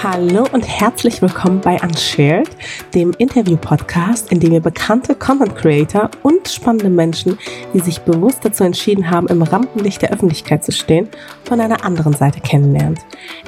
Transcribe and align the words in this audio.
Hallo 0.00 0.46
und 0.52 0.62
herzlich 0.62 1.20
willkommen 1.22 1.60
bei 1.60 1.76
Unshared, 1.82 2.48
dem 2.94 3.12
Interview-Podcast, 3.18 4.30
in 4.30 4.38
dem 4.38 4.52
ihr 4.52 4.60
bekannte 4.60 5.16
Content 5.16 5.56
Creator 5.56 6.08
und 6.22 6.48
spannende 6.48 6.88
Menschen, 6.88 7.36
die 7.74 7.80
sich 7.80 8.02
bewusst 8.02 8.44
dazu 8.44 8.62
entschieden 8.62 9.10
haben, 9.10 9.26
im 9.26 9.42
Rampenlicht 9.42 10.00
der 10.00 10.12
Öffentlichkeit 10.12 10.64
zu 10.64 10.70
stehen, 10.70 11.08
von 11.42 11.60
einer 11.60 11.84
anderen 11.84 12.12
Seite 12.12 12.38
kennenlernt. 12.40 13.00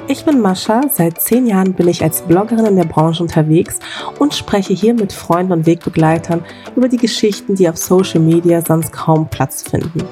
Ich 0.09 0.25
bin 0.25 0.41
Mascha, 0.41 0.81
seit 0.91 1.21
zehn 1.21 1.47
Jahren 1.47 1.71
bin 1.71 1.87
ich 1.87 2.03
als 2.03 2.21
Bloggerin 2.23 2.65
in 2.65 2.75
der 2.75 2.83
Branche 2.83 3.23
unterwegs 3.23 3.79
und 4.19 4.33
spreche 4.33 4.73
hier 4.73 4.93
mit 4.93 5.13
Freunden 5.13 5.53
und 5.53 5.65
Wegbegleitern 5.65 6.43
über 6.75 6.89
die 6.89 6.97
Geschichten, 6.97 7.55
die 7.55 7.69
auf 7.69 7.77
Social 7.77 8.19
Media 8.19 8.61
sonst 8.61 8.91
kaum 8.91 9.29
Platz 9.29 9.63
finden. 9.63 10.03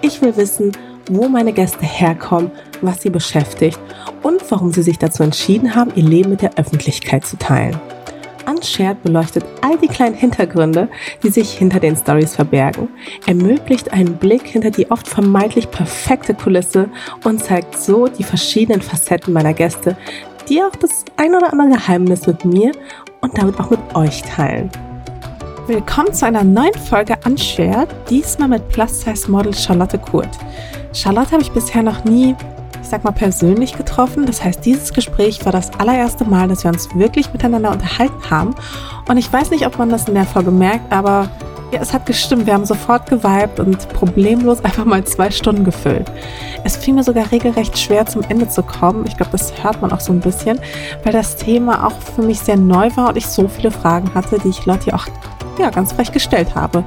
Ich 0.00 0.22
will 0.22 0.34
wissen, 0.38 0.72
wo 1.08 1.28
meine 1.28 1.52
Gäste 1.52 1.84
herkommen, 1.84 2.50
was 2.80 3.02
sie 3.02 3.10
beschäftigt 3.10 3.78
und 4.22 4.42
warum 4.50 4.72
sie 4.72 4.82
sich 4.82 4.98
dazu 4.98 5.22
entschieden 5.22 5.74
haben, 5.74 5.92
ihr 5.94 6.04
Leben 6.04 6.30
mit 6.30 6.42
der 6.42 6.58
Öffentlichkeit 6.58 7.26
zu 7.26 7.36
teilen. 7.36 7.80
Unshared 8.46 9.02
beleuchtet 9.02 9.44
all 9.60 9.78
die 9.78 9.88
kleinen 9.88 10.14
Hintergründe, 10.14 10.88
die 11.22 11.30
sich 11.30 11.52
hinter 11.52 11.80
den 11.80 11.96
Stories 11.96 12.34
verbergen, 12.34 12.88
ermöglicht 13.26 13.92
einen 13.92 14.16
Blick 14.16 14.46
hinter 14.46 14.70
die 14.70 14.90
oft 14.90 15.08
vermeintlich 15.08 15.70
perfekte 15.70 16.34
Kulisse 16.34 16.88
und 17.24 17.42
zeigt 17.42 17.80
so 17.80 18.08
die 18.08 18.24
verschiedenen 18.24 18.82
Facetten 18.82 19.32
meiner 19.32 19.54
Gäste, 19.54 19.96
die 20.48 20.60
auch 20.62 20.74
das 20.76 21.04
ein 21.16 21.34
oder 21.34 21.52
andere 21.52 21.70
Geheimnis 21.70 22.26
mit 22.26 22.44
mir 22.44 22.72
und 23.20 23.38
damit 23.38 23.58
auch 23.60 23.70
mit 23.70 23.80
euch 23.94 24.22
teilen. 24.22 24.70
Willkommen 25.68 26.12
zu 26.12 26.26
einer 26.26 26.42
neuen 26.42 26.74
Folge 26.74 27.16
Unshared, 27.24 27.88
diesmal 28.10 28.48
mit 28.48 28.68
Plus-Size-Model 28.70 29.54
Charlotte 29.54 29.96
Kurt. 29.96 30.28
Charlotte 30.92 31.30
habe 31.30 31.42
ich 31.42 31.52
bisher 31.52 31.84
noch 31.84 32.02
nie 32.02 32.34
ich 32.80 32.88
sag 32.88 33.04
mal, 33.04 33.12
persönlich 33.12 33.76
getroffen. 33.76 34.26
Das 34.26 34.42
heißt, 34.42 34.64
dieses 34.64 34.92
Gespräch 34.92 35.44
war 35.44 35.52
das 35.52 35.70
allererste 35.78 36.24
Mal, 36.24 36.48
dass 36.48 36.64
wir 36.64 36.72
uns 36.72 36.92
wirklich 36.96 37.32
miteinander 37.32 37.70
unterhalten 37.70 38.28
haben. 38.28 38.56
Und 39.08 39.18
ich 39.18 39.32
weiß 39.32 39.50
nicht, 39.50 39.64
ob 39.64 39.78
man 39.78 39.88
das 39.88 40.08
in 40.08 40.14
der 40.14 40.24
Folge 40.24 40.50
merkt, 40.50 40.92
aber 40.92 41.30
ja, 41.72 41.80
es 41.80 41.92
hat 41.92 42.06
gestimmt. 42.06 42.46
Wir 42.46 42.54
haben 42.54 42.66
sofort 42.66 43.08
geweibt 43.08 43.60
und 43.60 43.88
problemlos 43.90 44.64
einfach 44.64 44.84
mal 44.84 45.04
zwei 45.04 45.30
Stunden 45.30 45.62
gefüllt. 45.62 46.10
Es 46.64 46.76
fiel 46.76 46.94
mir 46.94 47.04
sogar 47.04 47.30
regelrecht 47.30 47.78
schwer, 47.78 48.04
zum 48.06 48.22
Ende 48.28 48.48
zu 48.48 48.64
kommen. 48.64 49.06
Ich 49.06 49.16
glaube, 49.16 49.30
das 49.30 49.52
hört 49.62 49.80
man 49.80 49.92
auch 49.92 50.00
so 50.00 50.12
ein 50.12 50.20
bisschen, 50.20 50.58
weil 51.04 51.12
das 51.12 51.36
Thema 51.36 51.86
auch 51.86 51.98
für 52.00 52.22
mich 52.22 52.40
sehr 52.40 52.56
neu 52.56 52.90
war 52.96 53.10
und 53.10 53.16
ich 53.16 53.26
so 53.26 53.46
viele 53.46 53.70
Fragen 53.70 54.12
hatte, 54.12 54.40
die 54.40 54.48
ich 54.48 54.66
Lotti 54.66 54.92
auch 54.92 55.06
ja, 55.58 55.70
ganz 55.70 55.92
frech 55.92 56.12
gestellt 56.12 56.54
habe. 56.54 56.84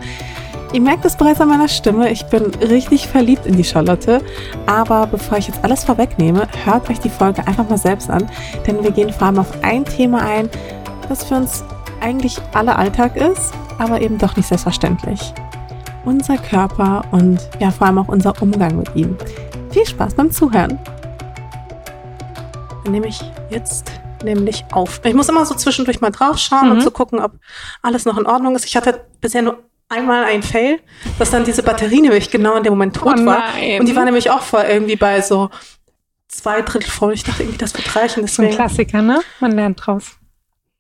Ihr 0.74 0.82
merkt 0.82 1.06
es 1.06 1.16
bereits 1.16 1.40
an 1.40 1.48
meiner 1.48 1.70
Stimme, 1.70 2.12
ich 2.12 2.26
bin 2.26 2.44
richtig 2.56 3.08
verliebt 3.08 3.46
in 3.46 3.56
die 3.56 3.64
Charlotte. 3.64 4.22
Aber 4.66 5.08
bevor 5.08 5.38
ich 5.38 5.48
jetzt 5.48 5.64
alles 5.64 5.86
vorwegnehme, 5.86 6.48
hört 6.66 6.90
euch 6.90 7.00
die 7.00 7.10
Folge 7.10 7.48
einfach 7.48 7.70
mal 7.70 7.78
selbst 7.78 8.10
an, 8.10 8.30
denn 8.68 8.84
wir 8.84 8.92
gehen 8.92 9.14
vor 9.14 9.28
allem 9.28 9.40
auf 9.40 9.64
ein 9.64 9.86
Thema 9.86 10.20
ein, 10.22 10.50
das 11.08 11.24
für 11.24 11.36
uns 11.36 11.64
eigentlich 12.02 12.38
alle 12.54 12.76
Alltag 12.76 13.16
ist, 13.16 13.54
aber 13.78 14.02
eben 14.02 14.18
doch 14.18 14.36
nicht 14.36 14.48
selbstverständlich. 14.48 15.34
Unser 16.04 16.38
Körper 16.38 17.04
und 17.12 17.40
ja 17.60 17.72
vor 17.72 17.88
allem 17.88 18.00
auch 18.00 18.10
unser 18.10 18.40
Umgang 18.42 18.76
mit 18.76 18.94
ihm. 18.96 19.18
Viel 19.72 19.86
Spaß 19.86 20.14
beim 20.16 20.30
Zuhören. 20.30 20.78
Dann 22.84 22.92
nehme 22.92 23.08
ich 23.08 23.20
jetzt 23.50 23.92
nämlich 24.26 24.66
auf. 24.72 25.02
Ich 25.04 25.14
muss 25.14 25.30
immer 25.30 25.46
so 25.46 25.56
zwischendurch 25.56 26.02
mal 26.02 26.12
drauf 26.12 26.38
schauen, 26.38 26.66
mhm. 26.66 26.72
um 26.74 26.82
zu 26.82 26.92
gucken, 26.92 27.20
ob 27.20 27.32
alles 27.82 28.06
noch 28.06 28.18
in 28.18 28.26
Ordnung 28.26 28.56
ist. 28.56 28.66
Ich 28.66 28.76
hatte 28.76 29.06
bisher 29.22 29.42
nur 29.42 29.64
einmal 29.90 30.26
ein 30.26 30.44
Fail, 30.44 30.80
dass 31.20 31.32
dann 31.32 31.46
diese 31.46 31.64
Batterie 31.64 32.02
nämlich 32.02 32.32
genau 32.32 32.56
in 32.56 32.64
dem 32.64 32.74
Moment 32.74 32.96
tot 32.96 33.16
oh 33.20 33.26
war. 33.26 33.44
Und 33.80 33.86
die 33.88 33.96
war 33.96 34.06
nämlich 34.06 34.30
auch 34.30 34.42
vor 34.42 34.66
irgendwie 34.66 34.96
bei 34.96 35.22
so 35.22 35.50
zwei 36.28 36.62
Drittel 36.62 36.90
voll. 36.90 37.14
Ich 37.14 37.24
dachte 37.24 37.44
irgendwie, 37.44 37.58
das 37.58 37.74
wird 37.74 37.96
reichen. 37.96 38.22
Deswegen. 38.22 38.52
So 38.52 38.60
ein 38.60 38.68
Klassiker, 38.68 39.02
ne? 39.02 39.22
Man 39.40 39.52
lernt 39.52 39.86
draus. 39.86 40.18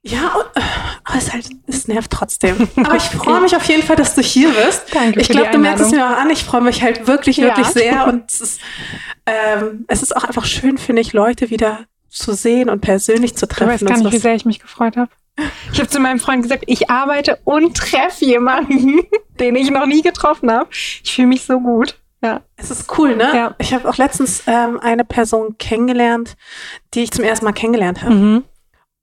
Ja, 0.07 0.35
äh, 0.53 0.61
aber 1.03 1.17
es, 1.17 1.33
halt, 1.33 1.49
es 1.65 1.87
nervt 1.87 2.11
trotzdem. 2.11 2.67
Aber 2.75 2.95
ich 2.95 3.03
freue 3.03 3.41
mich 3.41 3.55
auf 3.55 3.63
jeden 3.65 3.81
Fall, 3.81 3.95
dass 3.95 4.13
du 4.13 4.21
hier 4.21 4.51
bist. 4.51 4.93
Danke. 4.93 5.19
Ich 5.19 5.29
glaube, 5.29 5.49
du 5.49 5.57
merkst 5.57 5.83
es 5.83 5.91
mir 5.91 6.05
auch 6.05 6.17
an. 6.17 6.29
Ich 6.29 6.43
freue 6.43 6.61
mich 6.61 6.83
halt 6.83 7.07
wirklich, 7.07 7.39
wirklich 7.39 7.65
ja. 7.65 7.73
sehr. 7.73 8.07
Und 8.07 8.31
es 8.31 8.39
ist, 8.39 8.61
ähm, 9.25 9.85
es 9.87 10.03
ist 10.03 10.15
auch 10.15 10.23
einfach 10.23 10.45
schön, 10.45 10.77
finde 10.77 11.01
ich, 11.01 11.13
Leute 11.13 11.49
wieder 11.49 11.85
zu 12.15 12.33
sehen 12.33 12.69
und 12.69 12.81
persönlich 12.81 13.35
zu 13.35 13.47
treffen. 13.47 13.65
Du 13.65 13.73
weißt 13.73 13.85
gar 13.85 13.97
nicht, 13.97 14.13
wie 14.13 14.17
sehr 14.19 14.35
ich 14.35 14.45
mich 14.45 14.59
gefreut 14.59 14.97
habe. 14.97 15.11
Ich 15.73 15.79
habe 15.79 15.89
zu 15.89 15.99
meinem 15.99 16.19
Freund 16.19 16.43
gesagt, 16.43 16.63
ich 16.67 16.89
arbeite 16.89 17.39
und 17.43 17.75
treffe 17.75 18.23
jemanden, 18.23 19.01
den 19.39 19.55
ich 19.55 19.69
noch 19.69 19.85
nie 19.85 20.01
getroffen 20.01 20.51
habe. 20.51 20.69
Ich 20.71 21.13
fühle 21.13 21.27
mich 21.27 21.43
so 21.43 21.59
gut. 21.59 21.99
Ja. 22.23 22.41
Es 22.55 22.71
ist 22.71 22.97
cool, 22.97 23.15
ne? 23.15 23.29
Ja. 23.35 23.55
Ich 23.59 23.73
habe 23.73 23.87
auch 23.87 23.97
letztens 23.97 24.43
ähm, 24.47 24.79
eine 24.79 25.03
Person 25.03 25.57
kennengelernt, 25.57 26.35
die 26.93 27.03
ich 27.03 27.11
zum 27.11 27.23
ersten 27.23 27.45
Mal 27.45 27.51
kennengelernt 27.51 28.01
habe. 28.01 28.15
Mhm. 28.15 28.43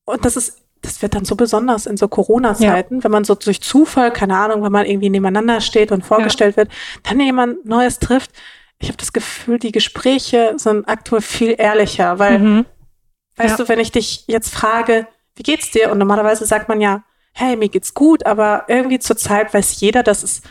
Und 0.04 0.24
das 0.24 0.36
ist, 0.36 0.62
das 0.80 1.02
wird 1.02 1.14
dann 1.14 1.24
so 1.24 1.36
besonders 1.36 1.86
in 1.86 1.96
so 1.96 2.08
Corona-Zeiten, 2.08 2.96
ja. 2.96 3.04
wenn 3.04 3.10
man 3.12 3.24
so 3.24 3.34
durch 3.34 3.60
Zufall, 3.60 4.12
keine 4.12 4.36
Ahnung, 4.36 4.64
wenn 4.64 4.72
man 4.72 4.86
irgendwie 4.86 5.10
nebeneinander 5.10 5.60
steht 5.60 5.92
und 5.92 6.04
vorgestellt 6.04 6.56
ja. 6.56 6.64
wird, 6.64 6.72
dann 7.04 7.20
jemand 7.20 7.64
Neues 7.64 7.98
trifft. 8.00 8.32
Ich 8.80 8.88
habe 8.88 8.98
das 8.98 9.12
Gefühl, 9.12 9.60
die 9.60 9.70
Gespräche 9.70 10.54
sind 10.56 10.88
aktuell 10.88 11.22
viel 11.22 11.54
ehrlicher, 11.56 12.18
weil, 12.18 12.38
mhm. 12.40 12.64
Weißt 13.36 13.58
du, 13.58 13.68
wenn 13.68 13.78
ich 13.78 13.92
dich 13.92 14.24
jetzt 14.26 14.52
frage, 14.54 15.06
wie 15.36 15.42
geht's 15.42 15.70
dir? 15.70 15.90
Und 15.90 15.98
normalerweise 15.98 16.44
sagt 16.46 16.68
man 16.68 16.80
ja, 16.80 17.02
hey, 17.32 17.56
mir 17.56 17.68
geht's 17.68 17.94
gut, 17.94 18.26
aber 18.26 18.64
irgendwie 18.68 18.98
zur 18.98 19.16
Zeit 19.16 19.54
weiß 19.54 19.80
jeder, 19.80 20.02
dass 20.02 20.22
es 20.22 20.42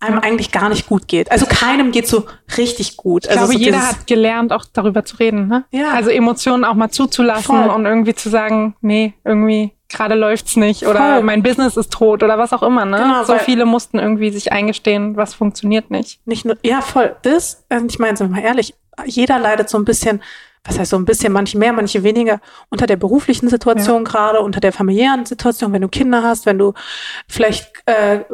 einem 0.00 0.18
eigentlich 0.18 0.50
gar 0.50 0.70
nicht 0.70 0.88
gut 0.88 1.08
geht. 1.08 1.30
Also 1.30 1.44
keinem 1.46 1.92
geht 1.92 2.08
so 2.08 2.24
richtig 2.56 2.96
gut. 2.96 3.24
Ich 3.24 3.30
also 3.30 3.44
glaube, 3.44 3.52
so 3.52 3.58
jeder 3.58 3.86
hat 3.86 4.06
gelernt, 4.06 4.52
auch 4.52 4.64
darüber 4.72 5.04
zu 5.04 5.16
reden. 5.16 5.46
Ne? 5.46 5.64
Ja. 5.72 5.92
Also 5.92 6.08
Emotionen 6.08 6.64
auch 6.64 6.74
mal 6.74 6.90
zuzulassen 6.90 7.64
Voll. 7.64 7.68
und 7.68 7.84
irgendwie 7.84 8.14
zu 8.14 8.30
sagen, 8.30 8.74
nee, 8.80 9.12
irgendwie 9.24 9.72
gerade 9.90 10.14
läuft's 10.14 10.56
nicht 10.56 10.86
oder 10.86 11.16
Voll. 11.16 11.22
mein 11.22 11.42
Business 11.42 11.76
ist 11.76 11.92
tot 11.92 12.22
oder 12.22 12.38
was 12.38 12.54
auch 12.54 12.62
immer. 12.62 12.86
Ne? 12.86 12.96
Genau, 12.96 13.24
so 13.24 13.36
viele 13.38 13.66
mussten 13.66 13.98
irgendwie 13.98 14.30
sich 14.30 14.52
eingestehen, 14.52 15.16
was 15.16 15.34
funktioniert 15.34 15.90
nicht. 15.90 16.26
Nicht 16.26 16.46
nur, 16.46 16.56
ja, 16.62 16.80
voll. 16.80 17.14
Das, 17.22 17.66
ich 17.88 17.98
meine, 17.98 18.16
sind 18.16 18.30
wir 18.30 18.36
mal 18.36 18.42
ehrlich, 18.42 18.74
jeder 19.04 19.38
leidet 19.38 19.68
so 19.68 19.76
ein 19.76 19.84
bisschen 19.84 20.22
was 20.64 20.78
heißt 20.78 20.90
so 20.90 20.96
ein 20.96 21.04
bisschen, 21.04 21.32
manche 21.32 21.56
mehr, 21.58 21.72
manche 21.72 22.02
weniger, 22.02 22.40
unter 22.68 22.86
der 22.86 22.96
beruflichen 22.96 23.48
Situation 23.48 24.04
ja. 24.04 24.10
gerade, 24.10 24.40
unter 24.40 24.60
der 24.60 24.72
familiären 24.72 25.24
Situation, 25.24 25.72
wenn 25.72 25.82
du 25.82 25.88
Kinder 25.88 26.22
hast, 26.22 26.46
wenn 26.46 26.58
du 26.58 26.74
vielleicht 27.28 27.70
äh, 27.86 28.24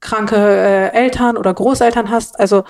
kranke 0.00 0.36
äh, 0.36 0.88
Eltern 0.92 1.36
oder 1.36 1.52
Großeltern 1.52 2.10
hast. 2.10 2.38
Also 2.40 2.64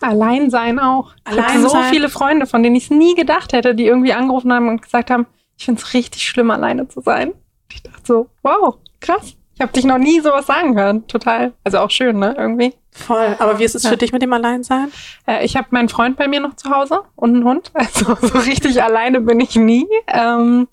Allein 0.00 0.50
sein 0.50 0.78
auch. 0.78 1.14
Ich 1.30 1.40
habe 1.40 1.58
so 1.60 1.82
viele 1.84 2.10
Freunde, 2.10 2.46
von 2.46 2.62
denen 2.62 2.76
ich 2.76 2.84
es 2.84 2.90
nie 2.90 3.14
gedacht 3.14 3.52
hätte, 3.54 3.74
die 3.74 3.86
irgendwie 3.86 4.12
angerufen 4.12 4.52
haben 4.52 4.68
und 4.68 4.82
gesagt 4.82 5.10
haben, 5.10 5.26
ich 5.56 5.64
finde 5.64 5.80
es 5.80 5.94
richtig 5.94 6.28
schlimm, 6.28 6.50
alleine 6.50 6.86
zu 6.88 7.00
sein. 7.00 7.32
Ich 7.72 7.82
dachte 7.82 8.02
so, 8.04 8.28
wow, 8.42 8.76
krass. 9.00 9.36
Ich 9.56 9.62
habe 9.62 9.72
dich 9.72 9.86
noch 9.86 9.96
nie 9.96 10.20
sowas 10.20 10.46
sagen 10.46 10.78
hören. 10.78 11.06
Total. 11.06 11.54
Also 11.64 11.78
auch 11.78 11.90
schön, 11.90 12.18
ne? 12.18 12.34
Irgendwie. 12.36 12.74
Voll. 12.90 13.36
Aber 13.38 13.58
wie 13.58 13.64
ist 13.64 13.74
es 13.74 13.84
ja. 13.84 13.90
für 13.90 13.96
dich 13.96 14.12
mit 14.12 14.20
dem 14.20 14.32
Alleinsein? 14.34 14.92
Äh, 15.26 15.46
ich 15.46 15.56
habe 15.56 15.68
meinen 15.70 15.88
Freund 15.88 16.18
bei 16.18 16.28
mir 16.28 16.40
noch 16.40 16.56
zu 16.56 16.68
Hause 16.68 17.00
und 17.14 17.34
einen 17.34 17.44
Hund. 17.44 17.72
Also 17.74 18.14
so 18.20 18.38
richtig 18.38 18.82
alleine 18.82 19.22
bin 19.22 19.40
ich 19.40 19.56
nie. 19.56 19.86
Ähm, 20.08 20.68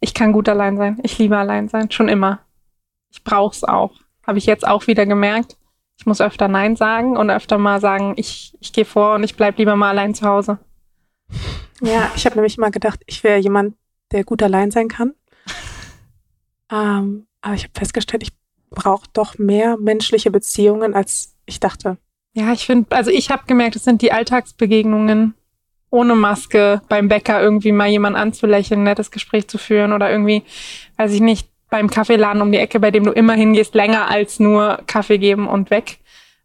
ich 0.00 0.14
kann 0.14 0.32
gut 0.32 0.48
allein 0.48 0.76
sein. 0.76 0.98
Ich 1.04 1.16
liebe 1.16 1.38
allein 1.38 1.68
sein. 1.68 1.92
Schon 1.92 2.08
immer. 2.08 2.40
Ich 3.12 3.22
brauch's 3.22 3.62
auch. 3.62 3.92
Habe 4.26 4.38
ich 4.38 4.46
jetzt 4.46 4.66
auch 4.66 4.88
wieder 4.88 5.06
gemerkt. 5.06 5.56
Ich 5.96 6.06
muss 6.06 6.20
öfter 6.20 6.48
Nein 6.48 6.74
sagen 6.74 7.16
und 7.16 7.30
öfter 7.30 7.56
mal 7.56 7.80
sagen, 7.80 8.14
ich, 8.16 8.56
ich 8.58 8.72
gehe 8.72 8.84
vor 8.84 9.14
und 9.14 9.22
ich 9.22 9.36
bleib 9.36 9.58
lieber 9.58 9.76
mal 9.76 9.90
allein 9.90 10.12
zu 10.12 10.26
Hause. 10.26 10.58
Ja, 11.80 12.10
ich 12.16 12.26
habe 12.26 12.34
nämlich 12.34 12.58
immer 12.58 12.72
gedacht, 12.72 13.00
ich 13.06 13.22
wäre 13.22 13.38
jemand, 13.38 13.76
der 14.10 14.24
gut 14.24 14.42
allein 14.42 14.72
sein 14.72 14.88
kann. 14.88 15.14
Ähm, 16.72 17.26
aber 17.44 17.54
ich 17.54 17.64
habe 17.64 17.78
festgestellt, 17.78 18.22
ich 18.22 18.32
brauche 18.70 19.06
doch 19.12 19.38
mehr 19.38 19.76
menschliche 19.76 20.30
Beziehungen, 20.30 20.94
als 20.94 21.36
ich 21.44 21.60
dachte. 21.60 21.98
Ja, 22.32 22.52
ich 22.52 22.64
finde, 22.64 22.96
also 22.96 23.10
ich 23.10 23.30
habe 23.30 23.44
gemerkt, 23.46 23.76
es 23.76 23.84
sind 23.84 24.00
die 24.00 24.12
Alltagsbegegnungen 24.12 25.34
ohne 25.90 26.14
Maske 26.14 26.80
beim 26.88 27.08
Bäcker 27.08 27.40
irgendwie 27.40 27.70
mal 27.70 27.88
jemand 27.88 28.16
anzulächeln, 28.16 28.80
ein 28.80 28.84
nettes 28.84 29.10
Gespräch 29.10 29.46
zu 29.46 29.58
führen 29.58 29.92
oder 29.92 30.10
irgendwie, 30.10 30.42
weiß 30.96 31.12
ich 31.12 31.20
nicht, 31.20 31.48
beim 31.68 31.90
Kaffeeladen 31.90 32.40
um 32.40 32.50
die 32.50 32.58
Ecke, 32.58 32.80
bei 32.80 32.90
dem 32.90 33.04
du 33.04 33.12
immer 33.12 33.34
hingehst, 33.34 33.74
länger 33.74 34.10
als 34.10 34.40
nur 34.40 34.80
Kaffee 34.86 35.18
geben 35.18 35.46
und 35.46 35.70
weg. 35.70 35.98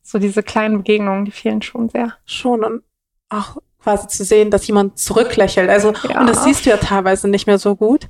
So 0.04 0.20
diese 0.20 0.44
kleinen 0.44 0.80
Begegnungen, 0.80 1.24
die 1.24 1.32
fehlen 1.32 1.62
schon 1.62 1.90
sehr. 1.90 2.14
Schon 2.26 2.64
und 2.64 2.84
auch 3.30 3.58
quasi 3.82 4.08
zu 4.08 4.26
sehen, 4.26 4.52
dass 4.52 4.68
jemand 4.68 5.00
zurücklächelt. 5.00 5.70
Also, 5.70 5.94
ja. 6.10 6.20
und 6.20 6.28
das 6.28 6.44
siehst 6.44 6.66
du 6.66 6.72
ja 6.72 6.78
teilweise 6.78 7.30
nicht 7.30 7.48
mehr 7.48 7.58
so 7.58 7.76
gut. 7.76 8.10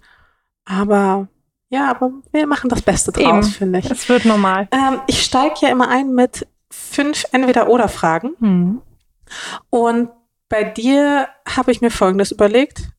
Aber 0.66 1.28
ja, 1.70 1.90
aber 1.90 2.12
wir 2.32 2.48
machen 2.48 2.70
das 2.70 2.82
Beste 2.82 3.12
draus, 3.12 3.50
finde 3.56 3.80
ich. 3.80 3.90
Es 3.90 4.10
wird 4.10 4.26
normal. 4.26 4.68
Ähm, 4.72 5.02
ich 5.08 5.22
steige 5.22 5.56
ja 5.62 5.70
immer 5.70 5.88
ein 5.88 6.14
mit 6.14 6.48
fünf 6.72 7.26
Entweder-Oder-Fragen. 7.32 8.36
Hm. 8.40 8.82
Und 9.70 10.10
bei 10.50 10.64
dir 10.64 11.30
habe 11.48 11.72
ich 11.72 11.82
mir 11.82 11.92
Folgendes 11.92 12.32
überlegt. 12.32 12.90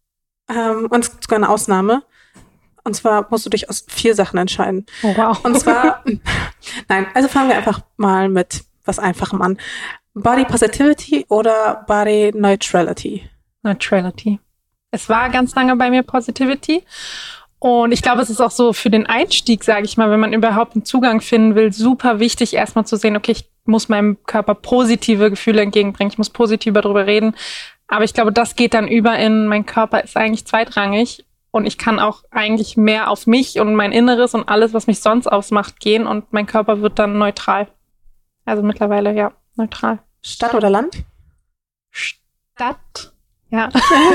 Ähm, 0.49 0.87
und 0.91 1.05
sogar 1.05 1.39
eine 1.39 1.49
Ausnahme. 1.49 2.03
Und 2.85 2.95
zwar 2.95 3.27
musst 3.31 3.45
du 3.45 3.51
dich 3.51 3.69
aus 3.69 3.85
vier 3.89 4.15
Sachen 4.15 4.39
entscheiden. 4.39 4.87
Oh, 5.03 5.15
wow. 5.17 5.45
Und 5.45 5.59
zwar, 5.59 6.05
nein, 6.89 7.07
also 7.15 7.29
fangen 7.29 7.49
wir 7.49 7.57
einfach 7.57 7.81
mal 7.97 8.29
mit 8.29 8.65
was 8.85 8.99
Einfachem 8.99 9.43
an. 9.43 9.59
Body 10.15 10.45
Positivity 10.45 11.27
oder 11.29 11.85
Body 11.87 12.33
Neutrality? 12.35 13.29
Neutrality. 13.63 14.41
Es 14.91 15.09
war 15.09 15.29
ganz 15.31 15.55
lange 15.55 15.77
bei 15.77 15.91
mir 15.91 16.03
Positivity. 16.03 16.85
Und 17.63 17.93
ich 17.93 18.01
glaube, 18.01 18.23
es 18.23 18.31
ist 18.31 18.41
auch 18.41 18.51
so 18.51 18.73
für 18.73 18.89
den 18.89 19.05
Einstieg, 19.05 19.65
sage 19.65 19.85
ich 19.85 19.99
mal, 19.99 20.11
wenn 20.11 20.19
man 20.19 20.33
überhaupt 20.33 20.75
einen 20.75 20.87
Zugang 20.87 21.21
finden 21.21 21.55
will, 21.55 21.73
super 21.73 22.19
wichtig, 22.19 22.55
erstmal 22.55 22.87
zu 22.87 22.97
sehen, 22.97 23.19
okay, 23.19 23.33
ich 23.33 23.51
muss 23.67 23.91
meinem 23.91 24.17
Körper 24.25 24.55
positive 24.55 25.29
Gefühle 25.29 25.61
entgegenbringen, 25.61 26.11
ich 26.11 26.17
muss 26.17 26.31
positiv 26.31 26.73
darüber 26.73 27.07
reden. 27.07 27.37
Aber 27.87 28.05
ich 28.05 28.15
glaube, 28.15 28.33
das 28.33 28.57
geht 28.57 28.73
dann 28.73 28.89
über 28.89 29.19
in, 29.19 29.47
mein 29.47 29.67
Körper 29.67 30.03
ist 30.03 30.17
eigentlich 30.17 30.47
zweitrangig 30.47 31.27
und 31.51 31.67
ich 31.67 31.77
kann 31.77 31.99
auch 31.99 32.25
eigentlich 32.31 32.79
mehr 32.79 33.11
auf 33.11 33.27
mich 33.27 33.61
und 33.61 33.75
mein 33.75 33.93
Inneres 33.93 34.33
und 34.33 34.49
alles, 34.49 34.73
was 34.73 34.87
mich 34.87 35.01
sonst 35.01 35.27
ausmacht, 35.27 35.81
gehen 35.81 36.07
und 36.07 36.33
mein 36.33 36.47
Körper 36.47 36.81
wird 36.81 36.99
dann 36.99 37.19
neutral. 37.19 37.69
Also 38.47 38.63
mittlerweile, 38.63 39.15
ja, 39.15 39.33
neutral. 39.57 39.99
Stadt 40.23 40.55
oder 40.55 40.71
Land? 40.71 41.05
Stadt. 41.91 43.13
Ja. 43.51 43.69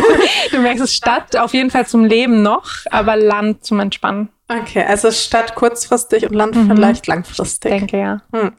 du 0.52 0.60
merkst 0.60 0.84
es 0.84 0.94
Stadt 0.94 1.36
auf 1.36 1.54
jeden 1.54 1.70
Fall 1.70 1.86
zum 1.86 2.06
Leben 2.06 2.42
noch, 2.42 2.70
aber 2.90 3.16
Land 3.16 3.66
zum 3.66 3.80
Entspannen. 3.80 4.30
Okay, 4.48 4.84
also 4.84 5.12
Stadt 5.12 5.56
kurzfristig 5.56 6.26
und 6.26 6.34
Land 6.34 6.56
mhm. 6.56 6.70
vielleicht 6.74 7.08
langfristig. 7.08 7.72
Ich 7.72 7.80
denke 7.80 7.98
ja. 7.98 8.22
Hm. 8.32 8.54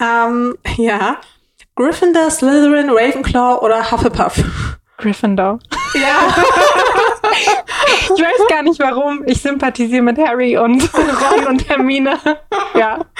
Ähm, 0.00 0.58
ja. 0.76 1.18
Gryffindor, 1.76 2.30
Slytherin, 2.30 2.90
Ravenclaw 2.90 3.60
oder 3.60 3.90
Hufflepuff? 3.90 4.42
Gryffindor. 4.96 5.58
Ja. 5.94 6.34
ich 8.14 8.22
weiß 8.22 8.48
gar 8.48 8.62
nicht 8.62 8.80
warum. 8.80 9.22
Ich 9.26 9.40
sympathisiere 9.42 10.02
mit 10.02 10.18
Harry 10.18 10.56
und 10.56 10.82
Ron 10.94 11.46
und 11.46 11.68
Hermine. 11.68 12.18
Ja. 12.74 12.98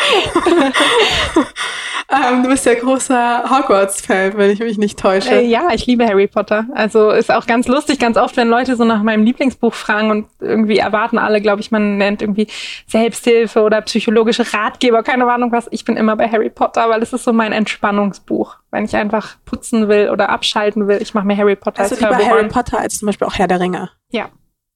Ähm, 2.12 2.42
du 2.42 2.48
bist 2.48 2.66
ja 2.66 2.74
großer 2.74 3.44
Hogwarts-Fan, 3.48 4.36
wenn 4.36 4.50
ich 4.50 4.58
mich 4.58 4.78
nicht 4.78 4.98
täusche. 4.98 5.30
Äh, 5.30 5.46
ja, 5.46 5.68
ich 5.72 5.86
liebe 5.86 6.04
Harry 6.04 6.26
Potter. 6.26 6.66
Also 6.74 7.10
ist 7.10 7.30
auch 7.30 7.46
ganz 7.46 7.68
lustig, 7.68 8.00
ganz 8.00 8.16
oft, 8.16 8.36
wenn 8.36 8.48
Leute 8.48 8.74
so 8.74 8.84
nach 8.84 9.02
meinem 9.02 9.24
Lieblingsbuch 9.24 9.72
fragen 9.72 10.10
und 10.10 10.26
irgendwie 10.40 10.78
erwarten 10.78 11.18
alle, 11.18 11.40
glaube 11.40 11.60
ich, 11.60 11.70
man 11.70 11.98
nennt 11.98 12.20
irgendwie 12.20 12.48
Selbsthilfe 12.88 13.62
oder 13.62 13.80
psychologische 13.82 14.52
Ratgeber, 14.52 15.04
keine 15.04 15.30
Ahnung 15.30 15.52
was. 15.52 15.68
Ich 15.70 15.84
bin 15.84 15.96
immer 15.96 16.16
bei 16.16 16.28
Harry 16.28 16.50
Potter, 16.50 16.90
weil 16.90 17.00
es 17.00 17.12
ist 17.12 17.22
so 17.22 17.32
mein 17.32 17.52
Entspannungsbuch. 17.52 18.56
Wenn 18.72 18.84
ich 18.84 18.96
einfach 18.96 19.36
putzen 19.44 19.88
will 19.88 20.10
oder 20.10 20.30
abschalten 20.30 20.88
will, 20.88 20.98
ich 21.00 21.14
mache 21.14 21.26
mir 21.26 21.36
Harry 21.36 21.54
Potter 21.54 21.82
also 21.82 21.94
als 21.94 22.02
lieber 22.02 22.26
Harry 22.26 22.48
Potter 22.48 22.80
als 22.80 22.98
zum 22.98 23.06
Beispiel 23.06 23.28
auch 23.28 23.34
Herr 23.34 23.46
der 23.46 23.60
Ringe. 23.60 23.90
Ja, 24.10 24.30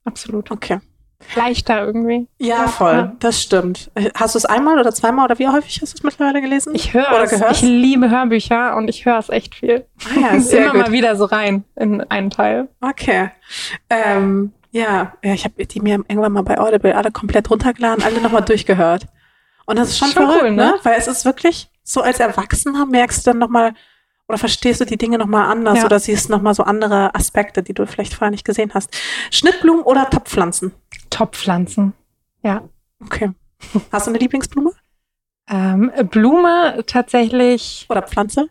absolut. 0.05 0.51
Okay 0.51 0.81
leichter 1.35 1.85
irgendwie. 1.85 2.29
Ja, 2.39 2.69
voll. 2.69 2.93
Ja. 2.93 3.13
Das 3.21 3.41
stimmt. 3.41 3.91
Hast 4.15 4.35
du 4.35 4.39
es 4.39 4.45
einmal 4.45 4.79
oder 4.79 4.93
zweimal 4.93 5.27
oder 5.27 5.39
wie 5.39 5.49
häufig 5.49 5.81
hast 5.83 5.95
du 5.95 5.99
es 5.99 6.03
mittlerweile 6.03 6.41
gelesen? 6.41 6.75
Ich 6.75 6.95
höre 6.95 7.23
es. 7.23 7.33
Ich 7.33 7.63
liebe 7.63 8.11
Hörbücher 8.11 8.77
und 8.77 8.89
ich 8.89 9.05
höre 9.05 9.19
es 9.19 9.29
echt 9.29 9.55
viel. 9.55 9.87
Ah, 10.05 10.21
ja, 10.35 10.41
sehr 10.41 10.65
Immer 10.65 10.73
gut. 10.73 10.81
mal 10.83 10.93
wieder 10.93 11.17
so 11.17 11.25
rein 11.25 11.65
in 11.77 12.01
einen 12.03 12.31
Teil. 12.31 12.69
Okay. 12.81 13.31
Ähm, 13.91 14.53
ja, 14.71 15.15
ja, 15.23 15.35
ich 15.35 15.45
habe 15.45 15.65
die 15.65 15.81
mir 15.81 15.95
irgendwann 16.09 16.33
mal 16.33 16.43
bei 16.43 16.59
Audible 16.59 16.95
alle 16.95 17.11
komplett 17.11 17.51
runtergeladen, 17.51 18.05
alle 18.05 18.21
nochmal 18.21 18.43
durchgehört. 18.43 19.07
Und 19.67 19.79
das 19.79 19.91
ist 19.91 19.99
schon, 19.99 20.09
schon 20.09 20.25
verrückt, 20.25 20.43
cool, 20.43 20.51
ne? 20.51 20.67
ne? 20.67 20.75
Weil 20.83 20.99
es 20.99 21.07
ist 21.07 21.25
wirklich 21.25 21.71
so 21.83 22.03
als 22.03 22.21
Erwachsener 22.21 22.87
merkst 22.87 23.27
du 23.27 23.31
dann 23.31 23.39
nochmal, 23.39 23.75
oder 24.29 24.39
verstehst 24.39 24.81
du 24.81 24.87
die 24.87 24.97
Dinge 24.97 25.19
nochmal 25.19 25.51
anders 25.51 25.79
ja. 25.79 25.85
oder 25.85 25.99
siehst 25.99 26.31
nochmal 26.31 26.55
so 26.55 26.63
andere 26.63 27.15
Aspekte, 27.15 27.63
die 27.63 27.75
du 27.75 27.87
vielleicht 27.87 28.15
vorher 28.15 28.31
nicht 28.31 28.45
gesehen 28.45 28.73
hast. 28.75 28.91
Schnittblumen 29.31 29.83
oder 29.83 30.09
Topfpflanzen? 30.09 30.73
Topfpflanzen, 31.11 31.93
ja. 32.43 32.63
Okay. 33.03 33.31
Hast 33.93 34.07
du 34.07 34.11
eine 34.11 34.19
Lieblingsblume? 34.19 34.73
Ähm, 35.49 35.93
Blume 36.11 36.85
tatsächlich. 36.87 37.87
Oder 37.91 38.03
Pflanze? 38.03 38.49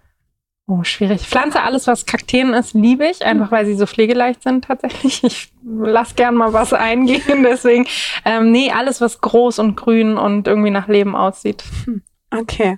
Oh, 0.65 0.83
schwierig. 0.83 1.27
Pflanze, 1.27 1.61
alles 1.61 1.87
was 1.87 2.05
Kakteen 2.05 2.53
ist, 2.53 2.73
liebe 2.73 3.05
ich, 3.05 3.25
einfach 3.25 3.51
weil 3.51 3.65
sie 3.65 3.73
so 3.73 3.85
pflegeleicht 3.85 4.43
sind 4.43 4.63
tatsächlich. 4.63 5.21
Ich 5.23 5.51
lass 5.63 6.15
gern 6.15 6.35
mal 6.35 6.53
was 6.53 6.71
eingehen, 6.71 7.43
deswegen. 7.43 7.85
Ähm, 8.23 8.51
nee, 8.51 8.71
alles 8.71 9.01
was 9.01 9.19
groß 9.19 9.59
und 9.59 9.75
grün 9.75 10.17
und 10.17 10.47
irgendwie 10.47 10.69
nach 10.69 10.87
Leben 10.87 11.15
aussieht. 11.15 11.63
Hm. 11.85 12.01
Okay. 12.39 12.77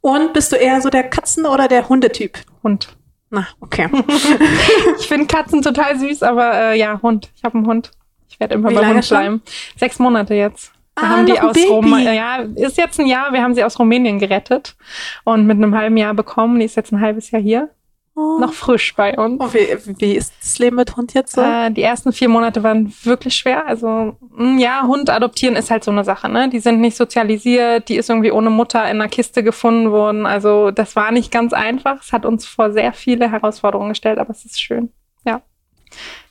Und 0.00 0.32
bist 0.32 0.52
du 0.52 0.56
eher 0.56 0.80
so 0.80 0.90
der 0.90 1.10
Katzen- 1.10 1.46
oder 1.46 1.68
der 1.68 1.88
Hundetyp? 1.88 2.38
Hund. 2.62 2.96
Na, 3.30 3.46
okay. 3.60 3.88
ich 4.98 5.08
finde 5.08 5.26
Katzen 5.26 5.62
total 5.62 5.98
süß, 5.98 6.22
aber 6.22 6.54
äh, 6.54 6.78
ja, 6.78 7.00
Hund. 7.02 7.30
Ich 7.36 7.44
habe 7.44 7.56
einen 7.56 7.66
Hund. 7.66 7.90
Ich 8.28 8.40
werde 8.40 8.54
immer 8.54 8.70
Wie 8.70 8.74
bei 8.74 8.86
Hund 8.86 9.08
bleiben. 9.08 9.42
Sechs 9.76 9.98
Monate 9.98 10.34
jetzt. 10.34 10.72
Wir 10.96 11.04
ah, 11.04 11.08
haben 11.10 11.26
die 11.26 11.40
aus 11.40 11.56
Rumänien. 11.68 12.14
Ja, 12.14 12.36
ist 12.54 12.78
jetzt 12.78 13.00
ein 13.00 13.06
Jahr. 13.06 13.32
Wir 13.32 13.42
haben 13.42 13.54
sie 13.54 13.64
aus 13.64 13.78
Rumänien 13.78 14.20
gerettet 14.20 14.76
und 15.24 15.46
mit 15.46 15.56
einem 15.56 15.74
halben 15.74 15.96
Jahr 15.96 16.14
bekommen. 16.14 16.58
Die 16.60 16.64
ist 16.64 16.76
jetzt 16.76 16.92
ein 16.92 17.00
halbes 17.00 17.32
Jahr 17.32 17.42
hier. 17.42 17.70
Oh. 18.16 18.38
Noch 18.38 18.52
frisch 18.52 18.94
bei 18.94 19.18
uns. 19.18 19.40
Oh, 19.40 19.52
wie, 19.52 19.76
wie 19.98 20.14
ist 20.14 20.32
das 20.40 20.58
Leben 20.60 20.76
mit 20.76 20.96
Hund 20.96 21.14
jetzt 21.14 21.32
so? 21.32 21.40
Äh, 21.40 21.72
die 21.72 21.82
ersten 21.82 22.12
vier 22.12 22.28
Monate 22.28 22.62
waren 22.62 22.94
wirklich 23.02 23.34
schwer. 23.34 23.66
Also, 23.66 24.16
mm, 24.36 24.58
ja, 24.58 24.84
Hund 24.86 25.10
adoptieren 25.10 25.56
ist 25.56 25.70
halt 25.70 25.82
so 25.82 25.90
eine 25.90 26.04
Sache, 26.04 26.28
ne? 26.28 26.48
Die 26.48 26.60
sind 26.60 26.80
nicht 26.80 26.96
sozialisiert, 26.96 27.88
die 27.88 27.96
ist 27.96 28.08
irgendwie 28.08 28.30
ohne 28.30 28.50
Mutter 28.50 28.82
in 28.84 29.00
einer 29.00 29.08
Kiste 29.08 29.42
gefunden 29.42 29.90
worden. 29.90 30.26
Also, 30.26 30.70
das 30.70 30.94
war 30.94 31.10
nicht 31.10 31.32
ganz 31.32 31.52
einfach. 31.52 32.02
Es 32.02 32.12
hat 32.12 32.24
uns 32.24 32.46
vor 32.46 32.72
sehr 32.72 32.92
viele 32.92 33.32
Herausforderungen 33.32 33.88
gestellt, 33.88 34.18
aber 34.18 34.30
es 34.30 34.44
ist 34.44 34.60
schön. 34.60 34.90
Ja. 35.26 35.42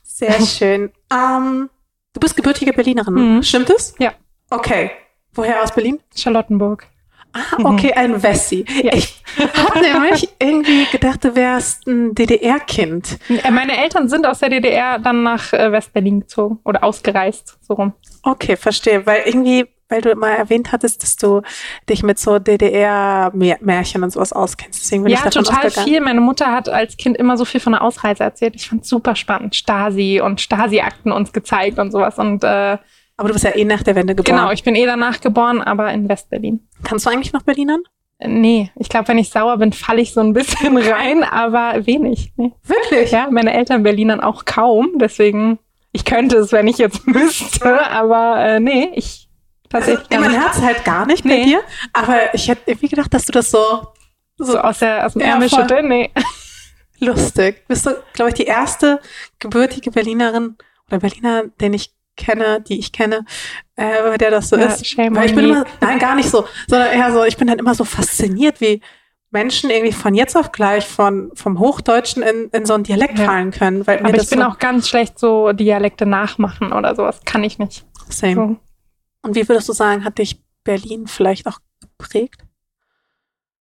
Sehr 0.03 0.39
schön. 0.45 0.89
Ähm, 1.11 1.69
du 2.13 2.19
bist 2.21 2.37
gebürtige 2.37 2.71
Berlinerin, 2.71 3.35
mhm. 3.35 3.43
stimmt 3.43 3.69
es? 3.69 3.93
Ja. 3.99 4.13
Okay. 4.49 4.91
Woher 5.33 5.61
aus 5.61 5.73
Berlin? 5.73 5.99
Charlottenburg. 6.15 6.87
Ah, 7.33 7.57
okay, 7.63 7.93
ein 7.93 8.21
Wessi. 8.21 8.63
Ja. 8.83 8.93
Ich 8.93 9.23
habe 9.37 9.81
nämlich 9.81 10.29
irgendwie 10.39 10.85
gedacht, 10.91 11.23
du 11.23 11.35
wärst 11.35 11.87
ein 11.87 12.13
DDR-Kind. 12.13 13.17
Äh, 13.29 13.49
meine 13.49 13.75
Eltern 13.77 14.07
sind 14.07 14.27
aus 14.27 14.39
der 14.39 14.49
DDR 14.49 14.99
dann 14.99 15.23
nach 15.23 15.51
äh, 15.51 15.71
West-Berlin 15.71 16.21
gezogen 16.21 16.59
oder 16.63 16.83
ausgereist, 16.83 17.57
so 17.61 17.73
rum. 17.73 17.93
Okay, 18.21 18.55
verstehe. 18.55 19.05
Weil 19.07 19.23
irgendwie, 19.25 19.65
weil 19.89 20.01
du 20.01 20.11
immer 20.11 20.29
erwähnt 20.29 20.71
hattest, 20.71 21.01
dass 21.01 21.15
du 21.15 21.41
dich 21.89 22.03
mit 22.03 22.19
so 22.19 22.37
DDR-Märchen 22.37 24.03
und 24.03 24.11
sowas 24.11 24.31
auskennst. 24.31 24.83
Deswegen 24.83 25.03
bin 25.03 25.13
ja, 25.13 25.17
ich 25.17 25.23
davon 25.23 25.43
total 25.43 25.71
viel. 25.71 26.01
Meine 26.01 26.21
Mutter 26.21 26.51
hat 26.51 26.69
als 26.69 26.97
Kind 26.97 27.17
immer 27.17 27.37
so 27.37 27.45
viel 27.45 27.59
von 27.59 27.73
der 27.73 27.81
Ausreise 27.81 28.23
erzählt. 28.23 28.55
Ich 28.55 28.69
fand 28.69 28.85
super 28.85 29.15
spannend. 29.15 29.55
Stasi 29.55 30.21
und 30.23 30.39
Stasi-Akten 30.39 31.11
uns 31.11 31.33
gezeigt 31.33 31.79
und 31.79 31.91
sowas. 31.91 32.19
Und 32.19 32.43
äh, 32.43 32.77
aber 33.17 33.29
du 33.29 33.33
bist 33.33 33.45
ja 33.45 33.55
eh 33.55 33.65
nach 33.65 33.83
der 33.83 33.95
Wende 33.95 34.15
geboren. 34.15 34.37
Genau, 34.37 34.51
ich 34.51 34.63
bin 34.63 34.75
eh 34.75 34.85
danach 34.85 35.21
geboren, 35.21 35.61
aber 35.61 35.91
in 35.93 36.09
Westberlin. 36.09 36.67
Kannst 36.83 37.05
du 37.05 37.09
eigentlich 37.09 37.33
noch 37.33 37.43
Berlinern? 37.43 37.81
Nee, 38.25 38.71
ich 38.75 38.89
glaube, 38.89 39.09
wenn 39.09 39.17
ich 39.17 39.29
sauer 39.29 39.57
bin, 39.57 39.73
falle 39.73 40.01
ich 40.01 40.13
so 40.13 40.21
ein 40.21 40.33
bisschen 40.33 40.77
rein, 40.91 41.23
aber 41.23 41.85
wenig. 41.85 42.31
Nee. 42.37 42.53
Wirklich? 42.63 43.11
Ja, 43.11 43.27
meine 43.29 43.53
Eltern 43.53 43.83
Berlinern 43.83 44.21
auch 44.21 44.45
kaum, 44.45 44.93
deswegen, 44.95 45.59
ich 45.91 46.05
könnte 46.05 46.37
es, 46.37 46.51
wenn 46.51 46.67
ich 46.67 46.77
jetzt 46.77 47.05
müsste, 47.07 47.85
aber 47.87 48.37
äh, 48.39 48.59
nee, 48.59 48.91
ich 48.95 49.27
tatsächlich 49.69 50.07
also, 50.11 50.29
Mein 50.29 50.39
Herz 50.39 50.61
halt 50.61 50.85
gar 50.85 51.05
nicht 51.05 51.25
nee. 51.25 51.39
bei 51.39 51.43
dir, 51.45 51.61
aber 51.91 52.33
ich 52.33 52.47
hätte 52.47 52.61
irgendwie 52.71 52.89
gedacht, 52.89 53.13
dass 53.13 53.25
du 53.25 53.31
das 53.31 53.51
so, 53.51 53.87
so, 54.37 54.45
so 54.45 54.57
aus, 54.59 54.79
der, 54.79 55.05
aus 55.05 55.13
dem 55.13 55.21
Ärmel 55.21 55.49
schütteln, 55.49 55.87
nee. 55.87 56.11
Lustig. 56.99 57.67
Bist 57.67 57.85
du, 57.85 57.91
glaube 58.13 58.29
ich, 58.29 58.35
die 58.35 58.45
erste 58.45 59.01
gebürtige 59.39 59.91
Berlinerin 59.91 60.55
oder 60.87 60.99
Berliner, 60.99 61.45
den 61.59 61.73
ich 61.73 61.93
kenne, 62.15 62.61
die 62.61 62.79
ich 62.79 62.91
kenne, 62.91 63.25
äh, 63.75 64.17
der 64.17 64.31
das 64.31 64.49
so 64.49 64.57
ja, 64.57 64.65
ist. 64.65 64.85
Shame 64.85 65.15
Weil 65.15 65.29
ich 65.29 65.35
bin 65.35 65.45
immer, 65.45 65.65
nein, 65.81 65.99
gar 65.99 66.15
nicht 66.15 66.29
so, 66.29 66.45
sondern 66.67 66.91
eher 66.91 67.11
so, 67.11 67.23
ich 67.23 67.37
bin 67.37 67.47
dann 67.47 67.59
immer 67.59 67.75
so 67.75 67.83
fasziniert, 67.83 68.61
wie 68.61 68.81
Menschen 69.33 69.71
irgendwie 69.71 69.91
von 69.91 70.13
jetzt 70.13 70.37
auf 70.37 70.51
gleich 70.51 70.85
von, 70.85 71.31
vom 71.33 71.57
Hochdeutschen 71.57 72.21
in, 72.21 72.49
in 72.51 72.65
so 72.67 72.75
einen 72.75 72.83
Dialekt 72.83 73.17
ja. 73.17 73.25
fallen 73.25 73.49
können. 73.49 73.85
Weil 73.87 73.99
Aber 73.99 74.15
ich 74.15 74.29
bin 74.29 74.39
so 74.39 74.45
auch 74.45 74.59
ganz 74.59 74.87
schlecht 74.87 75.17
so 75.17 75.51
Dialekte 75.53 76.05
nachmachen 76.05 76.71
oder 76.71 76.95
sowas. 76.95 77.19
Kann 77.25 77.43
ich 77.43 77.57
nicht. 77.57 77.83
Same. 78.09 78.35
So. 78.35 78.57
Und 79.23 79.35
wie 79.35 79.49
würdest 79.49 79.67
du 79.67 79.73
sagen, 79.73 80.05
hat 80.05 80.19
dich 80.19 80.39
Berlin 80.63 81.07
vielleicht 81.07 81.47
auch 81.47 81.57
geprägt? 81.81 82.45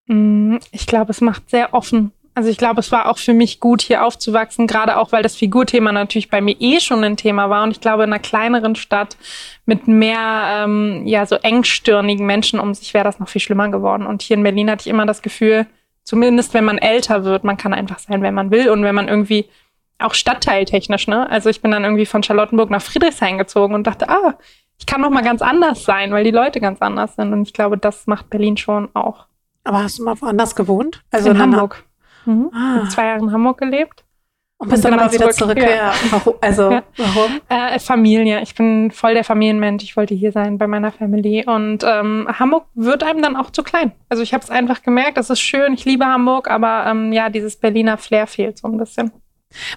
Mm, 0.06 0.58
ich 0.72 0.86
glaube, 0.86 1.10
es 1.10 1.22
macht 1.22 1.48
sehr 1.48 1.72
offen. 1.72 2.12
Also 2.34 2.48
ich 2.48 2.56
glaube, 2.56 2.80
es 2.80 2.90
war 2.90 3.10
auch 3.10 3.18
für 3.18 3.34
mich 3.34 3.60
gut, 3.60 3.82
hier 3.82 4.04
aufzuwachsen, 4.04 4.66
gerade 4.66 4.96
auch, 4.96 5.12
weil 5.12 5.22
das 5.22 5.36
Figurthema 5.36 5.92
natürlich 5.92 6.30
bei 6.30 6.40
mir 6.40 6.56
eh 6.60 6.80
schon 6.80 7.04
ein 7.04 7.18
Thema 7.18 7.50
war. 7.50 7.62
Und 7.62 7.72
ich 7.72 7.80
glaube, 7.80 8.04
in 8.04 8.12
einer 8.12 8.22
kleineren 8.22 8.74
Stadt 8.74 9.18
mit 9.66 9.86
mehr, 9.86 10.64
ähm, 10.64 11.06
ja, 11.06 11.26
so 11.26 11.36
engstirnigen 11.36 12.24
Menschen 12.24 12.58
um 12.58 12.72
sich 12.72 12.94
wäre 12.94 13.04
das 13.04 13.18
noch 13.18 13.28
viel 13.28 13.42
schlimmer 13.42 13.68
geworden. 13.68 14.06
Und 14.06 14.22
hier 14.22 14.36
in 14.38 14.42
Berlin 14.42 14.70
hatte 14.70 14.82
ich 14.82 14.86
immer 14.86 15.04
das 15.04 15.20
Gefühl, 15.20 15.66
zumindest 16.04 16.54
wenn 16.54 16.64
man 16.64 16.78
älter 16.78 17.24
wird, 17.24 17.44
man 17.44 17.58
kann 17.58 17.74
einfach 17.74 17.98
sein, 17.98 18.22
wenn 18.22 18.34
man 18.34 18.50
will. 18.50 18.70
Und 18.70 18.82
wenn 18.82 18.94
man 18.94 19.08
irgendwie 19.08 19.46
auch 19.98 20.14
stadtteiltechnisch, 20.14 21.06
ne? 21.08 21.28
Also 21.30 21.50
ich 21.50 21.60
bin 21.60 21.70
dann 21.70 21.84
irgendwie 21.84 22.06
von 22.06 22.22
Charlottenburg 22.22 22.70
nach 22.70 22.82
Friedrichshain 22.82 23.36
gezogen 23.36 23.74
und 23.74 23.86
dachte, 23.86 24.08
ah, 24.08 24.38
ich 24.78 24.86
kann 24.86 25.02
noch 25.02 25.10
mal 25.10 25.22
ganz 25.22 25.42
anders 25.42 25.84
sein, 25.84 26.12
weil 26.12 26.24
die 26.24 26.30
Leute 26.30 26.60
ganz 26.60 26.80
anders 26.80 27.14
sind. 27.14 27.32
Und 27.32 27.42
ich 27.42 27.52
glaube, 27.52 27.76
das 27.76 28.06
macht 28.06 28.30
Berlin 28.30 28.56
schon 28.56 28.88
auch. 28.94 29.26
Aber 29.64 29.84
hast 29.84 29.98
du 29.98 30.04
mal 30.04 30.20
woanders 30.20 30.56
gewohnt? 30.56 31.02
Also 31.10 31.30
in, 31.30 31.36
in 31.36 31.42
Hamburg. 31.42 31.84
Mhm. 32.24 32.50
Ah. 32.54 32.88
zwei 32.88 33.06
Jahre 33.06 33.20
in 33.20 33.32
Hamburg 33.32 33.58
gelebt. 33.58 34.04
Und 34.62 34.68
bist 34.68 34.84
und 34.84 34.92
dann, 34.92 35.00
aber 35.00 35.12
wieder 35.12 35.30
zurück. 35.30 35.58
zurück. 35.58 35.70
Ja. 35.70 35.92
Also, 36.40 36.70
ja. 36.70 36.84
warum? 36.96 37.40
Äh, 37.48 37.80
Familie. 37.80 38.42
Ich 38.42 38.54
bin 38.54 38.92
voll 38.92 39.14
der 39.14 39.24
Familienmensch. 39.24 39.82
Ich 39.82 39.96
wollte 39.96 40.14
hier 40.14 40.30
sein 40.30 40.56
bei 40.56 40.68
meiner 40.68 40.92
Family. 40.92 41.44
Und 41.44 41.82
ähm, 41.82 42.28
Hamburg 42.38 42.66
wird 42.74 43.02
einem 43.02 43.22
dann 43.22 43.34
auch 43.34 43.50
zu 43.50 43.64
klein. 43.64 43.90
Also 44.08 44.22
ich 44.22 44.32
habe 44.32 44.44
es 44.44 44.50
einfach 44.50 44.82
gemerkt, 44.82 45.16
das 45.16 45.30
ist 45.30 45.40
schön, 45.40 45.74
ich 45.74 45.84
liebe 45.84 46.06
Hamburg, 46.06 46.48
aber 46.48 46.86
ähm, 46.86 47.12
ja, 47.12 47.28
dieses 47.28 47.56
Berliner 47.56 47.98
Flair 47.98 48.28
fehlt 48.28 48.58
so 48.58 48.68
ein 48.68 48.78
bisschen. 48.78 49.10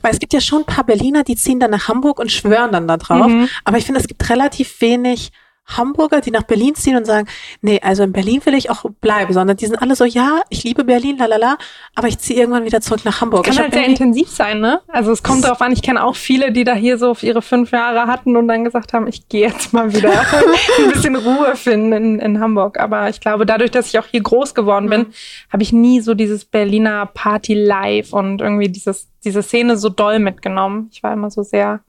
Weil 0.04 0.12
es 0.12 0.20
gibt 0.20 0.34
ja 0.34 0.40
schon 0.40 0.60
ein 0.60 0.66
paar 0.66 0.84
Berliner, 0.84 1.24
die 1.24 1.36
ziehen 1.36 1.60
dann 1.60 1.72
nach 1.72 1.88
Hamburg 1.88 2.20
und 2.20 2.32
schwören 2.32 2.72
dann 2.72 2.88
da 2.88 2.98
drauf. 2.98 3.28
Mhm. 3.28 3.50
Aber 3.64 3.78
ich 3.78 3.86
finde, 3.86 4.00
es 4.00 4.08
gibt 4.08 4.30
relativ 4.30 4.80
wenig 4.82 5.32
Hamburger, 5.66 6.22
die 6.22 6.32
nach 6.32 6.44
Berlin 6.44 6.76
ziehen 6.76 6.96
und 6.96 7.06
sagen, 7.06 7.28
nee, 7.62 7.80
also 7.82 8.04
in 8.04 8.12
Berlin 8.12 8.40
will 8.46 8.54
ich 8.54 8.70
auch 8.70 8.86
bleiben, 9.02 9.34
sondern 9.34 9.58
die 9.58 9.66
sind 9.66 9.78
alle 9.82 9.96
so, 9.96 10.06
ja, 10.06 10.42
ich 10.50 10.64
liebe 10.64 10.84
Berlin, 10.84 11.18
lalala, 11.18 11.58
aber 11.96 12.08
ich 12.08 12.20
ziehe 12.20 12.40
irgendwann 12.40 12.66
wieder 12.66 12.82
zurück 12.82 13.02
nach 13.04 13.22
Hamburg. 13.22 13.46
Kann 13.46 13.54
ich 13.54 13.60
halt 13.60 13.74
sehr 13.74 13.86
intensiv 13.86 14.30
sein, 14.30 14.60
ne? 14.60 14.82
Also 14.88 15.12
es 15.12 15.24
kommt 15.24 15.44
darauf 15.44 15.62
an, 15.62 15.72
ich 15.72 15.82
kenne 15.82 16.04
auch 16.04 16.16
viele, 16.16 16.52
die 16.52 16.64
da 16.64 16.74
hier 16.76 16.98
so 16.98 17.10
auf 17.12 17.24
ihre 17.24 17.42
fünf 17.42 17.72
Jahre 17.72 18.08
hatten 18.08 18.36
und 18.38 18.48
dann 18.48 18.64
gesagt 18.64 18.94
haben, 18.94 19.08
ich 19.08 19.28
gehe 19.28 19.48
jetzt 19.48 19.74
mal 19.74 19.94
wieder 19.94 20.12
ein 20.80 20.92
bisschen 20.92 21.16
Ruhe 21.16 21.56
finden 21.56 21.94
in, 21.94 22.20
in 22.20 22.40
Hamburg. 22.40 22.80
Aber 22.80 23.10
ich 23.10 23.20
glaube, 23.20 23.46
dadurch, 23.46 23.72
dass 23.72 23.88
ich 23.88 23.98
auch 24.00 24.06
hier 24.06 24.22
groß 24.22 24.54
geworden 24.56 24.90
bin, 24.90 24.96
Mhm. 24.96 25.14
habe 25.52 25.64
ich 25.64 25.74
nie 25.74 26.00
so 26.02 26.14
dieses 26.14 26.46
Berliner 26.46 27.06
Party-Life 27.08 28.16
und 28.16 28.42
irgendwie 28.42 28.70
dieses, 28.70 29.10
diese 29.24 29.42
Szene 29.44 29.78
so 29.78 29.90
doll 29.90 30.20
mitgenommen. 30.20 30.90
Ich 30.92 31.04
war 31.04 31.12
immer 31.14 31.30
so 31.32 31.44
sehr 31.44 31.82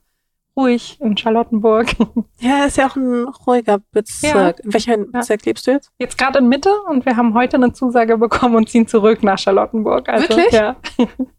ruhig 0.57 0.97
in 0.99 1.15
Charlottenburg. 1.15 1.87
Ja, 2.39 2.65
ist 2.65 2.77
ja 2.77 2.87
auch 2.87 2.95
ein 2.95 3.25
ruhiger 3.47 3.79
Bezirk. 3.91 4.59
In 4.59 4.71
welchem 4.71 5.11
Bezirk 5.11 5.43
lebst 5.45 5.65
du 5.65 5.71
jetzt? 5.71 5.89
Jetzt 5.97 6.19
gerade 6.19 6.37
in 6.37 6.47
Mitte 6.47 6.69
und 6.87 7.03
wir 7.03 7.17
haben 7.17 7.33
heute 7.33 7.57
eine 7.57 7.73
Zusage 7.73 8.15
bekommen 8.17 8.55
und 8.55 8.69
ziehen 8.69 8.85
zurück 8.87 9.23
nach 9.23 9.39
Charlottenburg. 9.39 10.07
Also, 10.07 10.29
Wirklich? 10.29 10.51
Ja. 10.51 10.75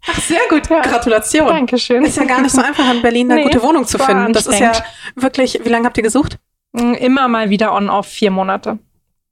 Ach, 0.08 0.20
sehr 0.20 0.40
gut. 0.50 0.68
Ja. 0.68 0.80
Gratulation. 0.80 1.46
Dankeschön. 1.46 2.04
Ist 2.04 2.16
ja 2.16 2.24
gar 2.24 2.42
nicht 2.42 2.50
so 2.50 2.60
einfach, 2.60 2.92
in 2.92 3.00
Berlin 3.00 3.30
eine 3.30 3.40
Nee, 3.44 3.46
gute 3.46 3.62
Wohnung 3.62 3.84
zu 3.84 3.96
finden. 3.98 4.32
Das 4.32 4.48
ist 4.48 4.58
ja 4.58 4.72
wirklich, 5.14 5.60
wie 5.64 5.68
lange 5.68 5.86
habt 5.86 5.96
ihr 5.98 6.02
gesucht? 6.02 6.38
Mm, 6.72 6.94
Immer 6.94 7.28
mal 7.28 7.48
wieder 7.48 7.72
on-off 7.74 8.06
vier 8.08 8.32
Monate. 8.32 8.80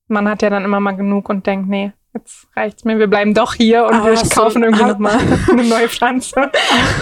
Man 0.07 0.29
hat 0.29 0.43
ja 0.43 0.51
dann 0.51 0.65
immer 0.65 0.79
mal 0.79 0.93
genug 0.93 1.29
und 1.29 1.47
denkt, 1.49 1.69
nee, 1.69 1.93
jetzt 2.17 2.47
reicht's 2.57 2.85
mir, 2.85 2.99
wir 2.99 3.07
bleiben 3.07 3.35
doch 3.35 3.55
hier 3.55 3.85
und 3.87 3.95
Aber 3.95 4.07
wir 4.07 4.13
hast 4.19 4.35
du- 4.37 4.41
kaufen 4.41 4.63
irgendwie 4.63 4.85
nochmal 4.85 5.19
eine 5.51 5.65
neue 5.65 5.89
Pflanze. 5.89 6.51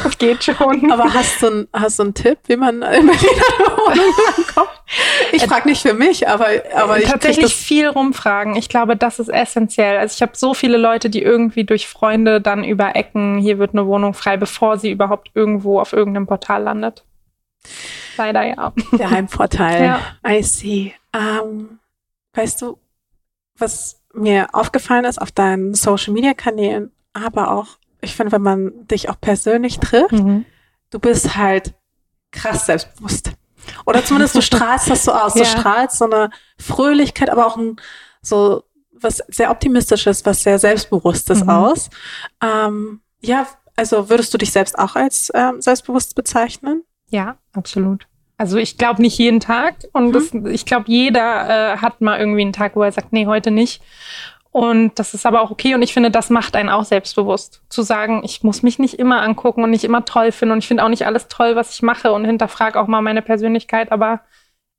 Das 0.02 0.18
geht 0.18 0.44
schon. 0.44 0.90
Aber 0.90 1.12
hast 1.14 1.42
du, 1.42 1.46
einen- 1.46 1.68
hast 1.72 1.98
du 1.98 2.02
einen 2.04 2.14
Tipp, 2.14 2.38
wie 2.46 2.56
man 2.56 2.76
in 2.82 3.06
Berlin 3.06 3.10
eine 3.10 3.76
Wohnung 3.76 4.14
bekommt? 4.36 4.68
Ich 5.32 5.42
frage 5.44 5.68
nicht 5.68 5.82
für 5.82 5.94
mich, 5.94 6.28
aber, 6.28 6.46
aber 6.74 6.98
ich 6.98 7.08
Tatsächlich 7.08 7.54
viel 7.54 7.88
rumfragen. 7.88 8.56
Ich 8.56 8.68
glaube, 8.68 8.96
das 8.96 9.18
ist 9.18 9.28
essentiell. 9.28 9.96
Also 9.98 10.14
ich 10.16 10.22
habe 10.22 10.32
so 10.36 10.54
viele 10.54 10.76
Leute, 10.76 11.10
die 11.10 11.22
irgendwie 11.22 11.64
durch 11.64 11.88
Freunde 11.88 12.40
dann 12.40 12.64
über 12.64 12.94
Ecken, 12.94 13.38
hier 13.38 13.58
wird 13.58 13.72
eine 13.72 13.86
Wohnung 13.86 14.14
frei, 14.14 14.36
bevor 14.36 14.78
sie 14.78 14.90
überhaupt 14.90 15.30
irgendwo 15.34 15.80
auf 15.80 15.92
irgendeinem 15.92 16.26
Portal 16.26 16.62
landet. 16.62 17.04
Leider 18.16 18.44
ja. 18.46 18.72
der 18.92 19.10
Heimvorteil. 19.10 19.82
Ja. 20.24 20.30
I 20.30 20.42
see. 20.42 20.94
Ähm, 21.14 21.78
weißt 22.34 22.62
du, 22.62 22.78
was 23.58 24.00
mir 24.12 24.48
aufgefallen 24.52 25.04
ist 25.04 25.20
auf 25.20 25.32
deinen 25.32 25.74
Social 25.74 26.12
Media 26.12 26.34
Kanälen, 26.34 26.92
aber 27.12 27.50
auch, 27.52 27.78
ich 28.00 28.14
finde, 28.14 28.32
wenn 28.32 28.42
man 28.42 28.86
dich 28.88 29.08
auch 29.08 29.20
persönlich 29.20 29.78
trifft, 29.80 30.14
du 30.90 30.98
bist 30.98 31.36
halt 31.36 31.74
krass 32.30 32.66
selbstbewusst. 32.66 33.32
Oder 33.86 34.04
zumindest 34.04 34.34
du 34.34 34.40
strahlst 34.42 34.90
das 34.90 35.04
so 35.04 35.12
aus. 35.12 35.34
Du 35.34 35.40
Ja. 35.40 35.46
strahlst 35.46 35.98
so 35.98 36.04
eine 36.04 36.30
Fröhlichkeit, 36.58 37.30
aber 37.30 37.46
auch 37.46 37.56
ein 37.56 37.76
so 38.22 38.64
was 38.92 39.18
sehr 39.28 39.50
optimistisches, 39.50 40.24
was 40.24 40.42
sehr 40.42 40.58
selbstbewusstes 40.58 41.42
Mhm. 41.44 41.50
aus. 41.50 41.90
Ähm, 42.42 43.00
ja, 43.20 43.46
also 43.76 44.08
würdest 44.08 44.32
du 44.32 44.38
dich 44.38 44.52
selbst 44.52 44.78
auch 44.78 44.94
als 44.96 45.30
ähm, 45.34 45.60
selbstbewusst 45.60 46.14
bezeichnen? 46.14 46.84
Ja, 47.08 47.36
absolut. 47.52 48.06
Also 48.36 48.58
ich 48.58 48.78
glaube 48.78 49.00
nicht 49.00 49.16
jeden 49.18 49.40
Tag 49.40 49.76
und 49.92 50.08
Mhm. 50.08 50.12
das, 50.12 50.34
ich 50.52 50.66
glaube, 50.66 50.86
jeder 50.88 51.74
äh, 51.74 51.76
hat 51.78 52.00
mal 52.00 52.18
irgendwie 52.18 52.42
einen 52.42 52.52
Tag, 52.52 52.74
wo 52.76 52.82
er 52.82 52.92
sagt, 52.92 53.12
nee, 53.12 53.26
heute 53.26 53.50
nicht. 53.50 53.80
Und 54.50 54.98
das 55.00 55.14
ist 55.14 55.26
aber 55.26 55.42
auch 55.42 55.50
okay 55.50 55.74
und 55.74 55.82
ich 55.82 55.92
finde, 55.92 56.10
das 56.12 56.30
macht 56.30 56.54
einen 56.54 56.68
auch 56.68 56.84
selbstbewusst. 56.84 57.62
Zu 57.68 57.82
sagen, 57.82 58.22
ich 58.24 58.44
muss 58.44 58.62
mich 58.62 58.78
nicht 58.78 58.94
immer 59.00 59.20
angucken 59.22 59.64
und 59.64 59.70
nicht 59.70 59.82
immer 59.84 60.04
toll 60.04 60.30
finden 60.30 60.52
und 60.52 60.58
ich 60.58 60.68
finde 60.68 60.84
auch 60.84 60.88
nicht 60.88 61.06
alles 61.06 61.26
toll, 61.28 61.56
was 61.56 61.74
ich 61.74 61.82
mache 61.82 62.12
und 62.12 62.24
hinterfrage 62.24 62.78
auch 62.80 62.86
mal 62.86 63.02
meine 63.02 63.22
Persönlichkeit, 63.22 63.90
aber 63.90 64.20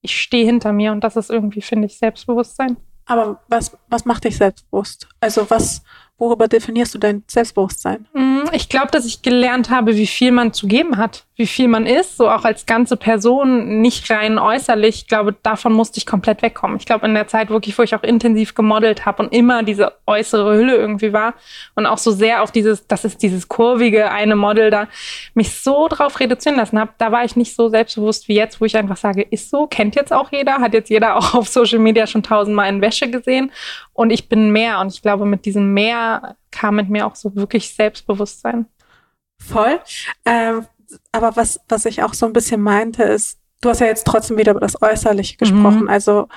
ich 0.02 0.22
stehe 0.22 0.46
hinter 0.46 0.72
mir 0.72 0.92
und 0.94 1.04
das 1.04 1.18
ist 1.18 1.30
irgendwie, 1.30 1.62
finde 1.62 1.88
ich, 1.88 1.98
Selbstbewusstsein. 1.98 2.78
Aber 3.06 3.42
was, 3.50 3.78
was 3.90 4.06
macht 4.06 4.24
dich 4.24 4.38
selbstbewusst? 4.38 5.08
Also 5.20 5.50
was, 5.50 5.84
worüber 6.18 6.48
definierst 6.48 6.94
du 6.96 6.98
dein 6.98 7.24
Selbstbewusstsein? 7.28 8.08
Mm, 8.14 8.44
Ich 8.54 8.70
glaube, 8.70 8.92
dass 8.92 9.06
ich 9.06 9.22
gelernt 9.22 9.70
habe, 9.70 9.96
wie 9.96 10.08
viel 10.08 10.32
man 10.32 10.54
zu 10.54 10.68
geben 10.68 10.98
hat, 10.98 11.26
wie 11.36 11.48
viel 11.48 11.68
man 11.68 11.86
ist, 11.86 12.16
so 12.16 12.30
auch 12.30 12.46
als 12.46 12.66
ganze 12.66 12.96
Person, 12.96 13.82
nicht 13.82 14.10
rein 14.10 14.40
äußerlich. 14.40 14.96
Ich 14.96 15.08
glaube, 15.08 15.36
davon 15.44 15.74
musste 15.74 15.98
ich 15.98 16.06
komplett 16.06 16.42
wegkommen. 16.42 16.78
Ich 16.78 16.86
glaube, 16.86 17.06
in 17.06 17.14
der 17.14 17.28
Zeit 17.28 17.50
wirklich, 17.50 17.78
wo 17.78 17.84
ich 17.84 17.94
auch 17.94 18.04
intensiv 18.04 18.56
gemodelt 18.56 19.06
habe 19.06 19.24
und 19.24 19.34
immer 19.34 19.64
diese 19.64 19.92
äußere 20.08 20.56
Hülle 20.56 20.76
irgendwie 20.78 21.12
war 21.12 21.34
und 21.76 21.86
auch 21.86 21.98
so 21.98 22.12
sehr 22.12 22.42
auf 22.42 22.52
dieses, 22.52 22.88
das 22.88 23.04
ist 23.04 23.22
dieses 23.22 23.50
kurvige 23.50 24.12
eine 24.12 24.38
Model 24.38 24.70
da, 24.70 24.88
mich 25.34 25.60
so 25.60 25.90
drauf 25.90 26.22
reduzieren 26.22 26.56
lassen 26.56 26.80
habe, 26.80 26.92
da 26.98 27.12
war 27.12 27.26
ich 27.26 27.36
nicht 27.36 27.54
so 27.54 27.68
selbstbewusst 27.68 28.30
wie 28.30 28.36
jetzt, 28.36 28.62
wo 28.62 28.66
ich 28.66 28.78
einfach 28.78 28.98
sage, 28.98 29.22
ist 29.24 29.50
so, 29.50 29.68
kennt 29.68 29.96
jetzt 29.96 30.14
auch 30.14 30.32
jeder, 30.32 30.60
hat 30.60 30.74
jetzt 30.74 30.90
jeder 30.90 31.16
auch 31.18 31.34
auf 31.34 31.50
Social 31.50 31.80
Media 31.80 32.08
schon 32.08 32.24
tausendmal 32.24 32.70
in 32.70 32.80
Wäsche 32.80 33.10
gesehen 33.10 33.52
und 33.92 34.12
ich 34.12 34.30
bin 34.30 34.52
mehr 34.52 34.80
und 34.80 34.94
ich 34.94 35.02
glaube, 35.02 35.26
mit 35.26 35.44
diesem 35.46 35.74
mehr 35.74 36.05
kam 36.52 36.76
mit 36.76 36.90
mir 36.90 37.06
auch 37.08 37.16
so 37.16 37.36
wirklich 37.36 37.74
Selbstbewusstsein. 37.74 38.68
Voll. 39.40 39.80
Ähm, 40.26 40.66
aber 41.12 41.36
was, 41.36 41.60
was 41.68 41.86
ich 41.86 42.04
auch 42.04 42.14
so 42.14 42.26
ein 42.26 42.34
bisschen 42.34 42.62
meinte, 42.62 43.04
ist, 43.04 43.40
du 43.62 43.70
hast 43.70 43.80
ja 43.82 43.88
jetzt 43.88 44.06
trotzdem 44.08 44.38
wieder 44.38 44.52
über 44.52 44.60
das 44.62 44.82
Äußerliche 44.82 45.38
gesprochen. 45.38 45.82
Mhm. 45.84 45.90
Also 45.90 46.28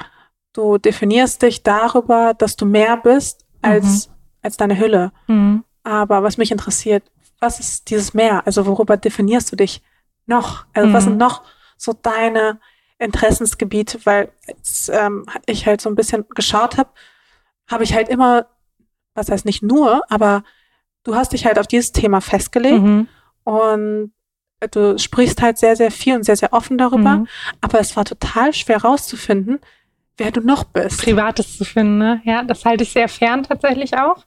du 0.53 0.79
definierst 0.79 1.43
dich 1.43 1.63
darüber, 1.63 2.35
dass 2.35 2.57
du 2.57 2.67
mehr 2.67 2.97
bist 2.97 3.45
als, 3.63 4.11
als 4.43 4.57
deine 4.57 4.79
Hülle. 4.79 5.13
Mhm. 5.27 5.65
Aber 5.85 6.23
was 6.23 6.37
mich 6.39 6.51
interessiert, 6.51 7.05
was 7.41 7.61
ist 7.61 7.91
dieses 7.91 8.15
Mehr? 8.15 8.45
Also 8.47 8.67
worüber 8.67 8.97
definierst 8.97 9.53
du 9.53 9.57
dich 9.57 9.83
noch? 10.27 10.67
Also 10.75 10.93
was 10.93 11.05
Mhm. 11.05 11.11
sind 11.11 11.19
noch 11.19 11.43
so 11.77 11.93
deine 11.93 12.59
Interessensgebiete? 12.99 14.01
Weil 14.05 14.33
als, 14.49 14.89
ähm, 14.93 15.25
ich 15.47 15.67
halt 15.67 15.81
so 15.81 15.89
ein 15.89 15.95
bisschen 15.95 16.25
geschaut 16.35 16.77
habe, 16.79 16.91
habe 17.71 17.85
ich 17.85 17.95
halt 17.95 18.09
immer, 18.09 18.47
was 19.19 19.31
heißt 19.31 19.45
nicht 19.45 19.63
nur, 19.63 20.03
aber 20.09 20.43
du 21.05 21.15
hast 21.15 21.33
dich 21.33 21.45
halt 21.47 21.59
auf 21.59 21.67
dieses 21.67 21.93
Thema 21.93 22.21
festgelegt 22.21 22.83
Mhm. 22.83 23.09
und 23.45 24.13
du 24.73 24.99
sprichst 24.99 25.41
halt 25.43 25.59
sehr, 25.59 25.77
sehr 25.77 25.91
viel 25.91 26.17
und 26.17 26.25
sehr, 26.25 26.37
sehr 26.37 26.53
offen 26.53 26.79
darüber. 26.79 27.17
Mhm. 27.19 27.29
Aber 27.61 27.79
es 27.81 27.97
war 27.97 28.05
total 28.05 28.53
schwer 28.55 28.83
rauszufinden, 28.83 29.61
wer 30.17 30.31
du 30.33 30.41
noch 30.41 30.65
bist. 30.65 31.03
Privates 31.03 31.57
zu 31.59 31.65
finden, 31.65 31.99
ne? 31.99 32.21
Ja, 32.25 32.43
das 32.43 32.65
halte 32.65 32.83
ich 32.85 32.93
sehr 32.93 33.09
fern 33.09 33.43
tatsächlich 33.45 33.97
auch. 33.99 34.25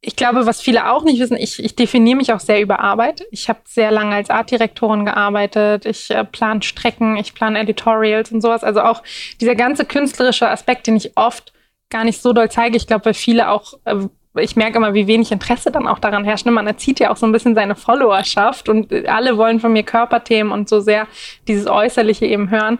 Ich 0.00 0.14
glaube, 0.14 0.46
was 0.46 0.60
viele 0.60 0.90
auch 0.92 1.02
nicht 1.02 1.18
wissen, 1.18 1.36
ich, 1.36 1.62
ich 1.64 1.74
definiere 1.74 2.16
mich 2.18 2.32
auch 2.32 2.38
sehr 2.38 2.60
über 2.60 2.78
Arbeit. 2.78 3.24
Ich 3.32 3.48
habe 3.48 3.58
sehr 3.64 3.90
lange 3.90 4.14
als 4.14 4.30
Artdirektorin 4.30 5.04
gearbeitet. 5.04 5.86
Ich 5.86 6.10
äh, 6.10 6.24
plane 6.24 6.62
Strecken, 6.62 7.16
ich 7.16 7.34
plane 7.34 7.58
Editorials 7.58 8.30
und 8.30 8.40
sowas. 8.40 8.62
Also 8.62 8.80
auch 8.82 9.02
dieser 9.40 9.56
ganze 9.56 9.84
künstlerische 9.84 10.48
Aspekt, 10.48 10.86
den 10.86 10.94
ich 10.94 11.16
oft 11.16 11.52
gar 11.90 12.04
nicht 12.04 12.20
so 12.20 12.32
doll 12.32 12.50
zeige. 12.50 12.76
Ich 12.76 12.86
glaube, 12.86 13.06
weil 13.06 13.14
viele 13.14 13.50
auch, 13.50 13.74
äh, 13.84 13.96
ich 14.38 14.56
merke 14.56 14.76
immer, 14.76 14.94
wie 14.94 15.06
wenig 15.06 15.32
Interesse 15.32 15.70
dann 15.70 15.86
auch 15.86 15.98
daran 15.98 16.24
herrscht. 16.24 16.46
Ne? 16.46 16.52
Man 16.52 16.66
erzieht 16.66 17.00
ja 17.00 17.10
auch 17.10 17.16
so 17.16 17.26
ein 17.26 17.32
bisschen 17.32 17.54
seine 17.54 17.76
Followerschaft 17.76 18.68
und 18.68 18.92
äh, 18.92 19.06
alle 19.06 19.36
wollen 19.36 19.60
von 19.60 19.72
mir 19.72 19.82
Körperthemen 19.82 20.52
und 20.52 20.68
so 20.68 20.80
sehr 20.80 21.06
dieses 21.46 21.66
Äußerliche 21.66 22.26
eben 22.26 22.50
hören. 22.50 22.78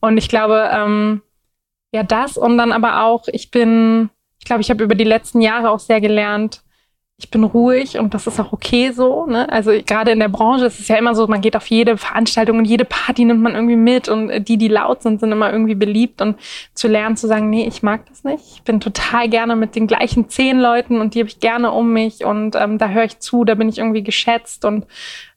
Und 0.00 0.16
ich 0.16 0.28
glaube, 0.28 0.70
ähm, 0.72 1.22
ja, 1.92 2.02
das 2.02 2.36
und 2.36 2.58
dann 2.58 2.72
aber 2.72 3.02
auch, 3.04 3.28
ich 3.28 3.50
bin, 3.50 4.10
ich 4.38 4.44
glaube, 4.44 4.62
ich 4.62 4.70
habe 4.70 4.84
über 4.84 4.94
die 4.94 5.04
letzten 5.04 5.40
Jahre 5.40 5.70
auch 5.70 5.78
sehr 5.78 6.00
gelernt, 6.00 6.62
ich 7.18 7.30
bin 7.30 7.44
ruhig 7.44 7.98
und 7.98 8.12
das 8.12 8.26
ist 8.26 8.38
auch 8.38 8.52
okay 8.52 8.90
so. 8.92 9.24
Ne? 9.24 9.50
Also 9.50 9.72
gerade 9.86 10.10
in 10.10 10.20
der 10.20 10.28
Branche 10.28 10.66
ist 10.66 10.80
es 10.80 10.88
ja 10.88 10.96
immer 10.96 11.14
so, 11.14 11.26
man 11.26 11.40
geht 11.40 11.56
auf 11.56 11.66
jede 11.68 11.96
Veranstaltung 11.96 12.58
und 12.58 12.66
jede 12.66 12.84
Party 12.84 13.24
nimmt 13.24 13.40
man 13.40 13.54
irgendwie 13.54 13.76
mit 13.76 14.10
und 14.10 14.46
die, 14.46 14.58
die 14.58 14.68
laut 14.68 15.02
sind, 15.02 15.20
sind 15.20 15.32
immer 15.32 15.50
irgendwie 15.50 15.74
beliebt 15.74 16.20
und 16.20 16.36
zu 16.74 16.88
lernen 16.88 17.16
zu 17.16 17.26
sagen, 17.26 17.48
nee, 17.48 17.66
ich 17.66 17.82
mag 17.82 18.04
das 18.10 18.22
nicht. 18.22 18.44
Ich 18.56 18.62
bin 18.64 18.80
total 18.80 19.30
gerne 19.30 19.56
mit 19.56 19.76
den 19.76 19.86
gleichen 19.86 20.28
zehn 20.28 20.58
Leuten 20.60 21.00
und 21.00 21.14
die 21.14 21.20
habe 21.20 21.30
ich 21.30 21.40
gerne 21.40 21.70
um 21.70 21.90
mich 21.90 22.22
und 22.22 22.54
ähm, 22.54 22.76
da 22.76 22.90
höre 22.90 23.04
ich 23.04 23.18
zu, 23.18 23.44
da 23.44 23.54
bin 23.54 23.70
ich 23.70 23.78
irgendwie 23.78 24.02
geschätzt 24.02 24.66
und 24.66 24.84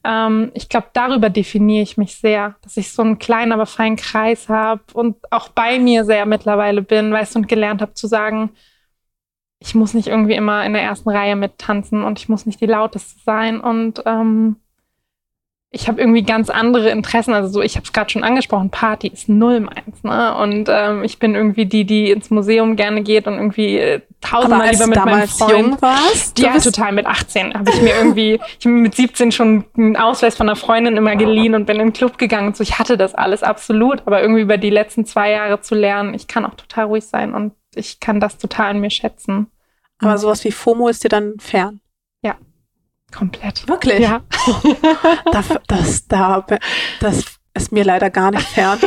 ähm, 0.04 0.50
ich 0.52 0.68
glaube, 0.68 0.88
darüber 0.92 1.30
definiere 1.30 1.82
ich 1.82 1.96
mich 1.96 2.16
sehr, 2.16 2.56
dass 2.62 2.76
ich 2.76 2.92
so 2.92 3.00
einen 3.00 3.18
kleinen, 3.18 3.52
aber 3.52 3.64
feinen 3.64 3.96
Kreis 3.96 4.50
habe 4.50 4.82
und 4.92 5.16
auch 5.30 5.48
bei 5.48 5.78
mir 5.78 6.04
sehr 6.04 6.26
mittlerweile 6.26 6.82
bin, 6.82 7.10
weißt 7.10 7.34
du, 7.34 7.38
und 7.38 7.48
gelernt 7.48 7.80
habe 7.80 7.94
zu 7.94 8.06
sagen, 8.06 8.50
ich 9.60 9.74
muss 9.74 9.94
nicht 9.94 10.08
irgendwie 10.08 10.34
immer 10.34 10.64
in 10.64 10.72
der 10.72 10.82
ersten 10.82 11.10
Reihe 11.10 11.36
mittanzen 11.36 12.02
und 12.02 12.18
ich 12.18 12.28
muss 12.28 12.46
nicht 12.46 12.60
die 12.60 12.66
lauteste 12.66 13.20
sein 13.24 13.60
und 13.60 14.02
ähm, 14.06 14.56
ich 15.72 15.86
habe 15.86 16.00
irgendwie 16.00 16.22
ganz 16.22 16.50
andere 16.50 16.90
Interessen. 16.90 17.32
Also 17.32 17.48
so, 17.48 17.62
ich 17.62 17.76
habe 17.76 17.84
es 17.84 17.92
gerade 17.92 18.10
schon 18.10 18.24
angesprochen, 18.24 18.70
Party 18.70 19.06
ist 19.06 19.28
null 19.28 19.60
meins, 19.60 20.02
ne? 20.02 20.34
Und 20.36 20.68
ähm, 20.68 21.04
ich 21.04 21.20
bin 21.20 21.36
irgendwie 21.36 21.64
die, 21.64 21.84
die 21.84 22.10
ins 22.10 22.30
Museum 22.30 22.74
gerne 22.74 23.02
geht 23.02 23.28
und 23.28 23.34
irgendwie 23.34 23.78
äh, 23.78 24.00
tausendmal 24.20 24.70
lieber 24.70 24.88
mit 24.88 24.96
meinem 24.96 25.06
damals 25.06 25.32
Freund. 25.34 25.52
jung 25.52 25.82
warst, 25.82 26.38
du 26.38 26.42
Ja, 26.42 26.58
total. 26.58 26.90
Mit 26.92 27.06
18 27.06 27.54
habe 27.54 27.70
ich 27.70 27.80
mir 27.82 27.94
irgendwie, 27.94 28.40
ich 28.58 28.66
habe 28.66 28.74
mir 28.74 28.82
mit 28.82 28.96
17 28.96 29.30
schon 29.30 29.64
einen 29.76 29.96
Ausweis 29.96 30.36
von 30.36 30.48
einer 30.48 30.56
Freundin 30.56 30.96
immer 30.96 31.14
geliehen 31.14 31.54
und 31.54 31.66
bin 31.66 31.76
in 31.76 31.88
den 31.88 31.92
Club 31.92 32.18
gegangen 32.18 32.48
und 32.48 32.56
so. 32.56 32.64
Ich 32.64 32.80
hatte 32.80 32.96
das 32.96 33.14
alles 33.14 33.44
absolut, 33.44 34.02
aber 34.06 34.20
irgendwie 34.20 34.42
über 34.42 34.58
die 34.58 34.70
letzten 34.70 35.04
zwei 35.04 35.30
Jahre 35.30 35.60
zu 35.60 35.76
lernen, 35.76 36.14
ich 36.14 36.26
kann 36.26 36.44
auch 36.44 36.54
total 36.54 36.86
ruhig 36.86 37.04
sein 37.04 37.32
und 37.32 37.52
ich 37.76 38.00
kann 38.00 38.18
das 38.18 38.38
total 38.38 38.70
an 38.70 38.80
mir 38.80 38.90
schätzen. 38.90 39.46
aber 40.00 40.18
sowas 40.18 40.42
wie 40.42 40.50
FOMO 40.50 40.88
ist 40.88 41.04
dir 41.04 41.10
dann 41.10 41.34
fern. 41.38 41.80
Komplett. 43.12 43.68
Wirklich? 43.68 44.00
Ja. 44.00 44.22
da, 45.32 45.42
das, 45.66 46.06
da, 46.06 46.46
das 47.00 47.40
ist 47.54 47.72
mir 47.72 47.84
leider 47.84 48.10
gar 48.10 48.30
nicht 48.30 48.46
fern. 48.46 48.78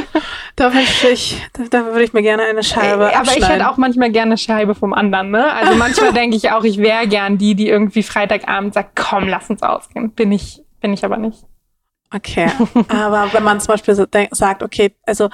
da 0.55 0.73
wünsche 0.73 1.09
ich, 1.09 1.41
da, 1.53 1.63
da, 1.69 1.85
würde 1.87 2.03
ich 2.03 2.13
mir 2.13 2.21
gerne 2.21 2.43
eine 2.43 2.63
Scheibe 2.63 3.07
Aber 3.07 3.17
abschneiden. 3.17 3.43
ich 3.43 3.49
hätte 3.49 3.69
auch 3.69 3.77
manchmal 3.77 4.11
gerne 4.11 4.31
eine 4.31 4.37
Scheibe 4.37 4.75
vom 4.75 4.93
anderen, 4.93 5.31
ne? 5.31 5.51
Also 5.51 5.75
manchmal 5.75 6.13
denke 6.13 6.37
ich 6.37 6.51
auch, 6.51 6.63
ich 6.63 6.77
wäre 6.77 7.07
gern 7.07 7.37
die, 7.37 7.55
die 7.55 7.67
irgendwie 7.67 8.03
Freitagabend 8.03 8.73
sagt, 8.73 8.95
komm, 8.95 9.27
lass 9.27 9.49
uns 9.49 9.61
ausgehen. 9.63 10.11
Bin 10.11 10.31
ich, 10.31 10.61
bin 10.79 10.93
ich 10.93 11.03
aber 11.03 11.17
nicht. 11.17 11.43
Okay. 12.13 12.49
aber 12.87 13.33
wenn 13.33 13.43
man 13.43 13.59
zum 13.59 13.73
Beispiel 13.73 13.95
so 13.95 14.05
sagt, 14.31 14.63
okay, 14.63 14.95
also 15.05 15.29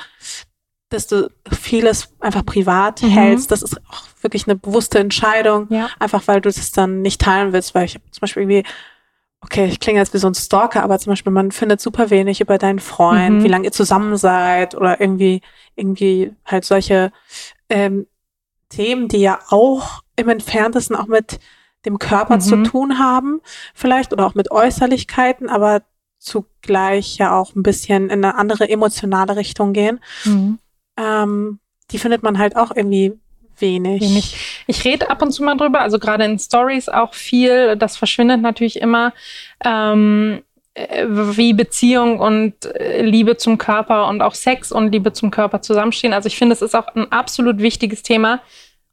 dass 0.90 1.08
du 1.08 1.30
vieles 1.52 2.14
einfach 2.20 2.46
privat 2.46 3.02
mhm. 3.02 3.10
hältst, 3.10 3.52
das 3.52 3.62
ist 3.62 3.78
auch 3.90 4.04
wirklich 4.22 4.48
eine 4.48 4.56
bewusste 4.56 5.00
Entscheidung, 5.00 5.68
ja. 5.70 5.90
einfach 6.00 6.28
weil 6.28 6.42
du 6.42 6.50
das 6.50 6.72
dann 6.72 7.02
nicht 7.02 7.22
teilen 7.22 7.54
willst, 7.54 7.76
weil 7.76 7.86
ich 7.86 7.96
habe 7.96 8.04
zum 8.12 8.22
Beispiel 8.22 8.44
irgendwie 8.44 8.64
okay, 9.42 9.66
ich 9.68 9.80
klinge 9.80 10.00
jetzt 10.00 10.14
wie 10.14 10.18
so 10.18 10.28
ein 10.28 10.36
Stalker, 10.36 10.84
aber 10.84 11.00
zum 11.00 11.12
Beispiel, 11.12 11.32
man 11.32 11.52
findet 11.52 11.80
super 11.82 12.10
wenig 12.10 12.42
über 12.42 12.58
deinen 12.58 12.80
Freund, 12.80 13.40
mhm. 13.40 13.44
wie 13.44 13.48
lange 13.48 13.66
ihr 13.66 13.72
zusammen 13.72 14.18
seid 14.18 14.76
oder 14.76 15.00
irgendwie, 15.00 15.42
irgendwie 15.76 16.34
halt 16.46 16.66
solche 16.66 17.12
ähm, 17.70 18.08
Themen, 18.70 19.08
die 19.08 19.22
ja 19.22 19.40
auch 19.50 20.02
im 20.16 20.30
Entferntesten 20.30 20.96
auch 20.96 21.08
mit 21.08 21.40
dem 21.86 21.98
Körper 21.98 22.36
mhm. 22.36 22.42
zu 22.42 22.64
tun 22.64 23.00
haben, 23.00 23.42
vielleicht, 23.74 24.12
oder 24.12 24.26
auch 24.26 24.36
mit 24.36 24.52
Äußerlichkeiten, 24.52 25.50
aber 25.50 25.82
zugleich 26.18 27.18
ja 27.18 27.38
auch 27.38 27.56
ein 27.56 27.64
bisschen 27.64 28.10
in 28.10 28.24
eine 28.24 28.36
andere 28.36 28.70
emotionale 28.70 29.38
Richtung 29.38 29.72
gehen. 29.72 30.02
Mhm. 30.26 30.60
Ähm, 31.00 31.60
die 31.92 31.98
findet 31.98 32.24
man 32.24 32.38
halt 32.38 32.56
auch 32.56 32.76
irgendwie 32.76 33.14
wenig. 33.58 34.02
wenig. 34.02 34.64
Ich 34.68 34.84
rede 34.86 35.10
ab 35.10 35.22
und 35.22 35.32
zu 35.32 35.44
mal 35.44 35.56
drüber, 35.56 35.82
also 35.82 36.00
gerade 36.00 36.26
in 36.26 36.38
Stories 36.40 36.90
auch 36.90 37.14
viel. 37.14 37.76
Das 37.76 37.98
verschwindet 37.98 38.42
natürlich 38.42 38.82
immer. 38.82 39.14
Ähm, 39.64 40.44
äh, 40.76 41.06
wie 41.10 41.54
Beziehung 41.54 42.20
und 42.20 42.66
äh, 42.66 43.02
Liebe 43.02 43.38
zum 43.38 43.58
Körper 43.58 44.08
und 44.08 44.22
auch 44.22 44.36
Sex 44.36 44.72
und 44.72 44.92
Liebe 44.92 45.14
zum 45.14 45.32
Körper 45.32 45.62
zusammenstehen. 45.62 46.14
Also 46.14 46.28
ich 46.28 46.38
finde, 46.38 46.54
es 46.54 46.62
ist 46.62 46.76
auch 46.76 46.88
ein 46.96 47.12
absolut 47.12 47.58
wichtiges 47.58 48.04
Thema 48.04 48.42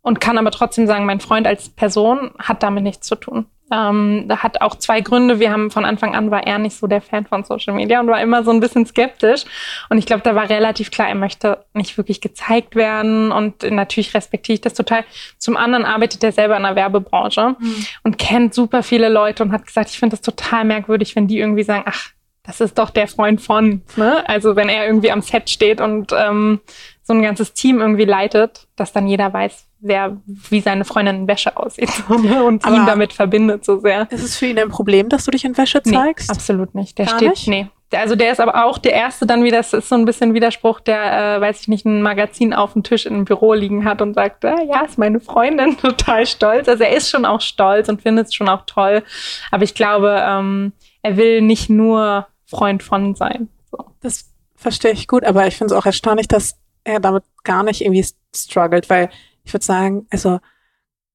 und 0.06 0.20
kann 0.20 0.38
aber 0.38 0.52
trotzdem 0.52 0.86
sagen, 0.86 1.04
mein 1.04 1.18
Freund 1.18 1.48
als 1.48 1.68
Person 1.68 2.30
hat 2.38 2.62
damit 2.62 2.84
nichts 2.84 3.08
zu 3.08 3.16
tun. 3.16 3.46
Ähm, 3.72 4.26
da 4.28 4.38
hat 4.44 4.60
auch 4.60 4.76
zwei 4.76 5.00
Gründe. 5.00 5.40
Wir 5.40 5.50
haben 5.50 5.72
von 5.72 5.84
Anfang 5.84 6.14
an 6.14 6.30
war 6.30 6.46
er 6.46 6.60
nicht 6.60 6.76
so 6.76 6.86
der 6.86 7.00
Fan 7.00 7.26
von 7.26 7.42
Social 7.42 7.74
Media 7.74 7.98
und 7.98 8.06
war 8.06 8.20
immer 8.20 8.44
so 8.44 8.52
ein 8.52 8.60
bisschen 8.60 8.86
skeptisch. 8.86 9.44
Und 9.90 9.98
ich 9.98 10.06
glaube, 10.06 10.22
da 10.22 10.36
war 10.36 10.48
relativ 10.48 10.92
klar, 10.92 11.08
er 11.08 11.16
möchte 11.16 11.64
nicht 11.74 11.96
wirklich 11.98 12.20
gezeigt 12.20 12.76
werden. 12.76 13.32
Und 13.32 13.68
natürlich 13.68 14.14
respektiere 14.14 14.54
ich 14.54 14.60
das 14.60 14.74
total. 14.74 15.02
Zum 15.38 15.56
anderen 15.56 15.84
arbeitet 15.84 16.22
er 16.22 16.30
selber 16.30 16.56
in 16.56 16.62
der 16.62 16.76
Werbebranche 16.76 17.56
mhm. 17.58 17.86
und 18.04 18.16
kennt 18.16 18.54
super 18.54 18.84
viele 18.84 19.08
Leute 19.08 19.42
und 19.42 19.50
hat 19.50 19.66
gesagt, 19.66 19.90
ich 19.90 19.98
finde 19.98 20.14
das 20.14 20.22
total 20.22 20.64
merkwürdig, 20.64 21.16
wenn 21.16 21.26
die 21.26 21.40
irgendwie 21.40 21.64
sagen, 21.64 21.82
ach, 21.84 22.10
das 22.44 22.60
ist 22.60 22.78
doch 22.78 22.90
der 22.90 23.08
Freund 23.08 23.40
von. 23.40 23.82
Ne? 23.96 24.22
Also 24.28 24.54
wenn 24.54 24.68
er 24.68 24.86
irgendwie 24.86 25.10
am 25.10 25.20
Set 25.20 25.50
steht 25.50 25.80
und 25.80 26.12
ähm, 26.16 26.60
so 27.06 27.12
ein 27.12 27.22
ganzes 27.22 27.54
Team 27.54 27.80
irgendwie 27.80 28.04
leitet, 28.04 28.66
dass 28.74 28.92
dann 28.92 29.06
jeder 29.06 29.32
weiß, 29.32 29.66
wer 29.78 30.16
wie 30.26 30.60
seine 30.60 30.84
Freundin 30.84 31.16
in 31.16 31.28
Wäsche 31.28 31.56
aussieht 31.56 31.90
und 32.08 32.64
Aber 32.64 32.76
ihn 32.76 32.84
damit 32.84 33.12
verbindet 33.12 33.64
so 33.64 33.78
sehr. 33.78 34.10
Ist 34.10 34.24
es 34.24 34.36
für 34.36 34.46
ihn 34.46 34.58
ein 34.58 34.70
Problem, 34.70 35.08
dass 35.08 35.24
du 35.24 35.30
dich 35.30 35.44
in 35.44 35.56
Wäsche 35.56 35.82
zeigst? 35.82 36.28
Nee, 36.28 36.34
absolut 36.34 36.74
nicht. 36.74 36.98
Der 36.98 37.06
Gar 37.06 37.16
steht, 37.16 37.30
nicht? 37.30 37.48
nee. 37.48 37.68
Also 37.94 38.16
der 38.16 38.32
ist 38.32 38.40
aber 38.40 38.64
auch 38.64 38.78
der 38.78 38.94
erste 38.94 39.26
dann 39.26 39.44
wieder, 39.44 39.58
das 39.58 39.72
ist 39.72 39.88
so 39.88 39.94
ein 39.94 40.04
bisschen 40.04 40.34
Widerspruch, 40.34 40.80
der, 40.80 41.36
äh, 41.36 41.40
weiß 41.40 41.60
ich 41.60 41.68
nicht, 41.68 41.84
ein 41.86 42.02
Magazin 42.02 42.52
auf 42.52 42.72
dem 42.72 42.82
Tisch 42.82 43.06
im 43.06 43.24
Büro 43.24 43.54
liegen 43.54 43.84
hat 43.84 44.02
und 44.02 44.14
sagt, 44.14 44.42
äh, 44.42 44.64
ja, 44.64 44.80
ist 44.80 44.98
meine 44.98 45.20
Freundin 45.20 45.76
total 45.80 46.26
stolz. 46.26 46.68
Also 46.68 46.82
er 46.82 46.96
ist 46.96 47.08
schon 47.08 47.24
auch 47.24 47.40
stolz 47.40 47.88
und 47.88 48.02
findet 48.02 48.26
es 48.26 48.34
schon 48.34 48.48
auch 48.48 48.62
toll. 48.66 49.04
Aber 49.52 49.62
ich 49.62 49.74
glaube, 49.74 50.20
ähm, 50.26 50.72
er 51.02 51.16
will 51.16 51.40
nicht 51.40 51.70
nur 51.70 52.26
Freund 52.46 52.82
von 52.82 53.14
sein. 53.14 53.48
So. 53.70 53.78
Das 54.00 54.32
verstehe 54.56 54.90
ich 54.90 55.06
gut, 55.06 55.22
aber 55.22 55.46
ich 55.46 55.56
finde 55.56 55.72
es 55.72 55.80
auch 55.80 55.86
erstaunlich, 55.86 56.26
dass 56.26 56.56
er 56.86 57.00
damit 57.00 57.24
gar 57.44 57.62
nicht 57.62 57.82
irgendwie 57.82 58.06
struggelt, 58.34 58.88
weil 58.88 59.10
ich 59.44 59.52
würde 59.52 59.64
sagen, 59.64 60.06
also 60.10 60.40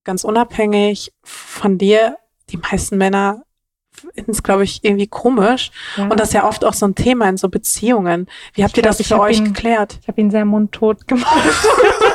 ganz 0.03 0.23
unabhängig 0.23 1.13
von 1.23 1.77
dir, 1.77 2.17
die 2.49 2.57
meisten 2.57 2.97
Männer 2.97 3.43
finden 3.93 4.31
es, 4.31 4.41
glaube 4.41 4.63
ich, 4.63 4.83
irgendwie 4.83 5.07
komisch. 5.07 5.71
Ja. 5.97 6.05
Und 6.05 6.19
das 6.19 6.29
ist 6.29 6.33
ja 6.33 6.47
oft 6.47 6.63
auch 6.63 6.73
so 6.73 6.85
ein 6.85 6.95
Thema 6.95 7.27
in 7.27 7.37
so 7.37 7.49
Beziehungen. 7.49 8.27
Wie 8.53 8.63
habt 8.63 8.73
ich 8.73 8.77
ihr 8.77 8.83
glaub, 8.83 8.97
das 8.97 9.07
für 9.07 9.19
euch 9.19 9.37
ihn, 9.37 9.53
geklärt? 9.53 9.99
Ich 10.01 10.07
habe 10.07 10.19
ihn 10.21 10.31
sehr 10.31 10.45
mundtot 10.45 11.07
gemacht. 11.07 11.27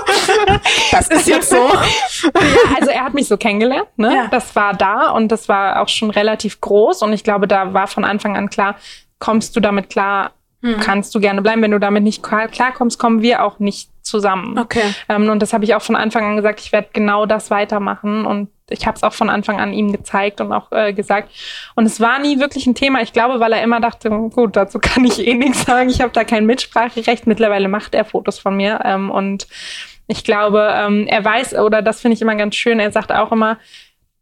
das 0.90 1.08
ist 1.08 1.28
jetzt 1.28 1.50
so. 1.50 1.56
ja, 1.56 2.32
also 2.78 2.90
er 2.90 3.04
hat 3.04 3.14
mich 3.14 3.28
so 3.28 3.36
kennengelernt, 3.36 3.88
ne? 3.96 4.14
Ja. 4.14 4.28
Das 4.28 4.54
war 4.56 4.74
da 4.74 5.10
und 5.10 5.28
das 5.28 5.48
war 5.48 5.80
auch 5.80 5.88
schon 5.88 6.10
relativ 6.10 6.60
groß 6.60 7.02
und 7.02 7.12
ich 7.12 7.24
glaube, 7.24 7.46
da 7.46 7.74
war 7.74 7.86
von 7.86 8.04
Anfang 8.04 8.36
an 8.36 8.48
klar, 8.48 8.76
kommst 9.18 9.56
du 9.56 9.60
damit 9.60 9.90
klar, 9.90 10.32
hm. 10.62 10.80
kannst 10.80 11.14
du 11.14 11.20
gerne 11.20 11.42
bleiben. 11.42 11.62
Wenn 11.62 11.70
du 11.70 11.80
damit 11.80 12.02
nicht 12.02 12.22
klarkommst, 12.22 12.98
kommen 12.98 13.22
wir 13.22 13.44
auch 13.44 13.58
nicht 13.58 13.90
zusammen. 14.02 14.58
Okay. 14.58 14.94
Ähm, 15.08 15.28
und 15.28 15.40
das 15.40 15.52
habe 15.52 15.64
ich 15.64 15.74
auch 15.74 15.82
von 15.82 15.96
Anfang 15.96 16.24
an 16.24 16.36
gesagt, 16.36 16.60
ich 16.60 16.72
werde 16.72 16.88
genau 16.92 17.26
das 17.26 17.50
weitermachen. 17.50 18.24
Und 18.24 18.48
ich 18.70 18.86
habe 18.86 18.96
es 18.96 19.02
auch 19.02 19.12
von 19.12 19.30
Anfang 19.30 19.60
an 19.60 19.72
ihm 19.72 19.92
gezeigt 19.92 20.40
und 20.40 20.52
auch 20.52 20.72
äh, 20.72 20.92
gesagt. 20.92 21.30
Und 21.74 21.86
es 21.86 22.00
war 22.00 22.18
nie 22.18 22.40
wirklich 22.40 22.66
ein 22.66 22.74
Thema. 22.74 23.02
Ich 23.02 23.12
glaube, 23.12 23.40
weil 23.40 23.52
er 23.52 23.62
immer 23.62 23.80
dachte, 23.80 24.10
gut, 24.10 24.56
dazu 24.56 24.78
kann 24.78 25.04
ich 25.04 25.26
eh 25.26 25.34
nichts 25.34 25.64
sagen. 25.64 25.88
Ich 25.90 26.00
habe 26.00 26.12
da 26.12 26.24
kein 26.24 26.46
Mitspracherecht. 26.46 27.26
Mittlerweile 27.26 27.68
macht 27.68 27.94
er 27.94 28.04
Fotos 28.04 28.38
von 28.38 28.56
mir. 28.56 28.80
Ähm, 28.84 29.10
und 29.10 29.46
ich 30.08 30.24
glaube, 30.24 30.72
ähm, 30.72 31.06
er 31.08 31.24
weiß, 31.24 31.54
oder 31.58 31.82
das 31.82 32.00
finde 32.00 32.14
ich 32.14 32.22
immer 32.22 32.36
ganz 32.36 32.54
schön, 32.54 32.78
er 32.78 32.92
sagt 32.92 33.10
auch 33.10 33.32
immer, 33.32 33.58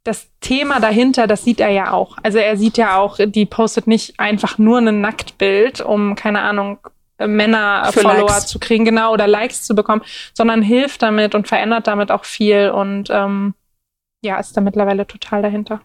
das 0.04 0.28
Thema 0.40 0.80
dahinter, 0.80 1.26
das 1.26 1.44
sieht 1.44 1.60
er 1.60 1.70
ja 1.70 1.92
auch. 1.92 2.16
Also 2.22 2.38
er 2.38 2.56
sieht 2.56 2.76
ja 2.76 2.98
auch, 2.98 3.18
die 3.18 3.46
postet 3.46 3.86
nicht 3.86 4.20
einfach 4.20 4.58
nur 4.58 4.78
ein 4.78 5.00
Nacktbild, 5.00 5.80
um, 5.80 6.14
keine 6.14 6.42
Ahnung, 6.42 6.78
Männer-Follower 7.18 8.40
zu 8.40 8.58
kriegen, 8.58 8.84
genau, 8.84 9.12
oder 9.12 9.26
Likes 9.26 9.62
zu 9.64 9.74
bekommen, 9.74 10.02
sondern 10.34 10.62
hilft 10.62 11.02
damit 11.02 11.34
und 11.34 11.48
verändert 11.48 11.86
damit 11.86 12.10
auch 12.10 12.24
viel 12.24 12.70
und 12.70 13.08
ähm, 13.10 13.54
ja, 14.22 14.38
ist 14.38 14.56
da 14.56 14.60
mittlerweile 14.60 15.06
total 15.06 15.42
dahinter. 15.42 15.80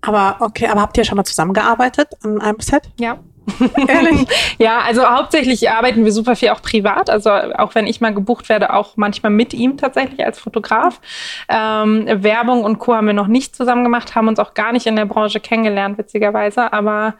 Aber 0.00 0.36
okay, 0.40 0.66
aber 0.68 0.80
habt 0.80 0.96
ihr 0.96 1.04
schon 1.04 1.16
mal 1.16 1.24
zusammengearbeitet 1.24 2.08
an 2.22 2.40
einem 2.40 2.60
Set? 2.60 2.90
Ja. 2.98 3.18
Ehrlich? 3.88 4.26
ja, 4.58 4.80
also 4.80 5.04
hauptsächlich 5.04 5.70
arbeiten 5.70 6.04
wir 6.04 6.12
super 6.12 6.36
viel 6.36 6.50
auch 6.50 6.62
privat. 6.62 7.10
Also 7.10 7.30
auch 7.30 7.74
wenn 7.74 7.86
ich 7.86 8.00
mal 8.00 8.14
gebucht 8.14 8.48
werde, 8.48 8.72
auch 8.72 8.96
manchmal 8.96 9.30
mit 9.30 9.54
ihm 9.54 9.76
tatsächlich 9.76 10.24
als 10.24 10.38
Fotograf. 10.38 11.00
Ähm, 11.48 12.06
Werbung 12.06 12.64
und 12.64 12.78
Co. 12.78 12.94
haben 12.94 13.06
wir 13.06 13.14
noch 13.14 13.26
nicht 13.26 13.56
zusammen 13.56 13.84
gemacht, 13.84 14.14
haben 14.14 14.28
uns 14.28 14.38
auch 14.38 14.54
gar 14.54 14.72
nicht 14.72 14.86
in 14.86 14.96
der 14.96 15.06
Branche 15.06 15.40
kennengelernt, 15.40 15.98
witzigerweise. 15.98 16.72
Aber 16.72 17.14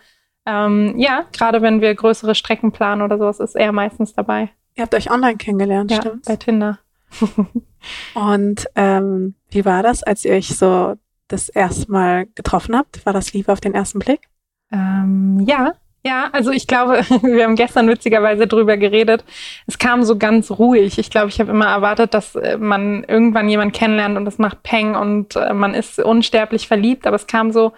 ähm, 0.47 0.95
ja, 0.99 1.25
gerade 1.33 1.63
wenn 1.63 1.81
wir 1.81 1.95
größere 1.95 2.35
Strecken 2.35 2.73
planen 2.73 3.03
oder 3.03 3.19
sowas, 3.19 3.41
ist 3.41 3.57
er 3.57 3.73
meistens 3.73 4.15
dabei. 4.15 4.51
Ihr 4.75 4.83
habt 4.83 4.95
euch 4.95 5.11
online 5.11 5.37
kennengelernt, 5.37 5.91
ja, 5.91 6.01
stimmt's? 6.01 6.29
bei 6.29 6.37
Tinder. 6.37 6.79
und 8.15 8.67
ähm, 8.75 9.35
wie 9.51 9.65
war 9.65 9.83
das, 9.83 10.03
als 10.03 10.25
ihr 10.25 10.35
euch 10.35 10.57
so 10.57 10.95
das 11.29 11.49
erste 11.49 11.91
Mal 11.91 12.27
getroffen 12.35 12.77
habt? 12.77 13.05
War 13.07 13.13
das 13.13 13.33
Liebe 13.33 13.53
auf 13.53 13.61
den 13.61 13.75
ersten 13.75 13.99
Blick? 13.99 14.29
Ähm, 14.73 15.45
ja, 15.47 15.73
ja, 16.05 16.29
also 16.33 16.51
ich 16.51 16.67
glaube, 16.67 17.03
wir 17.23 17.45
haben 17.45 17.57
gestern 17.57 17.89
witzigerweise 17.89 18.47
drüber 18.47 18.77
geredet. 18.77 19.25
Es 19.67 19.79
kam 19.79 20.03
so 20.05 20.17
ganz 20.17 20.51
ruhig. 20.51 20.99
Ich 20.99 21.11
glaube, 21.11 21.29
ich 21.29 21.41
habe 21.41 21.51
immer 21.51 21.67
erwartet, 21.67 22.15
dass 22.15 22.35
äh, 22.35 22.57
man 22.57 23.05
irgendwann 23.05 23.49
jemanden 23.49 23.73
kennenlernt 23.73 24.17
und 24.17 24.25
das 24.25 24.39
macht 24.39 24.63
Peng 24.63 24.95
und 24.95 25.37
äh, 25.37 25.53
man 25.53 25.75
ist 25.75 25.99
unsterblich 25.99 26.69
verliebt, 26.69 27.07
aber 27.07 27.17
es 27.17 27.27
kam 27.27 27.51
so 27.51 27.73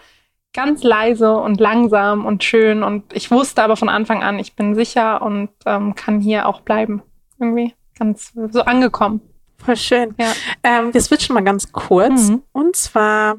ganz 0.53 0.83
leise 0.83 1.37
und 1.37 1.61
langsam 1.61 2.27
und 2.27 2.43
schön 2.43 2.83
und 2.83 3.13
ich 3.13 3.31
wusste 3.31 3.63
aber 3.63 3.77
von 3.77 3.89
Anfang 3.89 4.23
an, 4.23 4.39
ich 4.39 4.57
bin 4.57 4.75
sicher 4.75 5.23
und 5.23 5.51
ähm, 5.65 5.95
kann 5.95 6.21
hier 6.21 6.47
auch 6.47 6.61
bleiben. 6.61 7.03
Irgendwie 7.39 7.75
ganz 7.99 8.33
so 8.51 8.63
angekommen. 8.63 9.21
Voll 9.57 9.77
schön. 9.77 10.15
Ja. 10.19 10.33
Ähm, 10.63 10.93
wir 10.93 11.01
switchen 11.01 11.35
mal 11.35 11.45
ganz 11.45 11.71
kurz. 11.71 12.29
Mhm. 12.29 12.43
Und 12.53 12.77
zwar, 12.77 13.37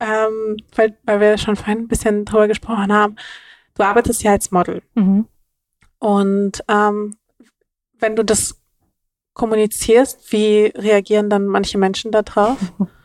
ähm, 0.00 0.56
weil, 0.74 0.96
weil 1.04 1.20
wir 1.20 1.38
schon 1.38 1.56
vorhin 1.56 1.80
ein 1.80 1.88
bisschen 1.88 2.24
drüber 2.24 2.48
gesprochen 2.48 2.92
haben, 2.92 3.16
du 3.74 3.82
arbeitest 3.82 4.22
ja 4.22 4.32
als 4.32 4.50
Model. 4.50 4.82
Mhm. 4.94 5.26
Und 5.98 6.64
ähm, 6.68 7.16
wenn 7.98 8.16
du 8.16 8.24
das 8.24 8.60
kommunizierst, 9.34 10.32
wie 10.32 10.72
reagieren 10.74 11.30
dann 11.30 11.46
manche 11.46 11.78
Menschen 11.78 12.10
da 12.10 12.22
drauf? 12.22 12.58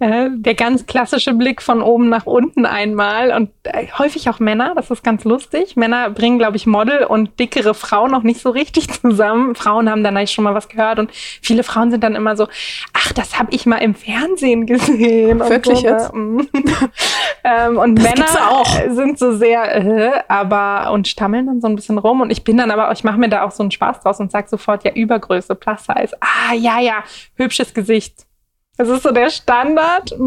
Äh, 0.00 0.30
der 0.32 0.54
ganz 0.54 0.86
klassische 0.86 1.34
Blick 1.34 1.60
von 1.60 1.82
oben 1.82 2.08
nach 2.08 2.26
unten 2.26 2.66
einmal 2.66 3.32
und 3.32 3.50
äh, 3.64 3.86
häufig 3.98 4.28
auch 4.28 4.38
Männer, 4.38 4.74
das 4.76 4.90
ist 4.90 5.02
ganz 5.02 5.24
lustig. 5.24 5.76
Männer 5.76 6.10
bringen, 6.10 6.38
glaube 6.38 6.56
ich, 6.56 6.66
Model 6.66 7.04
und 7.04 7.38
dickere 7.40 7.74
Frauen 7.74 8.10
noch 8.10 8.22
nicht 8.22 8.40
so 8.40 8.50
richtig 8.50 8.88
zusammen. 9.00 9.54
Frauen 9.54 9.90
haben 9.90 10.04
dann 10.04 10.16
eigentlich 10.16 10.32
schon 10.32 10.44
mal 10.44 10.54
was 10.54 10.68
gehört 10.68 10.98
und 10.98 11.10
viele 11.12 11.64
Frauen 11.64 11.90
sind 11.90 12.04
dann 12.04 12.14
immer 12.14 12.36
so, 12.36 12.46
ach, 12.92 13.12
das 13.12 13.38
habe 13.38 13.52
ich 13.52 13.66
mal 13.66 13.78
im 13.78 13.94
Fernsehen 13.94 14.66
gesehen. 14.66 15.40
Wirklich 15.40 15.80
so, 15.80 15.86
jetzt? 15.86 16.14
Mhm. 16.14 16.48
ähm, 17.44 17.78
und 17.78 17.96
das 17.96 18.04
Männer 18.04 18.50
auch. 18.50 18.68
sind 18.90 19.18
so 19.18 19.32
sehr, 19.32 19.74
äh, 19.74 20.22
aber 20.28 20.92
und 20.92 21.08
stammeln 21.08 21.46
dann 21.46 21.60
so 21.60 21.66
ein 21.66 21.74
bisschen 21.74 21.98
rum 21.98 22.20
und 22.20 22.30
ich 22.30 22.44
bin 22.44 22.56
dann 22.56 22.70
aber, 22.70 22.92
ich 22.92 23.02
mache 23.02 23.18
mir 23.18 23.28
da 23.28 23.44
auch 23.44 23.50
so 23.50 23.64
einen 23.64 23.72
Spaß 23.72 24.00
draus 24.00 24.20
und 24.20 24.30
sag 24.30 24.48
sofort, 24.48 24.84
ja, 24.84 24.92
Übergröße, 24.92 25.56
Plus 25.56 25.80
Size. 25.84 26.16
Ah, 26.20 26.54
ja, 26.54 26.78
ja, 26.80 27.02
hübsches 27.36 27.74
Gesicht 27.74 28.27
das 28.78 28.88
ist 28.88 29.02
so 29.02 29.12
der 29.12 29.30
Standard. 29.30 30.14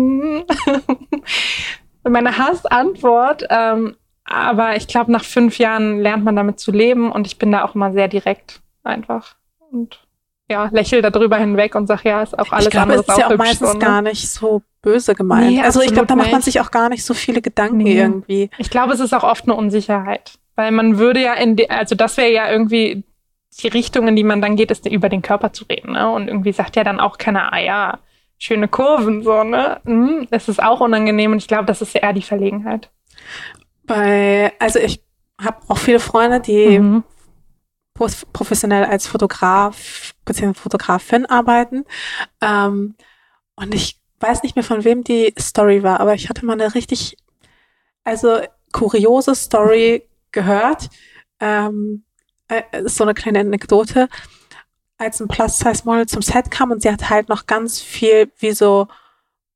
Mhm. 2.03 2.13
meine 2.13 2.35
Hassantwort. 2.35 3.45
Ähm, 3.49 3.95
aber 4.23 4.75
ich 4.75 4.87
glaube, 4.87 5.11
nach 5.11 5.23
fünf 5.23 5.59
Jahren 5.59 5.99
lernt 5.99 6.23
man 6.23 6.35
damit 6.35 6.59
zu 6.59 6.71
leben 6.71 7.11
und 7.11 7.27
ich 7.27 7.37
bin 7.37 7.51
da 7.51 7.63
auch 7.63 7.75
immer 7.75 7.91
sehr 7.91 8.07
direkt 8.07 8.61
einfach. 8.83 9.35
Und 9.71 9.99
ja, 10.49 10.69
lächel 10.71 11.01
darüber 11.01 11.37
hinweg 11.37 11.75
und 11.75 11.87
sag, 11.87 12.03
ja, 12.03 12.23
ist 12.23 12.37
auch 12.37 12.51
alles 12.51 12.65
ich 12.65 12.71
glaube, 12.71 12.93
andere 12.93 12.99
ist 13.07 13.17
ja 13.17 13.27
auch 13.27 13.37
meistens 13.37 13.73
ne? 13.73 13.79
gar 13.79 14.01
nicht 14.01 14.27
so 14.29 14.63
böse 14.81 15.13
gemeint. 15.13 15.51
Nee, 15.51 15.61
also 15.61 15.81
ich 15.81 15.93
glaube, 15.93 16.07
da 16.07 16.15
macht 16.15 16.31
man 16.31 16.41
sich 16.41 16.59
auch 16.59 16.71
gar 16.71 16.89
nicht 16.89 17.05
so 17.05 17.13
viele 17.13 17.41
Gedanken 17.41 17.77
nee. 17.77 17.99
irgendwie. 17.99 18.49
Ich 18.57 18.69
glaube, 18.69 18.93
es 18.93 18.99
ist 18.99 19.13
auch 19.13 19.23
oft 19.23 19.45
eine 19.45 19.55
Unsicherheit. 19.55 20.33
Weil 20.55 20.71
man 20.71 20.97
würde 20.97 21.21
ja 21.21 21.33
in 21.33 21.55
die, 21.55 21.69
also 21.69 21.95
das 21.95 22.17
wäre 22.17 22.31
ja 22.31 22.51
irgendwie 22.51 23.03
die 23.61 23.67
Richtung, 23.67 24.07
in 24.07 24.15
die 24.15 24.23
man 24.23 24.41
dann 24.41 24.55
geht, 24.55 24.71
ist 24.71 24.85
über 24.85 25.09
den 25.09 25.21
Körper 25.21 25.53
zu 25.53 25.65
reden. 25.65 25.93
Ne? 25.93 26.09
Und 26.09 26.27
irgendwie 26.27 26.51
sagt 26.51 26.75
ja 26.75 26.83
dann 26.83 26.99
auch 26.99 27.17
keiner, 27.17 27.53
ah 27.53 27.59
ja, 27.59 27.99
schöne 28.41 28.67
Kurven, 28.67 29.21
so, 29.21 29.43
ne? 29.43 29.79
Hm, 29.85 30.27
das 30.31 30.49
ist 30.49 30.61
auch 30.61 30.81
unangenehm 30.81 31.31
und 31.31 31.37
ich 31.37 31.47
glaube, 31.47 31.65
das 31.65 31.81
ist 31.83 31.95
eher 31.95 32.11
die 32.11 32.23
Verlegenheit. 32.23 32.89
Bei, 33.83 34.51
also 34.57 34.79
ich 34.79 35.03
habe 35.39 35.57
auch 35.67 35.77
viele 35.77 35.99
Freunde, 35.99 36.39
die 36.39 36.79
mhm. 36.79 37.03
professionell 37.93 38.85
als 38.85 39.05
Fotograf 39.05 40.13
bzw. 40.25 40.55
Fotografin 40.55 41.27
arbeiten. 41.27 41.85
Ähm, 42.41 42.95
und 43.55 43.75
ich 43.75 44.01
weiß 44.19 44.41
nicht 44.41 44.55
mehr, 44.55 44.63
von 44.63 44.83
wem 44.85 45.03
die 45.03 45.33
Story 45.39 45.83
war, 45.83 45.99
aber 45.99 46.15
ich 46.15 46.27
hatte 46.27 46.43
mal 46.43 46.53
eine 46.53 46.73
richtig, 46.73 47.17
also 48.03 48.39
kuriose 48.71 49.35
Story 49.35 50.07
gehört. 50.31 50.89
Ähm, 51.39 52.05
äh, 52.47 52.63
so 52.85 53.03
eine 53.03 53.13
kleine 53.13 53.41
Anekdote. 53.41 54.09
Als 55.01 55.19
ein 55.19 55.27
Plus-Size-Model 55.27 56.05
zum 56.05 56.21
Set 56.21 56.51
kam 56.51 56.69
und 56.69 56.83
sie 56.83 56.91
hat 56.91 57.09
halt 57.09 57.27
noch 57.27 57.47
ganz 57.47 57.81
viel 57.81 58.31
wie 58.37 58.51
so 58.51 58.87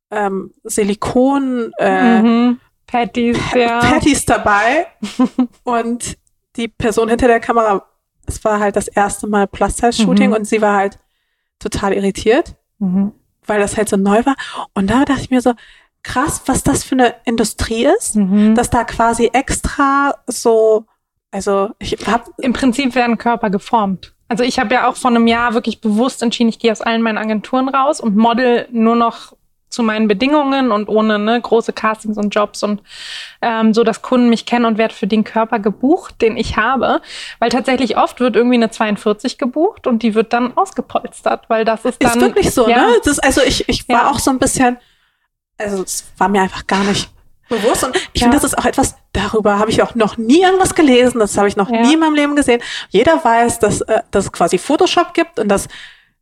ähm, 0.09 0.51
Silikon 0.63 1.71
äh, 1.77 2.19
mhm. 2.19 2.59
Patties, 2.87 3.37
ja. 3.53 3.79
Patties 3.79 4.25
dabei. 4.25 4.87
und 5.63 6.17
die 6.55 6.67
Person 6.67 7.09
hinter 7.09 7.27
der 7.27 7.39
Kamera, 7.39 7.85
es 8.25 8.43
war 8.43 8.59
halt 8.59 8.75
das 8.75 8.87
erste 8.87 9.27
Mal 9.27 9.45
Plus-Size-Shooting 9.45 10.29
mhm. 10.29 10.35
und 10.35 10.47
sie 10.47 10.63
war 10.63 10.77
halt 10.77 10.97
total 11.59 11.93
irritiert, 11.93 12.55
mhm. 12.79 13.11
weil 13.45 13.59
das 13.59 13.77
halt 13.77 13.87
so 13.87 13.97
neu 13.97 14.25
war. 14.25 14.35
Und 14.73 14.89
da 14.89 15.05
dachte 15.05 15.21
ich 15.21 15.29
mir 15.29 15.41
so, 15.41 15.53
krass, 16.01 16.41
was 16.47 16.63
das 16.63 16.83
für 16.83 16.95
eine 16.95 17.13
Industrie 17.23 17.85
ist, 17.85 18.15
mhm. 18.15 18.55
dass 18.55 18.71
da 18.71 18.83
quasi 18.83 19.29
extra 19.31 20.15
so, 20.25 20.85
also 21.29 21.69
ich 21.77 21.95
hab 22.07 22.31
im 22.39 22.53
Prinzip 22.53 22.95
werden 22.95 23.19
Körper 23.19 23.51
geformt. 23.51 24.14
Also 24.27 24.43
ich 24.43 24.59
habe 24.59 24.73
ja 24.73 24.87
auch 24.87 24.95
vor 24.95 25.11
einem 25.11 25.27
Jahr 25.27 25.53
wirklich 25.53 25.81
bewusst 25.81 26.23
entschieden, 26.23 26.49
ich 26.49 26.59
gehe 26.59 26.71
aus 26.71 26.81
allen 26.81 27.01
meinen 27.01 27.17
Agenturen 27.17 27.69
raus 27.69 27.99
und 27.99 28.15
model 28.15 28.67
nur 28.71 28.95
noch 28.95 29.33
zu 29.75 29.83
meinen 29.83 30.07
Bedingungen 30.07 30.71
und 30.71 30.87
ohne 30.87 31.19
ne, 31.19 31.39
große 31.39 31.73
Castings 31.73 32.17
und 32.17 32.33
Jobs 32.33 32.63
und 32.63 32.81
ähm, 33.41 33.73
so, 33.73 33.83
dass 33.83 34.01
Kunden 34.01 34.29
mich 34.29 34.45
kennen 34.45 34.65
und 34.65 34.77
werde 34.77 34.93
für 34.93 35.05
den 35.05 35.23
Körper 35.23 35.59
gebucht, 35.59 36.21
den 36.21 36.37
ich 36.37 36.55
habe. 36.55 37.01
Weil 37.39 37.49
tatsächlich 37.49 37.97
oft 37.97 38.19
wird 38.21 38.35
irgendwie 38.35 38.55
eine 38.55 38.71
42 38.71 39.37
gebucht 39.37 39.85
und 39.85 40.01
die 40.01 40.15
wird 40.15 40.31
dann 40.31 40.55
ausgepolstert, 40.55 41.49
weil 41.49 41.65
das 41.65 41.83
ist 41.83 42.01
dann. 42.01 42.11
Ist 42.11 42.21
wirklich 42.21 42.51
so, 42.51 42.69
ja. 42.69 42.87
ne? 42.87 42.93
Das, 43.03 43.19
also 43.19 43.41
ich, 43.41 43.67
ich 43.67 43.87
war 43.89 44.03
ja. 44.03 44.11
auch 44.11 44.19
so 44.19 44.31
ein 44.31 44.39
bisschen, 44.39 44.77
also 45.57 45.83
es 45.83 46.09
war 46.17 46.29
mir 46.29 46.41
einfach 46.41 46.65
gar 46.65 46.83
nicht 46.85 47.09
bewusst 47.49 47.83
und 47.83 47.95
ich 48.13 48.21
ja. 48.21 48.25
finde, 48.25 48.37
das 48.37 48.43
ist 48.43 48.57
auch 48.57 48.65
etwas, 48.65 48.95
darüber 49.13 49.59
habe 49.59 49.71
ich 49.71 49.81
auch 49.81 49.95
noch 49.95 50.17
nie 50.17 50.41
irgendwas 50.41 50.75
gelesen, 50.75 51.19
das 51.19 51.37
habe 51.37 51.47
ich 51.47 51.55
noch 51.55 51.69
ja. 51.69 51.81
nie 51.81 51.93
in 51.93 51.99
meinem 51.99 52.15
Leben 52.15 52.35
gesehen. 52.35 52.61
Jeder 52.89 53.23
weiß, 53.23 53.59
dass, 53.59 53.81
äh, 53.81 54.01
dass 54.11 54.25
es 54.25 54.31
quasi 54.31 54.57
Photoshop 54.57 55.13
gibt 55.13 55.39
und 55.39 55.47
dass 55.47 55.67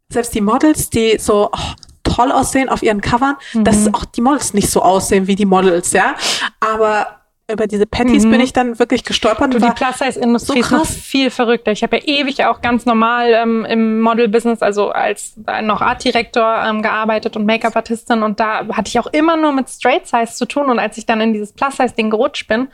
selbst 0.09 0.33
die 0.36 0.41
Models, 0.41 0.89
die 0.89 1.17
so 1.17 1.49
oh, 1.51 1.59
toll 2.03 2.31
aussehen 2.31 2.69
auf 2.69 2.83
ihren 2.83 3.01
Covern, 3.01 3.36
mhm. 3.53 3.63
dass 3.63 3.93
auch 3.93 4.05
die 4.05 4.21
Models 4.21 4.53
nicht 4.53 4.69
so 4.69 4.81
aussehen 4.81 5.27
wie 5.27 5.36
die 5.36 5.45
Models, 5.45 5.93
ja. 5.93 6.15
Aber 6.59 7.22
über 7.51 7.67
diese 7.67 7.86
Patties 7.86 8.25
mhm. 8.25 8.32
bin 8.32 8.41
ich 8.41 8.53
dann 8.53 8.79
wirklich 8.79 9.03
gestolpert. 9.03 9.53
Du, 9.53 9.60
die 9.60 9.69
Plus-Size-Industrie 9.69 10.62
so 10.62 10.67
ist 10.67 10.71
noch 10.71 10.86
viel 10.86 11.29
verrückter. 11.29 11.71
Ich 11.71 11.84
habe 11.84 11.97
ja 11.97 12.03
ewig 12.06 12.45
auch 12.45 12.62
ganz 12.62 12.86
normal 12.86 13.34
ähm, 13.34 13.65
im 13.65 13.99
Model-Business, 13.99 14.62
also 14.62 14.89
als 14.89 15.36
äh, 15.47 15.62
noch 15.62 15.82
Art-Direktor 15.82 16.63
ähm, 16.65 16.82
gearbeitet 16.82 17.36
und 17.36 17.45
Make-up-Artistin 17.45 18.23
und 18.23 18.39
da 18.39 18.65
hatte 18.69 18.88
ich 18.88 18.99
auch 18.99 19.08
immer 19.08 19.36
nur 19.36 19.51
mit 19.51 19.69
Straight-Size 19.69 20.34
zu 20.34 20.45
tun 20.45 20.69
und 20.69 20.79
als 20.79 20.97
ich 20.97 21.06
dann 21.06 21.19
in 21.19 21.34
dieses 21.34 21.51
Plus-Size-Ding 21.51 22.10
gerutscht 22.10 22.47
bin 22.47 22.69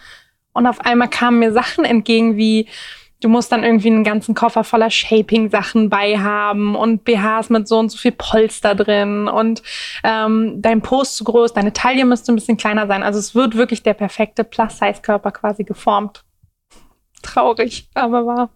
und 0.53 0.67
auf 0.67 0.82
einmal 0.82 1.10
kamen 1.10 1.39
mir 1.39 1.51
Sachen 1.51 1.84
entgegen 1.84 2.38
wie 2.38 2.67
Du 3.21 3.27
musst 3.27 3.51
dann 3.51 3.63
irgendwie 3.63 3.89
einen 3.89 4.05
ganzen 4.05 4.34
Koffer 4.34 4.63
voller 4.63 4.89
Shaping-Sachen 4.89 5.89
bei 5.89 6.17
haben 6.17 6.75
und 6.75 7.03
BHs 7.03 7.49
mit 7.49 7.67
so 7.67 7.77
und 7.77 7.89
so 7.89 7.97
viel 7.97 8.13
Polster 8.13 8.75
drin 8.75 9.27
und 9.27 9.62
ähm, 10.03 10.62
dein 10.62 10.82
Post 10.82 11.17
zu 11.17 11.25
groß, 11.25 11.53
deine 11.53 11.73
Taille 11.73 12.05
müsste 12.05 12.32
ein 12.32 12.36
bisschen 12.36 12.58
kleiner 12.58 12.88
sein. 12.88 13.03
Also 13.03 13.19
es 13.19 13.36
wird 13.36 13.55
wirklich 13.55 13.84
der 13.84 13.93
perfekte 13.93 14.45
Plus-Size-Körper 14.45 15.32
quasi 15.32 15.65
geformt. 15.65 16.23
Traurig, 17.21 17.89
aber 17.93 18.25
wahr. 18.25 18.49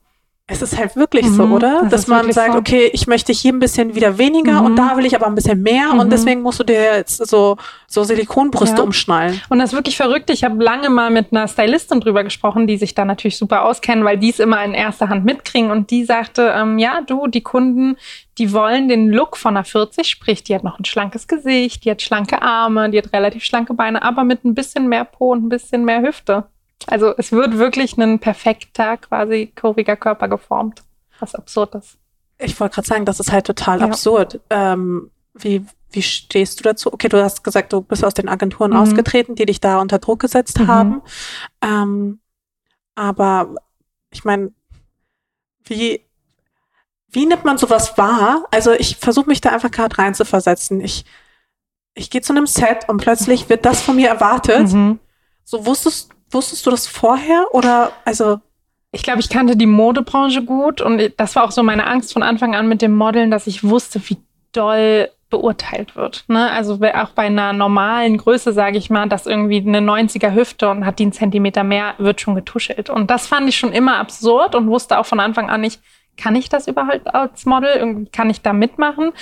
Es 0.45 0.61
ist 0.61 0.77
halt 0.77 0.97
wirklich 0.97 1.25
mhm, 1.25 1.35
so, 1.35 1.43
oder? 1.43 1.83
Das 1.83 1.91
Dass 1.91 2.07
man 2.07 2.29
sagt, 2.33 2.51
so. 2.51 2.59
okay, 2.59 2.89
ich 2.91 3.07
möchte 3.07 3.31
hier 3.31 3.53
ein 3.53 3.59
bisschen 3.59 3.95
wieder 3.95 4.17
weniger 4.17 4.59
mhm. 4.59 4.65
und 4.65 4.75
da 4.75 4.97
will 4.97 5.05
ich 5.05 5.15
aber 5.15 5.25
ein 5.25 5.35
bisschen 5.35 5.61
mehr 5.61 5.93
mhm. 5.93 5.99
und 5.99 6.09
deswegen 6.11 6.41
musst 6.41 6.59
du 6.59 6.65
dir 6.65 6.97
jetzt 6.97 7.25
so, 7.29 7.55
so 7.87 8.03
Silikonbrüste 8.03 8.75
ja. 8.75 8.83
umschnallen. 8.83 9.39
Und 9.47 9.59
das 9.59 9.69
ist 9.69 9.75
wirklich 9.77 9.95
verrückt. 9.95 10.29
Ich 10.29 10.43
habe 10.43 10.61
lange 10.61 10.89
mal 10.89 11.11
mit 11.11 11.31
einer 11.31 11.47
Stylistin 11.47 12.01
drüber 12.01 12.25
gesprochen, 12.25 12.67
die 12.67 12.75
sich 12.75 12.93
da 12.93 13.05
natürlich 13.05 13.37
super 13.37 13.63
auskennen, 13.63 14.03
weil 14.03 14.17
die 14.17 14.31
es 14.31 14.39
immer 14.39 14.61
in 14.65 14.73
erster 14.73 15.07
Hand 15.07 15.23
mitkriegen 15.23 15.71
und 15.71 15.91
die 15.91 16.03
sagte, 16.03 16.53
ähm, 16.53 16.77
ja, 16.77 16.99
du, 17.07 17.27
die 17.27 17.41
Kunden, 17.41 17.95
die 18.37 18.51
wollen 18.51 18.89
den 18.89 19.07
Look 19.07 19.37
von 19.37 19.55
einer 19.55 19.63
40, 19.63 20.09
sprich, 20.09 20.43
die 20.43 20.55
hat 20.55 20.65
noch 20.65 20.77
ein 20.77 20.83
schlankes 20.83 21.29
Gesicht, 21.29 21.85
die 21.85 21.91
hat 21.91 22.01
schlanke 22.01 22.41
Arme, 22.41 22.89
die 22.89 22.97
hat 22.97 23.13
relativ 23.13 23.45
schlanke 23.45 23.75
Beine, 23.75 24.03
aber 24.03 24.25
mit 24.25 24.43
ein 24.43 24.55
bisschen 24.55 24.89
mehr 24.89 25.05
Po 25.05 25.31
und 25.31 25.45
ein 25.45 25.49
bisschen 25.49 25.85
mehr 25.85 26.01
Hüfte. 26.01 26.47
Also 26.87 27.13
es 27.17 27.31
wird 27.31 27.57
wirklich 27.57 27.97
ein 27.97 28.19
perfekter, 28.19 28.97
quasi 28.97 29.51
kurviger 29.55 29.95
Körper 29.95 30.27
geformt. 30.27 30.83
Was 31.19 31.35
absurd 31.35 31.75
ist. 31.75 31.97
Ich 32.39 32.59
wollte 32.59 32.75
gerade 32.75 32.87
sagen, 32.87 33.05
das 33.05 33.19
ist 33.19 33.31
halt 33.31 33.45
total 33.45 33.79
ja. 33.79 33.85
absurd. 33.85 34.41
Ähm, 34.49 35.11
wie, 35.33 35.65
wie 35.91 36.01
stehst 36.01 36.59
du 36.59 36.63
dazu? 36.63 36.91
Okay, 36.91 37.07
du 37.07 37.23
hast 37.23 37.43
gesagt, 37.43 37.71
du 37.71 37.81
bist 37.81 38.03
aus 38.03 38.13
den 38.13 38.27
Agenturen 38.27 38.71
mhm. 38.71 38.77
ausgetreten, 38.77 39.35
die 39.35 39.45
dich 39.45 39.61
da 39.61 39.79
unter 39.79 39.99
Druck 39.99 40.19
gesetzt 40.19 40.59
mhm. 40.59 40.67
haben. 40.67 41.01
Ähm, 41.61 42.19
aber 42.95 43.55
ich 44.11 44.23
meine, 44.25 44.51
wie, 45.65 46.05
wie 47.09 47.25
nimmt 47.25 47.45
man 47.45 47.57
sowas 47.57 47.97
wahr? 47.97 48.45
Also 48.51 48.71
ich 48.71 48.97
versuche 48.97 49.29
mich 49.29 49.41
da 49.41 49.49
einfach 49.49 49.71
gerade 49.71 49.97
rein 49.97 50.13
zu 50.13 50.25
versetzen. 50.25 50.81
Ich, 50.81 51.05
ich 51.93 52.09
gehe 52.09 52.21
zu 52.21 52.33
einem 52.33 52.47
Set 52.47 52.89
und 52.89 52.97
plötzlich 52.97 53.49
wird 53.49 53.65
das 53.65 53.81
von 53.81 53.95
mir 53.95 54.09
erwartet. 54.09 54.73
Mhm. 54.73 54.99
So 55.43 55.65
wusstest 55.65 56.11
Wusstest 56.33 56.65
du 56.65 56.71
das 56.71 56.87
vorher 56.87 57.45
oder 57.51 57.91
also? 58.05 58.39
Ich 58.95 59.01
glaube, 59.01 59.21
ich 59.21 59.29
kannte 59.29 59.57
die 59.57 59.65
Modebranche 59.65 60.43
gut 60.43 60.79
und 60.79 61.01
das 61.17 61.35
war 61.35 61.45
auch 61.45 61.51
so 61.51 61.63
meine 61.63 61.87
Angst 61.87 62.13
von 62.13 62.21
Anfang 62.21 62.53
an 62.53 62.67
mit 62.67 62.83
dem 62.83 62.95
Modeln, 62.95 63.31
dass 63.31 63.47
ich 63.47 63.63
wusste, 63.63 63.99
wie 64.07 64.17
doll 64.51 65.09
beurteilt 65.31 65.95
wird. 65.95 66.25
Ne? 66.27 66.51
Also 66.51 66.75
auch 66.75 67.09
bei 67.09 67.23
einer 67.23 67.53
normalen 67.53 68.17
Größe, 68.17 68.53
sage 68.53 68.77
ich 68.77 68.91
mal, 68.91 69.09
dass 69.09 69.25
irgendwie 69.25 69.57
eine 69.65 69.79
90er 69.79 70.35
Hüfte 70.35 70.69
und 70.69 70.85
hat 70.85 70.99
die 70.99 71.03
einen 71.03 71.11
Zentimeter 71.11 71.63
mehr, 71.63 71.95
wird 71.97 72.21
schon 72.21 72.35
getuschelt. 72.35 72.91
Und 72.91 73.09
das 73.09 73.25
fand 73.25 73.49
ich 73.49 73.57
schon 73.57 73.71
immer 73.71 73.97
absurd 73.97 74.53
und 74.53 74.67
wusste 74.67 74.99
auch 74.99 75.07
von 75.07 75.19
Anfang 75.19 75.49
an 75.49 75.61
nicht, 75.61 75.81
kann 76.17 76.35
ich 76.35 76.49
das 76.49 76.67
überhaupt 76.67 77.13
als 77.15 77.47
Model? 77.47 78.05
Kann 78.11 78.29
ich 78.29 78.43
da 78.43 78.53
mitmachen? 78.53 79.13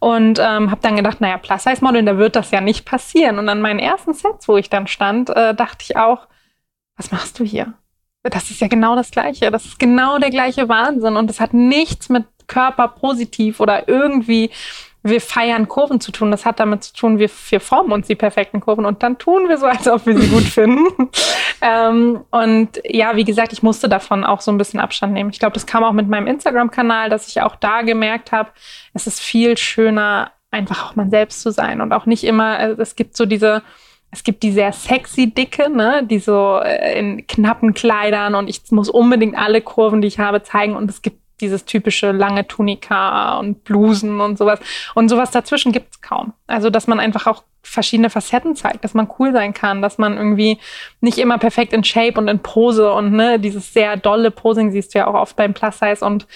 Und 0.00 0.38
ähm, 0.38 0.70
habe 0.70 0.80
dann 0.80 0.96
gedacht, 0.96 1.20
naja, 1.20 1.36
Plus-Size-Modeln, 1.36 2.06
da 2.06 2.16
wird 2.16 2.36
das 2.36 2.50
ja 2.50 2.62
nicht 2.62 2.86
passieren. 2.86 3.38
Und 3.38 3.50
an 3.50 3.60
meinen 3.60 3.78
ersten 3.78 4.14
Sets, 4.14 4.48
wo 4.48 4.56
ich 4.56 4.70
dann 4.70 4.86
stand, 4.86 5.28
äh, 5.28 5.54
dachte 5.54 5.84
ich 5.86 5.98
auch, 5.98 6.26
was 6.98 7.10
machst 7.10 7.38
du 7.38 7.44
hier? 7.44 7.72
Das 8.22 8.50
ist 8.50 8.60
ja 8.60 8.68
genau 8.68 8.94
das 8.94 9.10
Gleiche. 9.10 9.50
Das 9.50 9.64
ist 9.64 9.78
genau 9.78 10.18
der 10.18 10.30
gleiche 10.30 10.68
Wahnsinn. 10.68 11.16
Und 11.16 11.28
das 11.28 11.40
hat 11.40 11.54
nichts 11.54 12.10
mit 12.10 12.26
Körper 12.46 12.88
positiv 12.88 13.60
oder 13.60 13.88
irgendwie 13.88 14.50
wir 15.02 15.20
feiern 15.20 15.68
Kurven 15.68 16.00
zu 16.00 16.12
tun. 16.12 16.30
Das 16.30 16.44
hat 16.44 16.60
damit 16.60 16.84
zu 16.84 16.92
tun, 16.94 17.18
wir, 17.18 17.30
wir 17.50 17.60
formen 17.60 17.92
uns 17.92 18.08
die 18.08 18.16
perfekten 18.16 18.60
Kurven 18.60 18.84
und 18.84 19.02
dann 19.02 19.16
tun 19.18 19.48
wir 19.48 19.56
so, 19.56 19.66
als 19.66 19.86
ob 19.86 20.06
wir 20.06 20.18
sie 20.18 20.28
gut 20.28 20.42
finden. 20.44 21.08
ähm, 21.60 22.24
und 22.30 22.80
ja, 22.84 23.16
wie 23.16 23.24
gesagt, 23.24 23.52
ich 23.52 23.62
musste 23.62 23.88
davon 23.88 24.24
auch 24.24 24.40
so 24.40 24.50
ein 24.50 24.58
bisschen 24.58 24.80
Abstand 24.80 25.12
nehmen. 25.12 25.30
Ich 25.30 25.38
glaube, 25.38 25.54
das 25.54 25.66
kam 25.66 25.84
auch 25.84 25.92
mit 25.92 26.08
meinem 26.08 26.26
Instagram-Kanal, 26.26 27.10
dass 27.10 27.28
ich 27.28 27.40
auch 27.40 27.56
da 27.56 27.82
gemerkt 27.82 28.32
habe, 28.32 28.50
es 28.92 29.06
ist 29.06 29.20
viel 29.20 29.56
schöner, 29.56 30.32
einfach 30.50 30.84
auch 30.90 30.96
man 30.96 31.10
selbst 31.10 31.42
zu 31.42 31.52
sein 31.52 31.80
und 31.80 31.92
auch 31.92 32.06
nicht 32.06 32.24
immer, 32.24 32.78
es 32.78 32.96
gibt 32.96 33.16
so 33.16 33.24
diese, 33.24 33.62
es 34.10 34.24
gibt 34.24 34.42
die 34.42 34.52
sehr 34.52 34.72
sexy 34.72 35.32
Dicke, 35.32 35.68
ne, 35.68 36.02
die 36.04 36.18
so 36.18 36.60
äh, 36.62 36.98
in 36.98 37.26
knappen 37.26 37.74
Kleidern 37.74 38.34
und 38.34 38.48
ich 38.48 38.62
muss 38.70 38.88
unbedingt 38.88 39.36
alle 39.36 39.60
Kurven, 39.60 40.00
die 40.00 40.08
ich 40.08 40.18
habe, 40.18 40.42
zeigen. 40.42 40.74
Und 40.76 40.90
es 40.90 41.02
gibt 41.02 41.20
dieses 41.40 41.64
typische 41.64 42.10
lange 42.10 42.46
Tunika 42.46 43.38
und 43.38 43.64
Blusen 43.64 44.20
und 44.20 44.38
sowas. 44.38 44.60
Und 44.94 45.08
sowas 45.08 45.30
dazwischen 45.30 45.72
gibt's 45.72 46.00
kaum. 46.00 46.32
Also, 46.46 46.70
dass 46.70 46.86
man 46.86 47.00
einfach 47.00 47.26
auch 47.26 47.44
verschiedene 47.62 48.10
Facetten 48.10 48.56
zeigt, 48.56 48.82
dass 48.82 48.94
man 48.94 49.08
cool 49.18 49.32
sein 49.32 49.52
kann, 49.52 49.82
dass 49.82 49.98
man 49.98 50.16
irgendwie 50.16 50.58
nicht 51.00 51.18
immer 51.18 51.38
perfekt 51.38 51.72
in 51.72 51.84
Shape 51.84 52.18
und 52.18 52.28
in 52.28 52.40
Pose 52.40 52.92
und 52.92 53.12
ne, 53.12 53.38
dieses 53.38 53.72
sehr 53.72 53.96
dolle 53.96 54.30
Posing 54.30 54.70
siehst 54.70 54.94
du 54.94 55.00
ja 55.00 55.06
auch 55.06 55.14
oft 55.14 55.36
beim 55.36 55.54
Plus 55.54 55.78
Size. 55.78 56.04
Und 56.04 56.26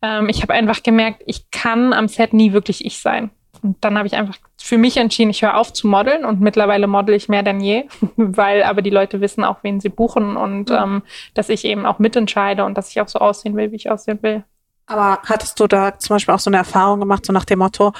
ähm, 0.00 0.28
ich 0.28 0.42
habe 0.42 0.54
einfach 0.54 0.82
gemerkt, 0.82 1.22
ich 1.26 1.50
kann 1.50 1.92
am 1.92 2.06
Set 2.06 2.32
nie 2.32 2.52
wirklich 2.52 2.84
ich 2.84 3.00
sein 3.00 3.30
Und 3.62 3.76
dann 3.84 3.96
habe 3.98 4.06
ich 4.06 4.14
einfach 4.14 4.36
für 4.56 4.78
mich 4.78 4.96
entschieden, 4.96 5.30
ich 5.30 5.42
höre 5.42 5.56
auf 5.56 5.72
zu 5.72 5.86
modeln 5.86 6.24
und 6.24 6.40
mittlerweile 6.40 6.86
model 6.86 7.14
ich 7.14 7.28
mehr 7.28 7.42
denn 7.42 7.60
je, 7.60 7.84
weil 8.16 8.62
aber 8.62 8.82
die 8.82 8.90
Leute 8.90 9.20
wissen 9.20 9.44
auch, 9.44 9.58
wen 9.62 9.80
sie 9.80 9.88
buchen 9.88 10.36
und 10.36 10.70
mhm. 10.70 10.76
ähm, 10.76 11.02
dass 11.34 11.48
ich 11.48 11.64
eben 11.64 11.86
auch 11.86 11.98
mitentscheide 11.98 12.64
und 12.64 12.76
dass 12.76 12.90
ich 12.90 13.00
auch 13.00 13.08
so 13.08 13.18
aussehen 13.18 13.56
will, 13.56 13.72
wie 13.72 13.76
ich 13.76 13.90
aussehen 13.90 14.18
will. 14.22 14.44
Aber 14.86 15.20
hattest 15.24 15.60
du 15.60 15.66
da 15.66 15.98
zum 15.98 16.16
Beispiel 16.16 16.34
auch 16.34 16.40
so 16.40 16.50
eine 16.50 16.56
Erfahrung 16.56 16.98
gemacht, 16.98 17.24
so 17.24 17.32
nach 17.32 17.44
dem 17.44 17.60
Motto, 17.60 17.92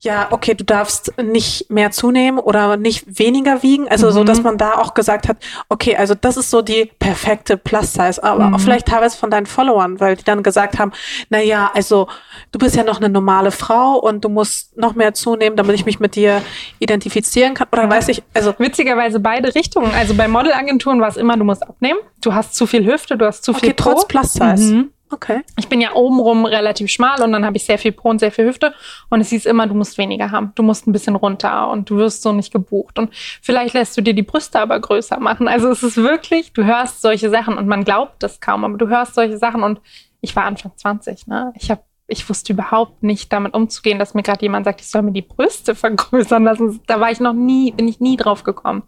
ja, 0.00 0.28
okay, 0.30 0.54
du 0.54 0.64
darfst 0.64 1.12
nicht 1.20 1.70
mehr 1.70 1.90
zunehmen 1.90 2.38
oder 2.38 2.76
nicht 2.76 3.18
weniger 3.18 3.64
wiegen. 3.64 3.88
Also 3.88 4.06
mhm. 4.06 4.12
so, 4.12 4.24
dass 4.24 4.38
mhm. 4.38 4.44
man 4.44 4.58
da 4.58 4.74
auch 4.74 4.94
gesagt 4.94 5.26
hat, 5.28 5.38
okay, 5.68 5.96
also 5.96 6.14
das 6.14 6.36
ist 6.36 6.50
so 6.50 6.62
die 6.62 6.88
perfekte 7.00 7.56
Plus-Size. 7.56 8.22
Aber 8.22 8.46
mhm. 8.46 8.54
auch 8.54 8.60
vielleicht 8.60 8.86
teilweise 8.86 9.18
von 9.18 9.30
deinen 9.30 9.46
Followern, 9.46 9.98
weil 9.98 10.14
die 10.14 10.22
dann 10.22 10.44
gesagt 10.44 10.78
haben, 10.78 10.92
na 11.30 11.40
ja, 11.40 11.72
also 11.74 12.06
du 12.52 12.60
bist 12.60 12.76
ja 12.76 12.84
noch 12.84 12.98
eine 12.98 13.08
normale 13.08 13.50
Frau 13.50 13.98
und 13.98 14.24
du 14.24 14.28
musst 14.28 14.76
noch 14.76 14.94
mehr 14.94 15.14
zunehmen, 15.14 15.56
damit 15.56 15.74
ich 15.74 15.84
mich 15.84 15.98
mit 15.98 16.14
dir 16.14 16.42
identifizieren 16.78 17.54
kann. 17.54 17.66
Oder 17.72 17.84
ja. 17.84 17.90
weiß 17.90 18.08
ich, 18.08 18.22
also. 18.34 18.54
Witzigerweise 18.58 19.18
beide 19.18 19.52
Richtungen. 19.52 19.92
Also 19.92 20.14
bei 20.14 20.28
Modelagenturen 20.28 21.00
war 21.00 21.08
es 21.08 21.16
immer, 21.16 21.36
du 21.36 21.44
musst 21.44 21.68
abnehmen. 21.68 21.98
Du 22.20 22.34
hast 22.34 22.54
zu 22.54 22.66
viel 22.66 22.86
Hüfte, 22.86 23.16
du 23.16 23.26
hast 23.26 23.42
zu 23.42 23.50
okay, 23.50 23.66
viel 23.66 23.74
Po. 23.74 23.94
trotz 23.94 24.06
Plus-Size. 24.06 24.88
Okay. 25.10 25.42
Ich 25.58 25.68
bin 25.68 25.80
ja 25.80 25.94
obenrum 25.94 26.44
relativ 26.44 26.90
schmal 26.90 27.22
und 27.22 27.32
dann 27.32 27.44
habe 27.44 27.56
ich 27.56 27.64
sehr 27.64 27.78
viel 27.78 27.92
Po 27.92 28.10
und 28.10 28.18
sehr 28.18 28.30
viel 28.30 28.46
Hüfte. 28.46 28.74
Und 29.08 29.20
es 29.20 29.30
hieß 29.30 29.46
immer, 29.46 29.66
du 29.66 29.74
musst 29.74 29.96
weniger 29.96 30.30
haben. 30.30 30.52
Du 30.54 30.62
musst 30.62 30.86
ein 30.86 30.92
bisschen 30.92 31.16
runter 31.16 31.70
und 31.70 31.88
du 31.88 31.96
wirst 31.96 32.22
so 32.22 32.32
nicht 32.32 32.52
gebucht. 32.52 32.98
Und 32.98 33.14
vielleicht 33.14 33.74
lässt 33.74 33.96
du 33.96 34.02
dir 34.02 34.14
die 34.14 34.22
Brüste 34.22 34.60
aber 34.60 34.78
größer 34.78 35.18
machen. 35.18 35.48
Also 35.48 35.70
es 35.70 35.82
ist 35.82 35.96
wirklich, 35.96 36.52
du 36.52 36.64
hörst 36.64 37.00
solche 37.00 37.30
Sachen 37.30 37.56
und 37.56 37.66
man 37.66 37.84
glaubt 37.84 38.22
das 38.22 38.40
kaum, 38.40 38.64
aber 38.64 38.76
du 38.76 38.88
hörst 38.88 39.14
solche 39.14 39.38
Sachen 39.38 39.62
und 39.62 39.80
ich 40.20 40.34
war 40.34 40.44
Anfang 40.44 40.72
20, 40.74 41.26
ne? 41.28 41.52
Ich 41.56 41.70
habe 41.70 41.82
ich 42.10 42.26
wusste 42.26 42.54
überhaupt 42.54 43.02
nicht 43.02 43.30
damit 43.34 43.52
umzugehen, 43.52 43.98
dass 43.98 44.14
mir 44.14 44.22
gerade 44.22 44.40
jemand 44.40 44.64
sagt, 44.64 44.80
ich 44.80 44.88
soll 44.88 45.02
mir 45.02 45.12
die 45.12 45.22
Brüste 45.22 45.74
vergrößern 45.74 46.42
lassen. 46.42 46.80
Da 46.86 47.00
war 47.00 47.10
ich 47.10 47.20
noch 47.20 47.34
nie, 47.34 47.70
bin 47.70 47.86
ich 47.86 48.00
nie 48.00 48.16
drauf 48.16 48.44
gekommen. 48.44 48.82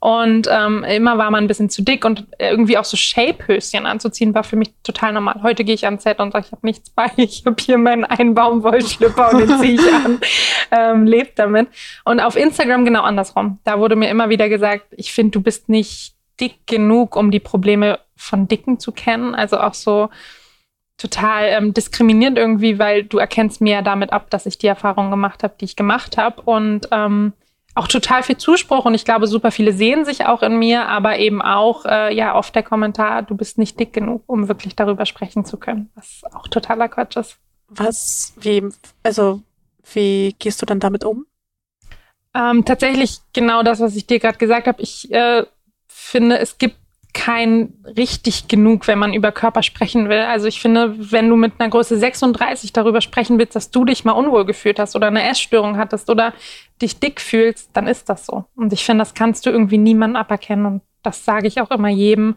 Und 0.00 0.48
ähm, 0.50 0.82
immer 0.82 1.18
war 1.18 1.30
man 1.30 1.44
ein 1.44 1.46
bisschen 1.46 1.68
zu 1.68 1.82
dick 1.82 2.06
und 2.06 2.26
irgendwie 2.38 2.78
auch 2.78 2.86
so 2.86 2.96
Shape-Höschen 2.96 3.84
anzuziehen 3.84 4.34
war 4.34 4.44
für 4.44 4.56
mich 4.56 4.72
total 4.82 5.12
normal. 5.12 5.42
Heute 5.42 5.62
gehe 5.62 5.74
ich 5.74 5.84
ans 5.84 6.04
Set 6.04 6.20
und 6.20 6.32
sage, 6.32 6.46
ich 6.46 6.52
habe 6.52 6.66
nichts 6.66 6.88
bei, 6.88 7.10
ich 7.16 7.44
habe 7.44 7.56
hier 7.60 7.76
meinen 7.76 8.04
einen 8.04 8.34
Baumwollschlüpper 8.34 9.32
und 9.32 9.40
den 9.40 9.58
ziehe 9.60 9.74
ich 9.74 9.94
an. 9.94 10.18
Ähm, 10.70 11.04
lebt 11.04 11.38
damit. 11.38 11.68
Und 12.04 12.18
auf 12.18 12.34
Instagram 12.34 12.84
genau 12.84 13.02
andersrum. 13.02 13.60
Da 13.62 13.78
wurde 13.78 13.94
mir 13.94 14.08
immer 14.08 14.28
wieder 14.28 14.48
gesagt, 14.48 14.86
ich 14.90 15.12
finde, 15.12 15.32
du 15.32 15.40
bist 15.40 15.68
nicht 15.68 16.14
dick 16.40 16.66
genug, 16.66 17.14
um 17.14 17.30
die 17.30 17.38
Probleme 17.38 18.00
von 18.16 18.48
Dicken 18.48 18.80
zu 18.80 18.90
kennen. 18.90 19.36
Also 19.36 19.58
auch 19.58 19.74
so, 19.74 20.08
total 20.96 21.48
ähm, 21.48 21.74
diskriminierend 21.74 22.38
irgendwie, 22.38 22.78
weil 22.78 23.04
du 23.04 23.18
erkennst 23.18 23.60
mir 23.60 23.74
ja 23.74 23.82
damit 23.82 24.12
ab, 24.12 24.30
dass 24.30 24.46
ich 24.46 24.58
die 24.58 24.66
Erfahrung 24.66 25.10
gemacht 25.10 25.42
habe, 25.42 25.54
die 25.60 25.64
ich 25.64 25.76
gemacht 25.76 26.16
habe 26.16 26.42
und 26.42 26.88
ähm, 26.92 27.32
auch 27.74 27.88
total 27.88 28.22
viel 28.22 28.36
Zuspruch 28.36 28.84
und 28.84 28.94
ich 28.94 29.04
glaube, 29.04 29.26
super 29.26 29.50
viele 29.50 29.72
sehen 29.72 30.04
sich 30.04 30.26
auch 30.26 30.42
in 30.42 30.56
mir, 30.58 30.86
aber 30.86 31.18
eben 31.18 31.42
auch 31.42 31.84
äh, 31.84 32.14
ja 32.14 32.36
oft 32.36 32.54
der 32.54 32.62
Kommentar, 32.62 33.22
du 33.22 33.36
bist 33.36 33.58
nicht 33.58 33.80
dick 33.80 33.92
genug, 33.92 34.22
um 34.26 34.46
wirklich 34.46 34.76
darüber 34.76 35.06
sprechen 35.06 35.44
zu 35.44 35.56
können, 35.56 35.90
was 35.96 36.22
auch 36.32 36.46
totaler 36.46 36.88
Quatsch 36.88 37.16
ist. 37.16 37.38
Was, 37.68 38.32
wie, 38.36 38.62
also 39.02 39.42
wie 39.92 40.36
gehst 40.38 40.62
du 40.62 40.66
dann 40.66 40.78
damit 40.78 41.04
um? 41.04 41.26
Ähm, 42.34 42.64
tatsächlich 42.64 43.18
genau 43.32 43.62
das, 43.62 43.80
was 43.80 43.96
ich 43.96 44.06
dir 44.06 44.20
gerade 44.20 44.38
gesagt 44.38 44.66
habe. 44.66 44.82
Ich 44.82 45.10
äh, 45.12 45.44
finde, 45.88 46.38
es 46.38 46.58
gibt 46.58 46.76
kein 47.14 47.72
richtig 47.96 48.48
genug, 48.48 48.86
wenn 48.88 48.98
man 48.98 49.14
über 49.14 49.32
Körper 49.32 49.62
sprechen 49.62 50.08
will. 50.08 50.18
Also 50.18 50.46
ich 50.46 50.60
finde, 50.60 50.94
wenn 51.12 51.28
du 51.28 51.36
mit 51.36 51.54
einer 51.58 51.70
Größe 51.70 51.96
36 51.96 52.72
darüber 52.72 53.00
sprechen 53.00 53.38
willst, 53.38 53.56
dass 53.56 53.70
du 53.70 53.84
dich 53.84 54.04
mal 54.04 54.12
unwohl 54.12 54.44
gefühlt 54.44 54.78
hast 54.78 54.96
oder 54.96 55.06
eine 55.06 55.26
Essstörung 55.26 55.78
hattest 55.78 56.10
oder 56.10 56.34
dich 56.82 56.98
dick 56.98 57.20
fühlst, 57.20 57.70
dann 57.72 57.86
ist 57.86 58.08
das 58.08 58.26
so. 58.26 58.44
Und 58.56 58.72
ich 58.72 58.84
finde, 58.84 59.02
das 59.02 59.14
kannst 59.14 59.46
du 59.46 59.50
irgendwie 59.50 59.78
niemandem 59.78 60.16
aberkennen. 60.16 60.66
Und 60.66 60.82
das 61.02 61.24
sage 61.24 61.46
ich 61.46 61.60
auch 61.60 61.70
immer 61.70 61.88
jedem, 61.88 62.34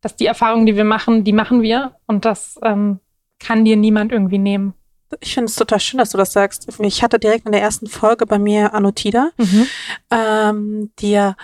dass 0.00 0.16
die 0.16 0.26
Erfahrungen, 0.26 0.66
die 0.66 0.76
wir 0.76 0.84
machen, 0.84 1.22
die 1.22 1.32
machen 1.32 1.62
wir. 1.62 1.94
Und 2.06 2.24
das 2.24 2.58
ähm, 2.62 2.98
kann 3.38 3.64
dir 3.64 3.76
niemand 3.76 4.10
irgendwie 4.10 4.38
nehmen. 4.38 4.74
Ich 5.20 5.34
finde 5.34 5.48
es 5.48 5.54
total 5.54 5.78
schön, 5.78 5.98
dass 5.98 6.10
du 6.10 6.18
das 6.18 6.32
sagst. 6.32 6.68
Ich 6.80 7.02
hatte 7.04 7.20
direkt 7.20 7.46
in 7.46 7.52
der 7.52 7.62
ersten 7.62 7.86
Folge 7.86 8.26
bei 8.26 8.40
mir 8.40 8.74
Anotida, 8.74 9.30
mhm. 9.38 9.66
ähm, 10.10 10.90
die 10.98 11.12
ja 11.12 11.36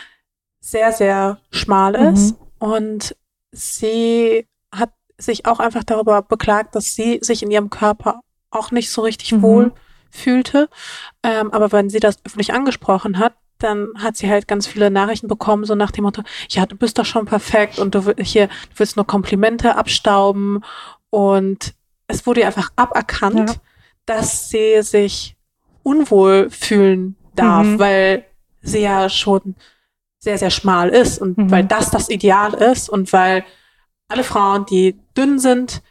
sehr, 0.58 0.90
sehr 0.90 1.38
schmal 1.52 1.94
ist. 1.94 2.32
Mhm 2.32 2.41
und 2.62 3.16
sie 3.50 4.46
hat 4.70 4.92
sich 5.18 5.46
auch 5.46 5.58
einfach 5.58 5.82
darüber 5.82 6.22
beklagt, 6.22 6.76
dass 6.76 6.94
sie 6.94 7.18
sich 7.20 7.42
in 7.42 7.50
ihrem 7.50 7.70
Körper 7.70 8.20
auch 8.52 8.70
nicht 8.70 8.92
so 8.92 9.02
richtig 9.02 9.32
mhm. 9.32 9.42
wohl 9.42 9.72
fühlte. 10.12 10.68
Ähm, 11.24 11.50
aber 11.50 11.72
wenn 11.72 11.90
sie 11.90 11.98
das 11.98 12.24
öffentlich 12.24 12.54
angesprochen 12.54 13.18
hat, 13.18 13.34
dann 13.58 13.88
hat 13.98 14.16
sie 14.16 14.30
halt 14.30 14.46
ganz 14.46 14.68
viele 14.68 14.92
Nachrichten 14.92 15.26
bekommen, 15.26 15.64
so 15.64 15.74
nach 15.74 15.90
dem 15.90 16.04
Motto, 16.04 16.22
ja, 16.50 16.64
du 16.64 16.76
bist 16.76 16.98
doch 16.98 17.04
schon 17.04 17.26
perfekt 17.26 17.80
und 17.80 17.96
du 17.96 18.14
hier, 18.20 18.46
du 18.46 18.78
willst 18.78 18.94
nur 18.94 19.08
Komplimente 19.08 19.74
abstauben. 19.74 20.64
Und 21.10 21.74
es 22.06 22.26
wurde 22.28 22.42
ihr 22.42 22.46
einfach 22.46 22.70
aberkannt, 22.76 23.50
ja. 23.50 23.56
dass 24.06 24.50
sie 24.50 24.82
sich 24.82 25.34
unwohl 25.82 26.48
fühlen 26.48 27.16
darf, 27.34 27.66
mhm. 27.66 27.78
weil 27.80 28.24
sie 28.60 28.82
ja 28.82 29.08
schon 29.08 29.56
sehr, 30.22 30.38
sehr 30.38 30.50
schmal 30.50 30.88
ist 30.90 31.20
und 31.20 31.36
mhm. 31.36 31.50
weil 31.50 31.64
das 31.64 31.90
das 31.90 32.08
Ideal 32.08 32.54
ist 32.54 32.88
und 32.88 33.12
weil 33.12 33.44
alle 34.08 34.22
Frauen, 34.22 34.64
die 34.66 34.96
dünn 35.16 35.40
sind, 35.40 35.82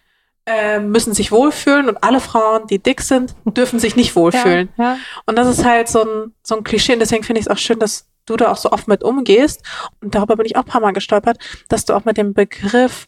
äh, 0.45 0.79
müssen 0.79 1.13
sich 1.13 1.33
wohlfühlen 1.33 1.89
und 1.89 2.01
alle 2.01 2.21
Frauen, 2.21 2.65
die 2.67 2.79
dick 2.79 3.01
sind, 3.01 3.35
dürfen 3.45 3.77
sich 3.77 3.97
nicht 3.97 4.15
wohlfühlen. 4.15 4.69
Ja, 4.77 4.93
ja. 4.93 4.97
Und 5.25 5.37
das 5.37 5.49
ist 5.49 5.65
halt 5.65 5.89
so 5.89 6.03
ein, 6.03 6.33
so 6.43 6.55
ein 6.55 6.63
Klischee 6.63 6.93
und 6.93 6.99
deswegen 6.99 7.23
finde 7.23 7.41
ich 7.41 7.47
es 7.47 7.51
auch 7.51 7.57
schön, 7.57 7.79
dass 7.79 8.07
du 8.25 8.37
da 8.37 8.51
auch 8.51 8.57
so 8.57 8.71
oft 8.71 8.87
mit 8.87 9.03
umgehst. 9.03 9.63
Und 10.01 10.15
darüber 10.15 10.37
bin 10.37 10.45
ich 10.45 10.55
auch 10.55 10.63
ein 10.63 10.69
paar 10.69 10.81
Mal 10.81 10.93
gestolpert, 10.93 11.37
dass 11.67 11.83
du 11.83 11.93
auch 11.93 12.05
mit 12.05 12.15
dem 12.15 12.33
Begriff 12.33 13.07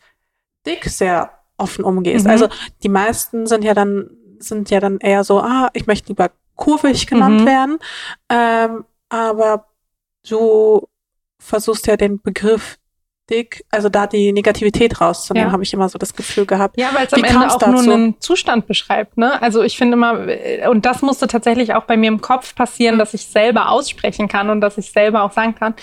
dick 0.65 0.83
sehr 0.85 1.31
offen 1.55 1.85
umgehst. 1.85 2.25
Mhm. 2.25 2.31
Also 2.31 2.49
die 2.83 2.89
meisten 2.89 3.47
sind 3.47 3.63
ja 3.63 3.73
dann, 3.73 4.09
sind 4.39 4.69
ja 4.71 4.81
dann 4.81 4.97
eher 4.97 5.23
so, 5.23 5.39
ah, 5.39 5.69
ich 5.71 5.87
möchte 5.87 6.09
lieber 6.09 6.31
kurvig 6.55 7.07
genannt 7.07 7.41
mhm. 7.41 7.45
werden. 7.45 7.79
Ähm, 8.29 8.85
aber 9.07 9.67
du 10.27 10.87
versuchst 11.43 11.87
ja 11.87 11.97
den 11.97 12.21
Begriff 12.21 12.77
dick, 13.29 13.63
also 13.71 13.87
da 13.87 14.05
die 14.05 14.33
Negativität 14.33 14.99
rauszunehmen, 14.99 15.47
ja. 15.47 15.53
habe 15.53 15.63
ich 15.63 15.73
immer 15.73 15.87
so 15.87 15.97
das 15.97 16.13
Gefühl 16.13 16.45
gehabt. 16.45 16.77
Ja, 16.77 16.89
weil 16.93 17.05
es 17.05 17.13
am 17.13 17.23
Ende 17.23 17.47
auch 17.47 17.57
dazu? 17.57 17.71
nur 17.71 17.93
einen 17.93 18.19
Zustand 18.19 18.67
beschreibt. 18.67 19.17
Ne? 19.17 19.41
Also 19.41 19.63
ich 19.63 19.77
finde 19.77 19.93
immer, 19.93 20.27
und 20.69 20.85
das 20.85 21.01
musste 21.01 21.27
tatsächlich 21.27 21.73
auch 21.73 21.85
bei 21.85 21.95
mir 21.95 22.09
im 22.09 22.19
Kopf 22.19 22.53
passieren, 22.53 22.99
dass 22.99 23.13
ich 23.13 23.25
selber 23.25 23.69
aussprechen 23.69 24.27
kann 24.27 24.49
und 24.49 24.59
dass 24.59 24.77
ich 24.77 24.91
selber 24.91 25.23
auch 25.23 25.31
sagen 25.31 25.55
kann, 25.55 25.73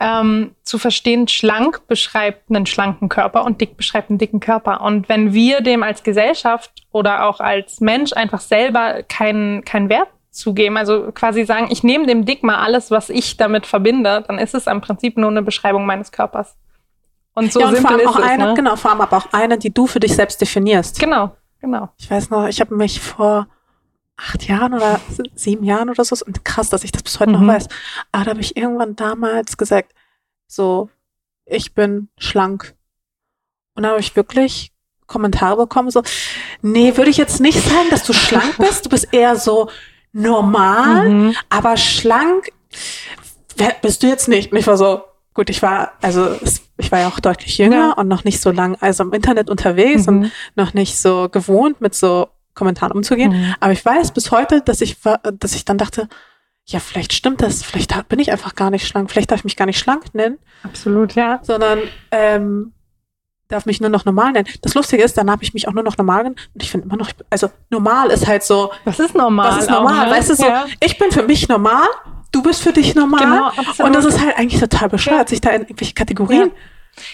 ähm, 0.00 0.52
zu 0.62 0.78
verstehen, 0.78 1.28
schlank 1.28 1.86
beschreibt 1.88 2.50
einen 2.50 2.66
schlanken 2.66 3.08
Körper 3.08 3.44
und 3.44 3.60
dick 3.60 3.76
beschreibt 3.76 4.08
einen 4.10 4.18
dicken 4.18 4.40
Körper. 4.40 4.80
Und 4.80 5.08
wenn 5.08 5.34
wir 5.34 5.60
dem 5.60 5.82
als 5.82 6.02
Gesellschaft 6.02 6.72
oder 6.90 7.26
auch 7.26 7.40
als 7.40 7.80
Mensch 7.80 8.12
einfach 8.14 8.40
selber 8.40 9.02
keinen 9.02 9.64
keinen 9.64 9.90
Wert 9.90 10.08
zugeben. 10.30 10.76
Also 10.76 11.10
quasi 11.12 11.44
sagen, 11.44 11.68
ich 11.70 11.82
nehme 11.82 12.06
dem 12.06 12.24
Dick 12.24 12.42
mal 12.42 12.58
alles, 12.58 12.90
was 12.90 13.10
ich 13.10 13.36
damit 13.36 13.66
verbinde, 13.66 14.24
dann 14.26 14.38
ist 14.38 14.54
es 14.54 14.66
im 14.66 14.80
Prinzip 14.80 15.16
nur 15.16 15.30
eine 15.30 15.42
Beschreibung 15.42 15.86
meines 15.86 16.12
Körpers. 16.12 16.56
Und 17.34 17.52
so 17.52 17.60
ja, 17.60 17.68
und 17.68 17.76
simpel 17.76 18.06
auch 18.06 18.18
es, 18.18 18.24
eine, 18.24 18.46
ne? 18.46 18.54
genau, 18.54 18.76
vor 18.76 18.90
allem 18.90 19.00
aber 19.00 19.16
auch 19.16 19.32
eine, 19.32 19.58
die 19.58 19.72
du 19.72 19.86
für 19.86 20.00
dich 20.00 20.14
selbst 20.14 20.40
definierst. 20.40 20.98
Genau, 20.98 21.36
genau. 21.60 21.88
Ich 21.96 22.10
weiß 22.10 22.30
noch, 22.30 22.48
ich 22.48 22.60
habe 22.60 22.74
mich 22.74 23.00
vor 23.00 23.46
acht 24.16 24.48
Jahren 24.48 24.74
oder 24.74 25.00
sieben 25.34 25.62
Jahren 25.64 25.88
oder 25.88 26.04
so, 26.04 26.16
und 26.26 26.44
krass, 26.44 26.68
dass 26.68 26.82
ich 26.82 26.90
das 26.90 27.04
bis 27.04 27.20
heute 27.20 27.30
mhm. 27.30 27.46
noch 27.46 27.54
weiß. 27.54 27.68
Aber 28.10 28.24
da 28.24 28.30
habe 28.30 28.40
ich 28.40 28.56
irgendwann 28.56 28.96
damals 28.96 29.56
gesagt, 29.56 29.94
so, 30.48 30.90
ich 31.46 31.74
bin 31.74 32.08
schlank. 32.18 32.74
Und 33.74 33.84
da 33.84 33.90
habe 33.90 34.00
ich 34.00 34.16
wirklich 34.16 34.72
Kommentare 35.06 35.56
bekommen, 35.56 35.90
so, 35.90 36.02
nee, 36.60 36.96
würde 36.96 37.10
ich 37.10 37.16
jetzt 37.16 37.40
nicht 37.40 37.62
sagen, 37.62 37.88
dass 37.90 38.02
du 38.02 38.12
schlank 38.12 38.56
bist. 38.58 38.84
Du 38.84 38.90
bist 38.90 39.12
eher 39.12 39.36
so 39.36 39.70
normal, 40.18 41.08
mhm. 41.08 41.34
aber 41.48 41.76
schlank 41.76 42.52
bist 43.82 44.02
du 44.02 44.06
jetzt 44.06 44.28
nicht. 44.28 44.52
Und 44.52 44.58
ich 44.58 44.66
war 44.66 44.76
so, 44.76 45.02
gut, 45.34 45.50
ich 45.50 45.62
war, 45.62 45.92
also 46.02 46.36
ich 46.76 46.92
war 46.92 47.00
ja 47.00 47.08
auch 47.08 47.20
deutlich 47.20 47.58
jünger 47.58 47.76
ja. 47.76 47.92
und 47.92 48.08
noch 48.08 48.24
nicht 48.24 48.40
so 48.40 48.50
lang, 48.50 48.76
also 48.80 49.04
im 49.04 49.12
Internet 49.12 49.50
unterwegs 49.50 50.06
mhm. 50.06 50.08
und 50.08 50.32
noch 50.54 50.74
nicht 50.74 50.98
so 50.98 51.28
gewohnt, 51.28 51.80
mit 51.80 51.94
so 51.94 52.28
Kommentaren 52.54 52.92
umzugehen. 52.92 53.32
Mhm. 53.32 53.54
Aber 53.60 53.72
ich 53.72 53.84
weiß 53.84 54.12
bis 54.12 54.30
heute, 54.30 54.62
dass 54.62 54.80
ich, 54.80 54.96
dass 55.38 55.54
ich 55.54 55.64
dann 55.64 55.78
dachte, 55.78 56.08
ja, 56.66 56.80
vielleicht 56.80 57.14
stimmt 57.14 57.40
das, 57.40 57.62
vielleicht 57.62 58.08
bin 58.08 58.18
ich 58.18 58.30
einfach 58.30 58.54
gar 58.54 58.70
nicht 58.70 58.86
schlank, 58.86 59.10
vielleicht 59.10 59.30
darf 59.30 59.40
ich 59.40 59.44
mich 59.44 59.56
gar 59.56 59.66
nicht 59.66 59.78
schlank 59.78 60.14
nennen. 60.14 60.38
Absolut, 60.62 61.14
ja. 61.14 61.40
Sondern 61.42 61.80
ähm, 62.10 62.72
darf 63.48 63.66
mich 63.66 63.80
nur 63.80 63.90
noch 63.90 64.04
normal 64.04 64.32
nennen. 64.32 64.46
Das 64.62 64.74
Lustige 64.74 65.02
ist, 65.02 65.16
dann 65.16 65.30
habe 65.30 65.42
ich 65.42 65.54
mich 65.54 65.66
auch 65.68 65.72
nur 65.72 65.82
noch 65.82 65.96
normal 65.96 66.18
genannt 66.18 66.50
und 66.54 66.62
ich 66.62 66.70
finde 66.70 66.86
immer 66.86 66.96
noch, 66.96 67.10
also 67.30 67.50
normal 67.70 68.10
ist 68.10 68.26
halt 68.26 68.42
so. 68.42 68.70
Was 68.84 68.98
ist 68.98 69.14
normal? 69.14 69.52
Was 69.52 69.64
ist 69.64 69.70
normal? 69.70 70.00
Auch, 70.00 70.10
ne? 70.10 70.16
Weißt 70.16 70.30
du 70.30 70.34
so, 70.34 70.46
ja. 70.46 70.66
ich 70.80 70.98
bin 70.98 71.10
für 71.10 71.22
mich 71.22 71.48
normal, 71.48 71.88
du 72.30 72.42
bist 72.42 72.62
für 72.62 72.72
dich 72.72 72.94
normal. 72.94 73.20
Genau, 73.20 73.46
absolut. 73.46 73.80
Und 73.80 73.94
das 73.94 74.04
ist 74.04 74.20
halt 74.20 74.36
eigentlich 74.36 74.60
total 74.60 74.88
bescheuert, 74.88 75.22
ja. 75.22 75.28
sich 75.28 75.40
da 75.40 75.50
in 75.50 75.62
irgendwelche 75.62 75.94
Kategorien. 75.94 76.50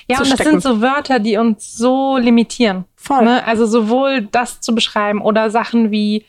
Ja, 0.09 0.17
ja 0.17 0.19
und 0.19 0.31
das 0.31 0.35
stecken. 0.35 0.61
sind 0.61 0.63
so 0.63 0.81
Wörter, 0.81 1.21
die 1.21 1.37
uns 1.37 1.77
so 1.77 2.17
limitieren. 2.17 2.85
Voll. 2.97 3.25
Ne? 3.25 3.47
Also 3.47 3.67
sowohl 3.67 4.23
das 4.23 4.61
zu 4.61 4.75
beschreiben 4.75 5.23
oder 5.23 5.51
Sachen 5.51 5.91
wie 5.91 6.27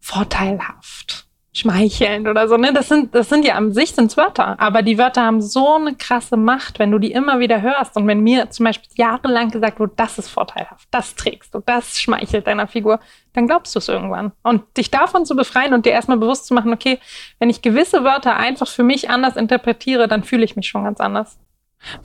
vorteilhaft, 0.00 1.25
schmeichelnd 1.56 2.28
oder 2.28 2.48
so. 2.48 2.56
Ne? 2.56 2.72
Das 2.72 2.88
sind, 2.88 3.14
das 3.14 3.28
sind 3.30 3.44
ja 3.44 3.54
an 3.54 3.72
sich 3.72 3.92
sind 3.92 4.14
Wörter, 4.16 4.60
aber 4.60 4.82
die 4.82 4.98
Wörter 4.98 5.22
haben 5.22 5.40
so 5.40 5.76
eine 5.76 5.94
krasse 5.94 6.36
Macht, 6.36 6.78
wenn 6.78 6.90
du 6.90 6.98
die 6.98 7.12
immer 7.12 7.38
wieder 7.38 7.62
hörst. 7.62 7.96
Und 7.96 8.06
wenn 8.06 8.20
mir 8.20 8.50
zum 8.50 8.64
Beispiel 8.64 8.90
jahrelang 8.96 9.50
gesagt 9.50 9.80
wurde, 9.80 9.94
das 9.96 10.18
ist 10.18 10.28
vorteilhaft, 10.28 10.86
das 10.90 11.14
trägst 11.14 11.54
du, 11.54 11.62
das 11.64 11.98
schmeichelt 11.98 12.46
deiner 12.46 12.66
Figur, 12.66 13.00
dann 13.32 13.46
glaubst 13.46 13.74
du 13.74 13.78
es 13.78 13.88
irgendwann. 13.88 14.32
Und 14.42 14.64
dich 14.76 14.90
davon 14.90 15.24
zu 15.24 15.34
befreien 15.34 15.72
und 15.72 15.86
dir 15.86 15.92
erstmal 15.92 16.18
bewusst 16.18 16.46
zu 16.46 16.54
machen, 16.54 16.72
okay, 16.72 16.98
wenn 17.38 17.48
ich 17.48 17.62
gewisse 17.62 18.04
Wörter 18.04 18.36
einfach 18.36 18.68
für 18.68 18.82
mich 18.82 19.08
anders 19.08 19.36
interpretiere, 19.36 20.08
dann 20.08 20.24
fühle 20.24 20.44
ich 20.44 20.56
mich 20.56 20.68
schon 20.68 20.84
ganz 20.84 21.00
anders. 21.00 21.38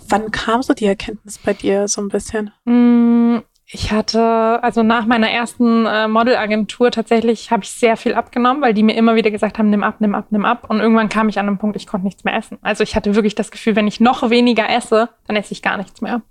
Wann 0.08 0.32
kam 0.32 0.62
so 0.62 0.74
die 0.74 0.86
Erkenntnis 0.86 1.38
bei 1.38 1.54
dir 1.54 1.88
so 1.88 2.02
ein 2.02 2.10
bisschen? 2.10 2.52
Mm, 2.66 3.40
ich 3.74 3.92
hatte, 3.92 4.62
also 4.62 4.84
nach 4.84 5.06
meiner 5.06 5.32
ersten 5.32 5.86
äh, 5.86 6.10
Modelagentur 6.10 6.92
tatsächlich 6.92 7.52
habe 7.52 7.64
ich 7.64 7.72
sehr 7.72 7.96
viel 7.96 8.14
abgenommen, 8.16 8.62
weil 8.62 8.74
die 8.74 8.84
mir 8.84 8.98
immer 8.98 9.16
wieder 9.16 9.32
gesagt 9.32 9.58
haben, 9.58 9.70
nimm 9.70 9.82
ab, 9.82 9.96
nimm 10.00 10.14
ab, 10.14 10.26
nimm 10.30 10.44
ab. 10.44 10.70
Und 10.70 10.82
irgendwann 10.82 11.08
kam 11.08 11.30
ich 11.30 11.40
an 11.40 11.48
einen 11.48 11.58
Punkt, 11.58 11.78
ich 11.78 11.88
konnte 11.88 12.06
nichts 12.06 12.26
mehr 12.26 12.36
essen. 12.36 12.58
Also 12.62 12.84
ich 12.84 12.98
hatte 12.98 13.16
wirklich 13.16 13.34
das 13.34 13.50
Gefühl, 13.50 13.78
wenn 13.78 13.88
ich 13.88 14.02
noch 14.02 14.30
weniger 14.30 14.70
esse, 14.70 15.08
dann 15.26 15.38
esse 15.38 15.54
ich 15.54 15.62
gar 15.62 15.78
nichts 15.78 16.02
mehr. 16.02 16.22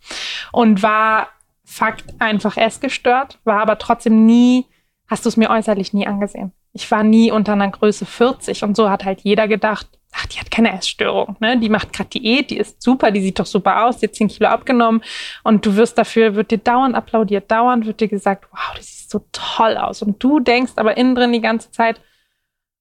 Und 0.53 0.83
war 0.83 1.29
Fakt 1.64 2.05
einfach 2.18 2.57
essgestört, 2.59 3.38
war 3.44 3.62
aber 3.62 3.79
trotzdem 3.79 4.26
nie, 4.26 4.66
hast 5.09 5.24
du 5.24 5.29
es 5.31 5.37
mir 5.38 5.48
äußerlich 5.48 5.94
nie 5.94 6.07
angesehen. 6.07 6.53
Ich 6.72 6.90
war 6.90 7.05
nie 7.05 7.31
unter 7.31 7.53
einer 7.53 7.70
Größe 7.70 8.05
40 8.05 8.64
und 8.64 8.76
so 8.76 8.90
hat 8.90 9.05
halt 9.05 9.20
jeder 9.22 9.48
gedacht, 9.48 10.00
ach, 10.12 10.27
die 10.27 10.38
hat 10.38 10.51
keine 10.51 10.73
Essstörung, 10.73 11.37
ne? 11.40 11.59
Die 11.59 11.68
macht 11.68 11.92
gerade 11.92 12.11
Diät, 12.11 12.51
die 12.51 12.59
ist 12.59 12.83
super, 12.83 13.11
die 13.11 13.20
sieht 13.20 13.38
doch 13.38 13.46
super 13.46 13.85
aus, 13.85 13.99
die 13.99 14.07
hat 14.07 14.14
10 14.14 14.29
Kilo 14.29 14.49
abgenommen 14.49 15.03
und 15.44 15.64
du 15.64 15.77
wirst 15.77 15.99
dafür, 15.99 16.35
wird 16.35 16.51
dir 16.51 16.59
dauernd 16.59 16.94
applaudiert, 16.94 17.51
dauernd 17.51 17.87
wird 17.87 18.01
dir 18.01 18.09
gesagt, 18.09 18.46
wow, 18.51 18.75
du 18.75 18.83
siehst 18.83 19.11
so 19.11 19.25
toll 19.33 19.77
aus. 19.77 20.03
Und 20.03 20.23
du 20.23 20.40
denkst 20.40 20.73
aber 20.77 20.96
innen 20.96 21.14
drin 21.14 21.33
die 21.33 21.40
ganze 21.40 21.70
Zeit, 21.70 22.01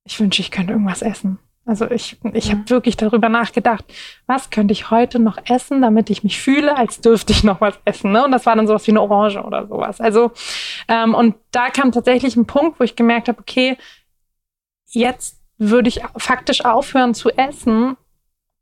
ich 0.03 0.19
wünsche, 0.19 0.41
ich 0.41 0.51
könnte 0.51 0.73
irgendwas 0.73 1.01
essen. 1.01 1.39
Also 1.65 1.89
ich, 1.91 2.17
ich 2.33 2.47
mhm. 2.47 2.51
habe 2.51 2.69
wirklich 2.71 2.97
darüber 2.97 3.29
nachgedacht, 3.29 3.85
was 4.25 4.49
könnte 4.49 4.71
ich 4.71 4.89
heute 4.89 5.19
noch 5.19 5.37
essen, 5.45 5.83
damit 5.83 6.09
ich 6.09 6.23
mich 6.23 6.41
fühle, 6.41 6.75
als 6.75 6.99
dürfte 6.99 7.31
ich 7.31 7.43
noch 7.43 7.61
was 7.61 7.79
essen. 7.85 8.11
Ne? 8.11 8.25
Und 8.25 8.31
das 8.31 8.47
war 8.47 8.55
dann 8.55 8.65
sowas 8.65 8.87
wie 8.87 8.91
eine 8.91 9.01
Orange 9.01 9.43
oder 9.43 9.67
sowas. 9.67 10.01
Also 10.01 10.31
ähm, 10.87 11.13
und 11.13 11.35
da 11.51 11.69
kam 11.69 11.91
tatsächlich 11.91 12.35
ein 12.35 12.47
Punkt, 12.47 12.79
wo 12.79 12.83
ich 12.83 12.95
gemerkt 12.95 13.27
habe, 13.27 13.39
okay, 13.39 13.77
jetzt 14.87 15.38
würde 15.59 15.89
ich 15.89 16.01
faktisch 16.17 16.65
aufhören 16.65 17.13
zu 17.13 17.29
essen, 17.29 17.97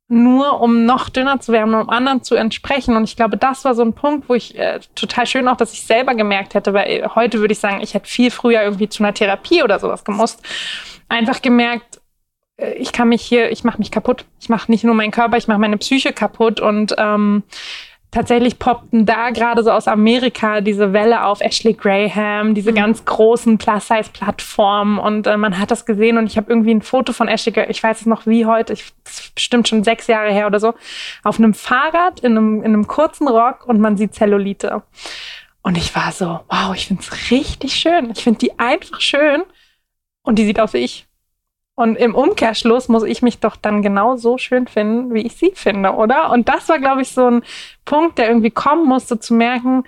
nur 0.10 0.62
um 0.62 0.86
noch 0.86 1.10
dünner 1.10 1.40
zu 1.40 1.52
werden, 1.52 1.74
um 1.74 1.90
anderen 1.90 2.24
zu 2.24 2.36
entsprechen. 2.36 2.96
Und 2.96 3.04
ich 3.04 3.16
glaube, 3.16 3.38
das 3.38 3.66
war 3.66 3.76
so 3.76 3.84
ein 3.84 3.94
Punkt, 3.94 4.30
wo 4.30 4.34
ich 4.34 4.58
äh, 4.58 4.80
total 4.96 5.28
schön 5.28 5.48
auch, 5.48 5.58
dass 5.58 5.74
ich 5.74 5.84
selber 5.84 6.16
gemerkt 6.16 6.54
hätte, 6.54 6.74
weil 6.74 7.10
heute 7.14 7.40
würde 7.40 7.52
ich 7.52 7.60
sagen, 7.60 7.82
ich 7.82 7.94
hätte 7.94 8.08
viel 8.08 8.32
früher 8.32 8.64
irgendwie 8.64 8.90
zu 8.90 9.04
einer 9.04 9.14
Therapie 9.14 9.64
oder 9.64 9.80
sowas 9.80 10.04
gemusst. 10.04 10.42
Einfach 11.10 11.42
gemerkt, 11.42 12.02
äh, 12.58 12.74
ich 12.74 12.94
kann 12.94 13.10
mich 13.10 13.22
hier, 13.22 13.52
ich 13.52 13.64
mache 13.64 13.80
mich 13.80 13.92
kaputt. 13.92 14.26
Ich 14.40 14.50
mache 14.50 14.72
nicht 14.72 14.84
nur 14.84 14.96
meinen 14.96 15.12
Körper, 15.12 15.38
ich 15.38 15.48
mache 15.48 15.60
meine 15.60 15.78
Psyche 15.78 16.14
kaputt. 16.14 16.60
Und 16.62 16.96
ähm, 16.98 17.44
tatsächlich 18.18 18.58
poppten 18.58 19.06
da 19.06 19.30
gerade 19.30 19.62
so 19.64 19.70
aus 19.70 19.88
Amerika 19.88 20.60
diese 20.62 20.92
Welle 20.92 21.24
auf 21.24 21.40
Ashley 21.40 21.74
Graham, 21.74 22.56
diese 22.56 22.72
mhm. 22.72 22.76
ganz 22.76 23.06
großen 23.06 23.60
Plus-Size-Plattformen 23.60 24.98
und 24.98 25.28
äh, 25.28 25.38
man 25.38 25.60
hat 25.60 25.70
das 25.70 25.86
gesehen 25.86 26.18
und 26.18 26.26
ich 26.26 26.36
habe 26.36 26.50
irgendwie 26.50 26.74
ein 26.74 26.82
Foto 26.82 27.14
von 27.14 27.28
Ashley, 27.28 27.54
ich 27.70 27.84
weiß 27.84 28.02
es 28.02 28.06
noch 28.08 28.26
wie 28.26 28.48
heute, 28.48 28.74
ich, 28.74 28.92
bestimmt 29.36 29.68
schon 29.68 29.84
sechs 29.84 30.08
Jahre 30.08 30.32
her 30.32 30.48
oder 30.48 30.60
so, 30.60 30.74
auf 31.24 31.38
einem 31.38 31.54
Fahrrad 31.54 32.22
in 32.22 32.36
einem, 32.36 32.64
in 32.64 32.74
einem 32.74 32.88
kurzen 32.88 33.28
Rock 33.28 33.68
und 33.68 33.80
man 33.80 33.98
sieht 33.98 34.16
Zellulite. 34.16 34.82
Und 35.62 35.78
ich 35.78 35.96
war 35.96 36.12
so, 36.12 36.40
wow, 36.50 36.74
ich 36.74 36.88
finde 36.88 37.04
es 37.04 37.30
richtig 37.30 37.76
schön. 37.76 38.10
Ich 38.10 38.24
finde 38.24 38.40
die 38.40 38.58
einfach 38.58 39.00
schön 39.00 39.44
und 40.24 40.40
die 40.40 40.46
sieht 40.46 40.60
aus 40.60 40.74
wie 40.74 40.80
ich. 40.80 41.07
Und 41.80 41.96
im 41.96 42.16
Umkehrschluss 42.16 42.90
muss 42.90 43.04
ich 43.04 43.22
mich 43.22 43.40
doch 43.40 43.56
dann 43.56 43.84
genau 43.84 44.16
so 44.16 44.40
schön 44.40 44.66
finden, 44.66 45.14
wie 45.14 45.22
ich 45.22 45.36
sie 45.36 45.52
finde, 45.54 45.92
oder? 45.92 46.32
Und 46.32 46.50
das 46.50 46.68
war, 46.70 46.80
glaube 46.80 47.04
ich, 47.04 47.10
so 47.12 47.30
ein 47.30 47.44
Punkt, 47.86 48.18
der 48.18 48.30
irgendwie 48.30 48.50
kommen 48.50 48.88
musste, 48.88 49.20
zu 49.20 49.36
merken, 49.36 49.84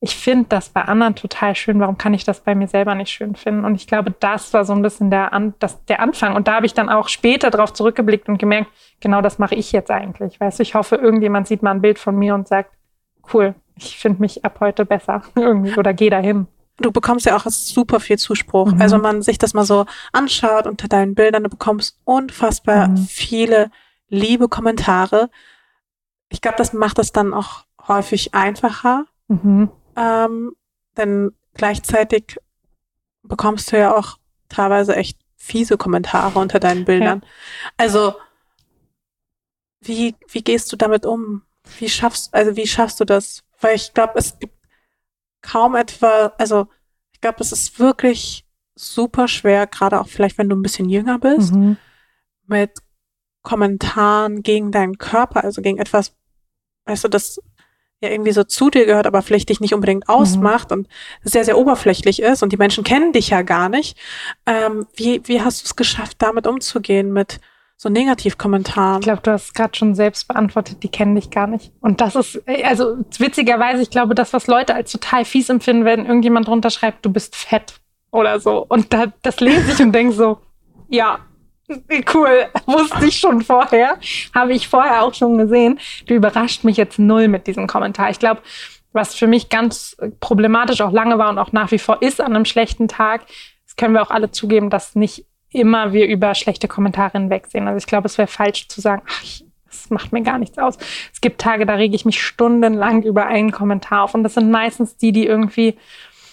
ich 0.00 0.16
finde 0.16 0.46
das 0.48 0.70
bei 0.70 0.82
anderen 0.82 1.14
total 1.14 1.54
schön, 1.54 1.78
warum 1.78 1.96
kann 1.96 2.12
ich 2.12 2.24
das 2.24 2.40
bei 2.40 2.56
mir 2.56 2.66
selber 2.66 2.96
nicht 2.96 3.10
schön 3.10 3.36
finden? 3.36 3.64
Und 3.64 3.76
ich 3.76 3.86
glaube, 3.86 4.12
das 4.18 4.52
war 4.52 4.64
so 4.64 4.72
ein 4.72 4.82
bisschen 4.82 5.12
der, 5.12 5.32
An 5.32 5.54
das, 5.60 5.84
der 5.84 6.00
Anfang. 6.00 6.34
Und 6.34 6.48
da 6.48 6.56
habe 6.56 6.66
ich 6.66 6.74
dann 6.74 6.88
auch 6.88 7.06
später 7.08 7.50
darauf 7.50 7.72
zurückgeblickt 7.72 8.28
und 8.28 8.38
gemerkt, 8.38 8.72
genau 8.98 9.20
das 9.20 9.38
mache 9.38 9.54
ich 9.54 9.70
jetzt 9.70 9.92
eigentlich. 9.92 10.40
Weißt 10.40 10.58
du, 10.58 10.64
ich 10.64 10.74
hoffe, 10.74 10.96
irgendjemand 10.96 11.46
sieht 11.46 11.62
mal 11.62 11.70
ein 11.70 11.82
Bild 11.82 12.00
von 12.00 12.16
mir 12.16 12.34
und 12.34 12.48
sagt, 12.48 12.72
cool, 13.32 13.54
ich 13.76 13.96
finde 13.96 14.22
mich 14.22 14.44
ab 14.44 14.58
heute 14.58 14.84
besser 14.84 15.22
irgendwie 15.36 15.78
oder 15.78 15.94
geh 15.94 16.10
dahin 16.10 16.48
du 16.78 16.92
bekommst 16.92 17.26
ja 17.26 17.36
auch 17.36 17.44
super 17.46 18.00
viel 18.00 18.18
Zuspruch. 18.18 18.72
Mhm. 18.72 18.80
Also 18.80 18.98
man 18.98 19.22
sich 19.22 19.38
das 19.38 19.54
mal 19.54 19.64
so 19.64 19.86
anschaut 20.12 20.66
unter 20.66 20.88
deinen 20.88 21.14
Bildern, 21.14 21.44
du 21.44 21.50
bekommst 21.50 21.98
unfassbar 22.04 22.88
mhm. 22.88 22.96
viele 22.96 23.70
liebe 24.08 24.48
Kommentare. 24.48 25.30
Ich 26.30 26.40
glaube, 26.40 26.58
das 26.58 26.72
macht 26.72 26.98
es 26.98 27.12
dann 27.12 27.34
auch 27.34 27.64
häufig 27.86 28.34
einfacher. 28.34 29.06
Mhm. 29.28 29.70
Ähm, 29.96 30.52
denn 30.96 31.32
gleichzeitig 31.54 32.38
bekommst 33.22 33.72
du 33.72 33.78
ja 33.78 33.94
auch 33.94 34.18
teilweise 34.48 34.96
echt 34.96 35.18
fiese 35.36 35.76
Kommentare 35.76 36.38
unter 36.38 36.60
deinen 36.60 36.84
Bildern. 36.84 37.20
Ja. 37.22 37.28
Also 37.76 38.14
wie, 39.80 40.14
wie 40.28 40.42
gehst 40.42 40.72
du 40.72 40.76
damit 40.76 41.06
um? 41.06 41.42
Wie 41.78 41.88
schaffst, 41.88 42.34
also 42.34 42.56
wie 42.56 42.66
schaffst 42.66 43.00
du 43.00 43.04
das? 43.04 43.44
Weil 43.60 43.76
ich 43.76 43.94
glaube, 43.94 44.14
es 44.16 44.38
gibt 44.38 44.57
kaum 45.42 45.74
etwa, 45.74 46.32
also 46.38 46.68
ich 47.12 47.20
glaube, 47.20 47.38
es 47.40 47.52
ist 47.52 47.78
wirklich 47.78 48.46
super 48.74 49.28
schwer, 49.28 49.66
gerade 49.66 50.00
auch 50.00 50.08
vielleicht, 50.08 50.38
wenn 50.38 50.48
du 50.48 50.56
ein 50.56 50.62
bisschen 50.62 50.88
jünger 50.88 51.18
bist, 51.18 51.54
mhm. 51.54 51.76
mit 52.46 52.70
Kommentaren 53.42 54.42
gegen 54.42 54.72
deinen 54.72 54.98
Körper, 54.98 55.44
also 55.44 55.62
gegen 55.62 55.78
etwas, 55.78 56.14
weißt 56.86 57.04
du, 57.04 57.08
das 57.08 57.40
ja 58.00 58.10
irgendwie 58.10 58.32
so 58.32 58.44
zu 58.44 58.70
dir 58.70 58.86
gehört, 58.86 59.06
aber 59.06 59.22
vielleicht 59.22 59.48
dich 59.48 59.60
nicht 59.60 59.74
unbedingt 59.74 60.06
mhm. 60.06 60.14
ausmacht 60.14 60.70
mhm. 60.70 60.78
und 60.78 60.88
sehr, 61.22 61.44
sehr 61.44 61.58
oberflächlich 61.58 62.22
ist 62.22 62.42
und 62.42 62.52
die 62.52 62.56
Menschen 62.56 62.84
kennen 62.84 63.12
dich 63.12 63.30
ja 63.30 63.42
gar 63.42 63.68
nicht. 63.68 63.98
Ähm, 64.46 64.86
wie, 64.94 65.20
wie 65.24 65.42
hast 65.42 65.62
du 65.62 65.64
es 65.66 65.76
geschafft, 65.76 66.16
damit 66.20 66.46
umzugehen, 66.46 67.12
mit 67.12 67.40
so 67.80 67.88
Negativkommentaren. 67.88 68.98
Ich 68.98 69.04
glaube, 69.04 69.22
du 69.22 69.30
hast 69.30 69.54
gerade 69.54 69.76
schon 69.76 69.94
selbst 69.94 70.26
beantwortet, 70.26 70.82
die 70.82 70.88
kennen 70.88 71.14
dich 71.14 71.30
gar 71.30 71.46
nicht. 71.46 71.72
Und 71.80 72.00
das 72.00 72.16
ist, 72.16 72.42
also 72.64 72.96
witzigerweise, 73.18 73.82
ich 73.82 73.90
glaube, 73.90 74.16
das, 74.16 74.32
was 74.32 74.48
Leute 74.48 74.74
als 74.74 74.90
total 74.90 75.24
fies 75.24 75.48
empfinden, 75.48 75.84
wenn 75.84 76.04
irgendjemand 76.04 76.48
drunter 76.48 76.70
schreibt, 76.70 77.06
du 77.06 77.10
bist 77.10 77.36
fett 77.36 77.74
oder 78.10 78.40
so. 78.40 78.66
Und 78.68 78.92
da, 78.92 79.06
das 79.22 79.38
lese 79.38 79.72
ich 79.72 79.80
und 79.80 79.92
denke 79.92 80.12
so, 80.12 80.38
ja, 80.88 81.20
cool, 82.12 82.48
wusste 82.66 83.06
ich 83.06 83.16
schon 83.16 83.42
vorher, 83.42 83.96
habe 84.34 84.54
ich 84.54 84.66
vorher 84.66 85.04
auch 85.04 85.14
schon 85.14 85.38
gesehen. 85.38 85.78
Du 86.06 86.14
überrascht 86.14 86.64
mich 86.64 86.76
jetzt 86.76 86.98
null 86.98 87.28
mit 87.28 87.46
diesem 87.46 87.68
Kommentar. 87.68 88.10
Ich 88.10 88.18
glaube, 88.18 88.42
was 88.92 89.14
für 89.14 89.28
mich 89.28 89.50
ganz 89.50 89.96
problematisch 90.18 90.80
auch 90.80 90.90
lange 90.90 91.18
war 91.18 91.30
und 91.30 91.38
auch 91.38 91.52
nach 91.52 91.70
wie 91.70 91.78
vor 91.78 92.02
ist 92.02 92.20
an 92.20 92.34
einem 92.34 92.44
schlechten 92.44 92.88
Tag, 92.88 93.26
das 93.66 93.76
können 93.76 93.94
wir 93.94 94.02
auch 94.02 94.10
alle 94.10 94.32
zugeben, 94.32 94.68
dass 94.68 94.96
nicht 94.96 95.26
immer 95.50 95.92
wir 95.92 96.06
über 96.06 96.34
schlechte 96.34 96.68
Kommentare 96.68 97.12
hinwegsehen. 97.12 97.66
Also 97.66 97.78
ich 97.78 97.86
glaube, 97.86 98.06
es 98.06 98.18
wäre 98.18 98.28
falsch 98.28 98.68
zu 98.68 98.80
sagen, 98.80 99.02
ach, 99.08 99.22
das 99.66 99.90
macht 99.90 100.12
mir 100.12 100.22
gar 100.22 100.38
nichts 100.38 100.58
aus. 100.58 100.78
Es 101.12 101.20
gibt 101.20 101.40
Tage, 101.40 101.66
da 101.66 101.74
rege 101.74 101.94
ich 101.94 102.04
mich 102.04 102.22
stundenlang 102.22 103.02
über 103.02 103.26
einen 103.26 103.52
Kommentar 103.52 104.04
auf. 104.04 104.14
Und 104.14 104.22
das 104.22 104.34
sind 104.34 104.50
meistens 104.50 104.96
die, 104.96 105.12
die 105.12 105.26
irgendwie 105.26 105.76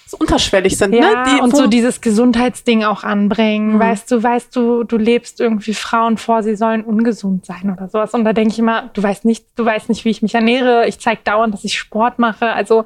so 0.07 0.17
unterschwellig 0.17 0.77
sind, 0.77 0.91
ne? 0.91 0.99
ja, 0.99 1.23
ne? 1.23 1.31
Die 1.35 1.41
und 1.41 1.55
so 1.55 1.65
dieses 1.65 1.99
Gesundheitsding 1.99 2.83
auch 2.83 3.03
anbringen. 3.03 3.73
Mhm. 3.73 3.79
Weißt 3.79 4.11
du, 4.11 4.21
weißt 4.21 4.55
du, 4.55 4.83
du 4.83 4.97
lebst 4.97 5.39
irgendwie 5.39 5.73
Frauen 5.73 6.17
vor, 6.17 6.43
sie 6.43 6.55
sollen 6.55 6.83
ungesund 6.83 7.45
sein 7.45 7.73
oder 7.75 7.89
sowas. 7.89 8.13
Und 8.13 8.23
da 8.23 8.33
denke 8.33 8.53
ich 8.53 8.59
immer, 8.59 8.91
du 8.93 9.01
weißt 9.01 9.25
nicht, 9.25 9.45
du 9.55 9.65
weißt 9.65 9.89
nicht, 9.89 10.05
wie 10.05 10.11
ich 10.11 10.21
mich 10.21 10.35
ernähre. 10.35 10.87
Ich 10.87 10.99
zeige 10.99 11.21
dauernd, 11.23 11.53
dass 11.53 11.63
ich 11.63 11.77
Sport 11.77 12.19
mache. 12.19 12.53
Also 12.53 12.85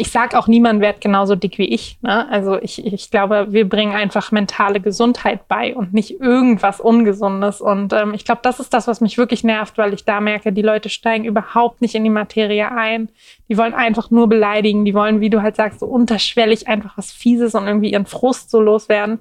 ich 0.00 0.10
sage 0.10 0.38
auch, 0.38 0.46
niemand 0.46 0.80
wird 0.80 1.02
genauso 1.02 1.36
dick 1.36 1.58
wie 1.58 1.68
ich. 1.68 1.98
Ne? 2.00 2.26
Also 2.30 2.58
ich, 2.60 2.86
ich 2.86 3.10
glaube, 3.10 3.48
wir 3.50 3.68
bringen 3.68 3.92
einfach 3.92 4.32
mentale 4.32 4.80
Gesundheit 4.80 5.46
bei 5.46 5.76
und 5.76 5.92
nicht 5.92 6.20
irgendwas 6.20 6.80
Ungesundes. 6.80 7.60
Und 7.60 7.92
ähm, 7.92 8.14
ich 8.14 8.24
glaube, 8.24 8.40
das 8.42 8.60
ist 8.60 8.72
das, 8.72 8.86
was 8.86 9.02
mich 9.02 9.18
wirklich 9.18 9.44
nervt, 9.44 9.76
weil 9.76 9.92
ich 9.92 10.06
da 10.06 10.20
merke, 10.20 10.54
die 10.54 10.62
Leute 10.62 10.88
steigen 10.88 11.26
überhaupt 11.26 11.82
nicht 11.82 11.94
in 11.94 12.04
die 12.04 12.10
Materie 12.10 12.72
ein. 12.72 13.10
Die 13.50 13.58
wollen 13.58 13.74
einfach 13.74 14.10
nur 14.10 14.26
beleidigen. 14.26 14.86
Die 14.86 14.94
wollen, 14.94 15.20
wie 15.20 15.28
du 15.28 15.42
halt 15.42 15.56
sagst, 15.56 15.80
so 15.80 15.86
unterschwellig 15.86 16.66
einfach 16.66 16.96
was 16.96 17.12
Fieses 17.12 17.54
und 17.54 17.66
irgendwie 17.66 17.92
ihren 17.92 18.06
Frust 18.06 18.50
so 18.50 18.58
loswerden. 18.58 19.18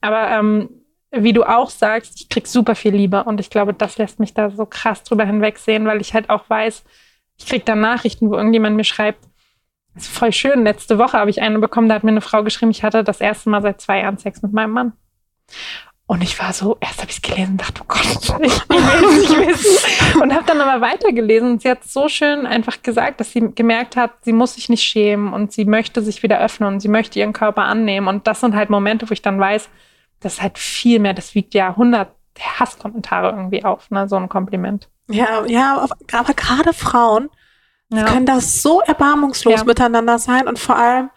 Aber 0.00 0.30
ähm, 0.30 0.70
wie 1.10 1.34
du 1.34 1.44
auch 1.44 1.68
sagst, 1.68 2.18
ich 2.20 2.30
krieg 2.30 2.46
super 2.46 2.74
viel 2.74 2.94
Liebe 2.94 3.24
und 3.24 3.38
ich 3.38 3.50
glaube, 3.50 3.74
das 3.74 3.98
lässt 3.98 4.18
mich 4.18 4.32
da 4.32 4.48
so 4.48 4.64
krass 4.64 5.02
drüber 5.02 5.26
hinwegsehen, 5.26 5.84
weil 5.84 6.00
ich 6.00 6.14
halt 6.14 6.30
auch 6.30 6.48
weiß, 6.48 6.84
ich 7.38 7.46
krieg 7.46 7.66
da 7.66 7.74
Nachrichten, 7.74 8.30
wo 8.30 8.34
irgendjemand 8.36 8.76
mir 8.76 8.84
schreibt, 8.84 9.20
das 9.96 10.04
ist 10.04 10.16
voll 10.16 10.32
schön. 10.32 10.62
Letzte 10.62 10.98
Woche 10.98 11.18
habe 11.18 11.30
ich 11.30 11.40
eine 11.40 11.58
bekommen, 11.58 11.88
da 11.88 11.94
hat 11.94 12.04
mir 12.04 12.10
eine 12.10 12.20
Frau 12.20 12.44
geschrieben, 12.44 12.70
ich 12.70 12.84
hatte 12.84 13.02
das 13.02 13.20
erste 13.20 13.48
Mal 13.48 13.62
seit 13.62 13.80
zwei 13.80 14.00
Jahren 14.00 14.18
Sex 14.18 14.42
mit 14.42 14.52
meinem 14.52 14.72
Mann. 14.72 14.92
Und 16.08 16.22
ich 16.22 16.38
war 16.38 16.52
so, 16.52 16.76
erst 16.80 17.00
habe 17.00 17.10
ich 17.10 17.16
es 17.16 17.22
gelesen 17.22 17.52
und 17.52 17.62
dachte, 17.62 17.80
oh 17.82 17.86
Gott, 17.88 18.04
ich 18.04 18.28
will 18.28 18.46
es 18.46 19.28
nicht 19.28 19.38
wissen. 19.48 20.22
Und 20.22 20.32
habe 20.34 20.44
dann 20.46 20.60
aber 20.60 20.80
weitergelesen 20.80 21.52
und 21.52 21.62
sie 21.62 21.70
hat 21.70 21.82
so 21.82 22.08
schön 22.08 22.46
einfach 22.46 22.82
gesagt, 22.82 23.18
dass 23.18 23.32
sie 23.32 23.52
gemerkt 23.54 23.96
hat, 23.96 24.12
sie 24.22 24.32
muss 24.32 24.54
sich 24.54 24.68
nicht 24.68 24.84
schämen 24.84 25.32
und 25.32 25.52
sie 25.52 25.64
möchte 25.64 26.02
sich 26.02 26.22
wieder 26.22 26.38
öffnen 26.38 26.74
und 26.74 26.80
sie 26.80 26.88
möchte 26.88 27.18
ihren 27.18 27.32
Körper 27.32 27.64
annehmen. 27.64 28.06
Und 28.06 28.26
das 28.28 28.40
sind 28.40 28.54
halt 28.54 28.70
Momente, 28.70 29.08
wo 29.08 29.12
ich 29.12 29.22
dann 29.22 29.40
weiß, 29.40 29.68
das 30.20 30.34
ist 30.34 30.42
halt 30.42 30.58
viel 30.58 31.00
mehr, 31.00 31.14
das 31.14 31.34
wiegt 31.34 31.54
ja 31.54 31.70
100 31.70 32.08
Hasskommentare 32.38 33.30
irgendwie 33.30 33.64
auf, 33.64 33.90
ne, 33.90 34.08
so 34.08 34.16
ein 34.16 34.28
Kompliment. 34.28 34.88
Ja, 35.08 35.44
ja, 35.46 35.78
aber 35.78 36.34
gerade 36.34 36.72
Frauen 36.72 37.30
ja. 37.90 38.04
können 38.04 38.26
das 38.26 38.62
so 38.62 38.80
erbarmungslos 38.80 39.60
ja. 39.60 39.64
miteinander 39.64 40.18
sein 40.18 40.48
und 40.48 40.58
vor 40.58 40.76
allem 40.76 41.10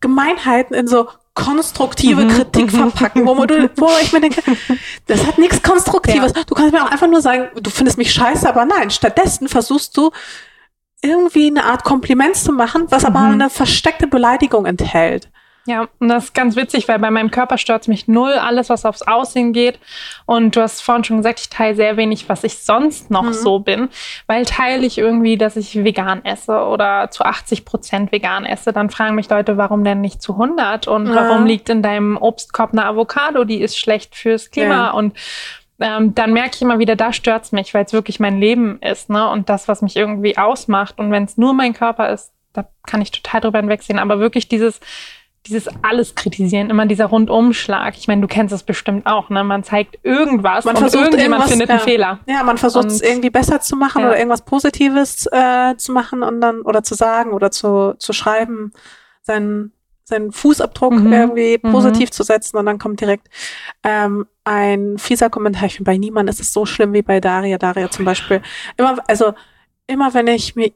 Gemeinheiten 0.00 0.74
in 0.74 0.86
so 0.86 1.08
konstruktive 1.34 2.24
mhm. 2.24 2.28
Kritik 2.28 2.72
mhm. 2.72 2.90
verpacken, 2.90 3.26
wo, 3.26 3.44
du, 3.44 3.68
wo 3.76 3.88
ich 4.00 4.12
mir 4.12 4.20
denke, 4.20 4.40
das 5.06 5.26
hat 5.26 5.38
nichts 5.38 5.62
Konstruktives. 5.62 6.32
Ja. 6.36 6.44
Du 6.44 6.54
kannst 6.54 6.72
mir 6.72 6.84
auch 6.84 6.90
einfach 6.90 7.08
nur 7.08 7.20
sagen, 7.20 7.48
du 7.60 7.70
findest 7.70 7.98
mich 7.98 8.12
scheiße, 8.12 8.48
aber 8.48 8.64
nein, 8.64 8.90
stattdessen 8.90 9.48
versuchst 9.48 9.96
du 9.96 10.12
irgendwie 11.02 11.48
eine 11.48 11.64
Art 11.64 11.84
Kompliment 11.84 12.36
zu 12.36 12.52
machen, 12.52 12.86
was 12.88 13.04
aber 13.04 13.20
mhm. 13.20 13.32
eine 13.32 13.50
versteckte 13.50 14.06
Beleidigung 14.06 14.64
enthält. 14.64 15.28
Ja, 15.66 15.88
und 15.98 16.08
das 16.08 16.24
ist 16.24 16.34
ganz 16.34 16.56
witzig, 16.56 16.88
weil 16.88 16.98
bei 16.98 17.10
meinem 17.10 17.30
Körper 17.30 17.56
stört 17.56 17.88
mich 17.88 18.06
null 18.06 18.32
alles, 18.32 18.68
was 18.68 18.84
aufs 18.84 19.02
Aussehen 19.02 19.54
geht. 19.54 19.78
Und 20.26 20.56
du 20.56 20.60
hast 20.60 20.82
vorhin 20.82 21.04
schon 21.04 21.16
gesagt, 21.18 21.40
ich 21.40 21.48
teile 21.48 21.74
sehr 21.74 21.96
wenig, 21.96 22.28
was 22.28 22.44
ich 22.44 22.58
sonst 22.58 23.10
noch 23.10 23.22
mhm. 23.22 23.32
so 23.32 23.58
bin. 23.60 23.88
Weil 24.26 24.44
teile 24.44 24.84
ich 24.84 24.98
irgendwie, 24.98 25.38
dass 25.38 25.56
ich 25.56 25.82
vegan 25.82 26.22
esse 26.24 26.52
oder 26.66 27.10
zu 27.10 27.24
80 27.24 27.64
Prozent 27.64 28.12
vegan 28.12 28.44
esse, 28.44 28.74
dann 28.74 28.90
fragen 28.90 29.14
mich 29.14 29.30
Leute, 29.30 29.56
warum 29.56 29.84
denn 29.84 30.02
nicht 30.02 30.20
zu 30.20 30.32
100? 30.32 30.86
Und 30.86 31.06
ja. 31.06 31.14
warum 31.14 31.46
liegt 31.46 31.70
in 31.70 31.82
deinem 31.82 32.18
Obstkorb 32.18 32.72
eine 32.72 32.84
Avocado? 32.84 33.44
Die 33.44 33.60
ist 33.60 33.78
schlecht 33.78 34.14
fürs 34.14 34.50
Klima. 34.50 34.86
Ja. 34.86 34.90
Und 34.90 35.16
ähm, 35.80 36.14
dann 36.14 36.34
merke 36.34 36.52
ich 36.54 36.62
immer 36.62 36.78
wieder, 36.78 36.94
da 36.94 37.12
stört's 37.12 37.52
mich, 37.52 37.72
weil 37.72 37.84
es 37.84 37.92
wirklich 37.94 38.20
mein 38.20 38.38
Leben 38.38 38.80
ist, 38.80 39.10
ne? 39.10 39.28
Und 39.30 39.48
das, 39.48 39.66
was 39.66 39.82
mich 39.82 39.96
irgendwie 39.96 40.36
ausmacht. 40.36 40.98
Und 40.98 41.10
wenn 41.10 41.24
es 41.24 41.38
nur 41.38 41.54
mein 41.54 41.72
Körper 41.72 42.10
ist, 42.10 42.32
da 42.52 42.66
kann 42.86 43.00
ich 43.00 43.10
total 43.10 43.40
drüber 43.40 43.58
hinwegsehen. 43.58 43.98
Aber 43.98 44.20
wirklich 44.20 44.46
dieses 44.46 44.80
dieses 45.46 45.68
alles 45.82 46.14
kritisieren, 46.14 46.70
immer 46.70 46.86
dieser 46.86 47.06
Rundumschlag. 47.06 47.96
Ich 47.98 48.08
meine, 48.08 48.22
du 48.22 48.28
kennst 48.28 48.54
es 48.54 48.62
bestimmt 48.62 49.06
auch, 49.06 49.28
ne? 49.28 49.44
Man 49.44 49.62
zeigt 49.62 49.98
irgendwas 50.02 50.64
man 50.64 50.76
und 50.76 50.94
irgendjemand 50.94 51.44
findet 51.44 51.68
ja. 51.68 51.74
einen 51.74 51.84
Fehler. 51.84 52.20
Ja, 52.26 52.42
man 52.44 52.56
versucht 52.56 52.86
es 52.86 53.02
irgendwie 53.02 53.30
besser 53.30 53.60
zu 53.60 53.76
machen 53.76 54.02
ja. 54.02 54.08
oder 54.08 54.16
irgendwas 54.16 54.42
Positives 54.42 55.26
äh, 55.30 55.76
zu 55.76 55.92
machen 55.92 56.22
und 56.22 56.40
dann 56.40 56.62
oder 56.62 56.82
zu 56.82 56.94
sagen 56.94 57.32
oder 57.32 57.50
zu, 57.50 57.94
zu 57.98 58.12
schreiben, 58.12 58.72
seinen 59.22 59.72
seinen 60.06 60.32
Fußabdruck 60.32 60.92
mhm. 60.92 61.12
irgendwie 61.12 61.58
mhm. 61.62 61.72
positiv 61.72 62.10
zu 62.10 62.22
setzen 62.22 62.58
und 62.58 62.66
dann 62.66 62.78
kommt 62.78 63.00
direkt 63.00 63.28
ähm, 63.82 64.26
ein 64.44 64.98
fieser 64.98 65.30
Kommentar. 65.30 65.64
Ich 65.64 65.76
finde, 65.76 65.90
bei 65.90 65.96
niemandem 65.96 66.30
ist 66.30 66.40
es 66.40 66.52
so 66.52 66.66
schlimm 66.66 66.92
wie 66.92 67.02
bei 67.02 67.20
Daria. 67.20 67.56
Daria 67.56 67.90
zum 67.90 68.04
Beispiel. 68.04 68.42
Immer, 68.76 68.96
also 69.08 69.32
immer 69.86 70.12
wenn 70.12 70.26
ich 70.26 70.56
mir 70.56 70.72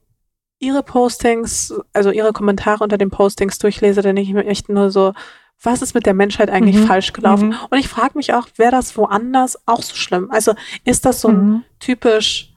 ihre 0.58 0.82
Postings, 0.82 1.74
also 1.92 2.10
ihre 2.10 2.32
Kommentare 2.32 2.82
unter 2.82 2.98
den 2.98 3.10
Postings 3.10 3.58
durchlese, 3.58 4.02
dann 4.02 4.16
denke 4.16 4.28
ich 4.28 4.34
mir 4.34 4.46
echt 4.46 4.68
nur 4.68 4.90
so, 4.90 5.14
was 5.62 5.82
ist 5.82 5.94
mit 5.94 6.06
der 6.06 6.14
Menschheit 6.14 6.50
eigentlich 6.50 6.76
mhm. 6.76 6.86
falsch 6.86 7.12
gelaufen? 7.12 7.48
Mhm. 7.48 7.56
Und 7.70 7.78
ich 7.78 7.88
frage 7.88 8.16
mich 8.16 8.32
auch, 8.34 8.46
wäre 8.56 8.70
das 8.70 8.96
woanders 8.96 9.58
auch 9.66 9.82
so 9.82 9.94
schlimm? 9.94 10.30
Also 10.30 10.54
ist 10.84 11.04
das 11.04 11.20
so 11.20 11.28
ein 11.28 11.36
mhm. 11.36 11.64
typisch, 11.80 12.54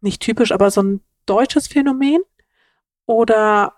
nicht 0.00 0.20
typisch, 0.20 0.52
aber 0.52 0.70
so 0.70 0.82
ein 0.82 1.00
deutsches 1.26 1.68
Phänomen? 1.68 2.22
Oder 3.06 3.74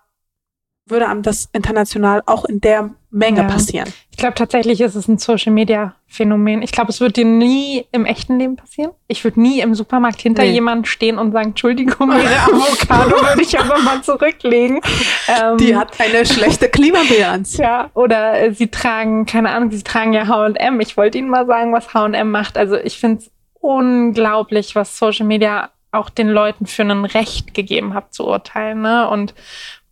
würde 0.86 1.08
einem 1.08 1.22
das 1.22 1.48
international 1.52 2.22
auch 2.26 2.44
in 2.44 2.60
der 2.60 2.90
Menge 3.10 3.42
ja. 3.42 3.48
passieren. 3.48 3.90
Ich 4.10 4.18
glaube 4.18 4.34
tatsächlich 4.34 4.80
ist 4.80 4.94
es 4.94 5.08
ein 5.08 5.18
Social 5.18 5.52
Media 5.52 5.94
Phänomen. 6.06 6.62
Ich 6.62 6.72
glaube, 6.72 6.90
es 6.90 7.00
wird 7.00 7.16
dir 7.16 7.24
nie 7.24 7.86
im 7.90 8.04
echten 8.04 8.38
Leben 8.38 8.56
passieren. 8.56 8.90
Ich 9.08 9.24
würde 9.24 9.40
nie 9.40 9.60
im 9.60 9.74
Supermarkt 9.74 10.20
hinter 10.20 10.42
nee. 10.42 10.52
jemand 10.52 10.86
stehen 10.86 11.18
und 11.18 11.32
sagen, 11.32 11.48
Entschuldigung, 11.48 12.10
Ihre 12.10 12.40
Avocado 12.44 13.10
würde 13.10 13.42
ich 13.42 13.58
aber 13.58 13.78
mal 13.78 14.02
zurücklegen. 14.02 14.80
Ähm, 15.28 15.56
Die 15.56 15.74
hat 15.74 15.98
eine 16.00 16.26
schlechte 16.26 16.68
Klimabilanz. 16.68 17.56
Ja, 17.64 17.90
oder 17.94 18.40
äh, 18.40 18.52
sie 18.52 18.68
tragen, 18.68 19.26
keine 19.26 19.50
Ahnung, 19.50 19.70
sie 19.70 19.82
tragen 19.82 20.12
ja 20.12 20.26
H&M. 20.26 20.80
Ich 20.80 20.96
wollte 20.96 21.18
Ihnen 21.18 21.30
mal 21.30 21.46
sagen, 21.46 21.72
was 21.72 21.94
H&M 21.94 22.30
macht. 22.30 22.58
Also 22.58 22.76
ich 22.76 22.98
finde 22.98 23.18
es 23.18 23.30
unglaublich, 23.60 24.74
was 24.74 24.98
Social 24.98 25.26
Media 25.26 25.70
auch 25.92 26.10
den 26.10 26.28
Leuten 26.28 26.66
für 26.66 26.82
ein 26.82 27.04
Recht 27.04 27.54
gegeben 27.54 27.94
hat 27.94 28.12
zu 28.12 28.26
urteilen. 28.26 28.82
Ne? 28.82 29.08
Und 29.08 29.34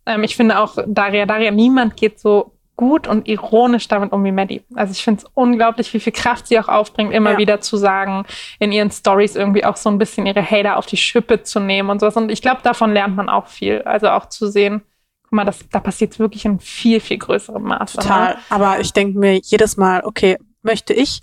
ähm, 0.05 0.23
ich 0.23 0.35
finde 0.35 0.59
auch 0.59 0.77
Daria, 0.87 1.25
Daria, 1.25 1.51
niemand 1.51 1.97
geht 1.97 2.19
so 2.19 2.53
gut 2.75 3.07
und 3.07 3.27
ironisch 3.27 3.87
damit 3.87 4.11
um 4.11 4.23
wie 4.23 4.31
Maddie. 4.31 4.63
Also 4.75 4.91
ich 4.91 5.03
finde 5.03 5.21
es 5.23 5.31
unglaublich, 5.35 5.93
wie 5.93 5.99
viel 5.99 6.13
Kraft 6.13 6.47
sie 6.47 6.59
auch 6.59 6.67
aufbringt, 6.67 7.13
immer 7.13 7.33
ja. 7.33 7.37
wieder 7.37 7.61
zu 7.61 7.77
sagen, 7.77 8.25
in 8.59 8.71
ihren 8.71 8.91
Stories 8.91 9.35
irgendwie 9.35 9.63
auch 9.63 9.77
so 9.77 9.89
ein 9.89 9.99
bisschen 9.99 10.25
ihre 10.25 10.43
Hater 10.43 10.77
auf 10.77 10.85
die 10.85 10.97
Schippe 10.97 11.43
zu 11.43 11.59
nehmen 11.59 11.89
und 11.89 11.99
sowas. 11.99 12.17
Und 12.17 12.31
ich 12.31 12.41
glaube, 12.41 12.61
davon 12.63 12.91
lernt 12.91 13.15
man 13.15 13.29
auch 13.29 13.47
viel. 13.47 13.83
Also 13.83 14.09
auch 14.09 14.27
zu 14.27 14.49
sehen, 14.49 14.81
guck 15.23 15.33
mal, 15.33 15.45
das, 15.45 15.67
da 15.69 15.79
passiert 15.79 16.17
wirklich 16.17 16.45
in 16.45 16.59
viel, 16.59 16.99
viel 16.99 17.19
größerem 17.19 17.61
Maße. 17.61 17.97
Ne? 17.97 18.03
Total. 18.03 18.37
Aber 18.49 18.79
ich 18.79 18.91
denke 18.91 19.19
mir 19.19 19.39
jedes 19.43 19.77
Mal, 19.77 20.03
okay, 20.03 20.37
möchte 20.63 20.93
ich 20.93 21.21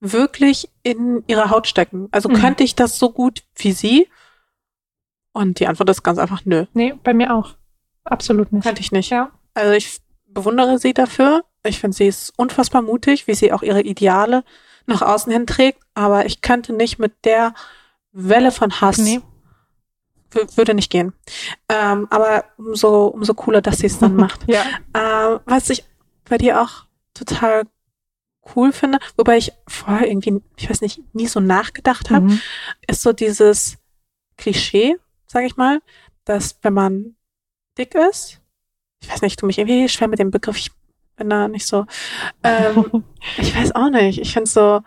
wirklich 0.00 0.68
in 0.82 1.24
ihre 1.26 1.50
Haut 1.50 1.66
stecken? 1.66 2.08
Also 2.10 2.28
mhm. 2.28 2.34
könnte 2.34 2.62
ich 2.62 2.74
das 2.74 2.98
so 2.98 3.10
gut 3.10 3.42
wie 3.56 3.72
sie? 3.72 4.08
Und 5.32 5.60
die 5.60 5.66
Antwort 5.66 5.88
ist 5.88 6.02
ganz 6.02 6.18
einfach 6.18 6.42
nö. 6.44 6.66
Nee, 6.74 6.94
bei 7.02 7.14
mir 7.14 7.34
auch. 7.34 7.54
Absolut 8.04 8.52
nicht. 8.52 8.64
Könnte 8.64 8.80
ich 8.80 8.92
nicht. 8.92 9.10
Ja. 9.10 9.30
Also 9.54 9.72
ich 9.72 10.00
bewundere 10.26 10.78
sie 10.78 10.94
dafür. 10.94 11.44
Ich 11.64 11.80
finde, 11.80 11.96
sie 11.96 12.06
ist 12.06 12.32
unfassbar 12.36 12.82
mutig, 12.82 13.26
wie 13.26 13.34
sie 13.34 13.52
auch 13.52 13.62
ihre 13.62 13.82
Ideale 13.82 14.44
nach 14.86 15.02
außen 15.02 15.32
hin 15.32 15.46
trägt. 15.46 15.82
Aber 15.94 16.26
ich 16.26 16.40
könnte 16.40 16.72
nicht 16.72 16.98
mit 16.98 17.24
der 17.24 17.54
Welle 18.12 18.52
von 18.52 18.80
Hass. 18.80 18.98
Nee. 18.98 19.20
Würde 20.54 20.74
nicht 20.74 20.90
gehen. 20.90 21.12
Ähm, 21.68 22.06
aber 22.10 22.44
umso, 22.56 23.06
umso 23.06 23.34
cooler, 23.34 23.60
dass 23.62 23.78
sie 23.78 23.86
es 23.86 23.98
dann 23.98 24.14
macht. 24.14 24.40
ja. 24.46 24.62
Ähm, 24.94 25.40
was 25.44 25.70
ich 25.70 25.84
bei 26.28 26.38
dir 26.38 26.62
auch 26.62 26.84
total 27.14 27.64
cool 28.54 28.72
finde, 28.72 28.98
wobei 29.16 29.36
ich 29.36 29.52
vorher 29.66 30.08
irgendwie, 30.08 30.40
ich 30.56 30.70
weiß 30.70 30.80
nicht, 30.80 31.02
nie 31.12 31.26
so 31.26 31.40
nachgedacht 31.40 32.10
habe, 32.10 32.26
mhm. 32.26 32.40
ist 32.86 33.02
so 33.02 33.12
dieses 33.12 33.76
Klischee, 34.36 34.96
sage 35.26 35.46
ich 35.46 35.56
mal, 35.56 35.80
dass 36.24 36.58
wenn 36.62 36.74
man 36.74 37.16
dick 37.80 37.94
ist. 37.94 38.40
Ich 39.02 39.10
weiß 39.10 39.22
nicht, 39.22 39.32
ich 39.32 39.36
tue 39.36 39.46
mich 39.46 39.58
irgendwie 39.58 39.88
schwer 39.88 40.08
mit 40.08 40.18
dem 40.18 40.30
Begriff. 40.30 40.56
Ich 40.58 40.70
bin 41.16 41.30
da 41.30 41.48
nicht 41.48 41.66
so. 41.66 41.86
Ähm, 42.44 43.04
ich 43.38 43.56
weiß 43.56 43.74
auch 43.74 43.90
nicht. 43.90 44.20
Ich 44.20 44.32
finde 44.32 44.48
so. 44.48 44.82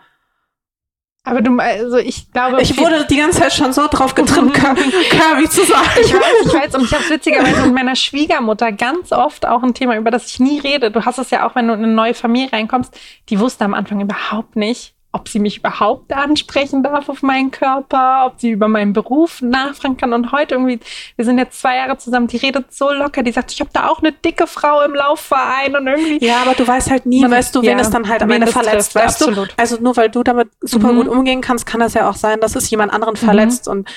Aber 1.26 1.40
du, 1.40 1.56
also 1.58 1.96
ich 1.96 2.30
glaube. 2.32 2.60
Ich 2.60 2.76
wurde 2.76 3.06
die 3.08 3.16
ganze 3.16 3.40
Zeit 3.40 3.52
schon 3.54 3.72
so 3.72 3.88
drauf 3.88 4.14
getrimmt, 4.14 4.54
Kirby 4.54 5.48
zu 5.48 5.64
sagen. 5.64 5.88
Ich 6.00 6.12
weiß, 6.12 6.46
ich 6.46 6.54
weiß. 6.54 6.74
Und 6.74 6.84
ich 6.84 6.92
habe 6.92 7.08
witzigerweise 7.08 7.62
mit 7.62 7.74
meiner 7.74 7.96
Schwiegermutter 7.96 8.72
ganz 8.72 9.10
oft 9.10 9.46
auch 9.46 9.62
ein 9.62 9.74
Thema, 9.74 9.96
über 9.96 10.10
das 10.10 10.26
ich 10.26 10.38
nie 10.38 10.60
rede. 10.60 10.90
Du 10.90 11.04
hast 11.04 11.18
es 11.18 11.30
ja 11.30 11.46
auch, 11.46 11.54
wenn 11.54 11.66
du 11.66 11.74
in 11.74 11.82
eine 11.82 11.92
neue 11.92 12.14
Familie 12.14 12.52
reinkommst. 12.52 12.96
Die 13.30 13.40
wusste 13.40 13.64
am 13.64 13.74
Anfang 13.74 14.00
überhaupt 14.00 14.54
nicht, 14.54 14.93
ob 15.14 15.28
sie 15.28 15.38
mich 15.38 15.58
überhaupt 15.58 16.12
ansprechen 16.12 16.82
darf 16.82 17.08
auf 17.08 17.22
meinen 17.22 17.52
Körper, 17.52 18.26
ob 18.26 18.40
sie 18.40 18.50
über 18.50 18.66
meinen 18.66 18.92
Beruf 18.92 19.40
nachfragen 19.42 19.96
kann. 19.96 20.12
Und 20.12 20.32
heute 20.32 20.56
irgendwie, 20.56 20.80
wir 21.14 21.24
sind 21.24 21.38
jetzt 21.38 21.60
zwei 21.60 21.76
Jahre 21.76 21.96
zusammen, 21.96 22.26
die 22.26 22.36
redet 22.36 22.74
so 22.74 22.90
locker, 22.90 23.22
die 23.22 23.30
sagt, 23.30 23.52
ich 23.52 23.60
habe 23.60 23.70
da 23.72 23.88
auch 23.88 24.00
eine 24.00 24.10
dicke 24.10 24.48
Frau 24.48 24.82
im 24.82 24.92
Laufverein 24.92 25.76
und 25.76 25.86
irgendwie. 25.86 26.24
Ja, 26.24 26.42
aber 26.42 26.54
du 26.54 26.66
weißt 26.66 26.90
halt 26.90 27.06
nie, 27.06 27.22
weißt 27.22 27.54
du, 27.54 27.62
wen 27.62 27.78
ja, 27.78 27.78
es 27.78 27.90
dann 27.90 28.08
halt 28.08 28.24
am 28.24 28.30
Ende 28.32 28.48
verletzt, 28.48 28.92
trifft, 28.92 29.06
weißt 29.06 29.22
absolut. 29.22 29.50
du? 29.50 29.54
Also 29.56 29.76
nur 29.80 29.96
weil 29.96 30.10
du 30.10 30.24
damit 30.24 30.48
super 30.60 30.92
mhm. 30.92 30.96
gut 30.96 31.08
umgehen 31.08 31.40
kannst, 31.40 31.64
kann 31.64 31.78
das 31.78 31.94
ja 31.94 32.10
auch 32.10 32.16
sein, 32.16 32.40
dass 32.40 32.56
es 32.56 32.68
jemand 32.68 32.92
anderen 32.92 33.14
mhm. 33.14 33.24
verletzt 33.24 33.68
und 33.68 33.88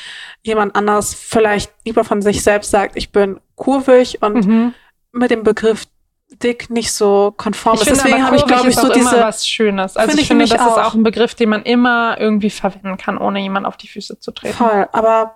jemand 0.43 0.75
anders 0.75 1.15
vielleicht 1.15 1.73
lieber 1.83 2.03
von 2.03 2.21
sich 2.21 2.43
selbst 2.43 2.69
sagt, 2.69 2.95
ich 2.95 3.11
bin 3.11 3.39
kurvig 3.55 4.21
und 4.21 4.45
mhm. 4.45 4.73
mit 5.13 5.31
dem 5.31 5.41
Begriff 5.41 5.85
dick 6.29 6.69
nicht 6.69 6.91
so 6.91 7.33
konform 7.35 7.75
ich 7.75 7.81
ist. 7.87 8.03
Deswegen 8.03 8.25
habe 8.25 8.35
ich, 8.35 8.45
glaube 8.45 8.69
ich, 8.69 8.75
so 8.75 8.91
diese. 8.91 9.19
was 9.19 9.47
Schönes. 9.47 9.95
Also 9.95 10.09
find 10.09 10.19
ich, 10.19 10.23
ich 10.23 10.27
finde, 10.27 10.45
das 10.45 10.59
auch. 10.59 10.77
ist 10.77 10.83
auch 10.83 10.93
ein 10.93 11.03
Begriff, 11.03 11.35
den 11.35 11.49
man 11.49 11.63
immer 11.63 12.19
irgendwie 12.19 12.49
verwenden 12.49 12.97
kann, 12.97 13.17
ohne 13.17 13.39
jemand 13.39 13.65
auf 13.65 13.77
die 13.77 13.87
Füße 13.87 14.19
zu 14.19 14.31
treten. 14.31 14.55
Voll, 14.55 14.87
aber 14.91 15.35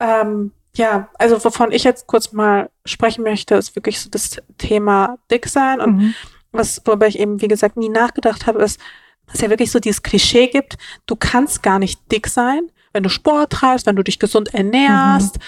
ähm, 0.00 0.52
ja, 0.74 1.08
also 1.18 1.42
wovon 1.44 1.72
ich 1.72 1.84
jetzt 1.84 2.06
kurz 2.06 2.32
mal 2.32 2.70
sprechen 2.84 3.22
möchte, 3.22 3.54
ist 3.54 3.74
wirklich 3.76 4.00
so 4.00 4.10
das 4.10 4.36
Thema 4.58 5.18
dick 5.30 5.46
sein 5.46 5.80
und 5.80 5.96
mhm. 5.96 6.14
was, 6.52 6.82
worüber 6.84 7.06
ich 7.06 7.18
eben, 7.18 7.40
wie 7.40 7.48
gesagt, 7.48 7.76
nie 7.76 7.88
nachgedacht 7.88 8.46
habe, 8.46 8.62
ist, 8.62 8.80
dass 9.26 9.36
es 9.36 9.40
ja 9.40 9.50
wirklich 9.50 9.70
so 9.70 9.78
dieses 9.78 10.02
Klischee 10.02 10.48
gibt, 10.48 10.78
du 11.06 11.16
kannst 11.16 11.62
gar 11.62 11.78
nicht 11.78 12.10
dick 12.10 12.28
sein, 12.28 12.62
wenn 12.92 13.02
du 13.02 13.08
Sport 13.08 13.52
treibst, 13.52 13.86
wenn 13.86 13.96
du 13.96 14.02
dich 14.02 14.18
gesund 14.18 14.54
ernährst. 14.54 15.38
Mhm 15.38 15.42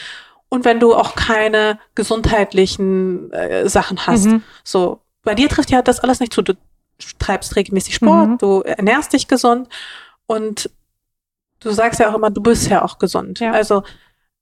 und 0.51 0.64
wenn 0.66 0.80
du 0.80 0.94
auch 0.94 1.14
keine 1.14 1.78
gesundheitlichen 1.94 3.32
äh, 3.32 3.68
Sachen 3.68 4.07
hast. 4.07 4.26
Mhm. 4.26 4.42
So, 4.62 5.01
bei 5.22 5.34
dir 5.34 5.48
trifft 5.48 5.70
ja 5.70 5.80
das 5.80 6.01
alles 6.01 6.20
nicht 6.20 6.34
zu. 6.34 6.42
Du 6.42 6.55
treibst 7.18 7.57
regelmäßig 7.57 7.94
Sport, 7.94 8.28
mhm. 8.28 8.38
du 8.38 8.61
ernährst 8.61 9.14
dich 9.14 9.28
gesund 9.28 9.68
und 10.26 10.68
du 11.61 11.70
sagst 11.70 12.01
ja 12.01 12.11
auch 12.11 12.14
immer, 12.14 12.30
du 12.30 12.42
bist 12.42 12.68
ja 12.68 12.82
auch 12.84 12.98
gesund. 12.98 13.40
Ja. 13.40 13.53
Also, 13.53 13.84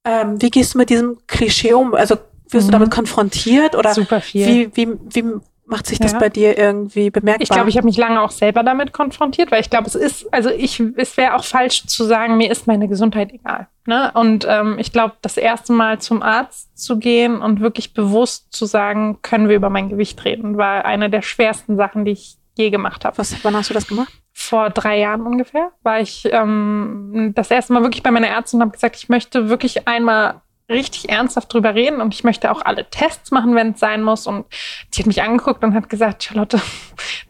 ähm, 0.05 0.41
wie 0.41 0.51
gehst 0.51 0.75
du 0.75 0.79
mit 0.79 0.91
diesem 0.91 1.19
Klischee 1.27 1.75
um? 1.75 1.95
Also, 1.95 2.17
wirst 2.49 2.67
mhm. 2.67 2.71
du 2.71 2.79
damit 2.79 2.91
konfrontiert 2.91 3.77
oder 3.77 3.95
Super 3.95 4.21
viel. 4.21 4.47
Wie, 4.47 4.77
wie, 4.77 4.89
wie 5.11 5.41
macht 5.69 5.87
sich 5.87 5.99
das 5.99 6.13
ja. 6.13 6.19
bei 6.19 6.29
dir 6.29 6.57
irgendwie 6.59 7.11
bemerkbar? 7.11 7.43
Ich 7.43 7.51
glaube, 7.51 7.69
ich 7.69 7.77
habe 7.77 7.87
mich 7.87 7.97
lange 7.97 8.21
auch 8.21 8.31
selber 8.31 8.63
damit 8.63 8.93
konfrontiert, 8.93 9.51
weil 9.51 9.61
ich 9.61 9.71
glaube, 9.71 9.87
es 9.87 9.95
ist, 9.95 10.33
also 10.33 10.51
ich, 10.51 10.83
es 10.97 11.17
wäre 11.17 11.35
auch 11.35 11.45
falsch 11.45 11.87
zu 11.87 12.05
sagen, 12.05 12.37
mir 12.37 12.51
ist 12.51 12.67
meine 12.67 12.89
Gesundheit 12.89 13.33
egal. 13.33 13.69
Ne? 13.87 14.11
Und 14.15 14.47
ähm, 14.49 14.79
ich 14.79 14.93
glaube, 14.93 15.15
das 15.21 15.37
erste 15.37 15.73
Mal 15.73 16.01
zum 16.01 16.23
Arzt 16.23 16.77
zu 16.79 16.99
gehen 16.99 17.41
und 17.41 17.61
wirklich 17.61 17.95
bewusst 17.95 18.53
zu 18.53 18.67
sagen, 18.67 19.19
können 19.23 19.49
wir 19.49 19.57
über 19.57 19.71
mein 19.71 19.89
Gewicht 19.89 20.25
reden, 20.25 20.57
war 20.57 20.85
eine 20.85 21.11
der 21.11 21.23
schwersten 21.23 21.77
Sachen, 21.77 22.05
die 22.05 22.13
ich 22.13 22.39
je 22.57 22.71
gemacht 22.71 23.05
habe. 23.05 23.19
Was, 23.19 23.45
wann 23.45 23.55
hast 23.55 23.71
du 23.71 23.75
das 23.75 23.87
gemacht? 23.87 24.13
Vor 24.33 24.71
drei 24.71 24.99
Jahren 24.99 25.23
ungefähr 25.23 25.71
war 25.83 26.01
ich 26.01 26.29
ähm, 26.31 27.33
das 27.35 27.51
erste 27.51 27.73
Mal 27.73 27.83
wirklich 27.83 28.03
bei 28.03 28.11
meiner 28.11 28.29
Ärztin 28.29 28.59
und 28.59 28.63
habe 28.63 28.73
gesagt, 28.73 28.97
ich 28.97 29.09
möchte 29.09 29.49
wirklich 29.49 29.87
einmal 29.87 30.41
richtig 30.69 31.09
ernsthaft 31.09 31.53
drüber 31.53 31.75
reden 31.75 32.01
und 32.01 32.15
ich 32.15 32.25
möchte 32.25 32.51
auch 32.51 32.63
alle 32.63 32.89
Tests 32.89 33.31
machen, 33.31 33.55
wenn 33.55 33.73
es 33.73 33.81
sein 33.81 34.03
muss. 34.03 34.27
Und 34.27 34.47
die 34.93 35.01
hat 35.01 35.07
mich 35.07 35.23
angeguckt 35.23 35.65
und 35.65 35.75
hat 35.75 35.89
gesagt, 35.89 36.25
Charlotte, 36.25 36.61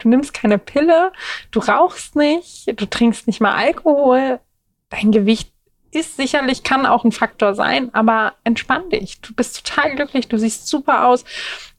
du 0.01 0.09
nimmst 0.09 0.35
keine 0.35 0.59
Pille, 0.59 1.13
du 1.51 1.61
rauchst 1.61 2.17
nicht, 2.17 2.67
du 2.81 2.87
trinkst 2.87 3.27
nicht 3.27 3.41
mal 3.41 3.55
Alkohol, 3.55 4.41
dein 4.91 5.13
Gewicht 5.13 5.53
ist 5.91 6.17
sicherlich, 6.17 6.65
kann 6.65 6.85
auch 6.85 7.05
ein 7.05 7.13
Faktor 7.13 7.55
sein, 7.55 7.95
aber 7.95 8.35
entspann 8.45 8.91
dich. 8.91 9.21
Du 9.21 9.35
bist 9.35 9.65
total 9.67 9.95
glücklich, 9.95 10.29
du 10.29 10.39
siehst 10.39 10.69
super 10.69 11.07
aus 11.07 11.25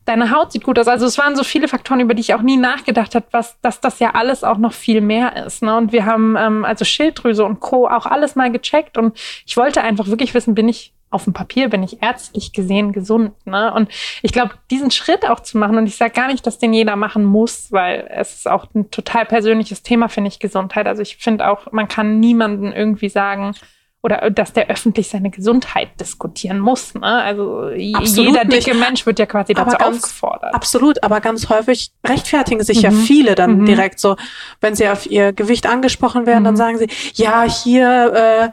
deine 0.09 0.31
Haut 0.31 0.51
sieht 0.51 0.63
gut 0.63 0.79
aus. 0.79 0.87
Also 0.87 1.05
es 1.05 1.17
waren 1.17 1.35
so 1.35 1.43
viele 1.43 1.67
Faktoren, 1.67 1.99
über 1.99 2.13
die 2.13 2.21
ich 2.21 2.33
auch 2.33 2.41
nie 2.41 2.57
nachgedacht 2.57 3.15
habe, 3.15 3.25
was, 3.31 3.59
dass 3.61 3.79
das 3.79 3.99
ja 3.99 4.11
alles 4.15 4.43
auch 4.43 4.57
noch 4.57 4.73
viel 4.73 5.01
mehr 5.01 5.45
ist. 5.45 5.61
Ne? 5.61 5.75
Und 5.77 5.93
wir 5.93 6.05
haben 6.05 6.35
ähm, 6.37 6.65
also 6.65 6.83
Schilddrüse 6.83 7.45
und 7.45 7.59
Co. 7.59 7.87
auch 7.87 8.05
alles 8.05 8.35
mal 8.35 8.51
gecheckt 8.51 8.97
und 8.97 9.17
ich 9.45 9.55
wollte 9.55 9.81
einfach 9.81 10.07
wirklich 10.07 10.33
wissen, 10.33 10.55
bin 10.55 10.67
ich 10.67 10.93
auf 11.11 11.23
dem 11.23 11.33
Papier 11.33 11.69
bin 11.69 11.81
ich 11.81 12.03
ärztlich 12.03 12.53
gesehen 12.53 12.91
gesund. 12.91 13.33
Ne? 13.45 13.73
Und 13.73 13.89
ich 14.21 14.31
glaube, 14.31 14.51
diesen 14.69 14.91
Schritt 14.91 15.27
auch 15.27 15.39
zu 15.39 15.57
machen, 15.57 15.77
und 15.77 15.87
ich 15.87 15.95
sage 15.95 16.11
gar 16.11 16.27
nicht, 16.27 16.45
dass 16.45 16.59
den 16.59 16.73
jeder 16.73 16.95
machen 16.95 17.23
muss, 17.23 17.71
weil 17.71 18.07
es 18.11 18.35
ist 18.35 18.47
auch 18.47 18.67
ein 18.75 18.91
total 18.91 19.25
persönliches 19.25 19.81
Thema, 19.81 20.07
finde 20.07 20.27
ich, 20.27 20.39
Gesundheit. 20.39 20.87
Also 20.87 21.01
ich 21.01 21.17
finde 21.17 21.49
auch, 21.49 21.71
man 21.71 21.87
kann 21.87 22.19
niemanden 22.19 22.71
irgendwie 22.71 23.09
sagen, 23.09 23.55
oder 24.01 24.29
dass 24.29 24.53
der 24.53 24.69
öffentlich 24.69 25.09
seine 25.09 25.29
Gesundheit 25.29 25.99
diskutieren 25.99 26.59
muss. 26.59 26.93
Ne? 26.93 27.03
Also 27.03 27.69
absolut 27.93 28.27
jeder 28.27 28.45
dicke 28.45 28.71
nicht. 28.71 28.79
Mensch 28.79 29.05
wird 29.05 29.19
ja 29.19 29.25
quasi 29.25 29.53
dazu 29.53 29.75
ganz, 29.75 29.97
aufgefordert. 29.97 30.53
Absolut, 30.53 31.03
aber 31.03 31.19
ganz 31.19 31.49
häufig 31.49 31.91
rechtfertigen 32.05 32.63
sich 32.63 32.77
mhm. 32.77 32.83
ja 32.83 32.91
viele 32.91 33.35
dann 33.35 33.59
mhm. 33.59 33.65
direkt 33.65 33.99
so, 33.99 34.15
wenn 34.61 34.73
sie 34.73 34.87
auf 34.87 35.05
ihr 35.05 35.33
Gewicht 35.33 35.67
angesprochen 35.67 36.25
werden, 36.25 36.41
mhm. 36.41 36.45
dann 36.45 36.57
sagen 36.57 36.77
sie, 36.77 36.87
ja, 37.15 37.43
hier 37.43 38.13
äh, 38.13 38.49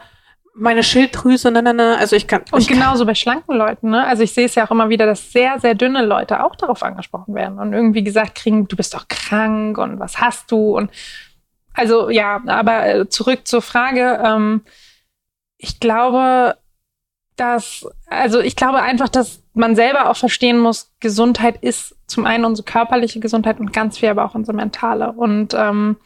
meine 0.56 0.82
Schilddrüse, 0.82 1.52
ne, 1.52 1.62
ne, 1.62 1.74
ne. 1.74 1.96
Also 1.98 2.16
ich 2.16 2.26
kann. 2.26 2.42
Und 2.50 2.60
ich 2.60 2.68
genauso 2.68 3.00
kann. 3.00 3.08
bei 3.08 3.14
schlanken 3.14 3.54
Leuten, 3.54 3.90
ne? 3.90 4.04
Also 4.04 4.22
ich 4.22 4.32
sehe 4.32 4.46
es 4.46 4.54
ja 4.54 4.66
auch 4.66 4.70
immer 4.70 4.88
wieder, 4.88 5.06
dass 5.06 5.30
sehr, 5.30 5.60
sehr 5.60 5.74
dünne 5.74 6.04
Leute 6.04 6.42
auch 6.42 6.56
darauf 6.56 6.82
angesprochen 6.82 7.34
werden 7.34 7.58
und 7.58 7.72
irgendwie 7.72 8.02
gesagt 8.02 8.36
kriegen, 8.36 8.66
du 8.66 8.74
bist 8.74 8.94
doch 8.94 9.06
krank 9.06 9.78
und 9.78 10.00
was 10.00 10.18
hast 10.18 10.50
du? 10.50 10.76
Und 10.76 10.90
also 11.74 12.10
ja, 12.10 12.40
aber 12.46 12.86
äh, 12.86 13.08
zurück 13.08 13.46
zur 13.46 13.62
Frage. 13.62 14.20
Ähm, 14.24 14.62
ich 15.58 15.80
glaube, 15.80 16.56
dass, 17.36 17.86
also 18.06 18.40
ich 18.40 18.56
glaube 18.56 18.82
einfach, 18.82 19.08
dass 19.08 19.42
man 19.54 19.76
selber 19.76 20.10
auch 20.10 20.16
verstehen 20.16 20.58
muss, 20.58 20.92
Gesundheit 21.00 21.62
ist 21.62 21.94
zum 22.06 22.24
einen 22.24 22.44
unsere 22.44 22.64
körperliche 22.64 23.20
Gesundheit 23.20 23.60
und 23.60 23.72
ganz 23.72 23.98
viel 23.98 24.08
aber 24.08 24.24
auch 24.24 24.34
unsere 24.34 24.56
mentale. 24.56 25.12
Und 25.12 25.54
ähm, 25.54 25.96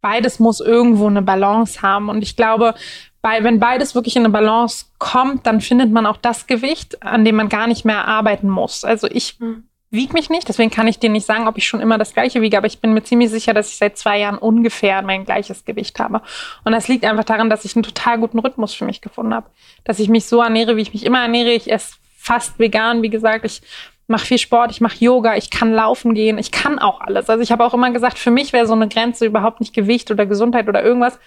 beides 0.00 0.38
muss 0.38 0.60
irgendwo 0.60 1.06
eine 1.06 1.22
Balance 1.22 1.82
haben. 1.82 2.08
Und 2.08 2.22
ich 2.22 2.36
glaube, 2.36 2.74
bei, 3.20 3.42
wenn 3.42 3.58
beides 3.58 3.94
wirklich 3.94 4.16
in 4.16 4.22
eine 4.22 4.32
Balance 4.32 4.86
kommt, 4.98 5.46
dann 5.46 5.60
findet 5.60 5.90
man 5.90 6.06
auch 6.06 6.16
das 6.16 6.46
Gewicht, 6.46 7.02
an 7.02 7.24
dem 7.24 7.36
man 7.36 7.48
gar 7.48 7.66
nicht 7.66 7.84
mehr 7.84 8.06
arbeiten 8.06 8.48
muss. 8.48 8.84
Also 8.84 9.06
ich 9.08 9.38
mhm 9.40 9.68
wiege 9.90 10.12
mich 10.12 10.28
nicht, 10.28 10.48
deswegen 10.48 10.70
kann 10.70 10.86
ich 10.86 10.98
dir 10.98 11.08
nicht 11.08 11.26
sagen, 11.26 11.48
ob 11.48 11.56
ich 11.56 11.66
schon 11.66 11.80
immer 11.80 11.96
das 11.96 12.12
gleiche 12.12 12.42
wiege, 12.42 12.58
aber 12.58 12.66
ich 12.66 12.80
bin 12.80 12.92
mir 12.92 13.02
ziemlich 13.02 13.30
sicher, 13.30 13.54
dass 13.54 13.70
ich 13.70 13.78
seit 13.78 13.96
zwei 13.96 14.18
Jahren 14.18 14.38
ungefähr 14.38 15.00
mein 15.02 15.24
gleiches 15.24 15.64
Gewicht 15.64 15.98
habe. 15.98 16.20
Und 16.64 16.72
das 16.72 16.88
liegt 16.88 17.04
einfach 17.04 17.24
daran, 17.24 17.48
dass 17.48 17.64
ich 17.64 17.74
einen 17.74 17.82
total 17.84 18.18
guten 18.18 18.38
Rhythmus 18.38 18.74
für 18.74 18.84
mich 18.84 19.00
gefunden 19.00 19.34
habe. 19.34 19.48
Dass 19.84 19.98
ich 19.98 20.08
mich 20.08 20.26
so 20.26 20.42
ernähre, 20.42 20.76
wie 20.76 20.82
ich 20.82 20.92
mich 20.92 21.06
immer 21.06 21.22
ernähre. 21.22 21.50
Ich 21.50 21.70
esse 21.70 21.94
fast 22.16 22.58
vegan, 22.58 23.02
wie 23.02 23.10
gesagt. 23.10 23.44
Ich 23.44 23.62
mache 24.08 24.26
viel 24.26 24.38
Sport, 24.38 24.70
ich 24.70 24.80
mache 24.80 24.96
Yoga, 25.04 25.36
ich 25.36 25.50
kann 25.50 25.72
laufen 25.72 26.14
gehen, 26.14 26.38
ich 26.38 26.50
kann 26.50 26.78
auch 26.78 27.00
alles. 27.00 27.28
Also 27.28 27.42
ich 27.42 27.52
habe 27.52 27.64
auch 27.64 27.74
immer 27.74 27.90
gesagt, 27.90 28.18
für 28.18 28.30
mich 28.30 28.52
wäre 28.52 28.66
so 28.66 28.72
eine 28.72 28.88
Grenze 28.88 29.26
überhaupt 29.26 29.60
nicht 29.60 29.74
Gewicht 29.74 30.10
oder 30.10 30.26
Gesundheit 30.26 30.68
oder 30.68 30.82
irgendwas, 30.82 31.18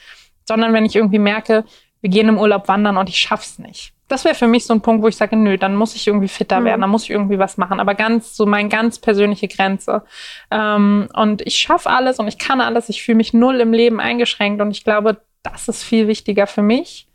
sondern 0.45 0.73
wenn 0.73 0.85
ich 0.85 0.95
irgendwie 0.95 1.19
merke, 1.19 1.63
wir 2.01 2.09
gehen 2.09 2.27
im 2.27 2.37
Urlaub 2.37 2.67
wandern 2.67 2.97
und 2.97 3.09
ich 3.09 3.17
schaff's 3.17 3.59
nicht 3.59 3.93
das 4.11 4.25
wäre 4.25 4.35
für 4.35 4.47
mich 4.47 4.65
so 4.65 4.73
ein 4.73 4.81
Punkt, 4.81 5.03
wo 5.03 5.07
ich 5.07 5.15
sage, 5.15 5.35
nö, 5.37 5.57
dann 5.57 5.75
muss 5.75 5.95
ich 5.95 6.05
irgendwie 6.05 6.27
fitter 6.27 6.59
mhm. 6.59 6.65
werden, 6.65 6.81
dann 6.81 6.89
muss 6.89 7.03
ich 7.03 7.11
irgendwie 7.11 7.39
was 7.39 7.57
machen. 7.57 7.79
Aber 7.79 7.95
ganz, 7.95 8.35
so 8.35 8.45
meine 8.45 8.69
ganz 8.69 8.99
persönliche 8.99 9.47
Grenze. 9.47 10.03
Ähm, 10.51 11.07
und 11.13 11.41
ich 11.41 11.57
schaffe 11.57 11.89
alles 11.89 12.19
und 12.19 12.27
ich 12.27 12.37
kann 12.37 12.61
alles. 12.61 12.89
Ich 12.89 13.03
fühle 13.03 13.15
mich 13.15 13.33
null 13.33 13.59
im 13.61 13.71
Leben 13.71 13.99
eingeschränkt. 13.99 14.61
Und 14.61 14.71
ich 14.71 14.83
glaube, 14.83 15.21
das 15.43 15.67
ist 15.69 15.83
viel 15.83 16.07
wichtiger 16.07 16.45
für 16.45 16.61
mich, 16.61 17.07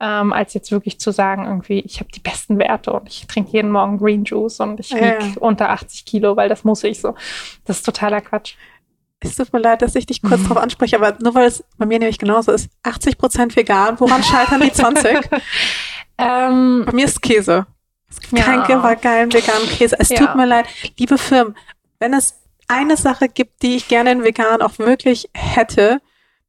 ähm, 0.00 0.32
als 0.32 0.52
jetzt 0.54 0.72
wirklich 0.72 0.98
zu 0.98 1.12
sagen, 1.12 1.46
irgendwie, 1.46 1.80
ich 1.80 2.00
habe 2.00 2.10
die 2.10 2.20
besten 2.20 2.58
Werte 2.58 2.92
und 2.92 3.08
ich 3.08 3.26
trinke 3.26 3.52
jeden 3.52 3.70
Morgen 3.70 3.98
Green 3.98 4.24
Juice 4.24 4.60
und 4.60 4.80
ich 4.80 4.92
wiege 4.92 5.18
ja. 5.20 5.32
unter 5.38 5.70
80 5.70 6.04
Kilo, 6.04 6.36
weil 6.36 6.48
das 6.48 6.64
muss 6.64 6.82
ich 6.82 7.00
so. 7.00 7.14
Das 7.64 7.78
ist 7.78 7.84
totaler 7.84 8.20
Quatsch. 8.20 8.54
Es 9.20 9.36
tut 9.36 9.52
mir 9.52 9.60
leid, 9.60 9.82
dass 9.82 9.94
ich 9.94 10.06
dich 10.06 10.22
kurz 10.22 10.40
mhm. 10.40 10.48
darauf 10.48 10.62
anspreche, 10.62 10.96
aber 10.96 11.16
nur 11.20 11.34
weil 11.34 11.46
es 11.46 11.64
bei 11.76 11.86
mir 11.86 11.98
nämlich 11.98 12.18
genauso 12.18 12.52
ist, 12.52 12.70
80 12.82 13.18
Prozent 13.18 13.56
vegan, 13.56 14.00
woran 14.00 14.22
scheitern 14.22 14.60
die 14.60 14.72
20? 14.72 15.18
Ähm, 16.20 16.82
Bei 16.84 16.92
mir 16.92 17.06
ist 17.06 17.22
Käse. 17.22 17.66
Es 18.10 18.20
gibt 18.20 18.36
ja. 18.36 18.44
keinen 18.44 19.00
geilen 19.00 19.32
veganen 19.32 19.68
Käse. 19.68 19.96
Es 19.98 20.10
ja. 20.10 20.18
tut 20.18 20.34
mir 20.34 20.44
leid, 20.44 20.66
liebe 20.98 21.16
Firmen, 21.16 21.56
wenn 21.98 22.12
es 22.12 22.34
eine 22.68 22.96
Sache 22.96 23.28
gibt, 23.28 23.62
die 23.62 23.76
ich 23.76 23.88
gerne 23.88 24.12
in 24.12 24.22
vegan 24.22 24.62
auch 24.62 24.78
wirklich 24.78 25.28
hätte, 25.32 26.00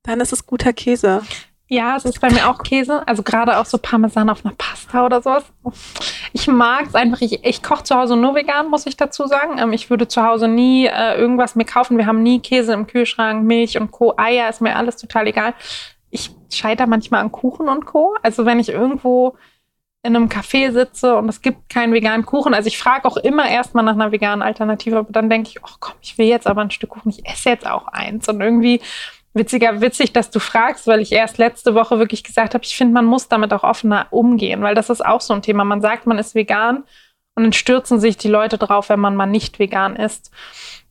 dann 0.03 0.19
ist 0.19 0.33
es 0.33 0.45
guter 0.45 0.73
Käse. 0.73 1.21
Ja, 1.73 1.95
es 1.95 2.03
ist 2.03 2.19
bei 2.19 2.29
mir 2.29 2.49
auch 2.49 2.63
Käse. 2.63 3.07
Also 3.07 3.23
gerade 3.23 3.57
auch 3.57 3.63
so 3.63 3.77
Parmesan 3.77 4.29
auf 4.29 4.43
einer 4.45 4.53
Pasta 4.57 5.05
oder 5.05 5.21
sowas. 5.21 5.45
Ich 6.33 6.45
mag 6.47 6.87
es 6.87 6.95
einfach. 6.95 7.21
Ich, 7.21 7.45
ich 7.45 7.63
koche 7.63 7.85
zu 7.85 7.95
Hause 7.95 8.17
nur 8.17 8.35
vegan, 8.35 8.69
muss 8.69 8.85
ich 8.85 8.97
dazu 8.97 9.25
sagen. 9.25 9.57
Ähm, 9.57 9.71
ich 9.71 9.89
würde 9.89 10.09
zu 10.09 10.21
Hause 10.21 10.49
nie 10.49 10.87
äh, 10.87 11.15
irgendwas 11.15 11.55
mehr 11.55 11.65
kaufen. 11.65 11.97
Wir 11.97 12.07
haben 12.07 12.23
nie 12.23 12.41
Käse 12.41 12.73
im 12.73 12.87
Kühlschrank, 12.87 13.45
Milch 13.45 13.79
und 13.79 13.89
Co. 13.89 14.13
Eier 14.17 14.49
ist 14.49 14.59
mir 14.59 14.75
alles 14.75 14.97
total 14.97 15.27
egal. 15.27 15.53
Ich 16.09 16.35
scheitere 16.53 16.87
manchmal 16.87 17.21
an 17.21 17.31
Kuchen 17.31 17.69
und 17.69 17.85
Co. 17.85 18.17
Also 18.21 18.45
wenn 18.45 18.59
ich 18.59 18.67
irgendwo 18.67 19.37
in 20.03 20.13
einem 20.13 20.27
Café 20.27 20.73
sitze 20.73 21.15
und 21.15 21.29
es 21.29 21.41
gibt 21.41 21.69
keinen 21.69 21.93
veganen 21.93 22.25
Kuchen. 22.25 22.53
Also 22.53 22.67
ich 22.67 22.79
frage 22.79 23.05
auch 23.05 23.15
immer 23.15 23.47
erstmal 23.47 23.85
nach 23.85 23.93
einer 23.93 24.11
veganen 24.11 24.41
Alternative, 24.41 24.97
aber 24.97 25.13
dann 25.13 25.29
denke 25.29 25.47
ich, 25.47 25.63
ach 25.63 25.77
komm, 25.79 25.95
ich 26.01 26.17
will 26.17 26.25
jetzt 26.25 26.47
aber 26.47 26.59
ein 26.59 26.71
Stück 26.71 26.89
Kuchen, 26.89 27.11
ich 27.11 27.25
esse 27.25 27.49
jetzt 27.49 27.65
auch 27.65 27.87
eins. 27.87 28.27
Und 28.27 28.41
irgendwie 28.41 28.81
witziger, 29.33 29.81
witzig, 29.81 30.13
dass 30.13 30.29
du 30.29 30.39
fragst, 30.39 30.87
weil 30.87 31.01
ich 31.01 31.11
erst 31.11 31.37
letzte 31.37 31.73
Woche 31.73 31.99
wirklich 31.99 32.23
gesagt 32.23 32.53
habe, 32.53 32.63
ich 32.63 32.75
finde, 32.75 32.93
man 32.93 33.05
muss 33.05 33.27
damit 33.27 33.53
auch 33.53 33.63
offener 33.63 34.07
umgehen, 34.11 34.61
weil 34.61 34.75
das 34.75 34.89
ist 34.89 35.05
auch 35.05 35.21
so 35.21 35.33
ein 35.33 35.41
Thema. 35.41 35.63
Man 35.63 35.81
sagt, 35.81 36.05
man 36.07 36.17
ist 36.17 36.35
vegan 36.35 36.83
und 37.35 37.43
dann 37.43 37.53
stürzen 37.53 37.99
sich 37.99 38.17
die 38.17 38.27
Leute 38.27 38.57
drauf, 38.57 38.89
wenn 38.89 38.99
man 38.99 39.15
mal 39.15 39.25
nicht 39.25 39.59
vegan 39.59 39.95
ist. 39.95 40.31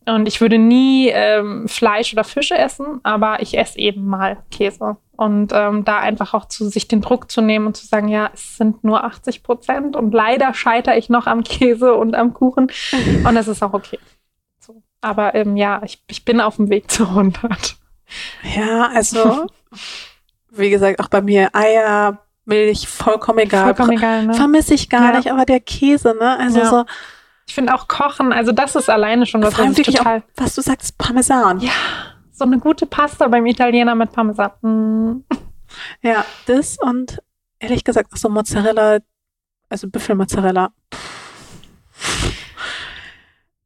Und 0.05 0.27
ich 0.27 0.41
würde 0.41 0.57
nie 0.57 1.09
ähm, 1.09 1.67
Fleisch 1.67 2.11
oder 2.13 2.23
Fische 2.23 2.57
essen, 2.57 2.99
aber 3.03 3.41
ich 3.41 3.57
esse 3.57 3.77
eben 3.77 4.05
mal 4.05 4.37
Käse. 4.49 4.97
Und 5.15 5.53
ähm, 5.53 5.85
da 5.85 5.99
einfach 5.99 6.33
auch 6.33 6.45
zu 6.45 6.67
sich 6.67 6.87
den 6.87 7.01
Druck 7.01 7.29
zu 7.29 7.41
nehmen 7.41 7.67
und 7.67 7.77
zu 7.77 7.85
sagen, 7.85 8.07
ja, 8.07 8.31
es 8.33 8.57
sind 8.57 8.83
nur 8.83 9.03
80 9.03 9.43
Prozent 9.43 9.95
und 9.95 10.11
leider 10.11 10.55
scheitere 10.55 10.97
ich 10.97 11.09
noch 11.09 11.27
am 11.27 11.43
Käse 11.43 11.93
und 11.93 12.15
am 12.15 12.33
Kuchen. 12.33 12.71
Und 13.23 13.35
das 13.35 13.47
ist 13.47 13.61
auch 13.61 13.73
okay. 13.73 13.99
So. 14.59 14.81
Aber 15.01 15.35
ähm, 15.35 15.55
ja, 15.55 15.81
ich, 15.85 16.01
ich 16.07 16.25
bin 16.25 16.41
auf 16.41 16.55
dem 16.55 16.69
Weg 16.71 16.89
zu 16.89 17.03
100. 17.03 17.77
Ja, 18.55 18.89
also, 18.93 19.47
wie 20.49 20.69
gesagt, 20.69 20.99
auch 20.99 21.07
bei 21.07 21.21
mir 21.21 21.49
Eier, 21.53 22.19
Milch, 22.45 22.87
vollkommen 22.87 23.39
egal. 23.39 23.73
Vollkommen 23.75 23.97
egal, 23.97 24.25
ne? 24.25 24.33
Vermisse 24.33 24.73
ich 24.73 24.89
gar 24.89 25.11
ja. 25.11 25.17
nicht, 25.17 25.31
aber 25.31 25.45
der 25.45 25.59
Käse, 25.59 26.15
ne? 26.19 26.37
Also 26.39 26.59
ja. 26.59 26.69
so. 26.69 26.85
Ich 27.47 27.55
finde 27.55 27.73
auch 27.73 27.87
Kochen, 27.87 28.31
also 28.31 28.51
das 28.51 28.75
ist 28.75 28.89
alleine 28.89 29.25
schon 29.25 29.43
was, 29.43 29.57
was 29.57 29.75
total. 29.75 30.19
Auch, 30.19 30.23
was 30.35 30.55
du 30.55 30.61
sagst, 30.61 30.97
Parmesan. 30.97 31.59
Ja 31.59 31.71
so 32.41 32.45
eine 32.45 32.57
gute 32.57 32.87
Pasta 32.87 33.27
beim 33.27 33.45
Italiener 33.45 33.93
mit 33.93 34.11
Parmesan. 34.11 34.51
Mm. 34.61 35.23
Ja, 36.01 36.25
das 36.47 36.79
und 36.79 37.21
ehrlich 37.59 37.83
gesagt 37.83 38.11
auch 38.11 38.17
so 38.17 38.29
Mozzarella, 38.29 38.97
also 39.69 39.87
Büffelmozzarella. 39.87 40.73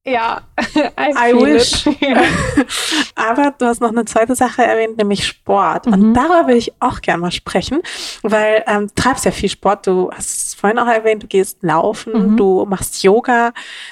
Ja, 0.08 0.42
I, 0.76 1.32
I 1.32 1.34
wish. 1.34 1.88
Aber 3.16 3.56
du 3.58 3.66
hast 3.66 3.82
noch 3.82 3.90
eine 3.90 4.06
zweite 4.06 4.36
Sache 4.36 4.64
erwähnt, 4.64 4.98
nämlich 4.98 5.26
Sport. 5.26 5.88
Mhm. 5.88 5.94
Und 5.94 6.14
darüber 6.14 6.48
will 6.48 6.58
ich 6.58 6.74
auch 6.80 7.02
gerne 7.02 7.22
mal 7.22 7.32
sprechen, 7.32 7.82
weil 8.22 8.64
ähm, 8.68 8.88
du 8.88 8.94
treibst 8.94 9.26
ja 9.26 9.32
viel 9.32 9.50
Sport. 9.50 9.88
Du 9.88 10.12
hast 10.12 10.30
es 10.30 10.54
vorhin 10.54 10.78
auch 10.78 10.88
erwähnt, 10.88 11.24
du 11.24 11.28
gehst 11.28 11.64
laufen, 11.64 12.34
mhm. 12.34 12.38
du 12.38 12.66
machst 12.66 13.02
Yoga, 13.02 13.52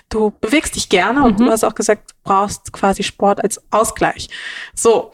du 0.10 0.32
bewegst 0.40 0.76
dich 0.76 0.88
gerne 0.88 1.22
mhm. 1.22 1.26
und 1.26 1.40
du 1.40 1.50
hast 1.50 1.64
auch 1.64 1.74
gesagt, 1.74 2.12
du 2.12 2.16
brauchst 2.24 2.72
quasi 2.72 3.02
Sport 3.02 3.44
als 3.44 3.60
Ausgleich. 3.72 4.30
So. 4.76 5.12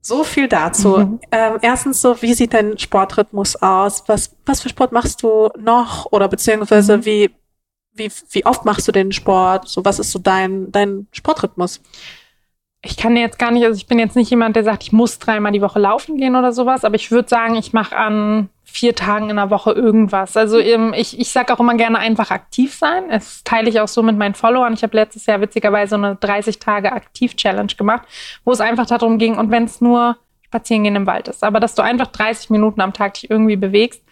So 0.00 0.22
viel 0.22 0.46
dazu. 0.46 0.98
Mhm. 0.98 1.20
Ähm, 1.32 1.58
erstens 1.62 2.00
so, 2.00 2.22
wie 2.22 2.32
sieht 2.32 2.54
dein 2.54 2.78
Sportrhythmus 2.78 3.56
aus? 3.56 4.04
Was, 4.06 4.36
was 4.46 4.60
für 4.60 4.68
Sport 4.68 4.92
machst 4.92 5.20
du 5.24 5.50
noch? 5.58 6.06
Oder 6.12 6.28
beziehungsweise 6.28 6.98
mhm. 6.98 7.04
wie 7.04 7.30
wie, 7.96 8.10
wie 8.30 8.46
oft 8.46 8.64
machst 8.64 8.86
du 8.86 8.92
den 8.92 9.12
Sport? 9.12 9.68
So, 9.68 9.84
was 9.84 9.98
ist 9.98 10.12
so 10.12 10.18
dein, 10.18 10.70
dein 10.72 11.06
Sportrhythmus? 11.12 11.80
ich 12.86 12.96
kann 12.96 13.16
jetzt 13.16 13.38
gar 13.38 13.50
nicht, 13.50 13.64
also 13.64 13.76
ich 13.76 13.86
bin 13.86 13.98
jetzt 13.98 14.16
nicht 14.16 14.30
jemand, 14.30 14.56
der 14.56 14.64
sagt, 14.64 14.84
ich 14.84 14.92
muss 14.92 15.18
dreimal 15.18 15.52
die 15.52 15.60
Woche 15.60 15.78
laufen 15.78 16.16
gehen 16.16 16.36
oder 16.36 16.52
sowas, 16.52 16.84
aber 16.84 16.94
ich 16.94 17.10
würde 17.10 17.28
sagen, 17.28 17.56
ich 17.56 17.72
mache 17.72 17.96
an 17.96 18.48
vier 18.64 18.94
Tagen 18.94 19.30
in 19.30 19.36
der 19.36 19.50
Woche 19.50 19.72
irgendwas. 19.72 20.36
Also 20.36 20.58
ähm, 20.58 20.94
ich, 20.96 21.18
ich 21.18 21.30
sage 21.30 21.52
auch 21.52 21.60
immer 21.60 21.74
gerne 21.74 21.98
einfach 21.98 22.30
aktiv 22.30 22.74
sein. 22.74 23.04
Das 23.10 23.42
teile 23.42 23.68
ich 23.68 23.80
auch 23.80 23.88
so 23.88 24.02
mit 24.02 24.16
meinen 24.16 24.34
Followern. 24.34 24.74
Ich 24.74 24.82
habe 24.82 24.96
letztes 24.96 25.26
Jahr 25.26 25.40
witzigerweise 25.40 25.96
eine 25.96 26.16
30 26.16 26.58
Tage 26.58 26.92
Aktiv-Challenge 26.92 27.74
gemacht, 27.76 28.06
wo 28.44 28.52
es 28.52 28.60
einfach 28.60 28.86
darum 28.86 29.18
ging, 29.18 29.36
und 29.36 29.50
wenn 29.50 29.64
es 29.64 29.80
nur 29.80 30.16
spazieren 30.44 30.84
gehen 30.84 30.96
im 30.96 31.06
Wald 31.06 31.26
ist, 31.26 31.42
aber 31.42 31.58
dass 31.58 31.74
du 31.74 31.82
einfach 31.82 32.06
30 32.06 32.50
Minuten 32.50 32.80
am 32.80 32.92
Tag 32.92 33.14
dich 33.14 33.28
irgendwie 33.30 33.56
bewegst 33.56 34.02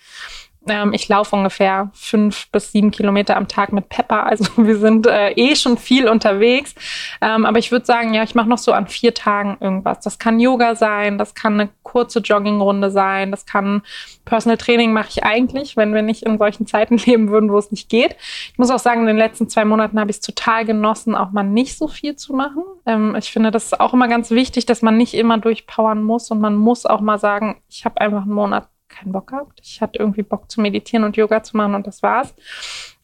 ähm, 0.68 0.92
ich 0.92 1.08
laufe 1.08 1.36
ungefähr 1.36 1.90
fünf 1.92 2.50
bis 2.50 2.72
sieben 2.72 2.90
Kilometer 2.90 3.36
am 3.36 3.48
Tag 3.48 3.72
mit 3.72 3.88
Pepper. 3.88 4.24
Also 4.24 4.44
wir 4.56 4.78
sind 4.78 5.06
äh, 5.06 5.30
eh 5.32 5.56
schon 5.56 5.78
viel 5.78 6.08
unterwegs. 6.08 6.74
Ähm, 7.20 7.44
aber 7.44 7.58
ich 7.58 7.70
würde 7.70 7.86
sagen, 7.86 8.14
ja, 8.14 8.22
ich 8.22 8.34
mache 8.34 8.48
noch 8.48 8.58
so 8.58 8.72
an 8.72 8.86
vier 8.86 9.14
Tagen 9.14 9.56
irgendwas. 9.60 10.00
Das 10.00 10.18
kann 10.18 10.40
Yoga 10.40 10.74
sein, 10.74 11.18
das 11.18 11.34
kann 11.34 11.54
eine 11.54 11.70
kurze 11.82 12.20
Joggingrunde 12.20 12.90
sein, 12.90 13.30
das 13.30 13.46
kann 13.46 13.82
Personal 14.24 14.56
Training 14.56 14.92
mache 14.92 15.08
ich 15.10 15.24
eigentlich, 15.24 15.76
wenn 15.76 15.92
wir 15.92 16.02
nicht 16.02 16.22
in 16.22 16.38
solchen 16.38 16.66
Zeiten 16.66 16.96
leben 17.04 17.28
würden, 17.30 17.52
wo 17.52 17.58
es 17.58 17.70
nicht 17.70 17.88
geht. 17.88 18.16
Ich 18.52 18.58
muss 18.58 18.70
auch 18.70 18.78
sagen, 18.78 19.02
in 19.02 19.06
den 19.06 19.16
letzten 19.16 19.48
zwei 19.48 19.64
Monaten 19.64 20.00
habe 20.00 20.10
ich 20.10 20.16
es 20.16 20.22
total 20.22 20.64
genossen, 20.64 21.14
auch 21.14 21.30
mal 21.30 21.42
nicht 21.42 21.76
so 21.76 21.88
viel 21.88 22.16
zu 22.16 22.32
machen. 22.32 22.62
Ähm, 22.86 23.14
ich 23.16 23.30
finde, 23.30 23.50
das 23.50 23.66
ist 23.66 23.80
auch 23.80 23.92
immer 23.92 24.08
ganz 24.08 24.30
wichtig, 24.30 24.66
dass 24.66 24.82
man 24.82 24.96
nicht 24.96 25.14
immer 25.14 25.38
durchpowern 25.38 26.02
muss 26.02 26.30
und 26.30 26.40
man 26.40 26.56
muss 26.56 26.86
auch 26.86 27.00
mal 27.00 27.18
sagen, 27.18 27.60
ich 27.68 27.84
habe 27.84 28.00
einfach 28.00 28.22
einen 28.22 28.32
Monat 28.32 28.68
keinen 28.94 29.12
Bock 29.12 29.28
gehabt. 29.28 29.60
Ich 29.62 29.80
hatte 29.80 29.98
irgendwie 29.98 30.22
Bock 30.22 30.50
zu 30.50 30.60
meditieren 30.60 31.04
und 31.04 31.16
Yoga 31.16 31.42
zu 31.42 31.56
machen 31.56 31.74
und 31.74 31.86
das 31.86 32.02
war's. 32.02 32.34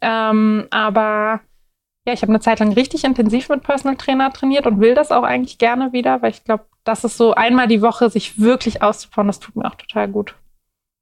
Ähm, 0.01 0.67
aber 0.71 1.41
ja, 2.07 2.15
ich 2.15 2.23
habe 2.23 2.31
eine 2.33 2.41
Zeit 2.41 2.61
lang 2.61 2.73
richtig 2.73 3.05
intensiv 3.05 3.49
mit 3.49 3.63
Personal 3.63 3.97
Trainer 3.97 4.33
trainiert 4.33 4.67
und 4.67 4.81
will 4.81 4.95
das 4.95 5.13
auch 5.13 5.23
eigentlich 5.23 5.59
gerne 5.59 5.93
wieder, 5.93 6.23
weil 6.23 6.31
ich 6.31 6.45
glaube, 6.45 6.65
das 6.85 7.05
ist 7.05 7.17
so 7.19 7.35
einmal 7.35 7.69
die 7.69 7.83
Woche 7.83 8.09
sich 8.09 8.41
wirklich 8.41 8.83
auszubauen, 8.83 9.27
das 9.27 9.39
tut 9.41 9.55
mir 9.57 9.67
auch 9.67 9.75
total 9.75 10.09
gut. 10.09 10.35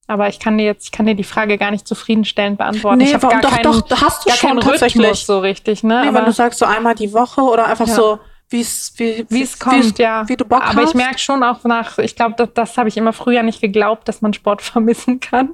Aber 0.08 0.28
ich 0.28 0.40
kann 0.40 0.56
dir 0.58 0.64
jetzt, 0.64 0.86
ich 0.86 0.92
kann 0.92 1.06
dir 1.06 1.14
die 1.14 1.22
Frage 1.22 1.58
gar 1.58 1.70
nicht 1.70 1.86
zufriedenstellend 1.86 2.56
beantworten. 2.58 2.98
Nee, 2.98 3.04
ich 3.04 3.14
habe 3.14 3.28
gar 3.28 3.40
doch, 3.42 3.50
keinen, 3.50 3.62
doch, 3.62 4.00
hast 4.02 4.24
du 4.24 4.30
gar 4.30 4.36
schon 4.38 4.58
tatsächlich. 4.60 5.26
So 5.26 5.38
richtig, 5.38 5.84
ne? 5.84 6.00
Nee, 6.00 6.08
Aber- 6.08 6.18
wenn 6.18 6.24
du 6.24 6.32
sagst 6.32 6.58
so 6.58 6.64
einmal 6.64 6.94
die 6.94 7.12
Woche 7.12 7.42
oder 7.42 7.66
einfach 7.66 7.86
Ja. 7.86 7.94
so, 7.94 8.18
wie 8.50 8.60
es 8.60 8.94
wie, 8.96 9.26
wie 9.28 9.42
es 9.42 9.58
kommt, 9.58 9.98
ja. 9.98 10.26
wie 10.28 10.36
du 10.36 10.44
Bock 10.44 10.62
Aber 10.62 10.82
hast. 10.82 10.90
ich 10.90 10.94
merke 10.94 11.18
schon 11.18 11.42
auch 11.42 11.64
nach, 11.64 11.98
ich 11.98 12.16
glaube, 12.16 12.34
das, 12.36 12.48
das 12.54 12.78
habe 12.78 12.88
ich 12.88 12.96
immer 12.96 13.12
früher 13.12 13.42
nicht 13.42 13.60
geglaubt, 13.60 14.08
dass 14.08 14.22
man 14.22 14.32
Sport 14.32 14.62
vermissen 14.62 15.20
kann. 15.20 15.50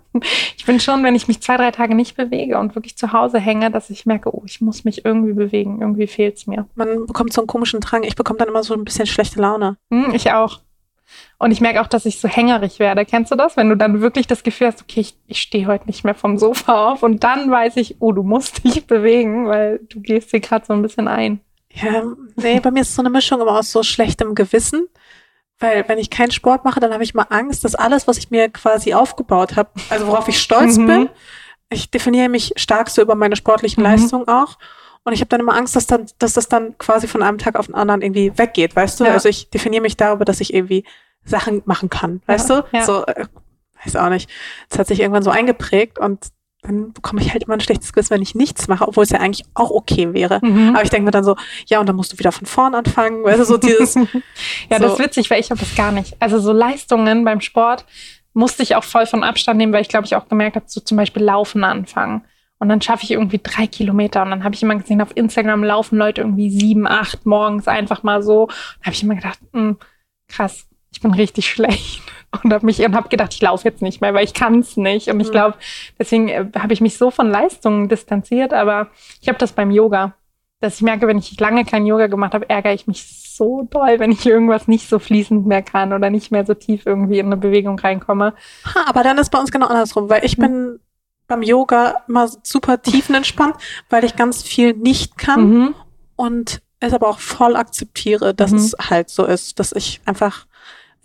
Ich 0.56 0.64
bin 0.64 0.78
schon, 0.78 1.02
wenn 1.02 1.14
ich 1.14 1.26
mich 1.26 1.40
zwei, 1.40 1.56
drei 1.56 1.70
Tage 1.70 1.94
nicht 1.94 2.16
bewege 2.16 2.58
und 2.58 2.74
wirklich 2.74 2.96
zu 2.96 3.12
Hause 3.12 3.40
hänge, 3.40 3.70
dass 3.70 3.90
ich 3.90 4.06
merke, 4.06 4.34
oh, 4.34 4.42
ich 4.46 4.60
muss 4.60 4.84
mich 4.84 5.04
irgendwie 5.04 5.32
bewegen, 5.32 5.80
irgendwie 5.80 6.06
fehlt's 6.06 6.46
mir. 6.46 6.66
man 6.74 7.06
bekommt 7.06 7.32
so 7.32 7.40
einen 7.40 7.48
komischen 7.48 7.80
Drang. 7.80 8.04
Ich 8.04 8.16
bekomme 8.16 8.38
dann 8.38 8.48
immer 8.48 8.62
so 8.62 8.74
ein 8.74 8.84
bisschen 8.84 9.06
schlechte 9.06 9.40
Laune. 9.40 9.76
Hm, 9.90 10.14
ich 10.14 10.32
auch. 10.32 10.60
Und 11.38 11.50
ich 11.50 11.60
merke 11.60 11.80
auch, 11.80 11.86
dass 11.86 12.06
ich 12.06 12.20
so 12.20 12.28
hängerig 12.28 12.78
werde. 12.78 13.04
Kennst 13.04 13.30
du 13.30 13.36
das? 13.36 13.56
Wenn 13.56 13.68
du 13.68 13.76
dann 13.76 14.00
wirklich 14.00 14.26
das 14.26 14.42
Gefühl 14.42 14.68
hast, 14.68 14.82
okay, 14.82 15.00
ich, 15.00 15.16
ich 15.26 15.40
stehe 15.40 15.66
heute 15.66 15.86
nicht 15.86 16.04
mehr 16.04 16.14
vom 16.14 16.38
Sofa 16.38 16.92
auf 16.92 17.02
und 17.02 17.24
dann 17.24 17.50
weiß 17.50 17.76
ich, 17.76 17.96
oh, 18.00 18.12
du 18.12 18.22
musst 18.22 18.64
dich 18.64 18.86
bewegen, 18.86 19.46
weil 19.48 19.80
du 19.88 20.00
gehst 20.00 20.32
dir 20.32 20.40
gerade 20.40 20.64
so 20.64 20.72
ein 20.72 20.82
bisschen 20.82 21.08
ein. 21.08 21.40
Ja, 21.74 22.04
nee, 22.36 22.60
bei 22.60 22.70
mir 22.70 22.80
ist 22.82 22.94
so 22.94 23.02
eine 23.02 23.10
Mischung 23.10 23.40
immer 23.40 23.58
aus 23.58 23.70
so 23.72 23.82
schlechtem 23.82 24.34
Gewissen. 24.34 24.88
Weil 25.60 25.88
wenn 25.88 25.98
ich 25.98 26.10
keinen 26.10 26.30
Sport 26.32 26.64
mache, 26.64 26.80
dann 26.80 26.92
habe 26.92 27.04
ich 27.04 27.14
mal 27.14 27.26
Angst, 27.30 27.64
dass 27.64 27.74
alles, 27.74 28.08
was 28.08 28.18
ich 28.18 28.30
mir 28.30 28.48
quasi 28.48 28.92
aufgebaut 28.94 29.54
habe, 29.56 29.70
also 29.88 30.06
worauf 30.08 30.26
ich 30.28 30.40
stolz 30.40 30.76
Mhm. 30.78 30.86
bin, 30.86 31.08
ich 31.70 31.90
definiere 31.90 32.28
mich 32.28 32.52
stark 32.56 32.90
so 32.90 33.00
über 33.02 33.14
meine 33.14 33.36
sportlichen 33.36 33.82
Mhm. 33.82 33.88
Leistungen 33.90 34.28
auch. 34.28 34.58
Und 35.04 35.12
ich 35.12 35.20
habe 35.20 35.28
dann 35.28 35.40
immer 35.40 35.54
Angst, 35.54 35.76
dass, 35.76 35.86
dann, 35.86 36.06
dass 36.18 36.32
das 36.32 36.48
dann 36.48 36.76
quasi 36.78 37.06
von 37.06 37.22
einem 37.22 37.38
Tag 37.38 37.56
auf 37.56 37.66
den 37.66 37.74
anderen 37.74 38.02
irgendwie 38.02 38.36
weggeht, 38.36 38.74
weißt 38.74 39.00
du? 39.00 39.04
Ja. 39.04 39.12
Also 39.12 39.28
ich 39.28 39.50
definiere 39.50 39.82
mich 39.82 39.96
darüber, 39.96 40.24
dass 40.24 40.40
ich 40.40 40.52
irgendwie 40.54 40.84
Sachen 41.24 41.62
machen 41.66 41.88
kann, 41.90 42.20
weißt 42.26 42.50
Ja, 42.50 42.62
du? 42.62 42.76
ja. 42.76 42.84
So, 42.84 43.04
äh, 43.06 43.26
weiß 43.84 43.96
auch 43.96 44.08
nicht. 44.08 44.30
Das 44.70 44.78
hat 44.78 44.86
sich 44.88 45.00
irgendwann 45.00 45.22
so 45.22 45.30
eingeprägt 45.30 45.98
und 45.98 46.28
dann 46.66 46.92
bekomme 46.92 47.20
ich 47.20 47.32
halt 47.32 47.42
immer 47.44 47.54
ein 47.54 47.60
schlechtes 47.60 47.92
Gewissen, 47.92 48.10
wenn 48.10 48.22
ich 48.22 48.34
nichts 48.34 48.68
mache, 48.68 48.88
obwohl 48.88 49.04
es 49.04 49.10
ja 49.10 49.20
eigentlich 49.20 49.44
auch 49.54 49.70
okay 49.70 50.12
wäre. 50.12 50.40
Mhm. 50.42 50.70
Aber 50.74 50.82
ich 50.82 50.90
denke 50.90 51.04
mir 51.04 51.10
dann 51.10 51.24
so, 51.24 51.36
ja, 51.66 51.80
und 51.80 51.88
dann 51.88 51.96
musst 51.96 52.12
du 52.12 52.18
wieder 52.18 52.32
von 52.32 52.46
vorn 52.46 52.74
anfangen, 52.74 53.22
weißt 53.24 53.40
du, 53.40 53.44
so 53.44 53.56
dieses, 53.56 53.94
Ja, 54.70 54.78
das 54.78 54.92
ist 54.92 54.98
So. 54.98 55.04
witzig, 55.04 55.30
weil 55.30 55.40
ich 55.40 55.50
habe 55.50 55.60
das 55.60 55.74
gar 55.74 55.92
nicht. 55.92 56.16
Also 56.20 56.38
so 56.38 56.52
Leistungen 56.52 57.24
beim 57.24 57.40
Sport 57.40 57.84
musste 58.32 58.62
ich 58.62 58.74
auch 58.76 58.84
voll 58.84 59.06
von 59.06 59.22
Abstand 59.22 59.58
nehmen, 59.58 59.72
weil 59.72 59.82
ich 59.82 59.88
glaube, 59.88 60.06
ich 60.06 60.16
auch 60.16 60.28
gemerkt 60.28 60.56
habe, 60.56 60.66
so 60.68 60.80
zum 60.80 60.96
Beispiel 60.96 61.22
Laufen 61.22 61.62
anfangen. 61.64 62.24
Und 62.58 62.68
dann 62.68 62.80
schaffe 62.80 63.04
ich 63.04 63.10
irgendwie 63.10 63.40
drei 63.42 63.66
Kilometer. 63.66 64.22
Und 64.22 64.30
dann 64.30 64.42
habe 64.44 64.54
ich 64.54 64.62
immer 64.62 64.74
gesehen, 64.76 65.02
auf 65.02 65.10
Instagram 65.14 65.62
laufen 65.62 65.98
Leute 65.98 66.22
irgendwie 66.22 66.50
sieben, 66.50 66.86
acht 66.86 67.26
morgens 67.26 67.68
einfach 67.68 68.02
mal 68.02 68.22
so. 68.22 68.46
Da 68.46 68.86
habe 68.86 68.94
ich 68.94 69.02
immer 69.02 69.16
gedacht, 69.16 69.38
mh, 69.52 69.76
krass, 70.28 70.66
ich 70.92 71.00
bin 71.00 71.12
richtig 71.12 71.50
schlecht. 71.50 72.00
Und 72.42 72.52
habe 72.52 72.64
mich 72.66 72.80
und 72.84 72.94
habe 72.96 73.08
gedacht, 73.08 73.34
ich 73.34 73.42
laufe 73.42 73.68
jetzt 73.68 73.82
nicht 73.82 74.00
mehr, 74.00 74.14
weil 74.14 74.24
ich 74.24 74.34
kann 74.34 74.58
es 74.60 74.76
nicht. 74.76 75.08
Und 75.08 75.20
ich 75.20 75.28
Mhm. 75.28 75.32
glaube, 75.32 75.56
deswegen 75.98 76.28
äh, 76.28 76.46
habe 76.58 76.72
ich 76.72 76.80
mich 76.80 76.96
so 76.98 77.10
von 77.10 77.30
Leistungen 77.30 77.88
distanziert. 77.88 78.52
Aber 78.52 78.88
ich 79.20 79.28
habe 79.28 79.38
das 79.38 79.52
beim 79.52 79.70
Yoga 79.70 80.14
dass 80.60 80.76
ich 80.76 80.82
merke, 80.82 81.06
wenn 81.06 81.18
ich 81.18 81.38
lange 81.40 81.66
kein 81.66 81.84
Yoga 81.84 82.06
gemacht 82.06 82.32
habe, 82.32 82.48
ärgere 82.48 82.72
ich 82.72 82.86
mich 82.86 83.04
so 83.36 83.68
doll, 83.70 83.98
wenn 83.98 84.10
ich 84.10 84.24
irgendwas 84.24 84.66
nicht 84.66 84.88
so 84.88 84.98
fließend 84.98 85.44
mehr 85.46 85.60
kann 85.60 85.92
oder 85.92 86.08
nicht 86.08 86.30
mehr 86.30 86.46
so 86.46 86.54
tief 86.54 86.86
irgendwie 86.86 87.18
in 87.18 87.26
eine 87.26 87.36
Bewegung 87.36 87.78
reinkomme. 87.78 88.32
ha, 88.74 88.84
aber 88.86 89.02
dann 89.02 89.18
ist 89.18 89.28
bei 89.30 89.38
uns 89.38 89.52
genau 89.52 89.66
andersrum, 89.66 90.08
weil 90.08 90.24
ich 90.24 90.38
bin 90.38 90.80
beim 91.26 91.42
Yoga 91.42 91.96
immer 92.08 92.28
super 92.44 92.80
tiefenentspannt, 92.80 93.56
weil 93.90 94.04
ich 94.04 94.16
ganz 94.16 94.42
viel 94.42 94.72
nicht 94.72 95.18
kann 95.18 95.50
Mhm. 95.50 95.74
und 96.16 96.62
es 96.80 96.94
aber 96.94 97.08
auch 97.08 97.18
voll 97.18 97.56
akzeptiere, 97.56 98.32
dass 98.32 98.52
Mhm. 98.52 98.56
es 98.58 98.76
halt 98.88 99.10
so 99.10 99.26
ist, 99.26 99.58
dass 99.60 99.72
ich 99.72 100.00
einfach 100.06 100.46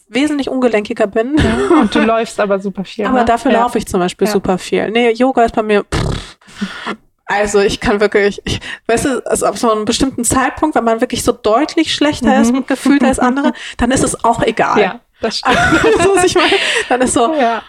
wesentlich 0.10 0.50
ungelenkiger 0.50 1.08
bin. 1.08 1.36
Ja, 1.38 1.78
und 1.80 1.94
du 1.94 2.00
läufst 2.06 2.40
aber 2.40 2.60
super 2.60 2.84
viel. 2.84 3.06
Aber 3.06 3.20
ne? 3.20 3.26
dafür 3.26 3.52
ja. 3.52 3.62
laufe 3.62 3.78
ich 3.78 3.88
zum 3.88 4.00
Beispiel 4.00 4.28
Ja. 4.28 4.34
super 4.34 4.58
viel. 4.58 4.90
Nee, 4.92 5.12
Yoga 5.12 5.44
ist 5.44 5.56
bei 5.56 5.64
mir. 5.64 5.84
Pff. 5.84 6.96
Also 7.26 7.60
ich 7.60 7.80
kann 7.80 8.00
wirklich, 8.00 8.42
ich, 8.44 8.60
weißt 8.88 9.06
du, 9.06 9.26
also 9.28 9.46
ab 9.46 9.58
so 9.58 9.72
einem 9.72 9.86
bestimmten 9.86 10.24
Zeitpunkt, 10.24 10.76
wenn 10.76 10.84
man 10.84 11.00
wirklich 11.00 11.24
so 11.24 11.32
deutlich 11.32 11.94
schlechter 11.94 12.42
ist 12.42 12.52
Mhm. 12.52 12.66
gefühlt 12.66 13.04
als 13.04 13.20
andere, 13.20 13.54
dann 13.78 13.92
ist 13.92 14.04
es 14.04 14.24
auch 14.24 14.42
egal. 14.42 14.82
Ja, 14.82 15.00
das 15.22 15.38
stimmt. 15.38 15.56
was 16.16 16.24
ich 16.24 16.34
meine? 16.36 16.50
Dann 16.90 17.02
ist 17.02 17.14
so, 17.14 17.32
ja. 17.36 17.62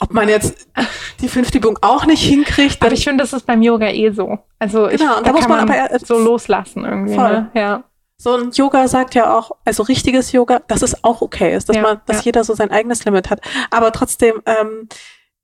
ob 0.00 0.12
man 0.12 0.28
jetzt 0.28 0.68
die 1.22 1.28
fünfte 1.28 1.56
Übung 1.56 1.78
auch 1.80 2.04
nicht 2.04 2.22
hinkriegt, 2.22 2.82
Aber 2.82 2.92
ich 2.92 3.04
finde, 3.04 3.24
das 3.24 3.32
ist 3.32 3.46
beim 3.46 3.62
Yoga 3.62 3.88
eh 3.88 4.10
so. 4.10 4.38
Also 4.58 4.88
ich, 4.90 4.98
Genau, 5.00 5.16
und 5.16 5.26
da 5.26 5.32
muss 5.32 5.46
kann 5.46 5.50
man 5.50 5.60
aber 5.70 5.98
so 6.04 6.18
loslassen 6.18 6.84
irgendwie. 6.84 7.14
Voll. 7.14 7.30
Ne? 7.32 7.50
Ja. 7.54 7.84
So 8.22 8.36
ein 8.36 8.50
Yoga 8.50 8.86
sagt 8.86 9.14
ja 9.14 9.34
auch, 9.34 9.52
also 9.64 9.82
richtiges 9.82 10.30
Yoga, 10.32 10.58
dass 10.68 10.82
es 10.82 11.04
auch 11.04 11.22
okay 11.22 11.56
ist, 11.56 11.70
dass 11.70 11.76
Ja, 11.76 11.82
man, 11.82 12.00
dass 12.04 12.18
ja. 12.18 12.22
jeder 12.24 12.44
so 12.44 12.54
sein 12.54 12.70
eigenes 12.70 13.02
Limit 13.06 13.30
hat. 13.30 13.40
Aber 13.70 13.92
trotzdem, 13.92 14.42
ähm, 14.44 14.88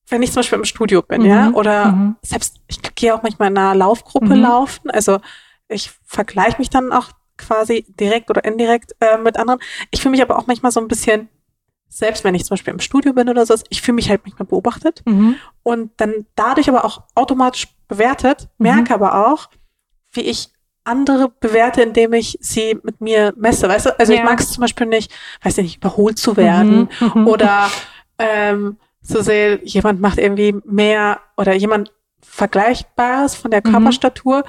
wenn 0.09 0.23
ich 0.23 0.31
zum 0.31 0.41
Beispiel 0.41 0.59
im 0.59 0.65
Studio 0.67 1.01
bin, 1.01 1.23
Mhm, 1.23 1.27
ja, 1.27 1.51
oder 1.53 1.93
mhm. 1.93 2.17
selbst, 2.23 2.61
ich 2.69 2.83
gehe 2.95 3.15
auch 3.15 3.23
manchmal 3.23 3.51
in 3.51 3.57
einer 3.57 3.75
Laufgruppe 3.75 4.37
Mhm. 4.37 4.43
laufen, 4.43 4.91
also 4.91 5.21
ich 5.69 5.91
vergleiche 6.05 6.59
mich 6.59 6.69
dann 6.69 6.93
auch 6.93 7.09
quasi 7.39 7.87
direkt 7.99 8.29
oder 8.29 8.45
indirekt 8.45 8.93
äh, 9.01 9.17
mit 9.17 9.39
anderen. 9.39 9.59
Ich 9.91 10.03
fühle 10.03 10.11
mich 10.13 10.21
aber 10.23 10.39
auch 10.39 10.47
manchmal 10.47 10.71
so 10.71 10.81
ein 10.81 10.89
bisschen, 10.89 11.31
selbst 11.89 12.25
wenn 12.25 12.35
ich 12.35 12.45
zum 12.45 12.57
Beispiel 12.57 12.75
im 12.75 12.81
Studio 12.81 13.15
bin 13.15 13.29
oder 13.31 13.47
so, 13.47 13.55
ich 13.71 13.81
fühle 13.81 13.95
mich 13.97 14.11
halt 14.11 14.21
manchmal 14.25 14.47
beobachtet 14.47 15.03
Mhm. 15.07 15.37
und 15.63 15.93
dann 15.97 16.27
dadurch 16.35 16.69
aber 16.69 16.85
auch 16.85 17.05
automatisch 17.15 17.69
bewertet, 17.89 18.49
Mhm. 18.59 18.67
merke 18.69 18.93
aber 18.95 19.29
auch, 19.29 19.49
wie 20.13 20.21
ich 20.23 20.51
andere 20.87 21.31
bewerte, 21.41 21.83
indem 21.83 22.13
ich 22.13 22.39
sie 22.41 22.79
mit 22.83 23.01
mir 23.01 23.33
messe. 23.37 23.69
Weißt 23.69 23.87
du, 23.87 23.99
also 23.99 24.13
ich 24.13 24.19
Ja. 24.21 24.25
mag 24.25 24.41
es 24.41 24.53
zum 24.53 24.61
Beispiel 24.63 24.87
nicht, 24.87 25.13
weiß 25.43 25.59
ich 25.59 25.65
nicht, 25.65 25.77
überholt 25.79 26.19
zu 26.19 26.37
werden 26.37 26.89
Mhm. 27.01 27.11
Mhm. 27.15 27.27
oder 27.27 27.71
ähm, 28.19 28.77
so 29.03 29.21
sehr, 29.23 29.63
jemand 29.65 30.01
macht 30.01 30.19
irgendwie 30.19 30.55
mehr 30.65 31.21
oder 31.37 31.55
jemand 31.55 31.93
Vergleichbares 32.23 33.35
von 33.35 33.51
der 33.51 33.63
Mhm. 33.65 33.71
Körperstatur 33.73 34.45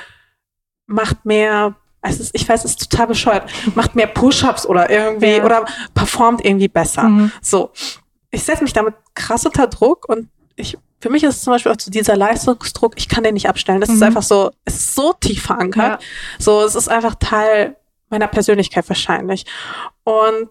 macht 0.88 1.26
mehr, 1.26 1.76
ist, 2.08 2.30
ich 2.34 2.48
weiß, 2.48 2.64
es 2.64 2.72
ist 2.72 2.90
total 2.90 3.08
bescheuert, 3.08 3.50
macht 3.76 3.96
mehr 3.96 4.08
Push-ups 4.08 4.66
oder 4.66 4.90
irgendwie 4.90 5.38
Ja. 5.38 5.44
oder 5.44 5.66
performt 5.94 6.44
irgendwie 6.46 6.68
besser. 6.70 7.04
Mhm. 7.04 7.32
So, 7.42 7.72
ich 8.32 8.44
setze 8.44 8.64
mich 8.64 8.74
damit 8.74 8.94
krass 9.14 9.46
unter 9.46 9.68
Druck 9.68 10.08
und 10.08 10.30
ich, 10.58 10.78
für 11.00 11.10
mich 11.10 11.24
ist 11.24 11.36
es 11.38 11.44
zum 11.44 11.54
Beispiel 11.54 11.72
auch 11.72 11.80
so 11.80 11.90
dieser 11.92 12.18
Leistungsdruck, 12.18 12.94
ich 12.98 13.08
kann 13.08 13.24
den 13.24 13.36
nicht 13.36 13.48
abstellen. 13.48 13.80
Das 13.80 13.90
ist 13.90 13.98
Mhm. 13.98 14.04
einfach 14.04 14.24
so, 14.24 14.52
es 14.66 14.76
ist 14.76 14.96
so 14.96 15.14
tief 15.14 15.44
verankert. 15.44 16.04
So, 16.40 16.62
es 16.64 16.76
ist 16.76 16.90
einfach 16.90 17.16
Teil 17.16 17.78
meiner 18.10 18.28
Persönlichkeit 18.28 18.90
wahrscheinlich. 18.90 19.46
Und 20.04 20.50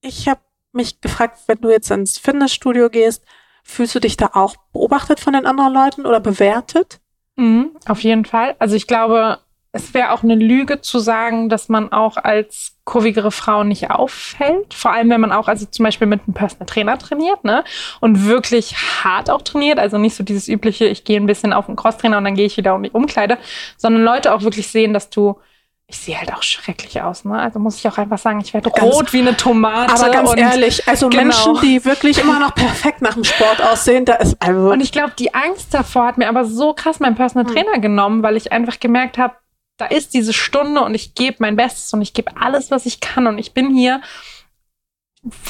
ich 0.00 0.28
habe 0.28 0.40
mich 0.72 1.00
gefragt, 1.00 1.38
wenn 1.46 1.60
du 1.60 1.70
jetzt 1.70 1.90
ins 1.90 2.18
Fitnessstudio 2.18 2.90
gehst, 2.90 3.24
fühlst 3.62 3.94
du 3.94 4.00
dich 4.00 4.16
da 4.16 4.30
auch 4.34 4.56
beobachtet 4.72 5.20
von 5.20 5.32
den 5.32 5.46
anderen 5.46 5.72
Leuten 5.72 6.06
oder 6.06 6.20
bewertet? 6.20 7.00
Mhm, 7.36 7.70
auf 7.86 8.02
jeden 8.02 8.24
Fall. 8.24 8.56
Also 8.58 8.74
ich 8.74 8.86
glaube, 8.86 9.38
es 9.78 9.94
wäre 9.94 10.12
auch 10.12 10.22
eine 10.22 10.34
Lüge 10.34 10.80
zu 10.80 10.98
sagen, 10.98 11.48
dass 11.48 11.68
man 11.68 11.92
auch 11.92 12.16
als 12.16 12.76
kurvigere 12.84 13.30
Frau 13.30 13.64
nicht 13.64 13.90
auffällt. 13.90 14.74
Vor 14.74 14.92
allem, 14.92 15.10
wenn 15.10 15.20
man 15.20 15.32
auch, 15.32 15.46
also 15.48 15.66
zum 15.66 15.84
Beispiel 15.84 16.06
mit 16.06 16.20
einem 16.26 16.34
Personal 16.34 16.66
Trainer 16.66 16.98
trainiert, 16.98 17.44
ne? 17.44 17.64
Und 18.00 18.26
wirklich 18.26 18.74
hart 18.76 19.30
auch 19.30 19.42
trainiert. 19.42 19.78
Also 19.78 19.98
nicht 19.98 20.16
so 20.16 20.24
dieses 20.24 20.48
übliche, 20.48 20.86
ich 20.86 21.04
gehe 21.04 21.20
ein 21.20 21.26
bisschen 21.26 21.52
auf 21.52 21.66
den 21.66 21.76
Crosstrainer 21.76 22.18
und 22.18 22.24
dann 22.24 22.34
gehe 22.34 22.46
ich 22.46 22.56
wieder 22.56 22.74
um 22.74 22.82
die 22.82 22.90
Umkleide, 22.90 23.38
sondern 23.76 24.02
Leute 24.02 24.34
auch 24.34 24.42
wirklich 24.42 24.68
sehen, 24.68 24.92
dass 24.92 25.10
du 25.10 25.38
ich 25.90 25.96
sehe 25.96 26.18
halt 26.18 26.30
auch 26.34 26.42
schrecklich 26.42 27.00
aus, 27.00 27.24
ne? 27.24 27.38
Also 27.38 27.58
muss 27.58 27.78
ich 27.78 27.88
auch 27.88 27.96
einfach 27.96 28.18
sagen, 28.18 28.42
ich 28.42 28.52
werde 28.52 28.68
rot 28.68 29.14
wie 29.14 29.20
eine 29.20 29.34
Tomate. 29.34 29.94
Aber 29.94 30.10
ganz 30.10 30.36
ehrlich, 30.36 30.86
also 30.86 31.08
genau. 31.08 31.22
Menschen, 31.22 31.58
die 31.62 31.82
wirklich 31.82 32.18
immer 32.18 32.38
noch 32.38 32.54
perfekt 32.54 33.00
nach 33.00 33.14
dem 33.14 33.24
Sport 33.24 33.62
aussehen, 33.62 34.04
da 34.04 34.16
ist 34.16 34.36
also 34.38 34.70
Und 34.70 34.82
ich 34.82 34.92
glaube, 34.92 35.12
die 35.18 35.32
Angst 35.32 35.72
davor 35.72 36.04
hat 36.04 36.18
mir 36.18 36.28
aber 36.28 36.44
so 36.44 36.74
krass 36.74 37.00
mein 37.00 37.14
Personal 37.14 37.46
hm. 37.46 37.54
Trainer 37.54 37.74
hm. 37.76 37.80
genommen, 37.80 38.22
weil 38.22 38.36
ich 38.36 38.52
einfach 38.52 38.78
gemerkt 38.80 39.16
habe, 39.16 39.34
da 39.78 39.86
ist 39.86 40.12
diese 40.12 40.32
Stunde 40.32 40.82
und 40.82 40.94
ich 40.94 41.14
gebe 41.14 41.36
mein 41.38 41.56
Bestes 41.56 41.92
und 41.94 42.02
ich 42.02 42.12
gebe 42.12 42.36
alles, 42.36 42.70
was 42.70 42.84
ich 42.84 43.00
kann 43.00 43.26
und 43.26 43.38
ich 43.38 43.54
bin 43.54 43.74
hier 43.74 44.02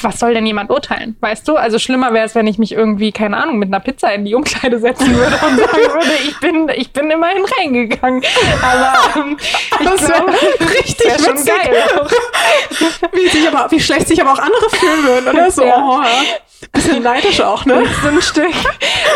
was 0.01 0.19
soll 0.19 0.33
denn 0.33 0.45
jemand 0.45 0.71
urteilen? 0.71 1.15
Weißt 1.19 1.47
du? 1.47 1.55
Also 1.55 1.77
schlimmer 1.77 2.13
wäre 2.13 2.25
es, 2.25 2.33
wenn 2.33 2.47
ich 2.47 2.57
mich 2.57 2.71
irgendwie, 2.71 3.11
keine 3.11 3.37
Ahnung, 3.37 3.59
mit 3.59 3.69
einer 3.69 3.79
Pizza 3.79 4.13
in 4.13 4.25
die 4.25 4.33
Umkleide 4.33 4.79
setzen 4.79 5.15
würde 5.15 5.35
und 5.35 5.57
sagen 5.59 5.93
würde, 5.93 6.11
ich 6.23 6.39
bin, 6.39 6.69
ich 6.75 6.91
bin 6.91 7.11
immerhin 7.11 7.43
reingegangen. 7.57 8.23
Aber 8.61 9.19
ähm, 9.21 9.37
ich 9.39 9.87
das 9.87 10.05
glaube, 10.05 10.31
richtig 10.31 11.05
wär 11.05 11.19
schon 11.19 11.45
geil. 11.45 12.07
wie, 13.13 13.27
sich 13.27 13.47
aber, 13.47 13.71
wie 13.71 13.79
schlecht 13.79 14.07
sich 14.07 14.19
aber 14.19 14.33
auch 14.33 14.39
andere 14.39 14.69
fühlen 14.71 15.03
würden, 15.03 15.29
oder 15.29 15.51
so. 15.51 15.63
Ja. 15.63 15.75
Oh, 15.77 16.01
Bisschen 16.73 17.01
neidisch 17.03 17.39
auch, 17.41 17.65
ne? 17.65 17.85
So 18.03 18.09
ein 18.09 18.21
Stück. 18.21 18.53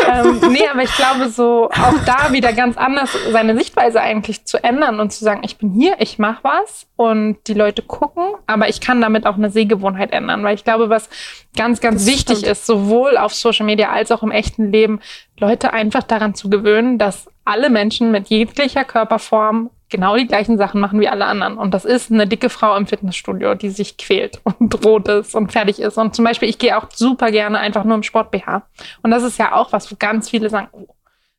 ähm, 0.08 0.40
nee, 0.52 0.66
aber 0.68 0.84
ich 0.84 0.96
glaube, 0.96 1.30
so 1.30 1.70
auch 1.72 1.94
da 2.06 2.32
wieder 2.32 2.54
ganz 2.54 2.78
anders 2.78 3.10
seine 3.32 3.58
Sichtweise 3.58 4.00
eigentlich 4.00 4.46
zu 4.46 4.64
ändern 4.64 5.00
und 5.00 5.12
zu 5.12 5.24
sagen, 5.24 5.42
ich 5.44 5.58
bin 5.58 5.72
hier, 5.72 5.96
ich 6.00 6.20
mache 6.20 6.40
was 6.44 6.88
und 6.96 7.38
die 7.48 7.54
Leute 7.54 7.82
gucken, 7.82 8.24
aber 8.48 8.70
ich 8.70 8.80
kann 8.80 9.02
damit 9.02 9.26
auch 9.26 9.36
eine 9.36 9.50
Sehgewohnheit 9.50 10.14
ändern, 10.14 10.43
weil 10.44 10.56
ich 10.56 10.64
glaube, 10.64 10.90
was 10.90 11.10
ganz, 11.56 11.82
ganz 11.82 12.06
das 12.06 12.14
wichtig 12.14 12.38
stimmt. 12.40 12.52
ist, 12.52 12.66
sowohl 12.66 13.18
auf 13.18 13.34
Social 13.34 13.66
Media 13.66 13.90
als 13.92 14.12
auch 14.12 14.24
im 14.24 14.32
echten 14.32 14.72
Leben, 14.72 15.00
Leute 15.40 15.74
einfach 15.74 16.04
daran 16.04 16.36
zu 16.36 16.50
gewöhnen, 16.50 16.98
dass 16.98 17.30
alle 17.46 17.70
Menschen 17.70 18.12
mit 18.12 18.30
jeglicher 18.30 18.86
Körperform 18.86 19.70
genau 19.90 20.16
die 20.18 20.28
gleichen 20.28 20.58
Sachen 20.58 20.82
machen 20.82 21.00
wie 21.00 21.08
alle 21.08 21.26
anderen. 21.26 21.58
Und 21.58 21.74
das 21.74 21.86
ist 21.86 22.12
eine 22.12 22.28
dicke 22.28 22.50
Frau 22.50 22.76
im 22.76 22.88
Fitnessstudio, 22.88 23.54
die 23.54 23.70
sich 23.70 23.98
quält 23.98 24.42
und 24.60 24.84
rot 24.84 25.08
ist 25.08 25.36
und 25.36 25.52
fertig 25.52 25.80
ist. 25.80 25.98
Und 25.98 26.16
zum 26.16 26.26
Beispiel, 26.26 26.50
ich 26.50 26.58
gehe 26.58 26.78
auch 26.78 26.88
super 26.92 27.32
gerne 27.32 27.60
einfach 27.60 27.84
nur 27.84 27.96
im 27.96 28.04
Sport 28.04 28.32
BH. 28.32 28.64
Und 29.04 29.12
das 29.12 29.24
ist 29.24 29.38
ja 29.38 29.54
auch 29.54 29.72
was, 29.72 29.92
wo 29.92 29.96
ganz 29.98 30.30
viele 30.30 30.50
sagen, 30.50 30.68
oh, 30.72 30.88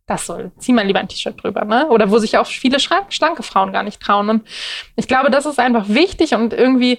das 0.06 0.26
soll, 0.26 0.52
zieh 0.58 0.72
mal 0.72 0.86
lieber 0.86 1.00
ein 1.00 1.08
T-Shirt 1.08 1.42
drüber, 1.42 1.64
ne? 1.64 1.88
Oder 1.88 2.10
wo 2.10 2.18
sich 2.18 2.36
auch 2.36 2.46
viele 2.46 2.78
schlanke 2.78 3.42
Frauen 3.42 3.72
gar 3.72 3.82
nicht 3.82 4.00
trauen. 4.00 4.28
Und 4.28 4.46
ich 4.96 5.08
glaube, 5.08 5.30
das 5.30 5.46
ist 5.46 5.58
einfach 5.58 5.88
wichtig 5.88 6.34
und 6.34 6.52
irgendwie 6.52 6.98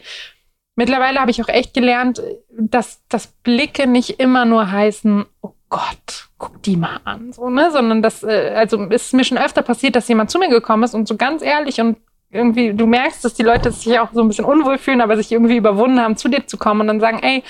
mittlerweile 0.76 1.20
habe 1.20 1.32
ich 1.32 1.42
auch 1.44 1.50
echt 1.50 1.74
gelernt, 1.74 2.22
dass, 2.52 3.02
dass 3.08 3.28
Blicke 3.28 3.88
nicht 3.88 4.20
immer 4.20 4.46
nur 4.46 4.72
heißen, 4.72 5.26
oh 5.42 5.54
Gott, 5.70 6.30
guck 6.38 6.62
die 6.64 6.78
mal 6.78 7.00
an, 7.04 7.34
so, 7.34 7.50
ne? 7.50 7.72
Sondern 7.72 8.02
das, 8.02 8.24
äh, 8.24 8.54
also 8.56 8.84
ist 8.86 9.14
mir 9.14 9.24
schon 9.24 9.38
öfter 9.38 9.62
passiert, 9.62 9.96
dass 9.96 10.08
jemand 10.08 10.30
zu 10.30 10.40
mir 10.40 10.50
gekommen 10.50 10.84
ist 10.84 10.94
und 10.94 11.08
so 11.08 11.18
ganz 11.18 11.42
ehrlich 11.42 11.82
und 11.82 11.98
irgendwie, 12.32 12.74
du 12.74 12.86
merkst, 12.86 13.24
dass 13.24 13.34
die 13.34 13.44
Leute 13.44 13.72
sich 13.72 13.98
auch 14.00 14.10
so 14.14 14.22
ein 14.22 14.28
bisschen 14.28 14.46
unwohl 14.46 14.78
fühlen, 14.78 15.02
aber 15.02 15.16
sich 15.16 15.32
irgendwie 15.32 15.58
überwunden 15.58 16.00
haben, 16.00 16.18
zu 16.18 16.28
dir 16.28 16.46
zu 16.46 16.58
kommen 16.58 16.82
und 16.82 16.88
dann 16.88 17.00
sagen, 17.00 17.20
ey, 17.20 17.44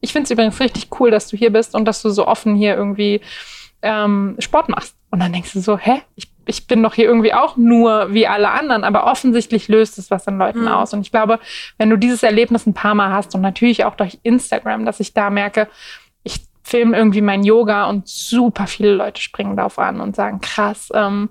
ich 0.00 0.12
finde 0.12 0.24
es 0.24 0.30
übrigens 0.30 0.58
richtig 0.60 0.88
cool, 0.98 1.10
dass 1.10 1.28
du 1.28 1.36
hier 1.36 1.50
bist 1.50 1.74
und 1.74 1.84
dass 1.84 2.02
du 2.02 2.10
so 2.10 2.26
offen 2.26 2.56
hier 2.56 2.74
irgendwie 2.74 3.20
ähm, 3.82 4.36
Sport 4.40 4.68
machst. 4.68 4.96
Und 5.10 5.20
dann 5.20 5.32
denkst 5.32 5.52
du 5.52 5.60
so, 5.60 5.78
hä, 5.78 6.02
ich, 6.16 6.31
ich 6.46 6.66
bin 6.66 6.82
doch 6.82 6.94
hier 6.94 7.04
irgendwie 7.04 7.34
auch 7.34 7.56
nur 7.56 8.12
wie 8.12 8.26
alle 8.26 8.50
anderen, 8.50 8.84
aber 8.84 9.04
offensichtlich 9.04 9.68
löst 9.68 9.98
es 9.98 10.10
was 10.10 10.26
in 10.26 10.38
Leuten 10.38 10.62
mhm. 10.62 10.68
aus. 10.68 10.92
Und 10.92 11.00
ich 11.00 11.10
glaube, 11.10 11.38
wenn 11.78 11.90
du 11.90 11.96
dieses 11.96 12.22
Erlebnis 12.22 12.66
ein 12.66 12.74
paar 12.74 12.94
Mal 12.94 13.12
hast 13.12 13.34
und 13.34 13.40
natürlich 13.40 13.84
auch 13.84 13.94
durch 13.94 14.18
Instagram, 14.22 14.84
dass 14.84 15.00
ich 15.00 15.14
da 15.14 15.30
merke, 15.30 15.68
filme 16.62 16.96
irgendwie 16.96 17.20
mein 17.20 17.44
Yoga 17.44 17.86
und 17.86 18.08
super 18.08 18.66
viele 18.66 18.94
Leute 18.94 19.20
springen 19.20 19.56
darauf 19.56 19.78
an 19.78 20.00
und 20.00 20.16
sagen, 20.16 20.40
krass, 20.40 20.90
ähm, 20.94 21.28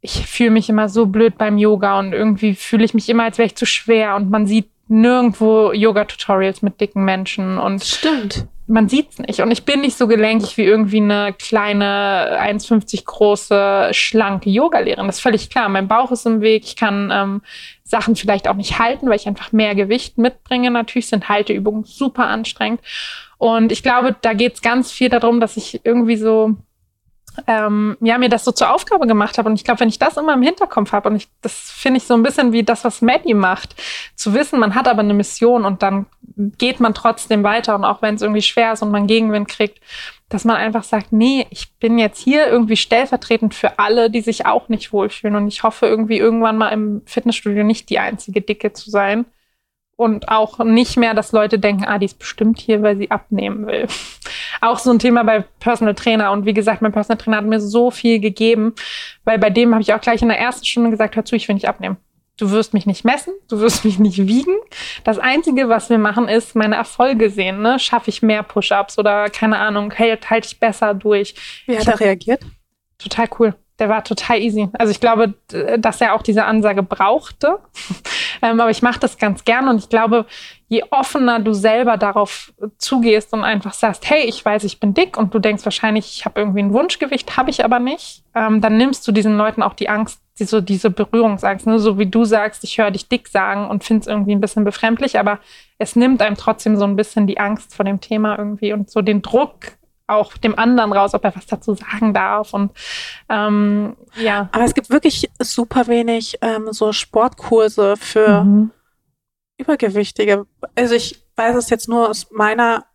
ich 0.00 0.26
fühle 0.26 0.50
mich 0.50 0.68
immer 0.68 0.88
so 0.88 1.06
blöd 1.06 1.38
beim 1.38 1.56
Yoga 1.56 1.98
und 1.98 2.12
irgendwie 2.12 2.54
fühle 2.54 2.84
ich 2.84 2.92
mich 2.92 3.08
immer, 3.08 3.24
als 3.24 3.38
wäre 3.38 3.46
ich 3.46 3.56
zu 3.56 3.66
schwer 3.66 4.16
und 4.16 4.30
man 4.30 4.46
sieht 4.46 4.68
nirgendwo 4.88 5.72
Yoga-Tutorials 5.72 6.60
mit 6.60 6.80
dicken 6.80 7.04
Menschen 7.04 7.58
und 7.58 7.82
stimmt. 7.82 8.46
Man 8.66 8.88
sieht's 8.88 9.18
nicht. 9.18 9.40
Und 9.40 9.50
ich 9.50 9.64
bin 9.64 9.82
nicht 9.82 9.96
so 9.96 10.06
gelenkig 10.06 10.56
wie 10.56 10.64
irgendwie 10.64 10.96
eine 10.96 11.34
kleine 11.34 12.38
1,50 12.40 13.04
große, 13.04 13.88
schlanke 13.92 14.48
Yogalehrerin. 14.48 15.06
Das 15.06 15.16
ist 15.16 15.22
völlig 15.22 15.50
klar. 15.50 15.68
Mein 15.68 15.86
Bauch 15.86 16.10
ist 16.10 16.24
im 16.24 16.40
Weg. 16.40 16.64
Ich 16.64 16.76
kann 16.76 17.10
ähm, 17.12 17.42
Sachen 17.82 18.16
vielleicht 18.16 18.48
auch 18.48 18.54
nicht 18.54 18.78
halten, 18.78 19.08
weil 19.08 19.16
ich 19.16 19.28
einfach 19.28 19.52
mehr 19.52 19.74
Gewicht 19.74 20.16
mitbringe. 20.16 20.70
Natürlich 20.70 21.08
sind 21.08 21.28
Halteübungen 21.28 21.84
super 21.84 22.26
anstrengend. 22.26 22.80
Und 23.36 23.70
ich 23.70 23.82
glaube, 23.82 24.16
da 24.22 24.32
geht 24.32 24.54
es 24.54 24.62
ganz 24.62 24.90
viel 24.90 25.10
darum, 25.10 25.40
dass 25.40 25.58
ich 25.58 25.84
irgendwie 25.84 26.16
so 26.16 26.56
ähm, 27.46 27.96
ja, 28.00 28.18
mir 28.18 28.28
das 28.28 28.44
so 28.44 28.52
zur 28.52 28.72
Aufgabe 28.72 29.06
gemacht 29.06 29.38
habe. 29.38 29.48
Und 29.48 29.56
ich 29.56 29.64
glaube, 29.64 29.80
wenn 29.80 29.88
ich 29.88 29.98
das 29.98 30.16
immer 30.16 30.34
im 30.34 30.42
Hinterkopf 30.42 30.92
habe, 30.92 31.08
und 31.08 31.16
ich, 31.16 31.28
das 31.42 31.52
finde 31.52 31.98
ich 31.98 32.04
so 32.04 32.14
ein 32.14 32.22
bisschen 32.22 32.52
wie 32.52 32.62
das, 32.62 32.84
was 32.84 33.02
Maddie 33.02 33.34
macht, 33.34 33.74
zu 34.14 34.34
wissen, 34.34 34.60
man 34.60 34.74
hat 34.74 34.88
aber 34.88 35.00
eine 35.00 35.14
Mission 35.14 35.64
und 35.64 35.82
dann 35.82 36.06
geht 36.58 36.80
man 36.80 36.94
trotzdem 36.94 37.42
weiter. 37.42 37.74
Und 37.74 37.84
auch 37.84 38.02
wenn 38.02 38.14
es 38.14 38.22
irgendwie 38.22 38.42
schwer 38.42 38.72
ist 38.72 38.82
und 38.82 38.90
man 38.90 39.06
Gegenwind 39.06 39.48
kriegt, 39.48 39.80
dass 40.28 40.44
man 40.44 40.56
einfach 40.56 40.84
sagt, 40.84 41.12
nee, 41.12 41.46
ich 41.50 41.74
bin 41.78 41.98
jetzt 41.98 42.20
hier 42.20 42.46
irgendwie 42.46 42.76
stellvertretend 42.76 43.54
für 43.54 43.78
alle, 43.78 44.10
die 44.10 44.20
sich 44.20 44.46
auch 44.46 44.68
nicht 44.68 44.92
wohlfühlen. 44.92 45.36
Und 45.36 45.48
ich 45.48 45.62
hoffe 45.62 45.86
irgendwie 45.86 46.18
irgendwann 46.18 46.56
mal 46.56 46.70
im 46.70 47.02
Fitnessstudio 47.06 47.64
nicht 47.64 47.90
die 47.90 47.98
einzige 47.98 48.40
Dicke 48.40 48.72
zu 48.72 48.90
sein 48.90 49.26
und 49.96 50.28
auch 50.28 50.58
nicht 50.58 50.96
mehr, 50.96 51.14
dass 51.14 51.32
Leute 51.32 51.58
denken, 51.58 51.84
ah, 51.84 51.98
die 51.98 52.06
ist 52.06 52.18
bestimmt 52.18 52.58
hier, 52.58 52.82
weil 52.82 52.96
sie 52.96 53.10
abnehmen 53.10 53.66
will. 53.66 53.86
Auch 54.60 54.78
so 54.78 54.90
ein 54.90 54.98
Thema 54.98 55.24
bei 55.24 55.44
Personal 55.60 55.94
Trainer. 55.94 56.32
Und 56.32 56.46
wie 56.46 56.54
gesagt, 56.54 56.80
mein 56.80 56.92
Personal 56.92 57.18
Trainer 57.18 57.36
hat 57.38 57.44
mir 57.44 57.60
so 57.60 57.90
viel 57.90 58.18
gegeben, 58.18 58.74
weil 59.24 59.38
bei 59.38 59.50
dem 59.50 59.72
habe 59.72 59.82
ich 59.82 59.92
auch 59.92 60.00
gleich 60.00 60.22
in 60.22 60.28
der 60.28 60.38
ersten 60.38 60.64
Stunde 60.64 60.90
gesagt, 60.90 61.16
hör 61.16 61.24
zu, 61.24 61.36
ich 61.36 61.48
will 61.48 61.54
nicht 61.54 61.68
abnehmen. 61.68 61.98
Du 62.38 62.50
wirst 62.50 62.72
mich 62.72 62.86
nicht 62.86 63.04
messen, 63.04 63.34
du 63.48 63.60
wirst 63.60 63.84
mich 63.84 63.98
nicht 63.98 64.26
wiegen. 64.26 64.54
Das 65.04 65.18
Einzige, 65.18 65.68
was 65.68 65.90
wir 65.90 65.98
machen, 65.98 66.28
ist 66.28 66.56
meine 66.56 66.76
Erfolge 66.76 67.30
sehen. 67.30 67.62
Ne? 67.62 67.78
Schaffe 67.78 68.10
ich 68.10 68.22
mehr 68.22 68.42
Push-ups 68.42 68.98
oder 68.98 69.28
keine 69.28 69.58
Ahnung, 69.58 69.92
halte 69.98 70.30
halt 70.30 70.46
ich 70.46 70.58
besser 70.58 70.94
durch. 70.94 71.34
Wie 71.66 71.78
hat 71.78 71.86
er 71.86 72.00
reagiert? 72.00 72.40
Total 72.98 73.28
cool 73.38 73.54
der 73.78 73.88
war 73.88 74.04
total 74.04 74.40
easy. 74.40 74.68
Also 74.74 74.92
ich 74.92 75.00
glaube, 75.00 75.34
dass 75.78 76.00
er 76.00 76.14
auch 76.14 76.22
diese 76.22 76.44
Ansage 76.44 76.82
brauchte. 76.82 77.58
ähm, 78.42 78.60
aber 78.60 78.70
ich 78.70 78.82
mache 78.82 79.00
das 79.00 79.18
ganz 79.18 79.44
gern 79.44 79.68
und 79.68 79.78
ich 79.78 79.88
glaube, 79.88 80.26
je 80.68 80.84
offener 80.90 81.40
du 81.40 81.52
selber 81.52 81.96
darauf 81.96 82.52
zugehst 82.78 83.32
und 83.32 83.42
einfach 83.42 83.72
sagst, 83.72 84.08
hey, 84.08 84.22
ich 84.24 84.44
weiß, 84.44 84.64
ich 84.64 84.78
bin 84.78 84.94
dick 84.94 85.16
und 85.16 85.34
du 85.34 85.40
denkst 85.40 85.64
wahrscheinlich, 85.64 86.16
ich 86.16 86.24
habe 86.24 86.40
irgendwie 86.40 86.60
ein 86.60 86.72
Wunschgewicht, 86.72 87.36
habe 87.36 87.50
ich 87.50 87.64
aber 87.64 87.80
nicht, 87.80 88.22
ähm, 88.34 88.60
dann 88.60 88.76
nimmst 88.76 89.06
du 89.08 89.12
diesen 89.12 89.36
Leuten 89.36 89.62
auch 89.62 89.74
die 89.74 89.88
Angst, 89.88 90.20
die, 90.38 90.44
so 90.44 90.60
diese 90.60 90.90
Berührungsangst, 90.90 91.66
ne? 91.66 91.78
so 91.78 91.98
wie 91.98 92.06
du 92.06 92.24
sagst, 92.24 92.64
ich 92.64 92.78
höre 92.78 92.90
dich 92.92 93.08
dick 93.08 93.28
sagen 93.28 93.68
und 93.68 93.84
finde 93.84 94.02
es 94.02 94.06
irgendwie 94.06 94.34
ein 94.34 94.40
bisschen 94.40 94.64
befremdlich, 94.64 95.18
aber 95.18 95.40
es 95.78 95.96
nimmt 95.96 96.22
einem 96.22 96.36
trotzdem 96.36 96.76
so 96.76 96.84
ein 96.84 96.96
bisschen 96.96 97.26
die 97.26 97.38
Angst 97.38 97.74
vor 97.74 97.84
dem 97.84 98.00
Thema 98.00 98.38
irgendwie 98.38 98.72
und 98.72 98.90
so 98.90 99.02
den 99.02 99.22
Druck 99.22 99.72
auch 100.06 100.36
dem 100.36 100.58
anderen 100.58 100.92
raus, 100.92 101.14
ob 101.14 101.24
er 101.24 101.34
was 101.34 101.46
dazu 101.46 101.74
sagen 101.74 102.14
darf. 102.14 102.52
Und 102.52 102.72
ähm, 103.28 103.96
ja. 104.16 104.48
Aber 104.52 104.64
es 104.64 104.74
gibt 104.74 104.90
wirklich 104.90 105.30
super 105.40 105.86
wenig 105.86 106.38
ähm, 106.40 106.68
so 106.72 106.92
Sportkurse 106.92 107.96
für 107.96 108.44
mhm. 108.44 108.70
Übergewichtige. 109.58 110.46
Also 110.74 110.94
ich 110.94 111.24
weiß 111.36 111.56
es 111.56 111.70
jetzt 111.70 111.88
nur 111.88 112.08
aus 112.10 112.30
meiner 112.30 112.86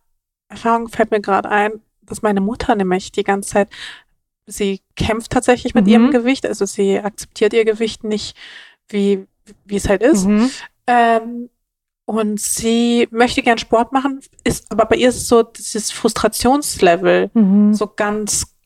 Erfahrung, 0.48 0.88
fällt 0.88 1.10
mir 1.10 1.20
gerade 1.20 1.48
ein, 1.48 1.80
dass 2.02 2.22
meine 2.22 2.40
Mutter 2.40 2.74
nämlich 2.74 3.12
die 3.12 3.24
ganze 3.24 3.50
Zeit, 3.50 3.70
sie 4.46 4.80
kämpft 4.96 5.32
tatsächlich 5.32 5.74
mit 5.74 5.86
mhm. 5.86 5.92
ihrem 5.92 6.10
Gewicht, 6.10 6.46
also 6.46 6.64
sie 6.66 6.98
akzeptiert 6.98 7.52
ihr 7.52 7.64
Gewicht 7.64 8.04
nicht, 8.04 8.36
wie, 8.88 9.26
wie 9.64 9.76
es 9.76 9.88
halt 9.88 10.02
ist. 10.02 10.26
Mhm. 10.26 10.50
Ähm, 10.86 11.50
und 12.10 12.40
sie 12.40 13.06
möchte 13.12 13.40
gern 13.40 13.58
Sport 13.58 13.92
machen, 13.92 14.20
ist, 14.42 14.70
aber 14.72 14.84
bei 14.86 14.96
ihr 14.96 15.10
ist 15.10 15.28
so 15.28 15.44
dieses 15.44 15.92
Frustrationslevel 15.92 17.30
mhm. 17.34 17.72
so 17.72 17.86
ganz, 17.86 18.56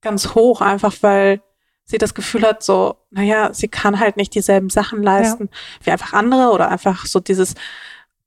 ganz 0.00 0.34
hoch, 0.34 0.60
einfach 0.60 0.96
weil 1.00 1.40
sie 1.84 1.98
das 1.98 2.14
Gefühl 2.14 2.42
hat, 2.42 2.64
so, 2.64 2.96
naja, 3.10 3.54
sie 3.54 3.68
kann 3.68 4.00
halt 4.00 4.16
nicht 4.16 4.34
dieselben 4.34 4.70
Sachen 4.70 5.04
leisten 5.04 5.50
ja. 5.52 5.86
wie 5.86 5.90
einfach 5.92 6.14
andere 6.14 6.50
oder 6.50 6.68
einfach 6.68 7.06
so 7.06 7.20
dieses, 7.20 7.54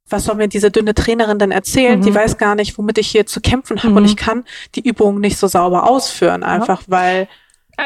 was 0.07 0.23
soll 0.23 0.35
mir 0.35 0.47
diese 0.47 0.71
dünne 0.71 0.93
Trainerin 0.93 1.39
denn 1.39 1.51
erzählen? 1.51 1.99
Mhm. 1.99 2.03
Die 2.05 2.15
weiß 2.15 2.37
gar 2.37 2.55
nicht, 2.55 2.77
womit 2.77 2.97
ich 2.97 3.09
hier 3.09 3.25
zu 3.25 3.41
kämpfen 3.41 3.79
habe 3.79 3.89
mhm. 3.89 3.97
und 3.97 4.05
ich 4.05 4.15
kann 4.15 4.45
die 4.75 4.87
Übungen 4.87 5.19
nicht 5.19 5.37
so 5.37 5.47
sauber 5.47 5.89
ausführen, 5.89 6.43
einfach 6.43 6.81
ja. 6.81 6.87
weil 6.87 7.27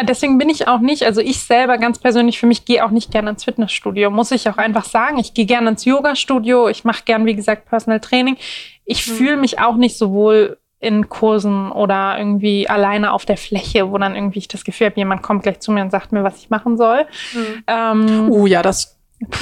deswegen 0.03 0.37
bin 0.37 0.49
ich 0.49 0.67
auch 0.67 0.79
nicht, 0.79 1.03
also 1.03 1.21
ich 1.21 1.39
selber 1.39 1.77
ganz 1.77 1.99
persönlich 1.99 2.39
für 2.39 2.45
mich 2.45 2.65
gehe 2.65 2.85
auch 2.85 2.91
nicht 2.91 3.11
gerne 3.11 3.29
ins 3.29 3.43
Fitnessstudio, 3.43 4.11
muss 4.11 4.31
ich 4.31 4.49
auch 4.49 4.57
einfach 4.57 4.85
sagen. 4.85 5.17
Ich 5.17 5.33
gehe 5.33 5.45
gerne 5.45 5.69
ins 5.69 5.85
Yoga-Studio, 5.85 6.67
ich 6.67 6.83
mache 6.83 7.03
gern, 7.05 7.25
wie 7.25 7.35
gesagt, 7.35 7.65
Personal 7.69 7.99
Training. 7.99 8.37
Ich 8.85 9.07
mhm. 9.07 9.11
fühle 9.13 9.37
mich 9.37 9.59
auch 9.59 9.75
nicht 9.75 9.97
so 9.97 10.11
wohl 10.11 10.57
in 10.79 11.09
Kursen 11.09 11.71
oder 11.71 12.17
irgendwie 12.17 12.69
alleine 12.69 13.11
auf 13.11 13.25
der 13.25 13.37
Fläche, 13.37 13.91
wo 13.91 13.97
dann 13.97 14.15
irgendwie 14.15 14.39
ich 14.39 14.47
das 14.47 14.63
Gefühl 14.63 14.87
habe, 14.87 14.97
jemand 14.97 15.23
kommt 15.23 15.43
gleich 15.43 15.59
zu 15.59 15.71
mir 15.71 15.81
und 15.81 15.91
sagt 15.91 16.11
mir, 16.11 16.23
was 16.23 16.37
ich 16.37 16.49
machen 16.49 16.77
soll. 16.77 17.05
Mhm. 17.33 17.63
Ähm, 17.65 18.29
uh, 18.29 18.47
ja, 18.47 18.61
das. 18.61 18.97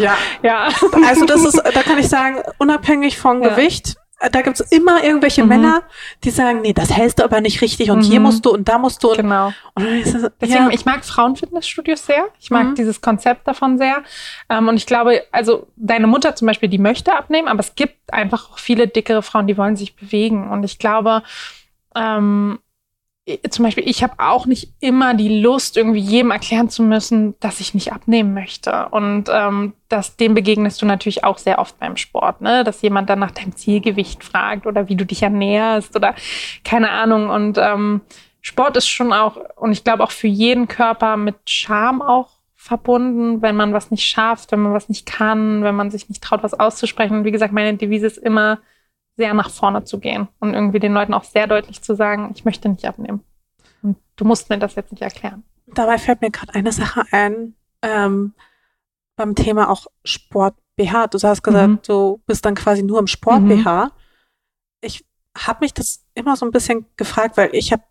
Ja. 0.00 0.16
ja. 0.42 0.68
Also 1.06 1.26
das 1.26 1.44
ist, 1.44 1.58
da 1.62 1.82
kann 1.82 1.98
ich 1.98 2.08
sagen, 2.08 2.36
unabhängig 2.56 3.18
vom 3.18 3.42
ja. 3.42 3.50
Gewicht, 3.50 3.96
da 4.30 4.42
gibt's 4.42 4.60
immer 4.60 5.02
irgendwelche 5.02 5.42
Mhm. 5.42 5.48
Männer, 5.48 5.82
die 6.24 6.30
sagen, 6.30 6.60
nee, 6.62 6.72
das 6.72 6.92
hältst 6.92 7.18
du 7.18 7.24
aber 7.24 7.40
nicht 7.40 7.60
richtig 7.62 7.90
und 7.90 8.02
hier 8.02 8.20
Mhm. 8.20 8.26
musst 8.26 8.44
du 8.44 8.50
und 8.50 8.68
da 8.68 8.78
musst 8.78 9.02
du. 9.02 9.10
Und, 9.10 9.16
Genau. 9.18 9.52
und 9.74 9.84
es, 9.86 10.12
Deswegen, 10.40 10.64
ja, 10.64 10.70
ich 10.70 10.84
mag 10.84 11.04
Frauenfitnessstudios 11.04 12.06
sehr. 12.06 12.24
Ich 12.40 12.50
mag 12.50 12.68
Mhm. 12.68 12.74
dieses 12.76 13.00
Konzept 13.00 13.48
davon 13.48 13.78
sehr. 13.78 14.02
Ähm, 14.48 14.68
und 14.68 14.76
ich 14.76 14.86
glaube, 14.86 15.22
also 15.32 15.66
deine 15.76 16.06
Mutter 16.06 16.34
zum 16.36 16.46
Beispiel, 16.46 16.68
die 16.68 16.78
möchte 16.78 17.14
abnehmen, 17.14 17.48
aber 17.48 17.60
es 17.60 17.74
gibt 17.74 18.12
einfach 18.12 18.50
auch 18.50 18.58
viele 18.58 18.86
dickere 18.88 19.22
Frauen, 19.22 19.46
die 19.46 19.56
wollen 19.58 19.76
sich 19.76 19.96
bewegen. 19.96 20.50
Und 20.50 20.62
ich 20.64 20.78
glaube, 20.78 21.22
ähm, 21.96 22.58
zum 23.50 23.64
Beispiel, 23.64 23.88
ich 23.88 24.02
habe 24.02 24.14
auch 24.18 24.46
nicht 24.46 24.72
immer 24.80 25.14
die 25.14 25.40
Lust, 25.40 25.76
irgendwie 25.76 26.00
jedem 26.00 26.32
erklären 26.32 26.68
zu 26.68 26.82
müssen, 26.82 27.38
dass 27.38 27.60
ich 27.60 27.72
nicht 27.72 27.92
abnehmen 27.92 28.34
möchte. 28.34 28.88
Und 28.90 29.26
ähm, 29.32 29.74
das, 29.88 30.16
dem 30.16 30.34
begegnest 30.34 30.82
du 30.82 30.86
natürlich 30.86 31.22
auch 31.22 31.38
sehr 31.38 31.60
oft 31.60 31.78
beim 31.78 31.96
Sport, 31.96 32.40
ne? 32.40 32.64
Dass 32.64 32.82
jemand 32.82 33.08
dann 33.08 33.20
nach 33.20 33.30
deinem 33.30 33.54
Zielgewicht 33.54 34.24
fragt 34.24 34.66
oder 34.66 34.88
wie 34.88 34.96
du 34.96 35.06
dich 35.06 35.22
ernährst 35.22 35.94
oder 35.94 36.16
keine 36.64 36.90
Ahnung. 36.90 37.30
Und 37.30 37.58
ähm, 37.58 38.00
Sport 38.40 38.76
ist 38.76 38.88
schon 38.88 39.12
auch, 39.12 39.36
und 39.54 39.70
ich 39.70 39.84
glaube 39.84 40.02
auch 40.02 40.10
für 40.10 40.26
jeden 40.26 40.66
Körper 40.66 41.16
mit 41.16 41.36
Scham 41.46 42.02
auch 42.02 42.30
verbunden, 42.56 43.40
wenn 43.40 43.54
man 43.54 43.72
was 43.72 43.92
nicht 43.92 44.04
schafft, 44.04 44.50
wenn 44.50 44.60
man 44.60 44.72
was 44.72 44.88
nicht 44.88 45.06
kann, 45.06 45.62
wenn 45.62 45.76
man 45.76 45.92
sich 45.92 46.08
nicht 46.08 46.24
traut, 46.24 46.42
was 46.42 46.54
auszusprechen. 46.54 47.18
Und 47.18 47.24
wie 47.24 47.32
gesagt, 47.32 47.52
meine 47.52 47.76
Devise 47.76 48.06
ist 48.06 48.18
immer, 48.18 48.58
sehr 49.22 49.34
nach 49.34 49.50
vorne 49.50 49.84
zu 49.84 50.00
gehen 50.00 50.26
und 50.40 50.52
irgendwie 50.54 50.80
den 50.80 50.92
Leuten 50.92 51.14
auch 51.14 51.22
sehr 51.24 51.46
deutlich 51.46 51.80
zu 51.80 51.94
sagen, 51.94 52.32
ich 52.34 52.44
möchte 52.44 52.68
nicht 52.68 52.84
abnehmen. 52.84 53.20
Und 53.82 53.96
du 54.16 54.24
musst 54.24 54.50
mir 54.50 54.58
das 54.58 54.74
jetzt 54.74 54.90
nicht 54.90 55.02
erklären. 55.02 55.44
dabei 55.68 55.96
fällt 55.96 56.20
mir 56.20 56.30
gerade 56.32 56.54
eine 56.54 56.72
Sache 56.72 57.04
ein, 57.12 57.54
ähm, 57.82 58.34
beim 59.16 59.34
Thema 59.36 59.70
auch 59.70 59.86
Sport 60.04 60.54
BH. 60.76 61.06
Du 61.06 61.18
hast 61.22 61.42
gesagt, 61.42 61.68
Mhm. 61.68 61.78
du 61.86 62.20
bist 62.26 62.44
dann 62.44 62.54
quasi 62.56 62.82
nur 62.82 62.98
im 62.98 63.06
Sport 63.06 63.42
Mhm. 63.42 63.48
BH. 63.62 63.92
Ich 64.80 65.04
habe 65.38 65.58
mich 65.60 65.72
das 65.72 66.04
immer 66.14 66.34
so 66.36 66.44
ein 66.44 66.50
bisschen 66.50 66.84
gefragt, 66.96 67.36
weil 67.36 67.50
ich 67.52 67.72
habe, 67.72 67.84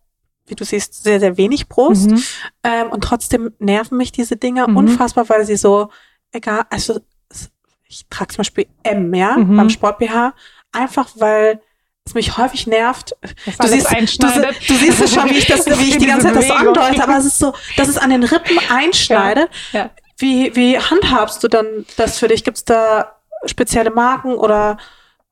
wie 0.48 0.56
du 0.56 0.66
siehst, 0.66 1.02
sehr, 1.04 1.20
sehr 1.22 1.38
wenig 1.38 1.70
Brust. 1.70 2.12
Mhm. 2.12 2.24
Ähm, 2.64 2.90
und 2.92 3.04
trotzdem 3.06 3.54
nerven 3.60 3.98
mich 3.98 4.12
diese 4.12 4.36
Dinge 4.36 4.68
Mhm. 4.68 4.76
unfassbar, 4.78 5.28
weil 5.30 5.46
sie 5.46 5.56
so, 5.56 5.90
egal, 6.34 6.66
also 6.70 7.00
ich 7.88 8.06
trage 8.10 8.30
zum 8.34 8.38
Beispiel 8.38 8.68
M, 8.84 9.14
ja, 9.14 9.38
Mhm. 9.38 9.58
beim 9.58 9.70
Sport 9.70 9.98
BH, 10.00 10.34
einfach 10.72 11.10
weil 11.16 11.62
es 12.06 12.14
mich 12.16 12.38
häufig 12.38 12.66
nervt. 12.68 13.16
Das 13.46 13.58
Du 13.58 13.68
siehst, 13.68 13.92
du, 13.92 14.26
du 14.68 14.76
siehst 14.76 15.02
es 15.02 15.14
schon, 15.14 15.30
wie 15.30 15.38
ich, 15.38 15.46
das, 15.46 15.66
wie 15.80 15.90
ich 15.90 15.98
die 15.98 16.08
ganze 16.08 16.28
Zeit 16.28 16.36
das 16.36 16.48
so 16.48 16.54
andeute, 16.54 17.04
aber 17.04 17.18
es 17.18 17.26
ist 17.26 17.38
so, 17.40 17.54
dass 17.78 17.88
es 17.88 17.98
an 17.98 18.10
den 18.10 18.24
Rippen 18.24 18.58
einschneidet. 18.70 19.50
Ja. 19.72 19.92
Wie, 20.18 20.56
wie 20.56 20.78
handhabst 20.80 21.44
du 21.44 21.48
dann 21.48 21.86
das 21.98 22.18
für 22.18 22.28
dich? 22.28 22.44
Gibt 22.44 22.58
es 22.58 22.66
da 22.66 23.16
spezielle 23.46 23.92
Marken 23.92 24.34
oder 24.34 24.78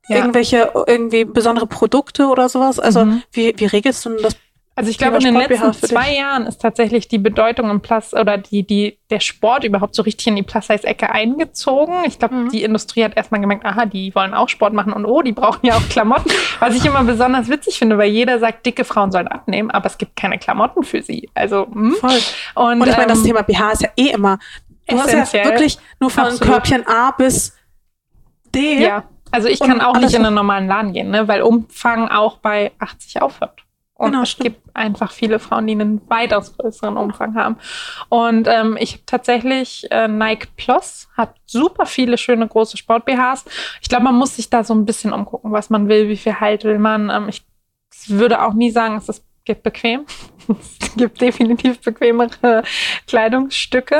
Ja. 0.08 0.16
irgendwelche, 0.16 0.72
irgendwie 0.86 1.24
besondere 1.24 1.66
Produkte 1.66 2.26
oder 2.26 2.48
sowas? 2.48 2.78
Also 2.78 3.04
Mhm. 3.04 3.22
wie, 3.32 3.52
wie 3.56 3.66
regelst 3.66 4.04
du 4.04 4.10
denn 4.10 4.22
das? 4.22 4.36
Also 4.76 4.88
ich 4.90 4.96
glaube, 4.96 5.18
in 5.18 5.24
den 5.24 5.34
letzten 5.34 5.72
zwei 5.74 6.14
Jahren 6.14 6.46
ist 6.46 6.62
tatsächlich 6.62 7.06
die 7.06 7.18
Bedeutung 7.18 7.68
im 7.68 7.80
Plus 7.82 8.14
oder 8.14 8.38
die, 8.38 8.62
die, 8.66 8.98
der 9.10 9.20
Sport 9.20 9.64
überhaupt 9.64 9.94
so 9.94 10.00
richtig 10.02 10.28
in 10.28 10.36
die 10.36 10.42
Plus-Size-Ecke 10.42 11.10
eingezogen. 11.10 11.94
Ich 12.06 12.18
glaube, 12.18 12.34
Mhm. 12.34 12.48
die 12.48 12.62
Industrie 12.62 13.04
hat 13.04 13.14
erstmal 13.14 13.42
gemerkt, 13.42 13.66
aha, 13.66 13.84
die 13.84 14.14
wollen 14.14 14.32
auch 14.32 14.48
Sport 14.48 14.72
machen 14.72 14.92
und 14.94 15.04
oh, 15.04 15.20
die 15.20 15.32
brauchen 15.32 15.66
ja 15.66 15.74
auch 15.74 15.86
Klamotten. 15.90 16.30
Was 16.60 16.74
ich 16.74 16.86
immer 16.86 17.04
besonders 17.04 17.48
witzig 17.48 17.78
finde, 17.78 17.98
weil 17.98 18.08
jeder 18.10 18.38
sagt, 18.38 18.64
dicke 18.64 18.84
Frauen 18.84 19.12
sollen 19.12 19.28
abnehmen, 19.28 19.70
aber 19.70 19.86
es 19.86 19.98
gibt 19.98 20.16
keine 20.16 20.38
Klamotten 20.38 20.82
für 20.82 21.02
sie. 21.02 21.28
Also, 21.34 21.66
hm. 21.66 21.92
Voll. 22.00 22.10
Und, 22.54 22.80
Und 22.80 22.88
ich 22.88 22.96
meine, 22.96 23.08
das 23.08 23.18
ähm, 23.18 23.24
Thema 23.24 23.42
BH 23.42 23.72
ist 23.72 23.82
ja 23.82 23.88
eh 23.98 24.08
immer, 24.10 24.38
du 24.88 24.98
hast 24.98 25.12
ja 25.12 25.20
essentiell. 25.22 25.44
wirklich 25.44 25.78
nur 25.98 26.10
von 26.10 26.24
Absolut. 26.24 26.42
Körbchen 26.54 26.86
A 26.86 27.10
bis 27.10 27.54
D. 28.54 28.82
Ja, 28.82 29.04
also 29.30 29.48
ich 29.48 29.60
kann 29.60 29.80
auch 29.82 29.98
nicht 29.98 30.14
in 30.14 30.24
einen 30.24 30.34
normalen 30.34 30.68
Laden 30.68 30.92
gehen, 30.94 31.10
ne, 31.10 31.28
weil 31.28 31.42
Umfang 31.42 32.08
auch 32.08 32.38
bei 32.38 32.72
80 32.78 33.20
aufhört. 33.20 33.60
Und 34.00 34.12
Genau, 34.12 34.22
es 34.22 34.30
stimmt. 34.30 34.44
gibt 34.44 34.76
einfach 34.76 35.12
viele 35.12 35.38
Frauen, 35.38 35.66
die 35.66 35.74
einen 35.74 36.00
weitaus 36.08 36.56
größeren 36.56 36.96
Umfang 36.96 37.34
haben. 37.34 37.56
Und 38.08 38.48
ähm, 38.48 38.78
ich 38.80 38.94
habe 38.94 39.02
tatsächlich 39.04 39.86
äh, 39.90 40.08
Nike 40.08 40.48
Plus, 40.56 41.08
hat 41.18 41.34
super 41.44 41.84
viele 41.84 42.16
schöne 42.16 42.48
große 42.48 42.78
Sport-BHs. 42.78 43.44
Ich 43.82 43.90
glaube, 43.90 44.04
man 44.04 44.14
muss 44.14 44.36
sich 44.36 44.48
da 44.48 44.64
so 44.64 44.72
ein 44.72 44.86
bisschen 44.86 45.12
umgucken, 45.12 45.52
was 45.52 45.68
man 45.68 45.88
will, 45.88 46.08
wie 46.08 46.16
viel 46.16 46.40
Halt 46.40 46.64
will 46.64 46.78
man. 46.78 47.10
Ähm, 47.10 47.28
ich 47.28 47.44
würde 48.06 48.42
auch 48.42 48.54
nie 48.54 48.70
sagen, 48.70 48.96
es 48.96 49.10
ist 49.10 49.22
bequem. 49.62 50.06
Es 50.48 50.92
gibt 50.96 51.20
definitiv 51.20 51.80
bequemere 51.80 52.62
Kleidungsstücke. 53.06 53.98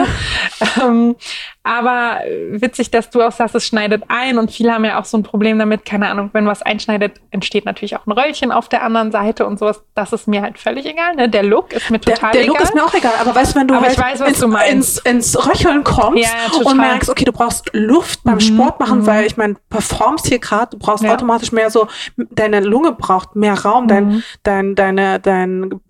ähm, 0.82 1.16
aber 1.62 2.20
witzig, 2.52 2.90
dass 2.90 3.10
du 3.10 3.22
auch 3.22 3.32
sagst, 3.32 3.54
es 3.54 3.66
schneidet 3.66 4.04
ein 4.08 4.38
und 4.38 4.50
viele 4.50 4.72
haben 4.72 4.84
ja 4.84 4.98
auch 4.98 5.04
so 5.04 5.18
ein 5.18 5.22
Problem 5.22 5.58
damit, 5.58 5.84
keine 5.84 6.08
Ahnung, 6.08 6.30
wenn 6.32 6.46
was 6.46 6.62
einschneidet, 6.62 7.20
entsteht 7.30 7.66
natürlich 7.66 7.96
auch 7.96 8.06
ein 8.06 8.12
Röllchen 8.12 8.50
auf 8.50 8.68
der 8.68 8.82
anderen 8.82 9.12
Seite 9.12 9.44
und 9.46 9.58
sowas. 9.58 9.82
Das 9.94 10.12
ist 10.12 10.26
mir 10.26 10.40
halt 10.42 10.58
völlig 10.58 10.86
egal. 10.86 11.16
Ne? 11.16 11.28
Der 11.28 11.42
Look 11.42 11.72
ist 11.74 11.90
mir 11.90 11.98
Der, 11.98 12.14
total 12.14 12.32
der 12.32 12.42
egal. 12.42 12.54
Look 12.54 12.62
ist 12.62 12.74
mir 12.74 12.84
auch 12.84 12.94
egal, 12.94 13.12
aber 13.20 13.34
weißt 13.34 13.54
du, 13.54 13.60
wenn 13.60 13.68
du 13.68 13.74
Aber 13.74 13.86
halt 13.86 13.98
weiß, 13.98 14.20
ins, 14.22 14.38
du. 14.40 14.46
Ins, 14.70 14.98
ins 14.98 15.46
Röcheln 15.48 15.84
kommst 15.84 16.22
Ja, 16.24 16.60
und 16.64 16.76
merkst, 16.78 17.10
okay, 17.10 17.24
du 17.24 17.32
brauchst 17.32 17.68
Luft 17.74 18.24
beim 18.24 18.36
Mhm, 18.36 18.40
Sport 18.40 18.80
machen, 18.80 19.00
mhm. 19.00 19.06
weil 19.06 19.26
ich 19.26 19.36
meine, 19.36 19.56
performst 19.68 20.26
hier 20.28 20.38
gerade, 20.38 20.70
du 20.70 20.78
brauchst 20.78 21.04
Ja. 21.04 21.12
automatisch 21.12 21.52
mehr 21.52 21.68
so, 21.70 21.88
deine 22.16 22.60
Lunge 22.60 22.92
braucht 22.92 23.36
mehr 23.36 23.54
Raum, 23.60 23.86
dein, 23.86 24.06
Mhm. 24.06 24.22
dein, 24.44 24.74
deine, 24.74 25.20
dein 25.20 25.80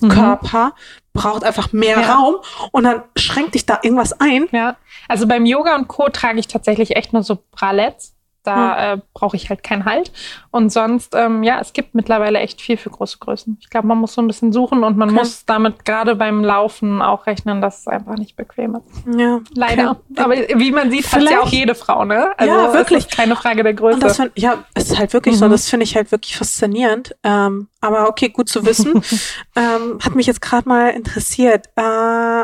Brustkörper 0.00 0.74
braucht 1.12 1.44
einfach 1.44 1.72
mehr 1.72 2.00
Ja. 2.00 2.14
Raum 2.14 2.36
und 2.72 2.84
dann 2.84 3.02
schränkt 3.16 3.54
dich 3.54 3.66
da 3.66 3.78
irgendwas 3.82 4.18
ein. 4.20 4.48
Ja, 4.52 4.76
also 5.08 5.26
beim 5.26 5.44
Yoga 5.46 5.74
und 5.76 5.88
Co. 5.88 6.08
trage 6.08 6.40
ich 6.40 6.48
tatsächlich 6.48 6.96
echt 6.96 7.12
nur 7.12 7.22
so 7.22 7.38
Bralettes. 7.50 8.14
Da 8.44 8.94
äh, 8.94 8.98
brauche 9.14 9.36
ich 9.36 9.50
halt 9.50 9.62
keinen 9.62 9.84
Halt. 9.84 10.10
Und 10.50 10.70
sonst, 10.72 11.14
ähm, 11.14 11.42
ja, 11.44 11.60
es 11.60 11.72
gibt 11.72 11.94
mittlerweile 11.94 12.40
echt 12.40 12.60
viel 12.60 12.76
für 12.76 12.90
große 12.90 13.18
Größen. 13.18 13.56
Ich 13.60 13.70
glaube, 13.70 13.86
man 13.86 13.98
muss 13.98 14.14
so 14.14 14.20
ein 14.20 14.26
bisschen 14.26 14.52
suchen 14.52 14.82
und 14.82 14.96
man 14.96 15.10
Okay. 15.10 15.18
muss 15.18 15.44
damit 15.46 15.84
gerade 15.84 16.16
beim 16.16 16.42
Laufen 16.42 17.00
auch 17.02 17.26
rechnen, 17.26 17.60
dass 17.60 17.80
es 17.80 17.86
einfach 17.86 18.16
nicht 18.16 18.34
bequem 18.36 18.74
ist. 18.76 19.18
Ja, 19.18 19.40
Leider. 19.54 19.92
okay. 19.92 20.20
Aber 20.22 20.34
wie 20.58 20.72
man 20.72 20.90
sieht, 20.90 21.12
hat 21.12 21.22
ja 21.22 21.40
auch 21.40 21.48
jede 21.48 21.74
Frau, 21.76 22.04
ne? 22.04 22.32
Ja, 22.40 22.72
wirklich. 22.74 23.08
Keine 23.08 23.36
Frage 23.36 23.62
der 23.62 23.74
Größe. 23.74 23.94
Und 23.94 24.02
das 24.02 24.16
find, 24.16 24.32
ja, 24.34 24.64
es 24.74 24.90
ist 24.90 24.98
halt 24.98 25.12
wirklich 25.12 25.36
so, 25.38 25.46
Mhm. 25.46 25.50
das 25.50 25.68
finde 25.68 25.84
ich 25.84 25.94
halt 25.94 26.10
wirklich 26.10 26.36
faszinierend. 26.36 27.14
Ähm, 27.22 27.68
aber 27.80 28.08
okay, 28.08 28.28
gut 28.28 28.48
zu 28.48 28.66
wissen. 28.66 28.94
ähm, 29.56 29.98
hat 30.02 30.14
mich 30.16 30.26
jetzt 30.26 30.40
gerade 30.42 30.68
mal 30.68 30.88
interessiert. 30.88 31.66
Äh, 31.76 32.42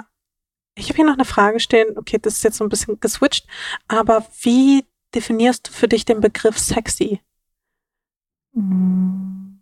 ich 0.81 0.89
habe 0.91 0.95
hier 0.97 1.07
noch 1.07 1.15
eine 1.15 1.25
Frage 1.25 1.59
stehen. 1.59 1.97
Okay, 1.99 2.19
das 2.23 2.35
ist 2.35 2.45
jetzt 2.45 2.59
so 2.59 2.65
ein 2.65 2.69
bisschen 2.69 3.01
geswitcht. 3.01 3.47
Aber 3.89 4.25
wie 4.43 4.85
definierst 5.15 5.69
du 5.69 5.73
für 5.73 5.89
dich 5.89 6.05
den 6.05 6.21
Begriff 6.21 6.59
sexy? 6.59 7.21
Mm. 8.53 9.61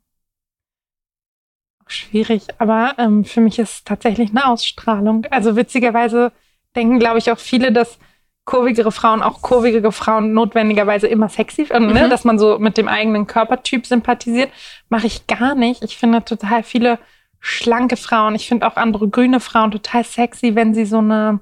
Schwierig, 1.89 2.47
aber 2.59 2.95
ähm, 2.99 3.25
für 3.25 3.41
mich 3.41 3.59
ist 3.61 3.71
es 3.71 3.85
tatsächlich 3.85 4.31
eine 4.31 4.47
Ausstrahlung. 4.47 5.25
Also 5.31 5.55
witzigerweise 5.55 6.33
denken, 6.75 6.99
glaube 6.99 7.19
ich, 7.19 7.31
auch 7.31 7.39
viele, 7.39 7.71
dass 7.71 7.99
kurvigere 8.45 8.93
Frauen 8.93 9.23
auch 9.23 9.43
kurvige 9.43 9.93
Frauen 9.93 10.33
notwendigerweise 10.33 11.07
immer 11.07 11.29
sexy, 11.29 11.63
äh, 11.71 11.79
ne? 11.79 12.05
Mhm. 12.05 12.11
dass 12.11 12.25
man 12.25 12.39
so 12.39 12.59
mit 12.59 12.77
dem 12.77 12.89
eigenen 12.89 13.27
Körpertyp 13.27 13.87
sympathisiert. 13.87 14.51
Mache 14.89 15.07
ich 15.07 15.27
gar 15.27 15.55
nicht. 15.55 15.83
Ich 15.85 15.97
finde 15.97 16.25
total 16.25 16.63
viele 16.63 16.99
schlanke 17.41 17.97
Frauen, 17.97 18.35
ich 18.35 18.49
finde 18.49 18.67
auch 18.67 18.77
andere 18.77 19.09
grüne 19.09 19.41
Frauen 19.41 19.71
total 19.71 20.05
sexy, 20.05 20.55
wenn 20.55 20.75
sie 20.75 20.87
so 20.87 20.99
eine 20.99 21.41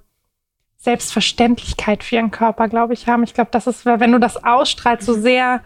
Selbstverständlichkeit 0.85 2.05
für 2.05 2.17
ihren 2.17 2.31
Körper, 2.31 2.69
glaube 2.69 2.93
ich, 2.95 3.09
haben. 3.09 3.23
Ich 3.25 3.35
glaube, 3.35 3.51
das 3.51 3.67
ist, 3.67 3.87
wenn 3.87 4.13
du 4.13 4.21
das 4.21 4.43
ausstrahlst, 4.45 5.07
so 5.07 5.15
sehr 5.15 5.63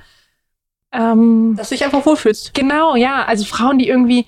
ähm, 0.93 1.55
Dass 1.57 1.69
du 1.69 1.75
dich 1.75 1.85
einfach 1.85 2.05
wohlfühlst. 2.07 2.55
Genau, 2.55 2.97
ja. 2.97 3.25
Also 3.25 3.45
Frauen, 3.45 3.79
die 3.79 3.89
irgendwie 3.89 4.27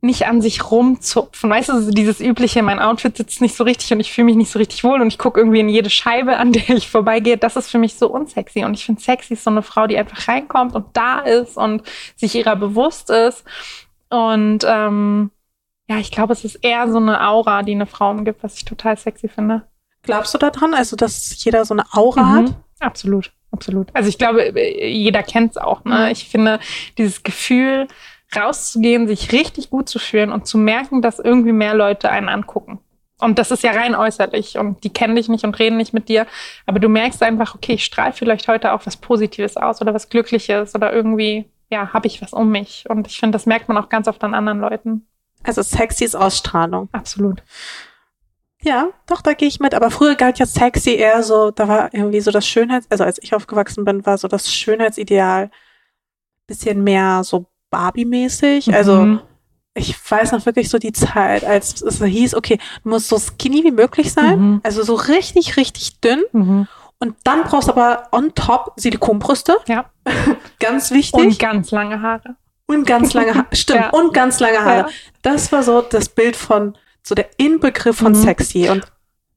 nicht 0.00 0.26
an 0.26 0.40
sich 0.40 0.70
rumzupfen. 0.70 1.50
Weißt 1.50 1.70
du, 1.70 1.90
dieses 1.90 2.20
übliche, 2.20 2.62
mein 2.62 2.78
Outfit 2.78 3.16
sitzt 3.16 3.40
nicht 3.40 3.56
so 3.56 3.64
richtig 3.64 3.92
und 3.92 3.98
ich 3.98 4.12
fühle 4.12 4.26
mich 4.26 4.36
nicht 4.36 4.50
so 4.52 4.60
richtig 4.60 4.84
wohl 4.84 5.00
und 5.00 5.08
ich 5.08 5.18
gucke 5.18 5.40
irgendwie 5.40 5.58
in 5.58 5.68
jede 5.68 5.90
Scheibe, 5.90 6.36
an 6.36 6.52
der 6.52 6.70
ich 6.70 6.88
vorbeigehe. 6.88 7.36
Das 7.36 7.56
ist 7.56 7.68
für 7.68 7.78
mich 7.78 7.94
so 7.94 8.08
unsexy. 8.08 8.64
Und 8.64 8.74
ich 8.74 8.86
finde, 8.86 9.00
sexy 9.00 9.34
ist 9.34 9.42
so 9.42 9.50
eine 9.50 9.62
Frau, 9.62 9.88
die 9.88 9.98
einfach 9.98 10.28
reinkommt 10.28 10.76
und 10.76 10.86
da 10.96 11.18
ist 11.18 11.56
und 11.56 11.82
sich 12.14 12.36
ihrer 12.36 12.54
bewusst 12.54 13.10
ist. 13.10 13.44
Und 14.08 14.64
ähm, 14.64 15.32
ja, 15.88 15.98
ich 15.98 16.12
glaube, 16.12 16.32
es 16.32 16.44
ist 16.44 16.56
eher 16.56 16.88
so 16.92 16.98
eine 16.98 17.26
Aura, 17.26 17.64
die 17.64 17.72
eine 17.72 17.86
Frau 17.86 18.10
umgibt, 18.10 18.44
was 18.44 18.56
ich 18.56 18.64
total 18.64 18.96
sexy 18.96 19.26
finde. 19.28 19.66
Glaubst 20.08 20.32
du 20.34 20.38
daran? 20.38 20.72
Also, 20.74 20.96
dass 20.96 21.44
jeder 21.44 21.64
so 21.64 21.74
eine 21.74 21.84
Aura 21.92 22.22
Mhm. 22.22 22.46
hat? 22.48 22.54
Absolut, 22.80 23.30
absolut. 23.52 23.88
Also 23.94 24.08
ich 24.08 24.16
glaube, 24.18 24.52
jeder 24.58 25.22
kennt 25.22 25.50
es 25.52 25.56
auch. 25.58 25.84
Ne? 25.84 25.98
Mhm. 26.06 26.06
Ich 26.12 26.28
finde, 26.28 26.60
dieses 26.96 27.22
Gefühl, 27.22 27.88
rauszugehen, 28.34 29.06
sich 29.06 29.32
richtig 29.32 29.70
gut 29.70 29.88
zu 29.88 29.98
fühlen 29.98 30.32
und 30.32 30.46
zu 30.46 30.58
merken, 30.58 31.02
dass 31.02 31.18
irgendwie 31.18 31.52
mehr 31.52 31.74
Leute 31.74 32.10
einen 32.10 32.28
angucken. 32.28 32.78
Und 33.20 33.38
das 33.38 33.50
ist 33.50 33.62
ja 33.64 33.72
rein 33.72 33.94
äußerlich 33.94 34.58
und 34.58 34.84
die 34.84 34.90
kennen 34.92 35.16
dich 35.16 35.28
nicht 35.28 35.44
und 35.44 35.58
reden 35.58 35.76
nicht 35.76 35.92
mit 35.92 36.08
dir. 36.08 36.26
Aber 36.66 36.78
du 36.78 36.88
merkst 36.88 37.22
einfach, 37.22 37.54
okay, 37.54 37.74
ich 37.74 37.84
strahle 37.84 38.12
vielleicht 38.12 38.48
heute 38.48 38.72
auch 38.72 38.86
was 38.86 38.96
Positives 38.96 39.56
aus 39.56 39.80
oder 39.82 39.92
was 39.92 40.08
Glückliches 40.08 40.74
oder 40.74 40.92
irgendwie, 40.92 41.46
ja, 41.68 41.92
habe 41.92 42.06
ich 42.06 42.22
was 42.22 42.32
um 42.32 42.50
mich. 42.50 42.84
Und 42.88 43.08
ich 43.08 43.18
finde, 43.18 43.36
das 43.36 43.44
merkt 43.44 43.68
man 43.68 43.76
auch 43.76 43.88
ganz 43.88 44.08
oft 44.08 44.22
an 44.24 44.34
anderen 44.34 44.60
Leuten. 44.60 45.06
Also, 45.42 45.62
sexy 45.62 46.04
ist 46.04 46.14
Ausstrahlung. 46.14 46.88
Absolut. 46.92 47.42
Ja, 48.68 48.88
doch, 49.06 49.22
da 49.22 49.32
gehe 49.32 49.48
ich 49.48 49.60
mit. 49.60 49.74
Aber 49.74 49.90
früher 49.90 50.14
galt 50.14 50.38
ja 50.38 50.46
sexy 50.46 50.90
eher 50.94 51.22
so, 51.22 51.50
da 51.50 51.66
war 51.68 51.94
irgendwie 51.94 52.20
so 52.20 52.30
das 52.30 52.46
Schönheits-, 52.46 52.86
also 52.90 53.04
als 53.04 53.18
ich 53.22 53.34
aufgewachsen 53.34 53.84
bin, 53.84 54.04
war 54.04 54.18
so 54.18 54.28
das 54.28 54.52
Schönheitsideal 54.52 55.50
bisschen 56.46 56.84
mehr 56.84 57.22
so 57.24 57.46
Barbie-mäßig. 57.70 58.74
Also 58.74 58.96
Mhm. 58.96 59.20
ich 59.74 59.94
weiß 60.10 60.32
noch 60.32 60.44
wirklich 60.46 60.68
so 60.70 60.78
die 60.78 60.92
Zeit, 60.92 61.44
als 61.44 61.80
es 61.82 62.02
hieß, 62.02 62.34
okay, 62.34 62.58
du 62.82 62.88
musst 62.90 63.08
so 63.08 63.18
skinny 63.18 63.64
wie 63.64 63.70
möglich 63.70 64.12
sein. 64.12 64.38
Mhm. 64.38 64.60
Also 64.64 64.82
so 64.82 64.94
richtig, 64.94 65.56
richtig 65.56 66.00
dünn. 66.00 66.22
Mhm. 66.32 66.68
Und 67.00 67.16
dann 67.24 67.44
brauchst 67.44 67.68
du 67.68 67.72
aber 67.72 68.08
on 68.12 68.34
top 68.34 68.72
Silikonbrüste. 68.76 69.56
Ja. 69.68 69.84
Ganz 70.58 70.90
wichtig. 70.90 71.20
Und 71.24 71.38
ganz 71.38 71.70
lange 71.70 72.02
Haare. 72.02 72.34
Und 72.66 72.86
ganz 72.86 73.14
lange 73.14 73.34
Haare. 73.34 73.46
Stimmt. 73.52 73.80
Ja. 73.80 73.90
Und 73.90 74.12
ganz 74.12 74.40
lange 74.40 74.58
Haare. 74.64 74.78
Ja. 74.78 74.88
Das 75.22 75.52
war 75.52 75.62
so 75.62 75.80
das 75.80 76.08
Bild 76.08 76.34
von, 76.36 76.76
so 77.08 77.14
der 77.14 77.28
Inbegriff 77.38 77.96
von 77.98 78.12
Mhm. 78.12 78.16
sexy. 78.16 78.68
Und 78.68 78.84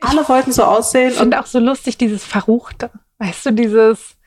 alle 0.02 0.28
wollten 0.28 0.52
so 0.52 0.64
aussehen. 0.64 1.10
Ich 1.10 1.16
Und 1.16 1.22
finde 1.22 1.40
auch 1.40 1.46
so 1.46 1.60
lustig 1.60 1.98
dieses 1.98 2.24
Verruchte. 2.26 2.90
Weißt 3.20 3.46
du, 3.46 3.52
dieses, 3.52 4.18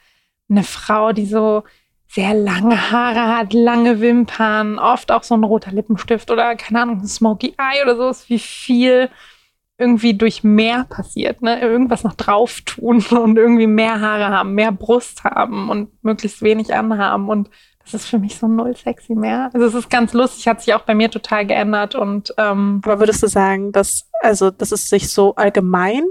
eine 0.48 0.62
Frau, 0.64 1.12
die 1.12 1.26
so 1.26 1.64
sehr 2.08 2.32
lange 2.34 2.90
Haare 2.92 3.36
hat, 3.36 3.52
lange 3.52 4.00
Wimpern, 4.00 4.78
oft 4.78 5.10
auch 5.10 5.24
so 5.24 5.34
ein 5.34 5.42
roter 5.42 5.72
Lippenstift 5.72 6.30
oder 6.30 6.54
keine 6.54 6.82
Ahnung, 6.82 7.00
ein 7.00 7.06
Smoky 7.08 7.54
Eye 7.58 7.82
oder 7.82 7.96
so, 7.96 8.08
ist 8.08 8.28
wie 8.30 8.38
viel 8.38 9.10
irgendwie 9.78 10.14
durch 10.14 10.44
mehr 10.44 10.84
passiert, 10.88 11.42
ne? 11.42 11.60
Irgendwas 11.60 12.04
noch 12.04 12.14
drauf 12.14 12.60
tun 12.60 13.04
und 13.10 13.36
irgendwie 13.36 13.66
mehr 13.66 14.00
Haare 14.00 14.28
haben, 14.28 14.54
mehr 14.54 14.70
Brust 14.70 15.24
haben 15.24 15.68
und 15.70 15.90
möglichst 16.04 16.42
wenig 16.42 16.72
anhaben 16.72 17.28
und 17.28 17.50
das 17.84 17.94
ist 17.94 18.06
für 18.06 18.18
mich 18.18 18.38
so 18.38 18.46
null 18.48 18.74
sexy 18.76 19.14
mehr. 19.14 19.50
Also 19.52 19.66
es 19.66 19.74
ist 19.74 19.90
ganz 19.90 20.12
lustig, 20.12 20.48
hat 20.48 20.62
sich 20.62 20.74
auch 20.74 20.82
bei 20.82 20.94
mir 20.94 21.10
total 21.10 21.46
geändert 21.46 21.94
und 21.94 22.34
ähm, 22.38 22.80
aber 22.84 23.00
würdest 23.00 23.22
du 23.22 23.26
sagen, 23.28 23.72
dass, 23.72 24.08
also, 24.20 24.50
dass 24.50 24.72
es 24.72 24.88
sich 24.88 25.12
so 25.12 25.34
allgemein 25.34 26.04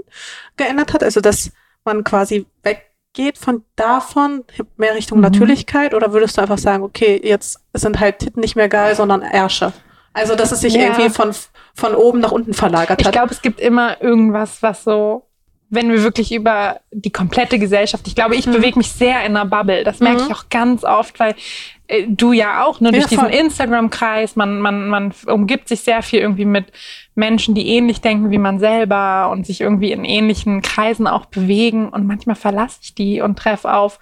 geändert 0.56 0.92
hat? 0.92 1.02
Also, 1.02 1.20
dass 1.20 1.50
man 1.84 2.04
quasi 2.04 2.46
weggeht 2.62 3.38
von 3.38 3.64
davon, 3.76 4.44
mehr 4.76 4.94
Richtung 4.94 5.18
Mhm. 5.18 5.24
Natürlichkeit? 5.24 5.94
Oder 5.94 6.12
würdest 6.12 6.36
du 6.38 6.42
einfach 6.42 6.58
sagen, 6.58 6.82
okay, 6.82 7.20
jetzt 7.22 7.60
sind 7.74 8.00
halt 8.00 8.20
Titten 8.20 8.40
nicht 8.40 8.56
mehr 8.56 8.68
geil, 8.68 8.94
sondern 8.94 9.22
Ärsche? 9.22 9.72
Also, 10.12 10.36
dass 10.36 10.52
es 10.52 10.60
sich 10.60 10.74
Ja. 10.74 10.80
irgendwie 10.82 11.10
von, 11.10 11.32
von 11.74 11.94
oben 11.94 12.20
nach 12.20 12.30
unten 12.32 12.54
verlagert 12.54 13.00
Ich 13.00 13.06
hat. 13.06 13.12
glaube, 13.14 13.32
es 13.32 13.42
gibt 13.42 13.58
immer 13.60 14.00
irgendwas, 14.00 14.62
was 14.62 14.84
so, 14.84 15.26
wenn 15.74 15.90
wir 15.90 16.02
wirklich 16.02 16.32
über 16.32 16.80
die 16.92 17.10
komplette 17.10 17.58
Gesellschaft, 17.58 18.06
ich 18.06 18.14
glaube, 18.14 18.36
ich 18.36 18.46
Mhm. 18.46 18.52
bewege 18.52 18.78
mich 18.78 18.90
sehr 18.92 19.24
in 19.24 19.36
einer 19.36 19.44
Bubble. 19.46 19.84
Das 19.84 20.00
merke 20.00 20.22
Mhm. 20.22 20.28
ich 20.30 20.34
auch 20.36 20.48
ganz 20.50 20.84
oft, 20.84 21.18
weil 21.20 21.34
äh, 21.86 22.06
du 22.08 22.32
ja 22.32 22.64
auch, 22.64 22.80
ne, 22.80 22.92
durch 22.92 23.02
Ja, 23.04 23.08
diesen. 23.08 23.28
Instagram-Kreis, 23.28 24.36
man, 24.36 24.58
man, 24.60 24.88
man 24.88 25.12
umgibt 25.26 25.68
sich 25.68 25.80
sehr 25.82 26.02
viel 26.02 26.20
irgendwie 26.20 26.46
mit 26.46 26.66
Menschen, 27.14 27.54
die 27.54 27.68
ähnlich 27.68 28.00
denken 28.00 28.30
wie 28.30 28.38
man 28.38 28.58
selber 28.58 29.28
und 29.30 29.46
sich 29.46 29.60
irgendwie 29.60 29.92
in 29.92 30.04
ähnlichen 30.04 30.62
Kreisen 30.62 31.06
auch 31.06 31.26
bewegen. 31.26 31.88
Und 31.90 32.06
manchmal 32.06 32.36
verlasse 32.36 32.78
ich 32.82 32.94
die 32.94 33.20
und 33.20 33.38
treffe 33.38 33.72
auf 33.74 33.98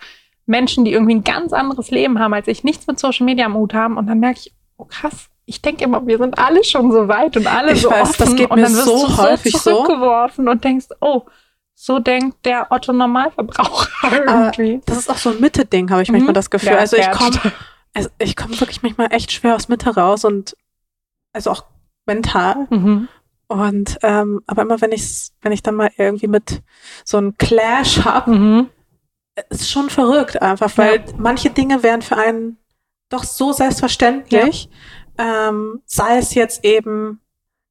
Menschen, 0.47 0.85
die 0.85 0.93
irgendwie 0.93 1.15
ein 1.17 1.25
ganz 1.25 1.53
anderes 1.53 1.91
Leben 1.91 2.19
haben, 2.21 2.35
als 2.35 2.47
ich, 2.49 2.63
nichts 2.65 2.87
mit 2.87 2.99
Social 3.01 3.25
Media 3.27 3.47
am 3.47 3.55
Hut 3.55 3.75
haben. 3.75 3.97
Und 3.97 4.07
dann 4.07 4.21
merke 4.21 4.39
ich, 4.45 4.53
oh 4.77 4.85
krass, 4.85 5.29
ich 5.47 5.61
denke 5.61 5.83
immer, 5.85 6.07
wir 6.07 6.19
sind 6.19 6.39
alle 6.39 6.63
schon 6.63 6.93
so 6.93 7.09
weit 7.09 7.37
und 7.37 7.47
alle 7.49 7.73
Ich 7.73 7.83
so 7.83 7.91
weiß, 7.91 8.11
offen. 8.11 8.15
das 8.19 8.37
geht 8.37 8.51
und 8.51 8.57
mir 8.61 8.63
dann 8.67 8.75
wirst 8.75 8.85
so 8.85 9.07
du 9.09 9.17
häufig 9.19 9.53
so. 9.59 9.71
zurückgeworfen 9.71 10.49
und 10.49 10.63
denkst, 10.63 10.87
oh, 11.01 11.23
so 11.75 11.99
denkt 11.99 12.45
der 12.45 12.71
Otto 12.71 12.93
Normalverbraucher 12.93 13.89
irgendwie. 14.27 14.81
Das 14.87 14.99
ist 14.99 15.11
auch 15.11 15.17
so 15.17 15.31
ein 15.31 15.41
Mitte-Ding, 15.41 15.91
habe 15.91 16.03
ich 16.03 16.09
Mhm. 16.09 16.17
manchmal 16.17 16.35
das 16.35 16.51
Gefühl. 16.51 16.71
Ja, 16.73 16.79
also 16.79 16.97
ich 16.97 17.11
komme 17.11 17.39
also 17.95 18.09
ich 18.19 18.37
komme 18.37 18.59
wirklich 18.61 18.83
manchmal 18.83 19.13
echt 19.13 19.33
schwer 19.33 19.55
aus 19.57 19.69
Mitte 19.69 19.95
raus 19.95 20.25
und 20.25 20.57
also 21.33 21.51
auch 21.51 21.65
mental. 22.07 22.67
Mhm. 22.71 23.09
Und 23.49 23.99
ähm, 24.03 24.41
aber 24.47 24.63
immer 24.63 24.81
wenn 24.81 24.93
ich 24.93 25.29
wenn 25.43 25.53
ich 25.53 25.63
dann 25.63 25.75
mal 25.75 25.91
irgendwie 25.97 26.29
mit 26.29 26.63
so 27.05 27.19
einem 27.19 27.37
Clash 27.37 28.05
hab, 28.05 28.29
Mhm. 28.29 28.69
ist 29.51 29.71
schon 29.71 29.91
verrückt 29.91 30.41
einfach, 30.41 30.71
weil 30.79 31.05
manche 31.19 31.51
Dinge 31.51 31.83
wären 31.83 32.03
für 32.03 32.17
einen 32.17 32.59
doch 33.11 33.25
so 33.25 33.53
selbstverständlich. 33.53 34.71
Ähm, 35.19 35.83
sei 35.85 36.17
es 36.17 36.35
jetzt 36.35 36.65
eben 36.65 37.21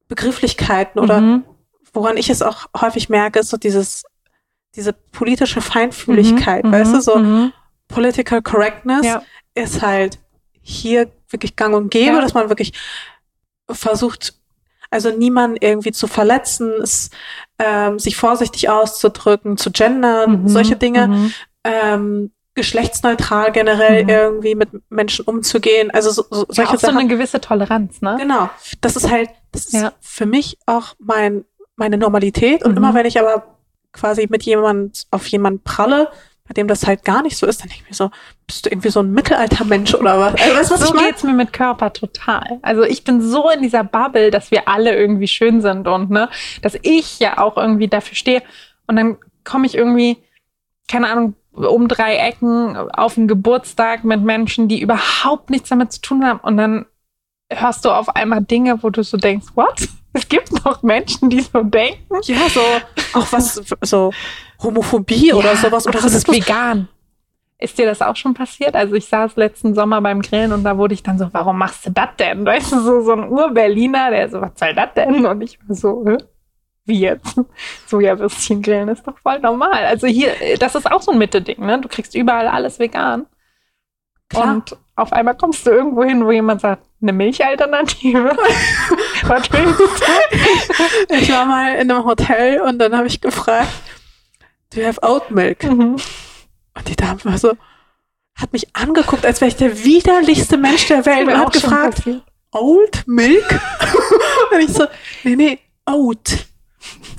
Begrifflichkeiten 0.08 1.00
oder 1.00 1.20
Mhm. 1.20 1.44
Woran 1.92 2.16
ich 2.16 2.30
es 2.30 2.42
auch 2.42 2.66
häufig 2.80 3.08
merke, 3.08 3.40
ist 3.40 3.50
so 3.50 3.56
dieses 3.56 4.04
diese 4.74 4.94
politische 4.94 5.60
Feinfühligkeit, 5.60 6.64
Mhm. 6.64 6.72
weißt 6.72 6.94
du, 6.94 7.00
so 7.02 7.16
Mhm. 7.18 7.52
Political 7.88 8.40
Correctness 8.40 9.04
Ja. 9.04 9.22
ist 9.54 9.82
halt 9.82 10.18
hier 10.62 11.10
wirklich 11.28 11.56
gang 11.56 11.74
und 11.74 11.90
gäbe, 11.90 12.14
Ja. 12.16 12.20
dass 12.22 12.32
man 12.32 12.48
wirklich 12.48 12.72
versucht, 13.70 14.34
also 14.90 15.10
niemanden 15.10 15.56
irgendwie 15.60 15.92
zu 15.92 16.06
verletzen, 16.06 16.70
es, 16.82 17.10
ähm, 17.58 17.98
sich 17.98 18.16
vorsichtig 18.16 18.68
auszudrücken, 18.70 19.56
zu 19.56 19.70
gendern, 19.70 20.42
Mhm. 20.42 20.48
solche 20.48 20.76
Dinge, 20.76 21.08
Mhm. 21.08 21.32
ähm, 21.64 22.32
geschlechtsneutral 22.54 23.50
generell 23.52 24.04
Mhm. 24.04 24.08
irgendwie 24.10 24.54
mit 24.54 24.68
Menschen 24.90 25.24
umzugehen, 25.24 25.90
also 25.90 26.10
so, 26.10 26.24
so, 26.30 26.40
Ja, 26.40 26.54
solche 26.54 26.70
auch 26.70 26.80
so 26.80 26.86
Sachen. 26.86 26.98
eine 26.98 27.08
gewisse 27.08 27.40
Toleranz, 27.40 28.02
ne? 28.02 28.16
Genau, 28.18 28.50
das 28.82 28.96
ist 28.96 29.10
halt, 29.10 29.30
das 29.52 29.66
ist 29.66 29.74
Ja. 29.74 29.92
für 30.00 30.26
mich 30.26 30.58
auch 30.66 30.94
mein 30.98 31.44
meine 31.82 31.98
Normalität 31.98 32.64
und 32.64 32.72
Mhm. 32.72 32.76
immer 32.78 32.94
wenn 32.94 33.06
ich 33.06 33.18
aber 33.18 33.56
quasi 33.92 34.26
mit 34.30 34.44
jemand 34.44 35.06
auf 35.10 35.26
jemanden 35.26 35.62
pralle, 35.64 36.08
bei 36.46 36.54
dem 36.54 36.66
das 36.68 36.86
halt 36.86 37.04
gar 37.04 37.22
nicht 37.22 37.36
so 37.36 37.46
ist, 37.46 37.60
dann 37.60 37.68
denke 37.68 37.82
ich 37.84 37.90
mir 37.90 37.94
so, 37.96 38.10
bist 38.46 38.64
du 38.66 38.70
irgendwie 38.70 38.88
so 38.90 39.00
ein 39.00 39.12
Mittelaltermensch 39.12 39.94
oder 39.94 40.18
was? 40.18 40.34
Also, 40.40 40.56
weißt 40.56 40.70
du, 40.70 40.74
was 40.74 40.80
so 40.80 40.86
ich 40.86 40.94
meine? 40.94 41.08
geht's 41.08 41.22
mir 41.24 41.32
mit 41.34 41.52
Körper 41.52 41.92
total. 41.92 42.58
Also 42.62 42.82
ich 42.82 43.04
bin 43.04 43.20
so 43.20 43.48
in 43.50 43.62
dieser 43.62 43.84
Bubble, 43.84 44.30
dass 44.30 44.50
wir 44.50 44.68
alle 44.68 44.94
irgendwie 44.96 45.28
schön 45.28 45.60
sind 45.60 45.86
und 45.88 46.10
ne, 46.10 46.28
dass 46.62 46.76
ich 46.82 47.18
ja 47.20 47.38
auch 47.38 47.56
irgendwie 47.56 47.88
dafür 47.88 48.16
stehe. 48.16 48.42
Und 48.86 48.96
dann 48.96 49.16
komme 49.44 49.66
ich 49.66 49.74
irgendwie, 49.76 50.18
keine 50.88 51.08
Ahnung, 51.10 51.34
um 51.52 51.86
drei 51.88 52.16
Ecken 52.16 52.76
auf 52.76 53.16
einen 53.18 53.28
Geburtstag 53.28 54.04
mit 54.04 54.22
Menschen, 54.22 54.68
die 54.68 54.80
überhaupt 54.80 55.50
nichts 55.50 55.68
damit 55.68 55.92
zu 55.92 56.00
tun 56.00 56.24
haben. 56.24 56.40
Und 56.40 56.56
dann 56.56 56.86
hörst 57.50 57.84
du 57.84 57.90
auf 57.90 58.08
einmal 58.16 58.42
Dinge, 58.42 58.82
wo 58.82 58.90
du 58.90 59.02
so 59.04 59.16
denkst, 59.16 59.48
what? 59.54 59.86
Es 60.12 60.28
gibt 60.28 60.52
noch 60.64 60.82
Menschen, 60.82 61.30
die 61.30 61.40
so 61.40 61.62
denken. 61.62 62.20
Ja, 62.24 62.48
so 62.48 62.60
auch 63.18 63.32
was 63.32 63.54
so 63.82 64.12
Homophobie 64.62 65.32
oder 65.32 65.56
sowas 65.56 65.86
oder 65.86 66.00
das 66.00 66.14
ist 66.14 66.30
vegan. 66.30 66.88
Ist 67.58 67.78
dir 67.78 67.86
das 67.86 68.02
auch 68.02 68.16
schon 68.16 68.34
passiert? 68.34 68.74
Also 68.74 68.94
ich 68.94 69.06
saß 69.06 69.36
letzten 69.36 69.74
Sommer 69.74 70.00
beim 70.00 70.20
Grillen 70.20 70.52
und 70.52 70.64
da 70.64 70.76
wurde 70.76 70.94
ich 70.94 71.02
dann 71.02 71.16
so, 71.16 71.28
warum 71.32 71.58
machst 71.58 71.86
du 71.86 71.90
das 71.90 72.08
denn? 72.18 72.44
Weißt 72.46 72.72
du, 72.72 72.80
so, 72.80 73.00
so 73.02 73.12
ein 73.12 73.28
Ur-Berliner, 73.30 74.10
der 74.10 74.28
so, 74.28 74.40
was 74.40 74.52
soll 74.56 74.74
das 74.74 74.92
denn? 74.94 75.24
Und 75.24 75.40
ich 75.42 75.58
war 75.66 75.76
so, 75.76 76.04
wie 76.84 77.00
jetzt? 77.00 77.40
Sojawürstchen 77.86 78.62
grillen 78.62 78.88
ist 78.88 79.06
doch 79.06 79.16
voll 79.18 79.38
normal. 79.38 79.86
Also 79.86 80.08
hier, 80.08 80.32
das 80.58 80.74
ist 80.74 80.90
auch 80.90 81.02
so 81.02 81.12
ein 81.12 81.18
Mitte-Ding, 81.18 81.64
ne? 81.64 81.80
Du 81.80 81.88
kriegst 81.88 82.14
überall 82.14 82.48
alles 82.48 82.78
vegan. 82.80 83.26
Klar. 84.28 84.54
Und 84.54 84.76
auf 84.94 85.12
einmal 85.12 85.36
kommst 85.36 85.66
du 85.66 85.70
irgendwo 85.70 86.04
hin, 86.04 86.24
wo 86.24 86.30
jemand 86.30 86.60
sagt, 86.60 86.84
eine 87.00 87.12
Milchalternative. 87.12 88.36
was 89.24 89.52
willst 89.52 89.80
du? 89.80 91.14
Ich 91.14 91.30
war 91.32 91.46
mal 91.46 91.74
in 91.76 91.90
einem 91.90 92.04
Hotel 92.04 92.60
und 92.60 92.78
dann 92.78 92.96
habe 92.96 93.06
ich 93.06 93.20
gefragt, 93.20 93.72
do 94.70 94.80
you 94.80 94.86
have 94.86 95.00
oat 95.02 95.30
milk? 95.30 95.64
Mhm. 95.64 95.96
Und 96.74 96.88
die 96.88 96.96
Dame 96.96 97.24
war 97.24 97.38
so, 97.38 97.56
hat 98.34 98.52
mich 98.52 98.74
angeguckt, 98.74 99.26
als 99.26 99.40
wäre 99.40 99.48
ich 99.48 99.56
der 99.56 99.84
widerlichste 99.84 100.56
Mensch 100.56 100.86
der 100.86 101.04
Welt 101.06 101.28
und 101.28 101.38
hat 101.38 101.52
gefragt. 101.52 102.02
Old 102.52 103.04
Milk? 103.06 103.48
und 104.52 104.60
ich 104.60 104.72
so, 104.72 104.86
nee, 105.24 105.36
nee, 105.36 105.58
Oat. 105.86 106.46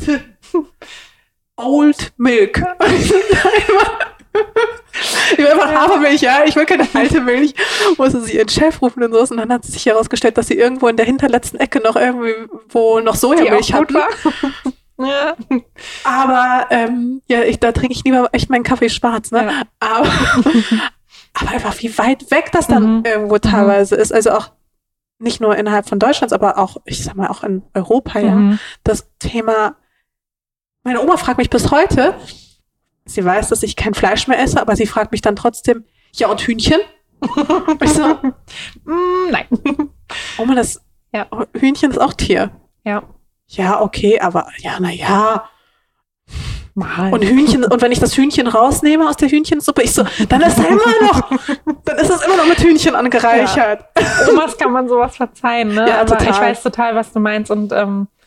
Old 1.56 2.14
Milk. 2.18 2.64
Ich 5.32 5.38
will 5.40 5.48
einfach 5.48 5.74
Hafermilch, 5.74 6.22
ja. 6.22 6.44
Ich 6.46 6.56
will 6.56 6.66
keine 6.66 6.88
alte 6.94 7.20
Milch. 7.22 7.54
Musste 7.98 8.22
sie 8.22 8.36
ihren 8.38 8.50
Chef 8.50 8.82
rufen 8.82 9.04
und 9.04 9.12
so. 9.14 9.20
Und 9.34 9.38
dann 9.38 9.52
hat 9.52 9.66
sich 9.66 9.86
herausgestellt, 9.86 10.38
dass 10.38 10.48
sie 10.48 10.54
irgendwo 10.58 10.88
in 10.88 10.98
der 10.98 11.06
hinterletzten 11.06 11.60
Ecke 11.60 11.80
noch 11.80 11.96
irgendwie, 11.96 12.34
wo 12.70 13.00
noch 13.00 13.14
Die 13.14 13.20
Sojamilch 13.20 13.74
auch 13.74 13.80
gut 13.80 13.96
hatten. 13.96 14.54
war. 14.98 15.08
ja. 15.08 15.36
Aber 16.04 16.68
ähm, 16.70 17.22
ja, 17.28 17.42
ich, 17.44 17.60
da 17.60 17.72
trinke 17.72 17.94
ich 17.94 18.04
lieber 18.04 18.30
echt 18.32 18.50
meinen 18.50 18.64
Kaffee 18.64 18.90
schwarz, 18.90 19.32
ne? 19.32 19.46
Ja. 19.46 19.62
Aber, 19.80 20.08
aber 21.34 21.52
einfach, 21.52 21.76
wie 21.80 21.98
weit 21.98 22.30
weg 22.32 22.52
das 22.52 22.68
dann 22.68 22.98
Mhm. 23.00 23.04
irgendwo 23.06 23.38
teilweise 23.40 23.96
ist. 23.96 24.14
Also 24.14 24.32
auch 24.32 24.52
nicht 25.20 25.42
nur 25.42 25.56
innerhalb 25.56 25.88
von 25.88 26.00
Deutschlands, 26.00 26.34
aber 26.34 26.58
auch, 26.58 26.78
ich 26.86 27.04
sag 27.04 27.16
mal, 27.16 27.28
auch 27.28 27.44
in 27.44 27.64
Europa, 27.74 28.20
ja. 28.20 28.36
Mhm. 28.36 28.60
Das 28.84 29.08
Thema, 29.20 29.76
meine 30.84 31.02
Oma 31.02 31.18
fragt 31.18 31.38
mich 31.40 31.50
bis 31.50 31.72
heute, 31.72 32.14
sie 33.06 33.24
weiß, 33.24 33.50
dass 33.50 33.64
ich 33.64 33.76
kein 33.76 33.94
Fleisch 33.94 34.28
mehr 34.28 34.40
esse, 34.40 34.60
aber 34.62 34.76
sie 34.76 34.86
fragt 34.88 35.12
mich 35.12 35.22
dann 35.22 35.36
trotzdem, 35.36 35.86
ja 36.16 36.28
und 36.30 36.42
Hühnchen? 36.42 36.80
ich 37.82 37.90
so, 37.94 38.16
Mm, 38.86 39.32
nein. 39.32 39.46
Oma, 40.38 40.56
das 40.56 40.82
Ja. 41.14 41.28
Hühnchen 41.58 41.92
ist 41.92 42.00
auch 42.00 42.14
Tier. 42.14 42.52
Ja. 42.84 43.04
Ja, 43.48 43.82
okay, 43.82 44.20
aber 44.20 44.48
ja, 44.60 44.74
na 44.80 44.90
ja. 44.92 45.50
Mal. 46.76 47.14
Und 47.14 47.24
Hühnchen, 47.24 47.64
und 47.64 47.82
wenn 47.84 47.92
ich 47.92 48.00
das 48.00 48.18
Hühnchen 48.18 48.48
rausnehme 48.48 49.08
aus 49.08 49.16
der 49.16 49.30
Hühnchensuppe, 49.30 49.84
ich 49.84 49.94
so, 49.94 50.04
dann 50.28 50.42
ist 50.42 50.58
er 50.58 50.70
immer 50.70 50.82
noch, 51.04 51.30
dann 51.86 51.98
ist 52.00 52.10
es 52.10 52.26
immer 52.26 52.36
noch 52.36 52.48
mit 52.48 52.60
Hühnchen 52.62 52.96
angereichert. 52.96 53.86
Omas 54.32 54.58
kann 54.58 54.72
man 54.72 54.88
sowas 54.90 55.16
verzeihen, 55.16 55.76
ne? 55.76 55.88
Ja, 55.88 56.02
Aber 56.02 56.18
total. 56.18 56.32
ich 56.34 56.40
weiß 56.40 56.64
total, 56.64 56.96
was 56.96 57.12
du 57.14 57.20
meinst. 57.20 57.52
Und 57.52 57.72
ähm, 57.74 58.08
äh, 58.22 58.23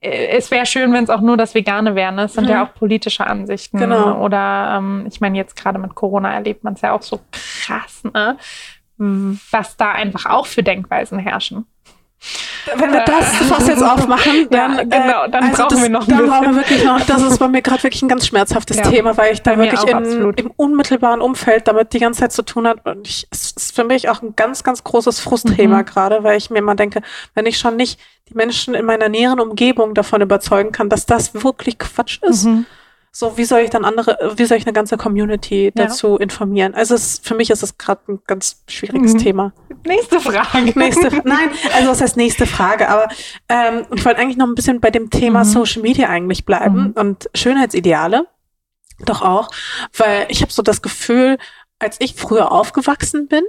es 0.00 0.50
wäre 0.50 0.64
schön, 0.64 0.92
wenn 0.92 1.04
es 1.04 1.10
auch 1.10 1.20
nur 1.20 1.36
das 1.36 1.54
Vegane 1.54 1.94
wäre. 1.94 2.12
Ne? 2.12 2.24
Es 2.24 2.34
sind 2.34 2.44
mhm. 2.44 2.50
ja 2.50 2.64
auch 2.64 2.74
politische 2.74 3.26
Ansichten. 3.26 3.78
Genau. 3.78 4.24
Oder 4.24 4.76
ähm, 4.78 5.04
ich 5.06 5.20
meine, 5.20 5.36
jetzt 5.36 5.56
gerade 5.56 5.78
mit 5.78 5.94
Corona 5.94 6.32
erlebt 6.32 6.64
man 6.64 6.74
es 6.74 6.80
ja 6.80 6.92
auch 6.92 7.02
so 7.02 7.20
krass, 7.32 8.02
ne? 8.04 8.36
was 9.50 9.78
da 9.78 9.92
einfach 9.92 10.26
auch 10.26 10.44
für 10.44 10.62
Denkweisen 10.62 11.18
herrschen. 11.18 11.64
Wenn 12.76 12.92
wir 12.92 13.04
das 13.04 13.26
fast 13.48 13.68
jetzt 13.68 13.82
aufmachen, 13.82 14.48
dann, 14.50 14.76
ja, 14.76 14.82
genau, 14.84 15.26
dann 15.28 15.44
also 15.44 15.56
brauchen 15.62 15.68
das, 15.70 15.82
wir 15.82 15.88
noch 15.90 16.02
ein 16.02 16.08
dann 16.08 16.18
bisschen. 16.18 16.30
brauchen 16.30 16.46
wir 16.48 16.56
wirklich 16.56 16.84
noch. 16.84 17.00
Das 17.02 17.22
ist 17.22 17.38
bei 17.38 17.48
mir 17.48 17.62
gerade 17.62 17.82
wirklich 17.82 18.02
ein 18.02 18.08
ganz 18.08 18.26
schmerzhaftes 18.26 18.76
Ja. 18.78 18.82
Thema, 18.84 19.16
weil 19.16 19.32
ich 19.32 19.42
da 19.42 19.54
Bei 19.54 19.70
wirklich 19.70 19.82
in, 19.84 20.32
im 20.34 20.50
unmittelbaren 20.56 21.20
Umfeld 21.20 21.68
damit 21.68 21.92
die 21.92 21.98
ganze 21.98 22.20
Zeit 22.20 22.32
zu 22.32 22.42
tun 22.42 22.66
hat. 22.66 22.84
Und 22.86 23.06
ich, 23.06 23.26
es 23.30 23.52
ist 23.52 23.74
für 23.74 23.84
mich 23.84 24.08
auch 24.08 24.22
ein 24.22 24.34
ganz, 24.36 24.62
ganz 24.64 24.84
großes 24.84 25.20
Frustthema 25.20 25.78
Mhm. 25.78 25.84
gerade, 25.86 26.22
weil 26.24 26.36
ich 26.38 26.50
mir 26.50 26.58
immer 26.58 26.74
denke, 26.74 27.02
wenn 27.34 27.46
ich 27.46 27.58
schon 27.58 27.76
nicht 27.76 27.98
die 28.28 28.34
Menschen 28.34 28.74
in 28.74 28.84
meiner 28.86 29.08
näheren 29.08 29.40
Umgebung 29.40 29.94
davon 29.94 30.20
überzeugen 30.20 30.72
kann, 30.72 30.88
dass 30.88 31.06
das 31.06 31.34
wirklich 31.34 31.78
Quatsch 31.78 32.18
ist, 32.22 32.44
Mhm. 32.44 32.66
So 33.12 33.36
wie 33.36 33.44
soll 33.44 33.60
ich 33.60 33.70
dann 33.70 33.84
andere, 33.84 34.34
wie 34.36 34.44
soll 34.44 34.56
ich 34.58 34.64
eine 34.66 34.72
ganze 34.72 34.96
Community 34.96 35.64
Ja. 35.76 35.86
dazu 35.86 36.16
informieren? 36.16 36.74
Also 36.74 36.94
es, 36.94 37.20
für 37.22 37.34
mich 37.34 37.50
ist 37.50 37.62
es 37.62 37.76
gerade 37.76 38.00
ein 38.08 38.20
ganz 38.26 38.62
schwieriges 38.68 39.14
Mhm. 39.14 39.18
Thema. 39.18 39.52
Nächste 39.84 40.20
Frage. 40.20 40.78
Nächste, 40.78 41.08
nein, 41.24 41.50
also 41.74 41.90
was 41.90 42.00
heißt 42.00 42.16
nächste 42.16 42.46
Frage? 42.46 42.88
Aber 42.88 43.08
ähm, 43.48 43.84
ich 43.94 44.04
wollte 44.04 44.20
eigentlich 44.20 44.36
noch 44.36 44.46
ein 44.46 44.54
bisschen 44.54 44.80
bei 44.80 44.90
dem 44.90 45.10
Thema 45.10 45.40
Mhm. 45.40 45.44
Social 45.48 45.82
Media 45.82 46.08
eigentlich 46.08 46.44
bleiben 46.44 46.88
Mhm. 46.88 46.92
und 46.94 47.30
Schönheitsideale. 47.34 48.26
Doch 49.06 49.22
auch, 49.22 49.50
weil 49.96 50.26
ich 50.28 50.42
habe 50.42 50.52
so 50.52 50.62
das 50.62 50.82
Gefühl, 50.82 51.38
als 51.78 51.96
ich 52.00 52.14
früher 52.14 52.52
aufgewachsen 52.52 53.26
bin, 53.28 53.42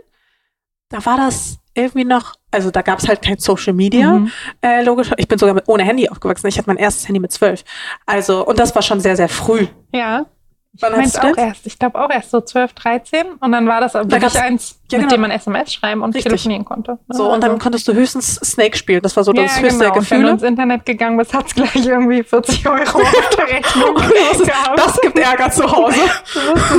da 0.90 1.06
war 1.06 1.18
das 1.18 1.58
irgendwie 1.74 2.04
noch, 2.06 2.34
also 2.52 2.70
da 2.72 2.82
gab 2.82 3.00
es 3.00 3.08
halt 3.08 3.22
kein 3.22 3.38
Social 3.38 3.74
Media, 3.74 4.14
Mhm. 4.20 4.32
äh, 4.62 4.84
logisch. 4.84 5.12
Ich 5.18 5.28
bin 5.28 5.38
sogar 5.40 5.56
mit, 5.56 5.68
ohne 5.68 5.84
Handy 5.84 6.10
aufgewachsen. 6.10 6.48
Ich 6.48 6.58
hatte 6.58 6.68
mein 6.70 6.78
erstes 6.78 7.08
Handy 7.08 7.20
mit 7.20 7.32
zwölf. 7.32 7.64
Also, 8.06 8.46
und 8.46 8.60
das 8.60 8.74
war 8.76 8.82
schon 8.82 9.00
sehr, 9.00 9.16
sehr 9.16 9.30
früh. 9.30 9.68
Ja. 9.94 10.26
Ich 10.74 10.82
Wann 10.82 10.94
meine 10.94 11.10
du 11.10 11.20
auch 11.20 11.38
erst, 11.38 11.68
ich 11.68 11.78
glaube 11.78 12.02
auch 12.02 12.10
erst 12.10 12.32
so 12.32 12.40
12, 12.40 12.72
13 12.74 13.28
und 13.42 13.52
dann 13.52 13.68
war 13.68 13.82
das 13.82 13.92
Da 13.92 14.10
wirklich 14.10 14.40
eins, 14.40 14.80
ja, 14.90 15.00
mit 15.00 15.10
genau. 15.10 15.16
dem 15.16 15.22
man 15.22 15.32
SMS 15.32 15.74
schreiben 15.74 16.02
und 16.02 16.16
Richtig. 16.16 16.32
telefonieren 16.32 16.64
konnte. 16.64 16.98
So, 17.10 17.30
und 17.30 17.44
dann 17.44 17.60
konntest 17.60 17.90
du 17.90 17.94
höchstens 17.94 18.36
Snake 18.36 18.78
spielen. 18.78 19.02
Das 19.02 19.18
war 19.18 19.26
so 19.26 19.34
das 19.34 19.58
ja, 19.58 19.64
höchste 19.64 19.80
genau. 19.80 19.94
der 19.94 20.02
Und 20.02 20.10
Wenn 20.12 20.18
du 20.22 20.28
Gefühle. 20.28 20.32
ins 20.32 20.44
Internet 20.44 20.86
gegangen 20.86 21.18
bist, 21.18 21.34
hat's 21.34 21.54
gleich 21.54 21.76
irgendwie 21.76 22.24
40 22.24 22.66
Euro 22.70 23.00
auf 23.02 23.30
der 23.38 23.48
Rechnung 23.50 23.96
gehabt. 23.96 24.80
Das 24.80 25.02
gibt 25.02 25.20
Ärger 25.20 25.52
zu 25.52 25.70
Hause. 25.70 26.00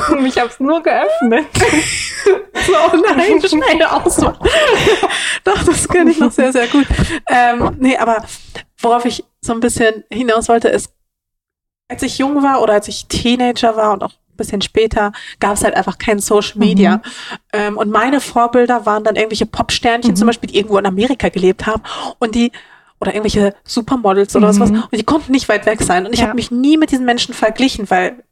Du 0.08 0.16
ich 0.24 0.38
hab's 0.38 0.58
nur 0.58 0.82
geöffnet. 0.82 1.46
So, 2.64 2.72
oh 2.74 2.96
nein, 2.96 3.40
schnell 3.44 3.82
aus. 3.82 4.16
Doch, 5.42 5.64
das 5.64 5.88
kenne 5.88 6.12
ich 6.12 6.20
noch 6.20 6.30
sehr, 6.30 6.52
sehr 6.52 6.68
gut. 6.68 6.86
Ähm, 7.28 7.76
nee, 7.80 7.96
aber 7.96 8.24
worauf 8.80 9.04
ich 9.04 9.24
so 9.40 9.52
ein 9.52 9.58
bisschen 9.58 10.04
hinaus 10.10 10.48
wollte, 10.48 10.68
ist, 10.68 10.92
als 11.92 12.02
ich 12.02 12.18
jung 12.18 12.42
war 12.42 12.62
oder 12.62 12.72
als 12.74 12.88
ich 12.88 13.06
Teenager 13.06 13.76
war 13.76 13.92
und 13.92 14.02
auch 14.02 14.10
ein 14.12 14.36
bisschen 14.38 14.62
später, 14.62 15.12
gab 15.40 15.54
es 15.54 15.62
halt 15.64 15.74
einfach 15.76 15.98
kein 15.98 16.18
Social 16.18 16.58
Media. 16.58 16.96
Mhm. 16.96 17.02
Ähm, 17.52 17.76
und 17.76 17.90
meine 17.90 18.20
Vorbilder 18.20 18.86
waren 18.86 19.04
dann 19.04 19.16
irgendwelche 19.16 19.44
Popsternchen 19.46 20.12
Mhm. 20.12 20.16
zum 20.16 20.26
Beispiel, 20.26 20.48
die 20.50 20.56
irgendwo 20.56 20.78
in 20.78 20.86
Amerika 20.86 21.28
gelebt 21.28 21.66
haben 21.66 21.82
und 22.18 22.34
die 22.34 22.50
oder 22.98 23.12
irgendwelche 23.14 23.54
Supermodels 23.64 24.34
oder 24.36 24.48
Mhm. 24.48 24.52
sowas 24.52 24.70
und 24.70 24.94
die 24.96 25.02
konnten 25.04 25.32
nicht 25.32 25.48
weit 25.48 25.66
weg 25.66 25.82
sein. 25.82 26.06
Und 26.06 26.12
ich 26.14 26.20
Ja. 26.20 26.26
habe 26.28 26.36
mich 26.36 26.50
nie 26.50 26.76
mit 26.78 26.92
diesen 26.92 27.04
Menschen 27.04 27.34
verglichen, 27.34 27.90
weil 27.90 28.22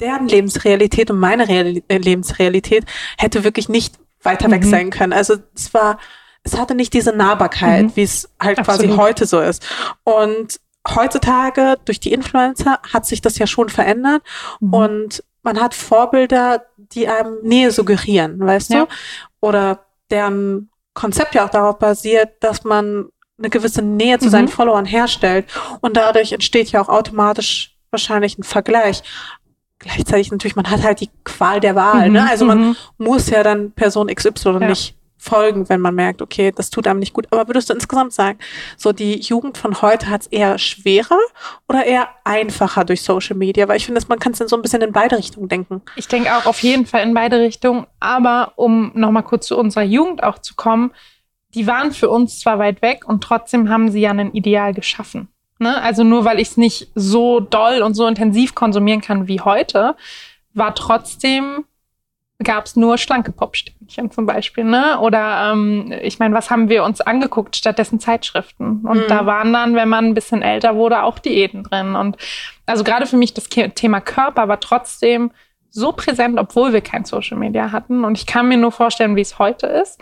deren 0.00 0.26
Lebensrealität 0.28 1.10
und 1.10 1.18
meine 1.18 1.48
Reali 1.48 1.82
äh, 1.88 1.98
Lebensrealität 1.98 2.84
hätte 3.18 3.44
wirklich 3.44 3.68
nicht 3.68 3.96
weiter 4.22 4.50
weg 4.50 4.64
Mhm. 4.64 4.70
sein 4.70 4.90
können. 4.90 5.12
Also 5.12 5.36
es 5.54 5.74
war, 5.74 5.98
es 6.44 6.56
hatte 6.56 6.74
nicht 6.74 6.94
diese 6.94 7.12
Nahbarkeit, 7.12 7.84
Mhm. 7.86 7.96
wie 7.96 8.02
es 8.04 8.28
halt 8.40 8.58
Absolut. 8.58 8.80
quasi 8.80 8.96
heute 8.96 9.26
so 9.26 9.40
ist. 9.40 9.62
Und 10.04 10.58
heutzutage 10.88 11.76
durch 11.84 12.00
die 12.00 12.12
Influencer 12.12 12.78
hat 12.92 13.06
sich 13.06 13.20
das 13.20 13.38
ja 13.38 13.46
schon 13.46 13.68
verändert 13.68 14.22
Mhm. 14.60 14.74
und 14.74 15.24
man 15.42 15.60
hat 15.60 15.74
Vorbilder, 15.74 16.64
die 16.76 17.08
einem 17.08 17.38
Nähe 17.42 17.70
suggerieren, 17.70 18.38
weißt 18.40 18.70
Ja. 18.72 18.80
du? 18.80 18.88
Oder 19.40 19.86
deren 20.10 20.70
Konzept 20.94 21.34
ja 21.34 21.46
auch 21.46 21.50
darauf 21.50 21.78
basiert, 21.78 22.30
dass 22.40 22.64
man 22.64 23.08
eine 23.38 23.48
gewisse 23.48 23.80
Nähe 23.82 24.18
zu 24.18 24.26
Mhm. 24.26 24.30
seinen 24.30 24.48
Followern 24.48 24.84
herstellt 24.84 25.46
und 25.80 25.96
dadurch 25.96 26.32
entsteht 26.32 26.72
ja 26.72 26.82
auch 26.82 26.88
automatisch 26.90 27.76
wahrscheinlich 27.90 28.38
ein 28.38 28.42
Vergleich. 28.42 29.02
Gleichzeitig 29.78 30.30
natürlich, 30.30 30.56
man 30.56 30.70
hat 30.70 30.82
halt 30.82 31.00
die 31.00 31.08
Qual 31.24 31.58
der 31.60 31.74
Wahl, 31.74 32.08
Mhm. 32.08 32.12
ne? 32.14 32.28
Also 32.28 32.44
man 32.44 32.60
Mhm. 32.60 32.76
muss 32.98 33.30
ja 33.30 33.42
dann 33.42 33.72
Person 33.72 34.08
XY 34.14 34.58
Ja. 34.60 34.68
nicht 34.68 34.94
folgen, 35.20 35.68
wenn 35.68 35.80
man 35.80 35.94
merkt, 35.94 36.22
okay, 36.22 36.50
das 36.50 36.70
tut 36.70 36.86
einem 36.86 36.98
nicht 36.98 37.12
gut. 37.12 37.26
Aber 37.30 37.46
würdest 37.46 37.68
du 37.68 37.74
insgesamt 37.74 38.12
sagen, 38.12 38.38
so 38.76 38.92
die 38.92 39.20
Jugend 39.20 39.58
von 39.58 39.82
heute 39.82 40.08
hat 40.08 40.22
es 40.22 40.26
eher 40.28 40.58
schwerer 40.58 41.18
oder 41.68 41.84
eher 41.84 42.08
einfacher 42.24 42.84
durch 42.84 43.02
Social 43.02 43.36
Media? 43.36 43.68
Weil 43.68 43.76
ich 43.76 43.84
finde, 43.84 44.00
dass 44.00 44.08
man 44.08 44.18
kann 44.18 44.32
es 44.32 44.38
dann 44.38 44.48
so 44.48 44.56
ein 44.56 44.62
bisschen 44.62 44.80
in 44.80 44.92
beide 44.92 45.18
Richtungen 45.18 45.48
denken. 45.48 45.82
Ich 45.96 46.08
denke 46.08 46.34
auch 46.34 46.46
auf 46.46 46.60
jeden 46.62 46.86
Fall 46.86 47.02
in 47.02 47.12
beide 47.12 47.38
Richtungen. 47.38 47.86
Aber 48.00 48.54
um 48.56 48.92
nochmal 48.94 49.22
kurz 49.22 49.46
zu 49.46 49.58
unserer 49.58 49.84
Jugend 49.84 50.22
auch 50.22 50.38
zu 50.38 50.54
kommen, 50.54 50.92
die 51.54 51.66
waren 51.66 51.92
für 51.92 52.08
uns 52.08 52.40
zwar 52.40 52.58
weit 52.58 52.80
weg 52.80 53.06
und 53.06 53.22
trotzdem 53.22 53.68
haben 53.68 53.90
sie 53.90 54.00
ja 54.00 54.10
ein 54.10 54.32
Ideal 54.32 54.72
geschaffen. 54.72 55.28
Ne? 55.58 55.80
Also 55.82 56.02
nur 56.02 56.24
weil 56.24 56.40
ich 56.40 56.48
es 56.48 56.56
nicht 56.56 56.88
so 56.94 57.40
doll 57.40 57.82
und 57.82 57.94
so 57.94 58.06
intensiv 58.06 58.54
konsumieren 58.54 59.02
kann 59.02 59.28
wie 59.28 59.40
heute, 59.40 59.96
war 60.54 60.74
trotzdem 60.74 61.64
gab 62.42 62.64
es 62.66 62.76
nur 62.76 62.96
schlanke 62.98 63.32
Popsternchen 63.32 64.10
zum 64.10 64.26
Beispiel, 64.26 64.64
ne? 64.64 64.98
Oder 65.00 65.52
ähm, 65.52 65.92
ich 66.02 66.18
meine, 66.18 66.34
was 66.34 66.50
haben 66.50 66.68
wir 66.68 66.84
uns 66.84 67.00
angeguckt? 67.00 67.56
Stattdessen 67.56 68.00
Zeitschriften. 68.00 68.80
Und 68.84 68.98
Mhm. 68.98 69.08
da 69.08 69.26
waren 69.26 69.52
dann, 69.52 69.74
wenn 69.74 69.88
man 69.88 70.06
ein 70.06 70.14
bisschen 70.14 70.42
älter 70.42 70.74
wurde, 70.76 71.02
auch 71.02 71.18
Diäten 71.18 71.64
drin. 71.64 71.94
Und 71.94 72.16
also 72.66 72.82
gerade 72.84 73.06
für 73.06 73.16
mich 73.16 73.34
das 73.34 73.48
Thema 73.48 74.00
Körper 74.00 74.48
war 74.48 74.60
trotzdem 74.60 75.30
so 75.70 75.92
präsent, 75.92 76.38
obwohl 76.38 76.72
wir 76.72 76.80
kein 76.80 77.04
Social 77.04 77.36
Media 77.36 77.72
hatten. 77.72 78.04
Und 78.04 78.18
ich 78.18 78.26
kann 78.26 78.48
mir 78.48 78.56
nur 78.56 78.72
vorstellen, 78.72 79.16
wie 79.16 79.20
es 79.20 79.38
heute 79.38 79.66
ist. 79.66 80.00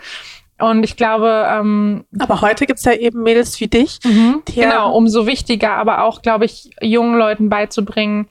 Und 0.59 0.83
ich 0.83 0.97
glaube, 0.97 1.47
ähm, 1.49 2.05
Aber 2.19 2.41
heute 2.41 2.65
gibt's 2.65 2.83
ja 2.85 2.93
eben 2.93 3.21
Mädels 3.23 3.59
wie 3.61 3.67
dich. 3.67 3.99
Die 3.99 4.55
genau, 4.55 4.93
umso 4.95 5.25
wichtiger, 5.27 5.71
aber 5.73 6.03
auch, 6.03 6.21
glaube 6.21 6.45
ich, 6.45 6.69
jungen 6.81 7.17
Leuten 7.17 7.49
beizubringen, 7.49 8.27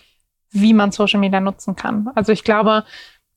wie 0.50 0.72
man 0.74 0.92
Social 0.92 1.20
Media 1.20 1.40
nutzen 1.40 1.74
kann. 1.76 2.08
Also 2.14 2.32
ich 2.32 2.42
glaube, 2.44 2.84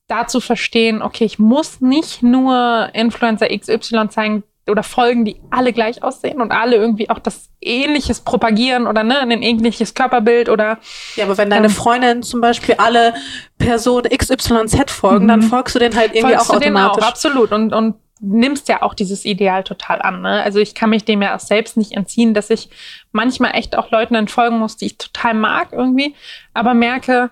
da 0.08 0.26
zu 0.26 0.40
verstehen, 0.40 1.02
okay, 1.02 1.24
ich 1.24 1.38
muss 1.38 1.80
nicht 1.80 2.22
nur 2.22 2.90
Influencer 2.92 3.48
XY 3.48 4.08
zeigen 4.10 4.42
oder 4.70 4.82
folgen, 4.84 5.24
die 5.24 5.40
alle 5.50 5.72
gleich 5.72 6.02
aussehen 6.04 6.40
und 6.40 6.52
alle 6.52 6.76
irgendwie 6.76 7.10
auch 7.10 7.18
das 7.18 7.48
Ähnliches 7.60 8.20
propagieren 8.20 8.86
oder 8.86 9.02
ne, 9.02 9.18
ein 9.18 9.30
ähnliches 9.42 9.94
Körperbild 9.94 10.48
oder 10.48 10.78
Ja, 11.16 11.24
aber 11.24 11.36
wenn 11.36 11.50
deine 11.50 11.66
Ähm, 11.66 11.72
Freundinnen 11.72 12.22
zum 12.22 12.40
Beispiel 12.40 12.76
alle 12.78 13.14
Person 13.58 14.02
XYZ 14.04 14.90
folgen, 14.90 15.24
Mhm. 15.24 15.28
dann 15.28 15.42
folgst 15.42 15.74
du 15.74 15.78
denen 15.80 15.96
halt 15.96 16.14
irgendwie 16.14 16.34
folgst 16.34 16.50
auch 16.50 16.54
du 16.54 16.60
denen 16.60 16.76
automatisch. 16.76 17.02
auch, 17.04 17.08
absolut. 17.08 17.50
Und, 17.52 17.72
und 17.72 17.96
nimmst 18.20 18.68
ja 18.68 18.82
auch 18.82 18.94
dieses 18.94 19.24
Ideal 19.24 19.64
total 19.64 20.00
an. 20.00 20.22
Ne? 20.22 20.42
Also 20.44 20.60
ich 20.60 20.76
kann 20.76 20.90
mich 20.90 21.04
dem 21.04 21.22
ja 21.22 21.34
auch 21.34 21.40
selbst 21.40 21.76
nicht 21.76 21.92
entziehen, 21.92 22.34
dass 22.34 22.50
ich 22.50 22.70
manchmal 23.10 23.56
echt 23.56 23.76
auch 23.76 23.90
Leuten 23.90 24.14
entfolgen 24.14 24.60
muss, 24.60 24.76
die 24.76 24.86
ich 24.86 24.96
total 24.98 25.34
mag 25.34 25.72
irgendwie, 25.72 26.14
aber 26.54 26.72
merke, 26.74 27.30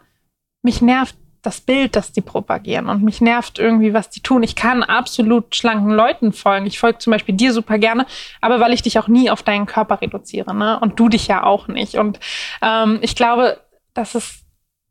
mich 0.62 0.82
nervt 0.82 1.14
das 1.42 1.60
Bild, 1.60 1.96
das 1.96 2.12
die 2.12 2.20
propagieren 2.20 2.88
und 2.88 3.02
mich 3.02 3.20
nervt 3.20 3.58
irgendwie, 3.58 3.94
was 3.94 4.10
die 4.10 4.20
tun. 4.20 4.42
Ich 4.42 4.56
kann 4.56 4.82
absolut 4.82 5.54
schlanken 5.54 5.90
Leuten 5.90 6.32
folgen. 6.32 6.66
Ich 6.66 6.78
folge 6.78 6.98
zum 6.98 7.12
Beispiel 7.12 7.34
dir 7.34 7.52
super 7.52 7.78
gerne, 7.78 8.06
aber 8.40 8.60
weil 8.60 8.72
ich 8.72 8.82
dich 8.82 8.98
auch 8.98 9.08
nie 9.08 9.30
auf 9.30 9.42
deinen 9.42 9.66
Körper 9.66 10.00
reduziere, 10.02 10.54
ne? 10.54 10.78
Und 10.80 11.00
du 11.00 11.08
dich 11.08 11.28
ja 11.28 11.42
auch 11.42 11.68
nicht. 11.68 11.94
Und 11.94 12.20
ähm, 12.60 12.98
ich 13.00 13.16
glaube, 13.16 13.58
das 13.94 14.14
ist, 14.14 14.44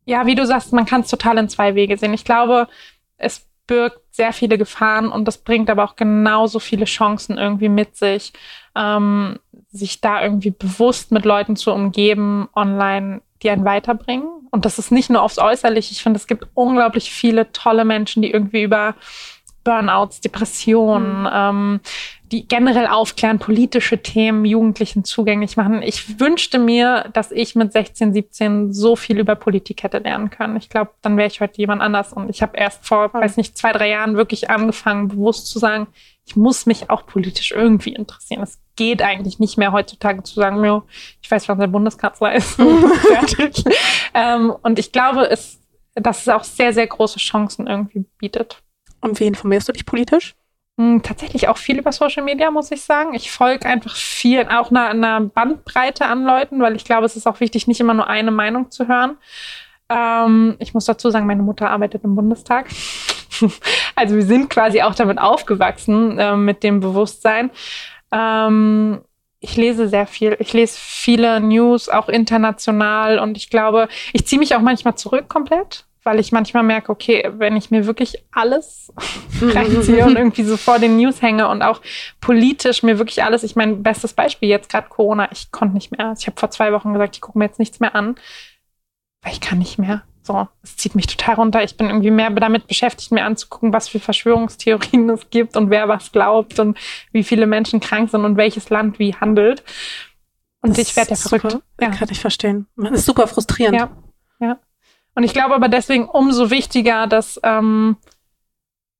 ja, 0.05 0.25
wie 0.25 0.35
du 0.35 0.45
sagst, 0.45 0.73
man 0.73 0.85
kann 0.85 1.01
es 1.01 1.09
total 1.09 1.37
in 1.37 1.49
zwei 1.49 1.75
Wege 1.75 1.97
sehen. 1.97 2.13
Ich 2.13 2.25
glaube, 2.25 2.67
es 3.17 3.47
birgt 3.67 4.01
sehr 4.15 4.33
viele 4.33 4.57
Gefahren 4.57 5.11
und 5.11 5.25
das 5.25 5.37
bringt 5.37 5.69
aber 5.69 5.83
auch 5.83 5.95
genauso 5.95 6.57
viele 6.57 6.85
Chancen 6.85 7.37
irgendwie 7.37 7.69
mit 7.69 7.95
sich, 7.95 8.33
ähm, 8.75 9.37
sich 9.69 10.01
da 10.01 10.23
irgendwie 10.23 10.49
bewusst 10.49 11.11
mit 11.11 11.25
Leuten 11.25 11.55
zu 11.55 11.71
umgeben 11.71 12.49
online, 12.55 13.21
die 13.43 13.49
einen 13.49 13.65
weiterbringen. 13.65 14.27
Und 14.51 14.65
das 14.65 14.79
ist 14.79 14.91
nicht 14.91 15.09
nur 15.09 15.21
aufs 15.21 15.37
Äußerliche. 15.37 15.91
Ich 15.91 16.03
finde, 16.03 16.17
es 16.17 16.27
gibt 16.27 16.47
unglaublich 16.53 17.11
viele 17.11 17.51
tolle 17.51 17.85
Menschen, 17.85 18.21
die 18.21 18.31
irgendwie 18.31 18.63
über 18.63 18.95
Burnouts, 19.63 20.21
Depressionen, 20.21 21.27
ähm, 21.31 21.79
die 22.31 22.47
generell 22.47 22.87
aufklären, 22.87 23.39
politische 23.39 24.01
Themen 24.01 24.45
Jugendlichen 24.45 25.03
zugänglich 25.03 25.57
machen. 25.57 25.81
Ich 25.81 26.19
wünschte 26.19 26.59
mir, 26.59 27.09
dass 27.13 27.31
ich 27.31 27.55
mit 27.55 27.73
16, 27.73 28.13
17 28.13 28.73
so 28.73 28.95
viel 28.95 29.19
über 29.19 29.35
Politik 29.35 29.83
hätte 29.83 29.99
lernen 29.99 30.29
können. 30.29 30.55
Ich 30.57 30.69
glaube, 30.69 30.91
dann 31.01 31.17
wäre 31.17 31.27
ich 31.27 31.41
heute 31.41 31.57
jemand 31.57 31.81
anders. 31.81 32.13
Und 32.13 32.29
ich 32.29 32.41
habe 32.41 32.57
erst 32.57 32.85
vor, 32.85 33.13
weiß 33.13 33.37
nicht, 33.37 33.57
zwei, 33.57 33.71
drei 33.71 33.89
Jahren 33.89 34.15
wirklich 34.15 34.49
angefangen, 34.49 35.07
bewusst 35.07 35.47
zu 35.47 35.59
sagen, 35.59 35.87
ich 36.29 36.35
muss 36.35 36.67
mich 36.67 36.91
auch 36.91 37.07
politisch 37.07 37.51
irgendwie 37.51 37.93
interessieren. 37.93 38.43
Es 38.43 38.59
geht 38.75 39.01
eigentlich 39.01 39.39
nicht 39.39 39.57
mehr 39.57 39.71
heutzutage 39.71 40.21
zu 40.21 40.35
sagen, 40.35 40.63
jo, 40.63 40.83
ich 41.23 41.31
weiß, 41.31 41.49
was 41.49 41.57
der 41.57 41.65
Bundeskanzler 41.65 42.35
ist. 42.35 42.51
Fertig. 43.01 43.63
ähm, 44.13 44.53
und 44.61 44.77
ich 44.77 44.91
glaube, 44.91 45.27
es, 45.27 45.59
dass 45.95 46.21
es 46.21 46.29
auch 46.29 46.43
sehr, 46.43 46.71
sehr 46.71 46.85
große 46.85 47.17
Chancen 47.17 47.65
irgendwie 47.65 48.05
bietet. 48.19 48.61
Und 49.01 49.19
wie 49.19 49.25
informierst 49.25 49.69
du 49.69 49.73
dich 49.73 49.87
politisch? 49.87 50.35
Hm, 50.77 51.01
tatsächlich 51.01 51.47
auch 51.47 51.57
viel 51.57 51.79
über 51.79 51.91
Social 51.91 52.23
Media, 52.23 52.51
muss 52.51 52.69
ich 52.69 52.83
sagen. 52.83 53.15
Ich 53.15 53.31
folge 53.31 53.65
einfach 53.65 53.95
viel, 53.95 54.43
auch 54.43 54.69
einer, 54.69 54.89
einer 54.89 55.21
Bandbreite 55.21 56.05
an 56.05 56.25
Leuten, 56.25 56.61
weil 56.61 56.75
ich 56.75 56.85
glaube, 56.85 57.07
es 57.07 57.15
ist 57.15 57.25
auch 57.25 57.39
wichtig, 57.39 57.65
nicht 57.65 57.79
immer 57.79 57.95
nur 57.95 58.07
eine 58.07 58.29
Meinung 58.29 58.69
zu 58.69 58.87
hören. 58.87 59.17
Ähm, 59.89 60.57
ich 60.59 60.75
muss 60.75 60.85
dazu 60.85 61.09
sagen, 61.09 61.25
meine 61.25 61.41
Mutter 61.41 61.71
arbeitet 61.71 62.03
im 62.03 62.15
Bundestag. 62.15 62.67
also 63.95 64.15
wir 64.15 64.25
sind 64.25 64.49
quasi 64.49 64.81
auch 64.81 64.95
damit 64.95 65.19
aufgewachsen, 65.19 66.17
äh, 66.19 66.35
mit 66.35 66.63
dem 66.63 66.79
Bewusstsein. 66.79 67.51
Ähm, 68.11 69.01
ich 69.39 69.55
lese 69.55 69.87
sehr 69.87 70.07
viel. 70.07 70.35
Ich 70.39 70.51
lese 70.53 70.77
viele 70.77 71.39
News, 71.39 71.87
auch 71.89 72.09
international. 72.09 73.19
Und 73.19 73.37
ich 73.37 73.49
glaube, 73.49 73.87
ich 74.13 74.25
ziehe 74.25 74.39
mich 74.39 74.55
auch 74.55 74.61
manchmal 74.61 74.95
zurück 74.95 75.29
komplett 75.29 75.85
weil 76.03 76.19
ich 76.19 76.31
manchmal 76.31 76.63
merke, 76.63 76.91
okay, 76.91 77.29
wenn 77.37 77.55
ich 77.57 77.71
mir 77.71 77.85
wirklich 77.85 78.23
alles 78.31 78.91
reinziehe 79.41 80.05
und 80.05 80.17
irgendwie 80.17 80.43
so 80.43 80.57
vor 80.57 80.79
den 80.79 80.97
News 80.97 81.21
hänge 81.21 81.47
und 81.49 81.61
auch 81.61 81.81
politisch 82.21 82.83
mir 82.83 82.97
wirklich 82.97 83.23
alles, 83.23 83.43
ich 83.43 83.55
mein 83.55 83.83
bestes 83.83 84.13
Beispiel 84.13 84.49
jetzt 84.49 84.71
gerade 84.71 84.87
Corona, 84.89 85.29
ich 85.31 85.51
konnte 85.51 85.75
nicht 85.75 85.95
mehr. 85.95 86.13
Ich 86.17 86.25
habe 86.27 86.39
vor 86.39 86.49
zwei 86.49 86.71
Wochen 86.71 86.93
gesagt, 86.93 87.15
ich 87.15 87.21
gucke 87.21 87.37
mir 87.37 87.45
jetzt 87.45 87.59
nichts 87.59 87.79
mehr 87.79 87.95
an, 87.95 88.15
weil 89.21 89.33
ich 89.33 89.41
kann 89.41 89.59
nicht 89.59 89.77
mehr. 89.77 90.03
So, 90.21 90.47
es 90.61 90.77
zieht 90.77 90.95
mich 90.95 91.07
total 91.07 91.35
runter. 91.35 91.63
Ich 91.63 91.75
bin 91.75 91.87
irgendwie 91.87 92.11
mehr 92.11 92.29
damit 92.29 92.67
beschäftigt, 92.67 93.11
mir 93.11 93.25
anzugucken, 93.25 93.73
was 93.73 93.87
für 93.87 93.99
Verschwörungstheorien 93.99 95.09
es 95.09 95.29
gibt 95.29 95.57
und 95.57 95.69
wer 95.69 95.87
was 95.87 96.11
glaubt 96.11 96.59
und 96.59 96.77
wie 97.11 97.23
viele 97.23 97.47
Menschen 97.47 97.79
krank 97.79 98.11
sind 98.11 98.25
und 98.25 98.37
welches 98.37 98.69
Land 98.69 98.99
wie 98.99 99.15
handelt. 99.15 99.63
Und 100.61 100.77
das 100.77 100.89
ich 100.89 100.95
werde 100.95 101.11
ja 101.11 101.15
verrückt. 101.15 101.51
Super. 101.51 101.63
Ja. 101.81 101.89
Kann 101.89 102.09
ich 102.11 102.19
verstehen. 102.19 102.67
Das 102.75 102.91
ist 102.91 103.05
super 103.05 103.27
frustrierend. 103.27 103.79
Ja, 103.79 103.89
ja. 104.39 104.59
Und 105.15 105.23
ich 105.23 105.33
glaube 105.33 105.55
aber 105.55 105.67
deswegen 105.67 106.07
umso 106.07 106.49
wichtiger, 106.49 107.07
dass 107.07 107.39
ähm, 107.43 107.97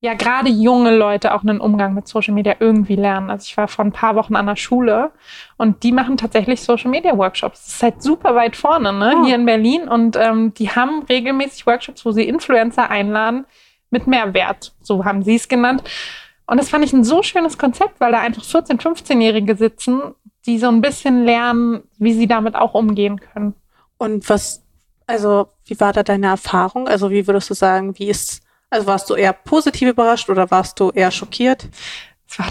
ja 0.02 0.14
gerade 0.14 0.50
junge 0.50 0.96
Leute 0.96 1.34
auch 1.34 1.42
einen 1.42 1.60
Umgang 1.60 1.94
mit 1.94 2.08
Social 2.08 2.34
Media 2.34 2.56
irgendwie 2.60 2.96
lernen. 2.96 3.30
Also 3.30 3.46
ich 3.46 3.58
war 3.58 3.68
vor 3.68 3.84
ein 3.84 3.92
paar 3.92 4.16
Wochen 4.16 4.36
an 4.36 4.46
der 4.46 4.56
Schule 4.56 5.12
und 5.58 5.84
die 5.84 5.92
machen 5.92 6.16
tatsächlich 6.16 6.62
Social 6.62 6.90
Media 6.90 7.18
Workshops. 7.18 7.66
Das 7.66 7.74
ist 7.76 7.84
halt 7.84 8.02
super 8.02 8.34
weit 8.36 8.56
vorne, 8.56 8.94
ne? 8.94 9.16
Oh. 9.18 9.26
Hier 9.26 9.36
in 9.36 9.46
Berlin. 9.46 9.88
Und 9.90 10.16
ähm, 10.16 10.54
die 10.54 10.70
haben 10.70 11.04
regelmäßig 11.04 11.66
Workshops, 11.68 12.06
wo 12.06 12.12
sie 12.12 12.24
Influencer 12.24 12.90
einladen 12.90 13.46
mit 13.90 14.08
Mehrwert. 14.08 14.74
So 14.82 15.04
haben 15.04 15.24
sie 15.24 15.36
es 15.36 15.50
genannt. 15.50 15.84
Und 16.46 16.58
das 16.58 16.70
fand 16.70 16.86
ich 16.86 16.94
ein 16.94 17.04
so 17.04 17.22
schönes 17.22 17.58
Konzept, 17.58 18.00
weil 18.00 18.12
da 18.12 18.20
einfach 18.20 18.44
14-, 18.44 18.82
15-Jährige 18.82 19.56
sitzen, 19.56 20.16
die 20.46 20.58
so 20.58 20.70
ein 20.70 20.82
bisschen 20.82 21.26
lernen, 21.26 21.84
wie 21.98 22.14
sie 22.14 22.28
damit 22.28 22.56
auch 22.56 22.74
umgehen 22.74 23.20
können. 23.20 23.54
Und 23.98 24.28
was 24.30 24.64
also, 25.10 25.48
wie 25.66 25.80
war 25.80 25.92
da 25.92 26.04
deine 26.04 26.28
Erfahrung? 26.28 26.88
Also, 26.88 27.10
wie 27.10 27.26
würdest 27.26 27.50
du 27.50 27.56
sagen, 27.56 27.98
wie 27.98 28.10
ist, 28.10 28.44
also 28.70 28.88
warst 28.88 29.10
du 29.10 29.16
eher 29.16 29.34
positiv 29.34 29.90
überrascht 29.90 30.30
oder 30.30 30.50
warst 30.52 30.80
du 30.80 30.92
eher 30.92 31.12
schockiert? 31.12 31.68
Es 32.30 32.38
war, 32.38 32.48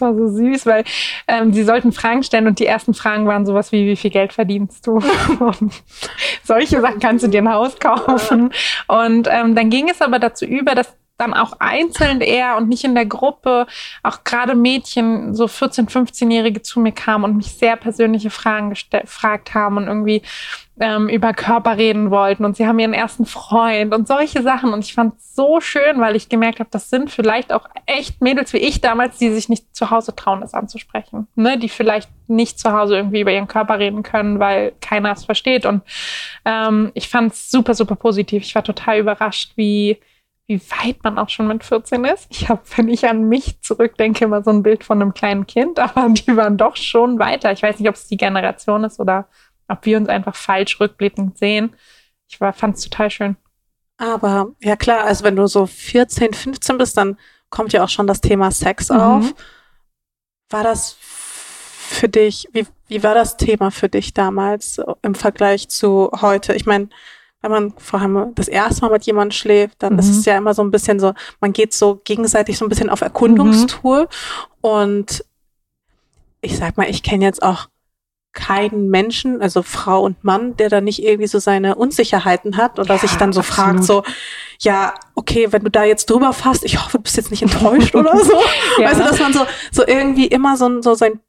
war 0.00 0.14
so 0.14 0.28
süß, 0.28 0.66
weil 0.66 0.84
ähm, 1.26 1.54
sie 1.54 1.64
sollten 1.64 1.92
Fragen 1.92 2.22
stellen 2.22 2.46
und 2.46 2.58
die 2.58 2.66
ersten 2.66 2.92
Fragen 2.92 3.26
waren 3.26 3.46
sowas 3.46 3.72
wie, 3.72 3.86
wie 3.86 3.96
viel 3.96 4.10
Geld 4.10 4.34
verdienst 4.34 4.86
du? 4.86 5.00
solche 6.44 6.80
Sachen 6.82 7.00
kannst 7.00 7.24
du 7.24 7.28
dir 7.28 7.40
ein 7.40 7.50
Haus 7.50 7.78
kaufen. 7.78 8.52
Und 8.88 9.28
ähm, 9.30 9.54
dann 9.54 9.70
ging 9.70 9.88
es 9.88 10.02
aber 10.02 10.18
dazu 10.18 10.44
über, 10.44 10.74
dass 10.74 10.94
dann 11.18 11.34
auch 11.34 11.54
einzeln 11.60 12.20
eher 12.20 12.56
und 12.56 12.68
nicht 12.68 12.84
in 12.84 12.94
der 12.94 13.06
Gruppe, 13.06 13.66
auch 14.02 14.24
gerade 14.24 14.54
Mädchen, 14.54 15.34
so 15.34 15.44
14-, 15.44 15.88
15-Jährige 15.88 16.62
zu 16.62 16.80
mir 16.80 16.92
kamen 16.92 17.24
und 17.24 17.36
mich 17.36 17.52
sehr 17.52 17.76
persönliche 17.76 18.30
Fragen 18.30 18.70
gefragt 18.70 19.54
haben 19.54 19.76
und 19.76 19.86
irgendwie 19.86 20.22
ähm, 20.80 21.08
über 21.08 21.32
Körper 21.32 21.76
reden 21.76 22.10
wollten 22.10 22.44
und 22.44 22.56
sie 22.56 22.66
haben 22.66 22.78
ihren 22.78 22.94
ersten 22.94 23.26
Freund 23.26 23.94
und 23.94 24.08
solche 24.08 24.42
Sachen. 24.42 24.72
Und 24.72 24.84
ich 24.84 24.94
fand 24.94 25.16
es 25.16 25.34
so 25.34 25.60
schön, 25.60 26.00
weil 26.00 26.16
ich 26.16 26.28
gemerkt 26.28 26.60
habe, 26.60 26.70
das 26.72 26.90
sind 26.90 27.10
vielleicht 27.10 27.52
auch 27.52 27.68
echt 27.86 28.20
Mädels 28.20 28.52
wie 28.52 28.58
ich 28.58 28.80
damals, 28.80 29.18
die 29.18 29.30
sich 29.30 29.48
nicht 29.48 29.76
zu 29.76 29.90
Hause 29.90 30.16
trauen, 30.16 30.40
das 30.40 30.54
anzusprechen. 30.54 31.28
Ne? 31.36 31.58
Die 31.58 31.68
vielleicht 31.68 32.10
nicht 32.26 32.58
zu 32.58 32.72
Hause 32.72 32.96
irgendwie 32.96 33.20
über 33.20 33.32
ihren 33.32 33.48
Körper 33.48 33.78
reden 33.78 34.02
können, 34.02 34.40
weil 34.40 34.72
keiner 34.80 35.12
es 35.12 35.24
versteht. 35.24 35.66
Und 35.66 35.82
ähm, 36.44 36.90
ich 36.94 37.08
fand 37.08 37.32
es 37.32 37.50
super, 37.50 37.74
super 37.74 37.94
positiv. 37.94 38.42
Ich 38.42 38.54
war 38.54 38.64
total 38.64 38.98
überrascht, 38.98 39.52
wie 39.56 39.98
wie 40.52 40.60
weit 40.70 41.02
man 41.02 41.18
auch 41.18 41.30
schon 41.30 41.46
mit 41.46 41.64
14 41.64 42.04
ist. 42.04 42.26
Ich 42.28 42.50
habe, 42.50 42.60
wenn 42.76 42.88
ich 42.88 43.08
an 43.08 43.26
mich 43.28 43.62
zurückdenke, 43.62 44.26
immer 44.26 44.42
so 44.42 44.50
ein 44.50 44.62
Bild 44.62 44.84
von 44.84 45.00
einem 45.00 45.14
kleinen 45.14 45.46
Kind, 45.46 45.78
aber 45.78 46.08
die 46.10 46.36
waren 46.36 46.58
doch 46.58 46.76
schon 46.76 47.18
weiter. 47.18 47.52
Ich 47.52 47.62
weiß 47.62 47.78
nicht, 47.78 47.88
ob 47.88 47.94
es 47.94 48.06
die 48.06 48.18
Generation 48.18 48.84
ist 48.84 49.00
oder 49.00 49.28
ob 49.68 49.86
wir 49.86 49.96
uns 49.96 50.08
einfach 50.08 50.36
falsch 50.36 50.78
rückblickend 50.78 51.38
sehen. 51.38 51.74
Ich 52.28 52.36
fand 52.36 52.76
es 52.76 52.82
total 52.82 53.10
schön. 53.10 53.36
Aber 53.96 54.48
ja 54.60 54.76
klar, 54.76 55.04
also 55.04 55.24
wenn 55.24 55.36
du 55.36 55.46
so 55.46 55.66
14, 55.66 56.34
15 56.34 56.78
bist, 56.78 56.96
dann 56.96 57.18
kommt 57.50 57.72
ja 57.72 57.84
auch 57.84 57.88
schon 57.88 58.06
das 58.06 58.20
Thema 58.20 58.50
Sex 58.50 58.90
mhm. 58.90 58.96
auf. 58.96 59.34
War 60.50 60.64
das 60.64 60.96
für 61.00 62.08
dich, 62.08 62.48
wie, 62.52 62.66
wie 62.88 63.02
war 63.02 63.14
das 63.14 63.36
Thema 63.36 63.70
für 63.70 63.88
dich 63.88 64.12
damals 64.12 64.80
im 65.02 65.14
Vergleich 65.14 65.68
zu 65.68 66.10
heute? 66.20 66.52
Ich 66.54 66.66
meine, 66.66 66.88
wenn 67.42 67.50
man 67.50 67.74
vor 67.76 68.00
allem 68.00 68.34
das 68.34 68.48
erste 68.48 68.82
Mal 68.82 68.92
mit 68.92 69.04
jemandem 69.04 69.32
schläft, 69.32 69.82
dann 69.82 69.94
mhm. 69.94 69.98
ist 69.98 70.08
es 70.08 70.24
ja 70.24 70.36
immer 70.36 70.54
so 70.54 70.62
ein 70.62 70.70
bisschen 70.70 71.00
so, 71.00 71.12
man 71.40 71.52
geht 71.52 71.74
so 71.74 72.00
gegenseitig 72.04 72.56
so 72.56 72.64
ein 72.64 72.68
bisschen 72.68 72.88
auf 72.88 73.00
Erkundungstour. 73.00 74.02
Mhm. 74.02 74.06
Und 74.60 75.24
ich 76.40 76.56
sag 76.56 76.76
mal, 76.76 76.88
ich 76.88 77.02
kenne 77.02 77.24
jetzt 77.24 77.42
auch 77.42 77.68
keinen 78.32 78.88
Menschen, 78.88 79.42
also 79.42 79.62
Frau 79.62 80.02
und 80.02 80.24
Mann, 80.24 80.56
der 80.56 80.70
da 80.70 80.80
nicht 80.80 81.02
irgendwie 81.02 81.26
so 81.26 81.38
seine 81.38 81.74
Unsicherheiten 81.74 82.56
hat 82.56 82.78
oder 82.78 82.94
ja, 82.94 83.00
sich 83.00 83.14
dann 83.16 83.32
so 83.32 83.40
absolut. 83.40 83.70
fragt, 83.70 83.84
so, 83.84 84.02
ja, 84.60 84.94
okay, 85.14 85.48
wenn 85.50 85.64
du 85.64 85.70
da 85.70 85.84
jetzt 85.84 86.08
drüber 86.08 86.32
fasst, 86.32 86.64
ich 86.64 86.82
hoffe, 86.82 86.96
du 86.96 87.02
bist 87.02 87.16
jetzt 87.16 87.30
nicht 87.30 87.42
enttäuscht 87.42 87.94
oder 87.94 88.16
so. 88.24 88.32
ja. 88.78 88.88
Weißt 88.88 89.00
du, 89.00 89.04
dass 89.04 89.20
man 89.20 89.32
so, 89.32 89.46
so 89.70 89.86
irgendwie 89.86 90.26
immer 90.26 90.56
so, 90.56 90.80
so 90.80 90.94
sein 90.94 91.20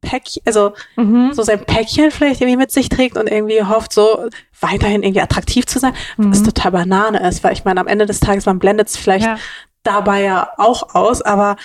Päckchen, 0.00 0.42
also 0.46 0.74
mhm. 0.96 1.32
so 1.32 1.42
sein 1.42 1.64
Päckchen 1.64 2.10
vielleicht 2.10 2.40
irgendwie 2.40 2.56
mit 2.56 2.70
sich 2.70 2.88
trägt 2.88 3.16
und 3.16 3.28
irgendwie 3.28 3.62
hofft, 3.62 3.92
so 3.92 4.28
weiterhin 4.60 5.02
irgendwie 5.02 5.20
attraktiv 5.20 5.66
zu 5.66 5.78
sein, 5.78 5.94
mhm. 6.16 6.30
was 6.30 6.42
total 6.42 6.72
Banane 6.72 7.26
ist, 7.28 7.42
weil 7.42 7.52
ich 7.52 7.64
meine, 7.64 7.80
am 7.80 7.86
Ende 7.86 8.06
des 8.06 8.20
Tages, 8.20 8.46
man 8.46 8.58
blendet 8.58 8.88
es 8.88 8.96
vielleicht 8.96 9.26
ja. 9.26 9.38
dabei 9.82 10.22
ja 10.22 10.50
auch 10.58 10.94
aus, 10.94 11.22
aber 11.22 11.56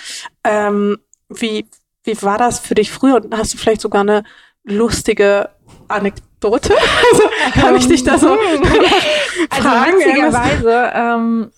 ähm, 0.44 0.98
wie, 1.28 1.66
wie 2.04 2.22
war 2.22 2.38
das 2.38 2.58
für 2.58 2.74
dich 2.74 2.90
früher 2.90 3.16
und 3.16 3.36
hast 3.36 3.54
du 3.54 3.58
vielleicht 3.58 3.80
sogar 3.80 4.02
eine 4.02 4.24
lustige 4.64 5.50
Anekdote? 5.88 6.22
Also, 7.12 7.22
kann 7.52 7.76
ich 7.76 7.86
dich 7.86 8.02
da 8.02 8.18
so 8.18 8.30
mhm. 8.30 8.38
also 9.50 9.68
fragen? 9.68 9.92
Witzigerweise, 9.98 10.92
ähm, 10.92 11.52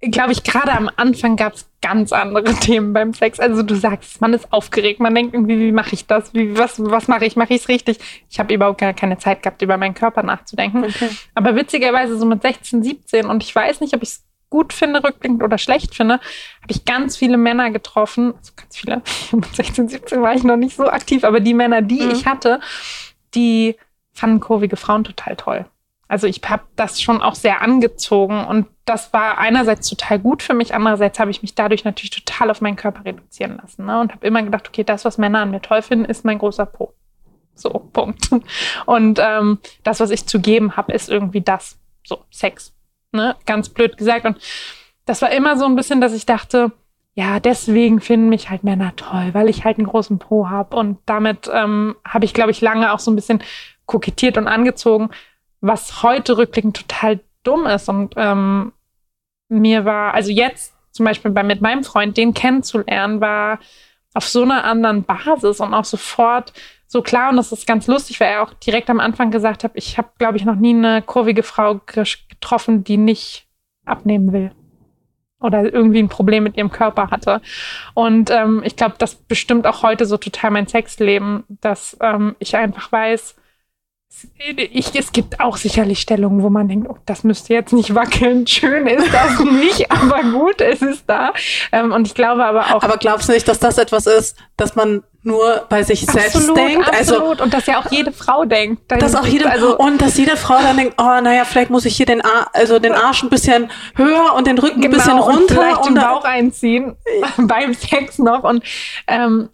glaube 0.00 0.32
ich, 0.32 0.44
gerade 0.44 0.72
am 0.72 0.90
Anfang 0.96 1.36
gab 1.36 1.54
es 1.54 1.68
ganz 1.82 2.12
andere 2.12 2.54
Themen 2.60 2.92
beim 2.92 3.12
Sex. 3.12 3.38
Also 3.38 3.62
du 3.62 3.74
sagst, 3.74 4.20
man 4.20 4.32
ist 4.32 4.52
aufgeregt, 4.52 5.00
man 5.00 5.14
denkt 5.14 5.34
irgendwie, 5.34 5.58
wie 5.58 5.72
mache 5.72 5.94
ich 5.94 6.06
das? 6.06 6.32
Wie, 6.32 6.56
was 6.56 6.82
was 6.82 7.08
mache 7.08 7.26
ich? 7.26 7.36
Mache 7.36 7.54
ich 7.54 7.62
es 7.62 7.68
richtig? 7.68 7.98
Ich 8.30 8.38
habe 8.38 8.54
überhaupt 8.54 8.80
gar 8.80 8.94
keine 8.94 9.18
Zeit 9.18 9.42
gehabt, 9.42 9.60
über 9.62 9.76
meinen 9.76 9.94
Körper 9.94 10.22
nachzudenken. 10.22 10.84
Okay. 10.84 11.10
Aber 11.34 11.54
witzigerweise 11.54 12.16
so 12.16 12.24
mit 12.24 12.42
16, 12.42 12.82
17 12.82 13.26
und 13.26 13.42
ich 13.42 13.54
weiß 13.54 13.80
nicht, 13.80 13.94
ob 13.94 14.02
ich 14.02 14.10
es 14.10 14.24
gut 14.48 14.72
finde, 14.72 15.02
rückblickend 15.02 15.42
oder 15.42 15.58
schlecht 15.58 15.94
finde, 15.94 16.14
habe 16.14 16.70
ich 16.70 16.84
ganz 16.84 17.16
viele 17.16 17.36
Männer 17.36 17.70
getroffen. 17.70 18.34
Also 18.36 18.52
ganz 18.56 18.76
viele. 18.76 19.02
Mit 19.32 19.54
16, 19.54 19.88
17 19.88 20.20
war 20.20 20.34
ich 20.34 20.42
noch 20.42 20.56
nicht 20.56 20.76
so 20.76 20.88
aktiv, 20.88 21.22
aber 21.22 21.38
die 21.38 21.54
Männer, 21.54 21.82
die 21.82 22.02
mhm. 22.02 22.10
ich 22.10 22.26
hatte, 22.26 22.60
die 23.34 23.76
fanden 24.12 24.40
kurvige 24.40 24.76
Frauen 24.76 25.04
total 25.04 25.36
toll. 25.36 25.66
Also 26.10 26.26
ich 26.26 26.40
habe 26.44 26.64
das 26.74 27.00
schon 27.00 27.22
auch 27.22 27.36
sehr 27.36 27.62
angezogen 27.62 28.44
und 28.44 28.66
das 28.84 29.12
war 29.12 29.38
einerseits 29.38 29.88
total 29.88 30.18
gut 30.18 30.42
für 30.42 30.54
mich, 30.54 30.74
andererseits 30.74 31.20
habe 31.20 31.30
ich 31.30 31.40
mich 31.40 31.54
dadurch 31.54 31.84
natürlich 31.84 32.10
total 32.10 32.50
auf 32.50 32.60
meinen 32.60 32.74
Körper 32.74 33.04
reduzieren 33.04 33.58
lassen 33.62 33.86
ne? 33.86 34.00
und 34.00 34.10
habe 34.10 34.26
immer 34.26 34.42
gedacht, 34.42 34.66
okay, 34.66 34.82
das, 34.82 35.04
was 35.04 35.18
Männer 35.18 35.38
an 35.38 35.52
mir 35.52 35.62
toll 35.62 35.82
finden, 35.82 36.06
ist 36.06 36.24
mein 36.24 36.38
großer 36.38 36.66
Po. 36.66 36.94
So, 37.54 37.70
Punkt. 37.92 38.28
Und 38.86 39.20
ähm, 39.22 39.60
das, 39.84 40.00
was 40.00 40.10
ich 40.10 40.26
zu 40.26 40.40
geben 40.40 40.76
habe, 40.76 40.92
ist 40.92 41.08
irgendwie 41.08 41.42
das. 41.42 41.78
So, 42.04 42.24
Sex. 42.32 42.72
Ne? 43.12 43.36
Ganz 43.46 43.68
blöd 43.68 43.96
gesagt. 43.96 44.26
Und 44.26 44.38
das 45.04 45.22
war 45.22 45.30
immer 45.30 45.56
so 45.56 45.66
ein 45.66 45.76
bisschen, 45.76 46.00
dass 46.00 46.12
ich 46.12 46.26
dachte, 46.26 46.72
ja, 47.14 47.38
deswegen 47.38 48.00
finden 48.00 48.30
mich 48.30 48.50
halt 48.50 48.64
Männer 48.64 48.96
toll, 48.96 49.30
weil 49.32 49.48
ich 49.48 49.64
halt 49.64 49.78
einen 49.78 49.86
großen 49.86 50.18
Po 50.18 50.48
habe. 50.48 50.74
Und 50.74 50.98
damit 51.06 51.48
ähm, 51.52 51.94
habe 52.04 52.24
ich, 52.24 52.34
glaube 52.34 52.50
ich, 52.50 52.60
lange 52.60 52.92
auch 52.92 52.98
so 52.98 53.12
ein 53.12 53.16
bisschen 53.16 53.42
kokettiert 53.86 54.38
und 54.38 54.48
angezogen, 54.48 55.10
was 55.60 56.02
heute 56.02 56.36
rückblickend 56.38 56.76
total 56.76 57.20
dumm 57.42 57.66
ist. 57.66 57.88
Und 57.88 58.14
ähm, 58.16 58.72
mir 59.48 59.84
war, 59.84 60.14
also 60.14 60.30
jetzt 60.30 60.74
zum 60.92 61.04
Beispiel 61.04 61.30
bei, 61.30 61.42
mit 61.42 61.60
meinem 61.60 61.84
Freund, 61.84 62.16
den 62.16 62.34
kennenzulernen, 62.34 63.20
war 63.20 63.58
auf 64.14 64.26
so 64.26 64.42
einer 64.42 64.64
anderen 64.64 65.04
Basis 65.04 65.60
und 65.60 65.72
auch 65.74 65.84
sofort 65.84 66.52
so 66.86 67.02
klar. 67.02 67.30
Und 67.30 67.36
das 67.36 67.52
ist 67.52 67.66
ganz 67.66 67.86
lustig, 67.86 68.20
weil 68.20 68.32
er 68.32 68.42
auch 68.42 68.54
direkt 68.54 68.90
am 68.90 69.00
Anfang 69.00 69.30
gesagt 69.30 69.64
hat, 69.64 69.72
ich 69.74 69.98
habe, 69.98 70.08
glaube 70.18 70.36
ich, 70.36 70.44
noch 70.44 70.56
nie 70.56 70.74
eine 70.74 71.02
kurvige 71.02 71.42
Frau 71.42 71.80
getroffen, 71.86 72.84
die 72.84 72.96
nicht 72.96 73.46
abnehmen 73.84 74.32
will 74.32 74.52
oder 75.40 75.72
irgendwie 75.72 76.00
ein 76.00 76.08
Problem 76.08 76.44
mit 76.44 76.56
ihrem 76.56 76.70
Körper 76.70 77.10
hatte. 77.10 77.40
Und 77.94 78.30
ähm, 78.30 78.62
ich 78.64 78.76
glaube, 78.76 78.96
das 78.98 79.14
bestimmt 79.14 79.66
auch 79.66 79.82
heute 79.82 80.04
so 80.04 80.16
total 80.16 80.50
mein 80.50 80.66
Sexleben, 80.66 81.44
dass 81.48 81.96
ähm, 82.00 82.36
ich 82.38 82.56
einfach 82.56 82.92
weiß, 82.92 83.36
ich, 84.38 84.94
es 84.94 85.12
gibt 85.12 85.40
auch 85.40 85.56
sicherlich 85.56 86.00
Stellungen, 86.00 86.42
wo 86.42 86.50
man 86.50 86.68
denkt, 86.68 86.88
oh, 86.90 86.96
das 87.06 87.24
müsste 87.24 87.54
jetzt 87.54 87.72
nicht 87.72 87.94
wackeln. 87.94 88.46
Schön 88.46 88.86
ist 88.86 89.12
das 89.12 89.38
nicht, 89.44 89.90
aber 89.90 90.22
gut, 90.22 90.60
es 90.60 90.82
ist 90.82 91.04
da. 91.06 91.32
Ähm, 91.72 91.92
und 91.92 92.06
ich 92.06 92.14
glaube 92.14 92.44
aber 92.44 92.74
auch. 92.74 92.82
Aber 92.82 92.96
glaubst 92.96 93.28
du 93.28 93.32
nicht, 93.32 93.46
dass 93.46 93.58
das 93.58 93.78
etwas 93.78 94.06
ist, 94.06 94.36
dass 94.56 94.74
man 94.74 95.04
nur 95.22 95.64
bei 95.68 95.82
sich 95.82 96.08
absolut, 96.08 96.32
selbst 96.32 96.56
denkt? 96.56 96.92
Also 96.92 97.14
absolut. 97.14 97.30
Also, 97.30 97.44
und 97.44 97.54
dass 97.54 97.66
ja 97.66 97.80
auch 97.80 97.90
jede 97.90 98.12
Frau 98.12 98.44
denkt. 98.44 98.90
Dass 98.90 99.14
auch 99.14 99.26
jede, 99.26 99.48
also, 99.48 99.78
und 99.78 100.02
dass 100.02 100.16
jede 100.16 100.36
Frau 100.36 100.58
dann 100.58 100.76
denkt, 100.76 100.94
oh, 100.98 101.20
naja, 101.22 101.44
vielleicht 101.44 101.70
muss 101.70 101.84
ich 101.84 101.96
hier 101.96 102.06
den, 102.06 102.20
Ar 102.20 102.50
also 102.52 102.78
den 102.78 102.92
Arsch 102.92 103.22
ein 103.22 103.30
bisschen 103.30 103.70
höher 103.94 104.34
und 104.34 104.46
den 104.46 104.58
Rücken 104.58 104.80
genau, 104.80 104.94
ein 104.94 104.98
bisschen 104.98 105.18
runter. 105.18 105.38
Und 105.38 105.50
vielleicht 105.50 105.86
und 105.86 105.94
den 105.94 106.02
Bauch 106.02 106.24
einziehen 106.24 106.96
beim 107.38 107.74
Sex 107.74 108.18
noch. 108.18 108.42
Und 108.42 108.64
ähm, 109.06 109.50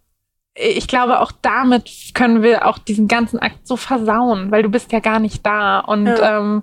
ich 0.56 0.88
glaube, 0.88 1.20
auch 1.20 1.32
damit 1.42 1.90
können 2.14 2.42
wir 2.42 2.66
auch 2.66 2.78
diesen 2.78 3.08
ganzen 3.08 3.38
Akt 3.38 3.66
so 3.66 3.76
versauen, 3.76 4.50
weil 4.50 4.62
du 4.62 4.70
bist 4.70 4.90
ja 4.90 5.00
gar 5.00 5.20
nicht 5.20 5.44
da. 5.44 5.80
Und 5.80 6.06
ja. 6.06 6.38
ähm, 6.38 6.62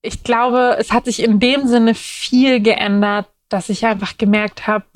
ich 0.00 0.22
glaube, 0.22 0.76
es 0.78 0.92
hat 0.92 1.04
sich 1.04 1.22
in 1.22 1.38
dem 1.38 1.66
Sinne 1.66 1.94
viel 1.94 2.60
geändert, 2.60 3.28
dass 3.48 3.68
ich 3.68 3.84
einfach 3.84 4.16
gemerkt 4.16 4.66
habe, 4.66 4.86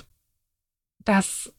dass 1.04 1.52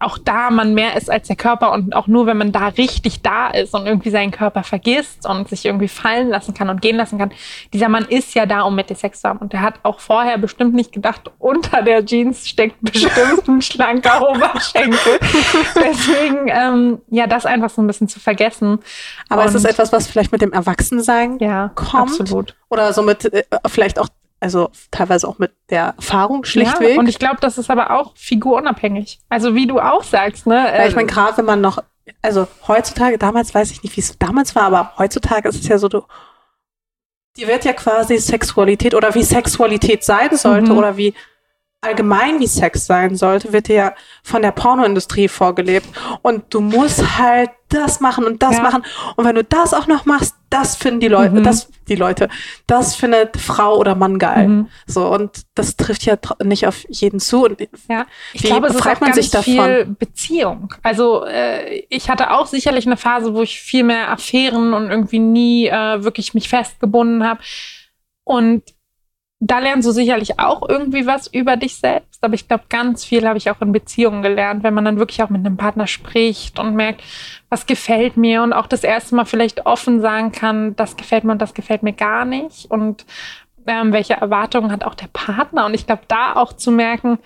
auch 0.00 0.18
da 0.18 0.50
man 0.50 0.74
mehr 0.74 0.96
ist 0.96 1.10
als 1.10 1.28
der 1.28 1.36
Körper 1.36 1.72
und 1.72 1.94
auch 1.94 2.06
nur, 2.06 2.26
wenn 2.26 2.36
man 2.36 2.52
da 2.52 2.68
richtig 2.68 3.22
da 3.22 3.48
ist 3.48 3.74
und 3.74 3.86
irgendwie 3.86 4.10
seinen 4.10 4.30
Körper 4.30 4.62
vergisst 4.62 5.26
und 5.28 5.48
sich 5.48 5.64
irgendwie 5.64 5.88
fallen 5.88 6.28
lassen 6.28 6.54
kann 6.54 6.68
und 6.68 6.82
gehen 6.82 6.96
lassen 6.96 7.18
kann. 7.18 7.32
Dieser 7.72 7.88
Mann 7.88 8.04
ist 8.04 8.34
ja 8.34 8.46
da, 8.46 8.62
um 8.62 8.74
mit 8.74 8.90
dir 8.90 8.94
Sex 8.94 9.20
zu 9.20 9.28
haben. 9.28 9.38
Und 9.38 9.52
der 9.52 9.62
hat 9.62 9.74
auch 9.82 10.00
vorher 10.00 10.38
bestimmt 10.38 10.74
nicht 10.74 10.92
gedacht, 10.92 11.30
unter 11.38 11.82
der 11.82 12.04
Jeans 12.04 12.48
steckt 12.48 12.76
bestimmt 12.80 13.48
ein 13.48 13.62
schlanker 13.62 14.28
Oberschenkel. 14.28 15.18
Deswegen, 15.74 16.48
ähm, 16.48 17.00
ja, 17.08 17.26
das 17.26 17.46
einfach 17.46 17.70
so 17.70 17.82
ein 17.82 17.86
bisschen 17.86 18.08
zu 18.08 18.20
vergessen. 18.20 18.78
Aber 19.28 19.42
und 19.42 19.48
ist 19.48 19.54
es 19.54 19.64
etwas, 19.64 19.92
was 19.92 20.06
vielleicht 20.06 20.32
mit 20.32 20.42
dem 20.42 20.52
Erwachsensein 20.52 21.38
ja, 21.38 21.70
kommt? 21.74 22.20
Absolut. 22.20 22.54
Oder 22.68 22.92
so 22.92 23.02
mit 23.02 23.32
äh, 23.32 23.44
vielleicht 23.66 23.98
auch 23.98 24.08
also 24.40 24.70
teilweise 24.90 25.26
auch 25.26 25.38
mit 25.38 25.52
der 25.70 25.94
Erfahrung 25.96 26.44
schlichtweg. 26.44 26.94
Ja, 26.94 26.98
und 26.98 27.08
ich 27.08 27.18
glaube, 27.18 27.38
das 27.40 27.58
ist 27.58 27.70
aber 27.70 27.90
auch 27.90 28.16
figurunabhängig. 28.16 29.20
Also 29.28 29.54
wie 29.54 29.66
du 29.66 29.80
auch 29.80 30.02
sagst, 30.02 30.46
ne? 30.46 30.54
Ja, 30.54 30.86
ich 30.86 30.94
meine, 30.94 31.08
ähm, 31.08 31.14
gerade 31.14 31.38
wenn 31.38 31.44
man 31.46 31.60
noch, 31.60 31.78
also 32.22 32.46
heutzutage, 32.68 33.18
damals 33.18 33.54
weiß 33.54 33.70
ich 33.70 33.82
nicht, 33.82 33.96
wie 33.96 34.00
es 34.00 34.18
damals 34.18 34.54
war, 34.54 34.64
aber 34.64 34.92
heutzutage 34.98 35.48
ist 35.48 35.60
es 35.60 35.68
ja 35.68 35.78
so, 35.78 35.88
du, 35.88 36.02
die 37.36 37.46
wird 37.46 37.64
ja 37.64 37.72
quasi 37.72 38.18
Sexualität 38.18 38.94
oder 38.94 39.14
wie 39.14 39.22
Sexualität 39.22 40.04
sein 40.04 40.36
sollte 40.36 40.72
mhm. 40.72 40.78
oder 40.78 40.96
wie 40.96 41.14
allgemein 41.86 42.40
wie 42.40 42.46
Sex 42.46 42.86
sein 42.86 43.16
sollte, 43.16 43.52
wird 43.52 43.68
ja 43.68 43.94
von 44.22 44.42
der 44.42 44.52
Pornoindustrie 44.52 45.28
vorgelebt. 45.28 45.88
Und 46.22 46.52
du 46.52 46.60
musst 46.60 47.18
halt 47.18 47.50
das 47.68 48.00
machen 48.00 48.24
und 48.24 48.42
das 48.42 48.56
ja. 48.56 48.62
machen. 48.62 48.84
Und 49.16 49.24
wenn 49.24 49.34
du 49.34 49.42
das 49.42 49.74
auch 49.74 49.86
noch 49.86 50.04
machst, 50.04 50.34
das 50.50 50.76
finden 50.76 51.00
die 51.00 51.08
Leute, 51.08 51.34
mhm. 51.34 51.42
das, 51.42 51.68
die 51.88 51.96
Leute, 51.96 52.28
das 52.66 52.94
findet 52.94 53.36
Frau 53.36 53.76
oder 53.76 53.94
Mann 53.94 54.18
geil. 54.18 54.48
Mhm. 54.48 54.68
So, 54.86 55.06
und 55.08 55.42
das 55.54 55.76
trifft 55.76 56.04
ja 56.04 56.16
nicht 56.44 56.66
auf 56.66 56.84
jeden 56.88 57.18
zu. 57.18 57.44
Und 57.44 57.60
ja, 57.88 58.06
ich 58.32 58.42
glaube, 58.42 58.68
es 58.68 58.76
ist 58.76 58.86
auch 58.86 59.00
man 59.00 59.12
ganz 59.12 59.36
viel 59.38 59.86
Beziehung. 59.98 60.72
Also, 60.82 61.24
äh, 61.24 61.84
ich 61.88 62.08
hatte 62.08 62.30
auch 62.30 62.46
sicherlich 62.46 62.86
eine 62.86 62.96
Phase, 62.96 63.34
wo 63.34 63.42
ich 63.42 63.60
viel 63.60 63.82
mehr 63.82 64.10
Affären 64.10 64.72
und 64.72 64.90
irgendwie 64.90 65.18
nie 65.18 65.66
äh, 65.66 66.04
wirklich 66.04 66.34
mich 66.34 66.48
festgebunden 66.48 67.24
habe. 67.24 67.40
Und 68.22 68.62
da 69.50 69.58
lernst 69.58 69.86
du 69.86 69.92
sicherlich 69.92 70.38
auch 70.38 70.68
irgendwie 70.68 71.06
was 71.06 71.26
über 71.26 71.56
dich 71.56 71.76
selbst. 71.76 72.24
Aber 72.24 72.34
ich 72.34 72.48
glaube, 72.48 72.64
ganz 72.68 73.04
viel 73.04 73.26
habe 73.26 73.38
ich 73.38 73.50
auch 73.50 73.60
in 73.60 73.72
Beziehungen 73.72 74.22
gelernt, 74.22 74.62
wenn 74.62 74.74
man 74.74 74.84
dann 74.84 74.98
wirklich 74.98 75.22
auch 75.22 75.30
mit 75.30 75.44
einem 75.44 75.56
Partner 75.56 75.86
spricht 75.86 76.58
und 76.58 76.74
merkt, 76.74 77.02
was 77.48 77.66
gefällt 77.66 78.16
mir 78.16 78.42
und 78.42 78.52
auch 78.52 78.66
das 78.66 78.84
erste 78.84 79.14
Mal 79.14 79.24
vielleicht 79.24 79.66
offen 79.66 80.00
sagen 80.00 80.32
kann, 80.32 80.76
das 80.76 80.96
gefällt 80.96 81.24
mir 81.24 81.32
und 81.32 81.42
das 81.42 81.54
gefällt 81.54 81.82
mir 81.82 81.92
gar 81.92 82.24
nicht. 82.24 82.70
Und 82.70 83.04
ähm, 83.66 83.92
welche 83.92 84.14
Erwartungen 84.14 84.72
hat 84.72 84.84
auch 84.84 84.94
der 84.94 85.08
Partner? 85.08 85.66
Und 85.66 85.74
ich 85.74 85.86
glaube, 85.86 86.02
da 86.08 86.34
auch 86.34 86.52
zu 86.52 86.70
merken, 86.70 87.18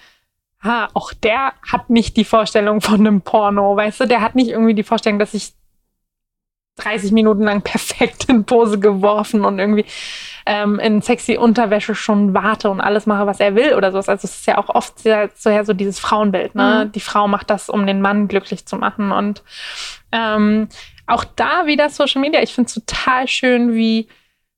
ha, 0.63 0.89
auch 0.95 1.13
der 1.13 1.53
hat 1.71 1.91
nicht 1.91 2.17
die 2.17 2.25
Vorstellung 2.25 2.81
von 2.81 3.01
einem 3.01 3.23
Porno, 3.23 3.77
weißt 3.77 4.01
du, 4.01 4.07
der 4.07 4.21
hat 4.21 4.35
nicht 4.35 4.51
irgendwie 4.51 4.75
die 4.75 4.83
Vorstellung, 4.83 5.19
dass 5.19 5.35
ich 5.35 5.53
30 6.83 7.13
Minuten 7.13 7.43
lang 7.43 7.63
perfekt 7.65 8.27
in 8.29 8.45
Pose 8.45 8.79
geworfen 8.79 9.45
und 9.45 9.59
irgendwie 9.59 9.85
ähm, 10.47 10.79
in 10.79 11.03
sexy 11.03 11.37
Unterwäsche 11.37 11.95
schon 11.95 12.35
warte 12.35 12.71
und 12.71 12.81
alles 12.81 13.07
mache, 13.07 13.27
was 13.27 13.41
er 13.41 13.55
will 13.55 13.75
oder 13.75 13.93
sowas. 13.93 14.09
Also 14.09 14.27
es 14.27 14.37
ist 14.37 14.47
ja 14.47 14.59
auch 14.59 14.69
oft 14.69 14.99
sehr, 14.99 15.31
sehr 15.35 15.65
so 15.65 15.73
dieses 15.73 15.99
Frauenbild. 15.99 16.55
Ne? 16.55 16.87
Mhm. 16.87 16.93
Die 16.93 17.01
Frau 17.01 17.29
macht 17.29 17.51
das, 17.51 17.69
um 17.69 17.87
den 17.87 18.01
Mann 18.01 18.29
glücklich 18.29 18.67
zu 18.67 18.77
machen. 18.77 19.13
Und 19.13 19.43
ähm, 20.13 20.69
auch 21.07 21.25
da 21.25 21.67
wieder 21.67 21.89
Social 21.91 22.21
Media. 22.21 22.43
Ich 22.43 22.55
finde 22.55 22.69
es 22.69 22.75
total 22.75 23.29
schön, 23.29 23.75
wie 23.75 24.09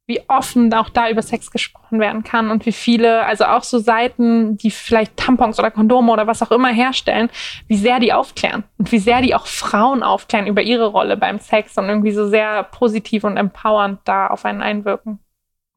wie 0.06 0.20
offen 0.28 0.72
auch 0.74 0.88
da 0.88 1.08
über 1.08 1.22
Sex 1.22 1.50
gesprochen 1.50 2.00
werden 2.00 2.24
kann 2.24 2.50
und 2.50 2.66
wie 2.66 2.72
viele, 2.72 3.24
also 3.24 3.44
auch 3.44 3.62
so 3.62 3.78
Seiten, 3.78 4.56
die 4.56 4.70
vielleicht 4.70 5.16
Tampons 5.16 5.58
oder 5.58 5.70
Kondome 5.70 6.12
oder 6.12 6.26
was 6.26 6.42
auch 6.42 6.50
immer 6.50 6.70
herstellen, 6.70 7.30
wie 7.68 7.76
sehr 7.76 8.00
die 8.00 8.12
aufklären 8.12 8.64
und 8.78 8.90
wie 8.90 8.98
sehr 8.98 9.22
die 9.22 9.34
auch 9.34 9.46
Frauen 9.46 10.02
aufklären 10.02 10.46
über 10.46 10.62
ihre 10.62 10.86
Rolle 10.86 11.16
beim 11.16 11.38
Sex 11.38 11.78
und 11.78 11.88
irgendwie 11.88 12.12
so 12.12 12.28
sehr 12.28 12.64
positiv 12.64 13.22
und 13.24 13.36
empowernd 13.36 14.00
da 14.04 14.26
auf 14.26 14.44
einen 14.44 14.60
einwirken. 14.60 15.20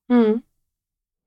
Mhm. 0.08 0.42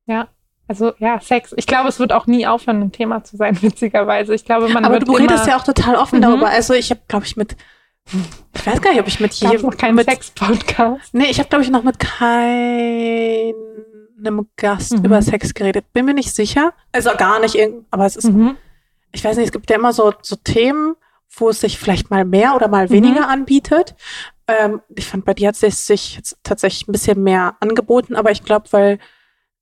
Ja. 0.07 0.29
Also 0.67 0.93
ja, 0.99 1.19
Sex. 1.21 1.55
Ich 1.57 1.67
glaube, 1.67 1.89
es 1.89 1.99
wird 1.99 2.13
auch 2.13 2.27
nie 2.27 2.47
aufhören, 2.47 2.83
ein 2.83 2.93
Thema 2.93 3.25
zu 3.25 3.37
sein, 3.37 3.61
witzigerweise. 3.63 4.35
Ich 4.35 4.45
glaube, 4.45 4.69
man 4.69 4.85
Aber 4.85 4.95
wird 4.95 5.09
du 5.09 5.13
redest 5.13 5.47
ja 5.47 5.57
auch 5.57 5.65
total 5.65 5.95
offen 5.95 6.19
mhm. 6.19 6.23
darüber. 6.23 6.49
Also 6.49 6.75
ich 6.75 6.91
habe, 6.91 7.01
glaube 7.07 7.25
ich, 7.25 7.37
mit 7.37 7.57
ich 8.55 8.67
weiß 8.67 8.81
gar 8.81 8.91
nicht, 8.91 9.01
ob 9.01 9.07
ich 9.07 9.21
mit 9.21 9.33
jedem 9.41 9.63
noch 9.63 9.77
keinen 9.77 9.99
Sex-Podcast. 9.99 11.15
Nee, 11.15 11.31
ich 11.31 11.39
habe 11.39 11.49
glaube 11.49 11.65
ich 11.65 11.71
noch 11.71 11.83
mit 11.83 11.99
keinem 11.99 13.55
Gast 14.57 14.99
mhm. 14.99 15.05
über 15.05 15.23
Sex 15.23 15.55
geredet. 15.55 15.93
Bin 15.93 16.05
mir 16.05 16.15
nicht 16.15 16.35
sicher. 16.35 16.73
Also 16.93 17.11
gar 17.17 17.41
nicht, 17.41 17.57
aber 17.91 18.07
es 18.07 18.17
ist, 18.17 18.31
mhm. 18.31 18.57
ich 19.13 19.25
weiß 19.25 19.37
nicht, 19.37 19.47
es 19.47 19.53
gibt 19.53 19.71
ja 19.71 19.77
immer 19.77 19.93
so, 19.93 20.13
so 20.23 20.37
Themen, 20.37 20.95
wo 21.37 21.51
es 21.51 21.61
sich 21.61 21.79
vielleicht 21.79 22.11
mal 22.11 22.25
mehr 22.25 22.55
oder 22.55 22.69
mal 22.69 22.91
weniger 22.91 23.23
mhm. 23.23 23.31
anbietet. 23.31 23.95
Ähm, 24.47 24.81
ich 24.97 25.07
fand, 25.07 25.25
bei 25.25 25.35
dir 25.35 25.49
hat 25.49 25.63
es 25.63 25.87
sich 25.87 26.17
jetzt 26.17 26.39
tatsächlich 26.43 26.89
ein 26.89 26.93
bisschen 26.93 27.23
mehr 27.23 27.57
angeboten, 27.61 28.17
aber 28.17 28.31
ich 28.31 28.43
glaube, 28.45 28.67
weil 28.73 28.99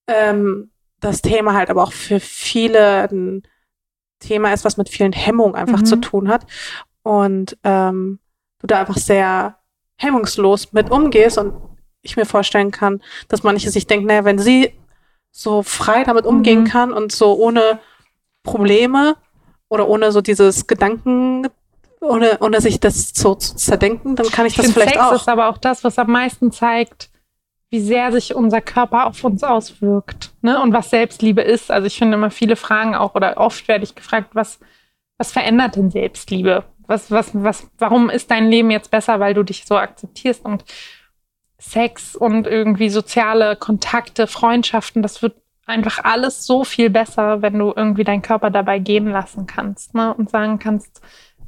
ähm, 0.07 0.71
das 1.01 1.23
Thema 1.23 1.55
halt 1.55 1.71
aber 1.71 1.83
auch 1.83 1.93
für 1.93 2.21
viele 2.21 3.09
ein 3.11 3.43
Thema 4.21 4.53
ist, 4.53 4.65
was 4.65 4.77
mit 4.77 4.89
vielen 4.89 5.13
Hemmungen 5.13 5.55
einfach 5.55 5.83
zu 5.83 5.97
mhm. 5.97 6.03
tun 6.03 6.29
hat. 6.29 6.47
Und 7.03 7.59
ähm, 7.65 8.21
du 8.61 8.67
da 8.67 8.81
einfach 8.81 8.97
sehr 8.97 9.57
hemmungslos 9.97 10.73
mit 10.73 10.91
umgehst 10.91 11.39
und 11.39 11.55
ich 12.03 12.17
mir 12.17 12.27
vorstellen 12.27 12.71
kann, 12.71 13.03
dass 13.29 13.43
manche 13.43 13.71
sich 13.71 13.87
denken, 13.87 14.07
naja, 14.07 14.25
wenn 14.25 14.39
sie 14.39 14.73
so 15.31 15.63
frei 15.63 16.05
damit 16.05 16.25
umgehen 16.25 16.61
mhm. 16.61 16.67
kann 16.67 16.93
und 16.93 17.13
so 17.13 17.35
ohne 17.35 17.79
Probleme 18.43 19.17
oder 19.69 19.89
ohne 19.89 20.13
so 20.13 20.21
dieses 20.21 20.67
Gedanken, 20.67 21.49
ohne, 22.01 22.39
ohne 22.41 22.61
sich 22.61 22.81
das 22.81 23.11
so 23.15 23.35
zu 23.35 23.57
zerdenken, 23.57 24.17
dann 24.17 24.29
kann 24.29 24.47
ich, 24.47 24.57
ich 24.57 24.65
das 24.65 24.73
vielleicht 24.73 24.95
Sex 24.95 25.05
auch. 25.05 25.13
ist 25.13 25.29
aber 25.29 25.49
auch 25.49 25.59
das, 25.59 25.85
was 25.85 25.99
am 25.99 26.11
meisten 26.11 26.53
zeigt, 26.53 27.11
wie 27.71 27.81
sehr 27.81 28.13
sich 28.13 28.35
unser 28.35 28.61
Körper 28.61 29.07
auf 29.07 29.23
uns 29.25 29.43
auswirkt 29.43 30.33
ne? 30.41 30.63
und 30.63 30.73
was 30.73 30.91
Selbstliebe 30.91 31.43
ist. 31.43 31.71
Also 31.71 31.87
ich 31.87 31.99
finde 31.99 32.17
immer 32.17 32.31
viele 32.31 32.57
Fragen 32.57 32.95
auch 32.95 33.15
oder 33.15 33.37
oft 33.39 33.67
werde 33.69 33.85
ich 33.85 33.95
gefragt, 33.95 34.31
was, 34.35 34.61
was 35.19 35.33
verändert 35.33 35.77
denn 35.77 35.91
Selbstliebe? 35.91 36.65
Was, 36.87 37.11
was, 37.11 37.31
was, 37.35 37.69
warum 37.79 38.11
ist 38.11 38.31
dein 38.31 38.49
Leben 38.49 38.71
jetzt 38.71 38.91
besser, 38.91 39.21
weil 39.21 39.35
du 39.35 39.43
dich 39.43 39.65
so 39.67 39.77
akzeptierst 39.77 40.45
und 40.45 40.65
Sex 41.59 42.15
und 42.15 42.47
irgendwie 42.47 42.91
soziale 42.91 43.57
Kontakte, 43.57 44.27
Freundschaften, 44.27 45.03
das 45.03 45.23
wird 45.23 45.35
einfach 45.67 46.05
alles 46.05 46.47
so 46.47 46.65
viel 46.65 46.91
besser, 46.91 47.43
wenn 47.43 47.59
du 47.59 47.73
irgendwie 47.75 48.05
deinen 48.05 48.23
Körper 48.23 48.51
dabei 48.51 48.79
gehen 48.79 49.09
lassen 49.09 49.47
kannst 49.47 49.95
ne? 49.95 50.15
und 50.15 50.31
sagen 50.31 50.59
kannst, 50.59 51.01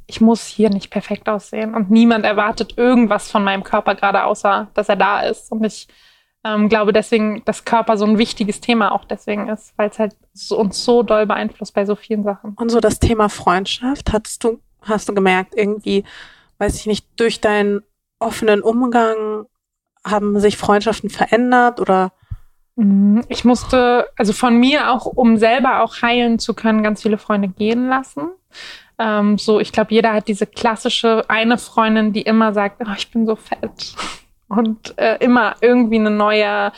ich 0.07 0.19
muss 0.19 0.45
hier 0.45 0.69
nicht 0.69 0.89
perfekt 0.89 1.29
aussehen 1.29 1.75
und 1.75 1.89
niemand 1.89 2.25
erwartet 2.25 2.77
irgendwas 2.77 3.31
von 3.31 3.43
meinem 3.43 3.63
Körper 3.63 3.95
gerade 3.95 4.23
außer, 4.23 4.67
dass 4.73 4.89
er 4.89 4.95
da 4.95 5.21
ist 5.21 5.51
und 5.51 5.63
ich 5.63 5.87
ähm, 6.43 6.69
glaube 6.69 6.93
deswegen, 6.93 7.43
dass 7.45 7.65
Körper 7.65 7.97
so 7.97 8.05
ein 8.05 8.17
wichtiges 8.17 8.61
Thema 8.61 8.91
auch 8.91 9.05
deswegen 9.05 9.49
ist, 9.49 9.73
weil 9.77 9.89
es 9.89 9.99
halt 9.99 10.15
so, 10.33 10.57
uns 10.57 10.83
so 10.83 11.03
doll 11.03 11.25
beeinflusst 11.25 11.73
bei 11.73 11.85
so 11.85 11.95
vielen 11.95 12.23
Sachen. 12.23 12.53
Und 12.53 12.69
so 12.69 12.79
das 12.79 12.99
Thema 12.99 13.29
Freundschaft, 13.29 14.11
hattest 14.13 14.43
du 14.43 14.59
hast 14.81 15.09
du 15.09 15.13
gemerkt, 15.13 15.53
irgendwie, 15.55 16.03
weiß 16.57 16.75
ich 16.75 16.85
nicht, 16.85 17.05
durch 17.17 17.41
deinen 17.41 17.81
offenen 18.19 18.61
Umgang 18.61 19.45
haben 20.05 20.39
sich 20.39 20.57
Freundschaften 20.57 21.09
verändert 21.09 21.79
oder? 21.79 22.11
Mhm. 22.75 23.23
Ich 23.27 23.45
musste, 23.45 24.07
also 24.17 24.33
von 24.33 24.57
mir 24.57 24.91
auch, 24.91 25.05
um 25.05 25.37
selber 25.37 25.83
auch 25.83 26.01
heilen 26.01 26.39
zu 26.39 26.53
können, 26.53 26.83
ganz 26.83 27.01
viele 27.01 27.17
Freunde 27.17 27.49
gehen 27.49 27.89
lassen. 27.89 28.29
Ähm, 28.97 29.37
so, 29.37 29.59
ich 29.59 29.71
glaube, 29.71 29.93
jeder 29.93 30.13
hat 30.13 30.27
diese 30.27 30.45
klassische 30.45 31.23
eine 31.29 31.57
Freundin, 31.57 32.13
die 32.13 32.21
immer 32.21 32.53
sagt, 32.53 32.81
oh, 32.85 32.93
ich 32.97 33.11
bin 33.11 33.25
so 33.25 33.35
fett 33.35 33.95
und 34.49 34.97
äh, 34.97 35.17
immer 35.19 35.55
irgendwie 35.61 35.99
eine 35.99 36.11
neue 36.11 36.71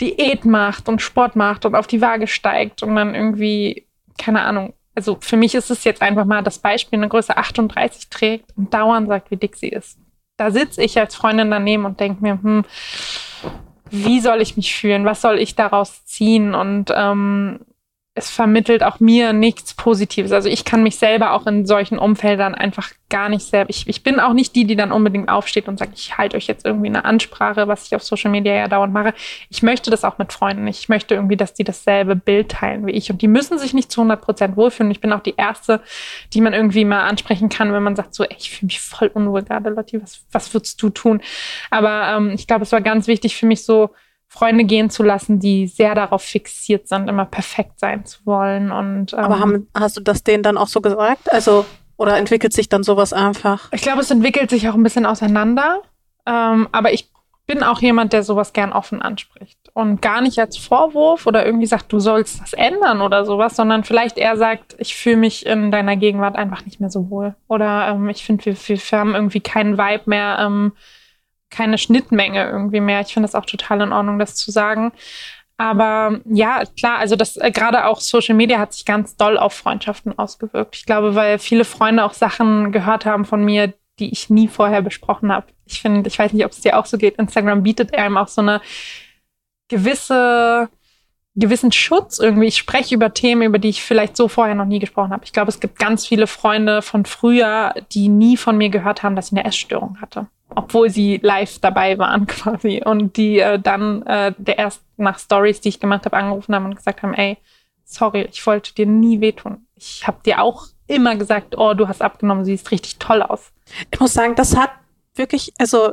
Diät 0.00 0.44
macht 0.44 0.88
und 0.88 1.02
Sport 1.02 1.36
macht 1.36 1.66
und 1.66 1.74
auf 1.74 1.86
die 1.86 2.00
Waage 2.00 2.26
steigt 2.26 2.82
und 2.82 2.96
dann 2.96 3.14
irgendwie, 3.14 3.86
keine 4.18 4.42
Ahnung, 4.42 4.74
also 4.94 5.18
für 5.20 5.36
mich 5.36 5.54
ist 5.54 5.70
es 5.70 5.84
jetzt 5.84 6.02
einfach 6.02 6.24
mal 6.24 6.42
das 6.42 6.58
Beispiel, 6.58 6.98
eine 6.98 7.08
Größe 7.08 7.36
38 7.36 8.08
trägt 8.08 8.56
und 8.56 8.72
dauernd 8.72 9.08
sagt, 9.08 9.30
wie 9.30 9.36
dick 9.36 9.56
sie 9.56 9.68
ist. 9.68 9.98
da 10.36 10.50
sitze 10.50 10.82
ich 10.82 10.98
als 10.98 11.14
Freundin 11.14 11.50
daneben 11.50 11.84
und 11.84 12.00
denke 12.00 12.22
mir, 12.22 12.42
hm, 12.42 12.64
wie 13.90 14.20
soll 14.20 14.40
ich 14.40 14.56
mich 14.56 14.74
fühlen? 14.74 15.04
Was 15.04 15.20
soll 15.20 15.38
ich 15.38 15.54
daraus 15.54 16.04
ziehen? 16.04 16.54
Und 16.54 16.92
ähm, 16.94 17.60
es 18.16 18.30
vermittelt 18.30 18.84
auch 18.84 19.00
mir 19.00 19.32
nichts 19.32 19.74
Positives. 19.74 20.30
Also 20.30 20.48
ich 20.48 20.64
kann 20.64 20.84
mich 20.84 20.96
selber 20.96 21.32
auch 21.32 21.48
in 21.48 21.66
solchen 21.66 21.98
Umfeldern 21.98 22.54
einfach 22.54 22.90
gar 23.10 23.28
nicht 23.28 23.44
selber. 23.44 23.70
Ich, 23.70 23.88
ich 23.88 24.04
bin 24.04 24.20
auch 24.20 24.32
nicht 24.32 24.54
die, 24.54 24.66
die 24.66 24.76
dann 24.76 24.92
unbedingt 24.92 25.28
aufsteht 25.28 25.66
und 25.66 25.80
sagt, 25.80 25.98
ich 25.98 26.16
halte 26.16 26.36
euch 26.36 26.46
jetzt 26.46 26.64
irgendwie 26.64 26.86
eine 26.86 27.04
Ansprache, 27.04 27.66
was 27.66 27.86
ich 27.86 27.96
auf 27.96 28.04
Social 28.04 28.30
Media 28.30 28.54
ja 28.54 28.68
dauernd 28.68 28.92
mache. 28.92 29.14
Ich 29.50 29.64
möchte 29.64 29.90
das 29.90 30.04
auch 30.04 30.16
mit 30.18 30.32
Freunden. 30.32 30.68
Ich 30.68 30.88
möchte 30.88 31.16
irgendwie, 31.16 31.36
dass 31.36 31.54
die 31.54 31.64
dasselbe 31.64 32.14
Bild 32.14 32.50
teilen 32.52 32.86
wie 32.86 32.92
ich. 32.92 33.10
Und 33.10 33.20
die 33.20 33.26
müssen 33.26 33.58
sich 33.58 33.74
nicht 33.74 33.90
zu 33.90 34.02
100 34.02 34.20
Prozent 34.20 34.56
wohlfühlen. 34.56 34.92
Ich 34.92 35.00
bin 35.00 35.12
auch 35.12 35.22
die 35.22 35.34
Erste, 35.36 35.80
die 36.32 36.40
man 36.40 36.52
irgendwie 36.52 36.84
mal 36.84 37.02
ansprechen 37.02 37.48
kann, 37.48 37.72
wenn 37.72 37.82
man 37.82 37.96
sagt 37.96 38.14
so, 38.14 38.22
ey, 38.22 38.36
ich 38.38 38.50
fühle 38.50 38.66
mich 38.66 38.80
voll 38.80 39.10
unwohl 39.12 39.42
gerade, 39.42 39.70
Lotti, 39.70 40.00
was, 40.00 40.24
was 40.30 40.54
würdest 40.54 40.80
du 40.80 40.90
tun? 40.90 41.20
Aber 41.68 42.14
ähm, 42.16 42.30
ich 42.30 42.46
glaube, 42.46 42.62
es 42.62 42.70
war 42.70 42.80
ganz 42.80 43.08
wichtig 43.08 43.34
für 43.34 43.46
mich 43.46 43.64
so, 43.64 43.90
Freunde 44.28 44.64
gehen 44.64 44.90
zu 44.90 45.02
lassen, 45.02 45.38
die 45.38 45.66
sehr 45.66 45.94
darauf 45.94 46.22
fixiert 46.22 46.88
sind, 46.88 47.08
immer 47.08 47.24
perfekt 47.24 47.78
sein 47.78 48.04
zu 48.04 48.18
wollen. 48.24 48.72
Und, 48.72 49.12
ähm, 49.12 49.18
Aber 49.18 49.38
haben, 49.38 49.68
hast 49.74 49.96
du 49.96 50.00
das 50.00 50.24
denen 50.24 50.42
dann 50.42 50.58
auch 50.58 50.68
so 50.68 50.80
gesagt? 50.80 51.32
Also, 51.32 51.64
oder 51.96 52.16
entwickelt 52.16 52.52
sich 52.52 52.68
dann 52.68 52.82
sowas 52.82 53.12
einfach? 53.12 53.68
Ich 53.72 53.82
glaube, 53.82 54.00
es 54.00 54.10
entwickelt 54.10 54.50
sich 54.50 54.68
auch 54.68 54.74
ein 54.74 54.82
bisschen 54.82 55.06
auseinander. 55.06 55.82
Ähm, 56.26 56.68
aber 56.72 56.92
ich 56.92 57.10
bin 57.46 57.62
auch 57.62 57.80
jemand, 57.80 58.12
der 58.12 58.22
sowas 58.22 58.52
gern 58.52 58.72
offen 58.72 59.02
anspricht. 59.02 59.58
Und 59.74 60.00
gar 60.00 60.20
nicht 60.20 60.38
als 60.38 60.56
Vorwurf 60.56 61.26
oder 61.26 61.44
irgendwie 61.44 61.66
sagt, 61.66 61.92
du 61.92 61.98
sollst 61.98 62.40
das 62.40 62.54
ändern 62.54 63.02
oder 63.02 63.24
sowas, 63.24 63.54
sondern 63.56 63.84
vielleicht 63.84 64.16
eher 64.16 64.36
sagt, 64.36 64.76
ich 64.78 64.94
fühle 64.94 65.18
mich 65.18 65.44
in 65.44 65.70
deiner 65.70 65.96
Gegenwart 65.96 66.36
einfach 66.36 66.64
nicht 66.64 66.80
mehr 66.80 66.90
so 66.90 67.10
wohl. 67.10 67.34
Oder 67.48 67.88
ähm, 67.88 68.08
ich 68.08 68.24
finde, 68.24 68.46
wir, 68.46 68.56
wir 68.56 68.98
haben 68.98 69.14
irgendwie 69.14 69.40
keinen 69.40 69.76
Vibe 69.76 70.04
mehr. 70.06 70.38
Ähm, 70.40 70.72
keine 71.50 71.78
Schnittmenge 71.78 72.44
irgendwie 72.44 72.80
mehr. 72.80 73.00
Ich 73.00 73.12
finde 73.12 73.26
das 73.28 73.34
auch 73.34 73.46
total 73.46 73.82
in 73.82 73.92
Ordnung, 73.92 74.18
das 74.18 74.34
zu 74.34 74.50
sagen. 74.50 74.92
Aber 75.56 76.20
ja, 76.24 76.64
klar, 76.78 76.98
also 76.98 77.14
das 77.14 77.36
äh, 77.36 77.52
gerade 77.52 77.86
auch 77.86 78.00
Social 78.00 78.34
Media 78.34 78.58
hat 78.58 78.72
sich 78.72 78.84
ganz 78.84 79.16
doll 79.16 79.38
auf 79.38 79.52
Freundschaften 79.52 80.18
ausgewirkt. 80.18 80.74
Ich 80.76 80.84
glaube, 80.84 81.14
weil 81.14 81.38
viele 81.38 81.64
Freunde 81.64 82.04
auch 82.04 82.12
Sachen 82.12 82.72
gehört 82.72 83.06
haben 83.06 83.24
von 83.24 83.44
mir, 83.44 83.72
die 84.00 84.10
ich 84.10 84.30
nie 84.30 84.48
vorher 84.48 84.82
besprochen 84.82 85.32
habe. 85.32 85.46
Ich 85.66 85.80
finde, 85.80 86.08
ich 86.08 86.18
weiß 86.18 86.32
nicht, 86.32 86.44
ob 86.44 86.50
es 86.50 86.60
dir 86.60 86.76
auch 86.78 86.86
so 86.86 86.98
geht. 86.98 87.16
Instagram 87.16 87.62
bietet 87.62 87.94
einem 87.94 88.16
auch 88.16 88.28
so 88.28 88.40
eine 88.40 88.60
gewisse 89.68 90.68
gewissen 91.36 91.72
Schutz 91.72 92.18
irgendwie. 92.18 92.46
Ich 92.46 92.58
spreche 92.58 92.94
über 92.94 93.12
Themen, 93.12 93.42
über 93.42 93.58
die 93.58 93.70
ich 93.70 93.82
vielleicht 93.82 94.16
so 94.16 94.28
vorher 94.28 94.54
noch 94.54 94.66
nie 94.66 94.78
gesprochen 94.78 95.12
habe. 95.12 95.24
Ich 95.24 95.32
glaube, 95.32 95.50
es 95.50 95.60
gibt 95.60 95.78
ganz 95.78 96.06
viele 96.06 96.26
Freunde 96.26 96.82
von 96.82 97.04
früher, 97.04 97.74
die 97.92 98.08
nie 98.08 98.36
von 98.36 98.56
mir 98.56 98.68
gehört 98.68 99.02
haben, 99.02 99.16
dass 99.16 99.26
ich 99.26 99.38
eine 99.38 99.44
Essstörung 99.44 100.00
hatte 100.00 100.28
obwohl 100.54 100.90
sie 100.90 101.18
live 101.22 101.58
dabei 101.58 101.98
waren 101.98 102.26
quasi 102.28 102.82
und 102.84 103.16
die 103.16 103.38
äh, 103.38 103.58
dann 103.58 104.02
äh, 104.02 104.32
der 104.38 104.58
erst 104.58 104.82
nach 104.96 105.18
Stories, 105.18 105.60
die 105.60 105.70
ich 105.70 105.80
gemacht 105.80 106.04
habe, 106.04 106.16
angerufen 106.16 106.54
haben 106.54 106.66
und 106.66 106.76
gesagt 106.76 107.02
haben, 107.02 107.14
ey, 107.14 107.38
sorry, 107.84 108.28
ich 108.30 108.46
wollte 108.46 108.74
dir 108.74 108.86
nie 108.86 109.20
wehtun. 109.20 109.66
Ich 109.74 110.06
habe 110.06 110.18
dir 110.24 110.40
auch 110.40 110.66
immer 110.86 111.16
gesagt, 111.16 111.56
oh, 111.58 111.74
du 111.74 111.88
hast 111.88 112.02
abgenommen, 112.02 112.44
siehst 112.44 112.70
richtig 112.70 112.98
toll 112.98 113.22
aus. 113.22 113.52
Ich 113.90 114.00
muss 114.00 114.12
sagen, 114.12 114.34
das 114.34 114.56
hat 114.56 114.70
wirklich, 115.14 115.52
also 115.58 115.92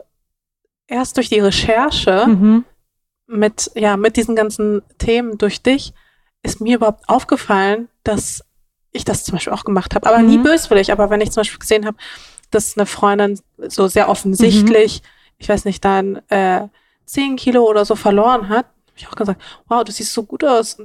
erst 0.88 1.18
durch 1.18 1.30
die 1.30 1.40
Recherche 1.40 2.28
mhm. 2.28 2.66
Mit, 3.32 3.72
ja, 3.76 3.98
mit 3.98 4.18
diesen 4.18 4.36
ganzen 4.36 4.82
Themen 4.98 5.38
durch 5.38 5.62
dich, 5.62 5.94
ist 6.44 6.62
mir 6.62 6.78
überhaupt 6.78 7.08
aufgefallen, 7.08 7.88
dass 8.04 8.44
ich 8.92 9.06
das 9.06 9.24
zum 9.24 9.34
Beispiel 9.34 9.54
auch 9.54 9.64
gemacht 9.64 9.96
habe. 9.96 10.08
Aber 10.08 10.20
mhm. 10.20 10.28
nie 10.28 10.38
böswillig. 10.38 10.92
Aber 10.92 11.10
wenn 11.10 11.22
ich 11.22 11.32
zum 11.32 11.42
Beispiel 11.42 11.60
gesehen 11.60 11.86
habe, 11.86 11.98
dass 12.50 12.78
eine 12.78 12.86
Freundin 12.86 13.40
so 13.58 13.88
sehr 13.88 14.10
offensichtlich, 14.10 15.02
mhm. 15.02 15.08
ich 15.38 15.50
weiß 15.50 15.66
nicht, 15.66 15.84
dann 15.86 16.22
äh, 16.30 16.68
10 17.06 17.38
Kilo 17.38 17.64
oder 17.64 17.86
so 17.86 17.96
verloren 17.96 18.50
hat, 18.50 18.66
habe 18.66 18.98
ich 18.98 19.08
auch 19.08 19.16
gesagt, 19.16 19.42
wow, 19.68 19.84
du 19.84 19.92
siehst 19.92 20.14
so 20.14 20.24
gut 20.24 20.44
aus. 20.44 20.78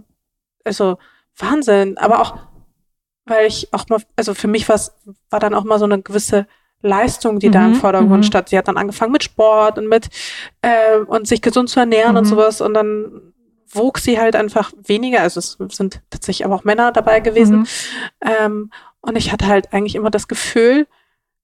Also 0.65 0.99
Wahnsinn. 1.37 1.99
Aber 1.99 2.21
auch, 2.21 2.39
weil 3.25 3.47
ich 3.47 3.73
auch 3.73 3.89
mal, 3.89 4.03
also 4.15 4.35
für 4.35 4.49
mich 4.49 4.69
war 4.69 4.81
war 5.31 5.41
dann 5.41 5.55
auch 5.55 5.65
mal 5.65 5.79
so 5.79 5.85
eine 5.85 6.01
gewisse 6.01 6.47
Leistung, 6.83 7.39
die 7.39 7.49
mhm, 7.49 7.53
da 7.53 7.67
im 7.67 7.75
Vordergrund 7.75 8.25
mhm. 8.25 8.27
stand. 8.27 8.49
Sie 8.49 8.59
hat 8.59 8.69
dann 8.69 8.77
angefangen 8.77 9.13
mit 9.13 9.25
Sport 9.25 9.79
und 9.79 9.89
mit 9.89 10.09
äh, 10.63 10.99
und 11.07 11.27
sich 11.27 11.43
gesund 11.43 11.69
zu 11.69 11.81
ernähren 11.81 12.13
mhm. 12.13 12.19
und 12.19 12.25
sowas 12.27 12.61
und 12.61 12.75
dann 12.75 13.33
wog 13.69 13.99
sie 13.99 14.19
halt 14.19 14.37
einfach 14.37 14.73
weniger. 14.85 15.21
Also 15.21 15.41
es 15.41 15.57
sind 15.71 16.01
tatsächlich 16.11 16.45
aber 16.45 16.55
auch 16.55 16.65
Männer 16.65 16.93
dabei 16.93 17.21
gewesen. 17.21 17.61
Mhm. 17.61 17.67
Ähm, 18.23 18.71
und 19.01 19.17
ich 19.17 19.33
hatte 19.33 19.47
halt 19.47 19.73
eigentlich 19.73 19.95
immer 19.95 20.11
das 20.11 20.29
Gefühl, 20.29 20.87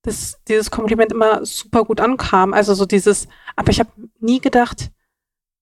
dass 0.03 0.41
dieses 0.49 0.71
Kompliment 0.71 1.13
immer 1.13 1.45
super 1.45 1.85
gut 1.85 2.01
ankam. 2.01 2.55
Also 2.55 2.75
so 2.75 2.87
dieses, 2.87 3.29
aber 3.57 3.71
ich 3.71 3.81
habe 3.81 3.91
nie 4.19 4.41
gedacht, 4.41 4.91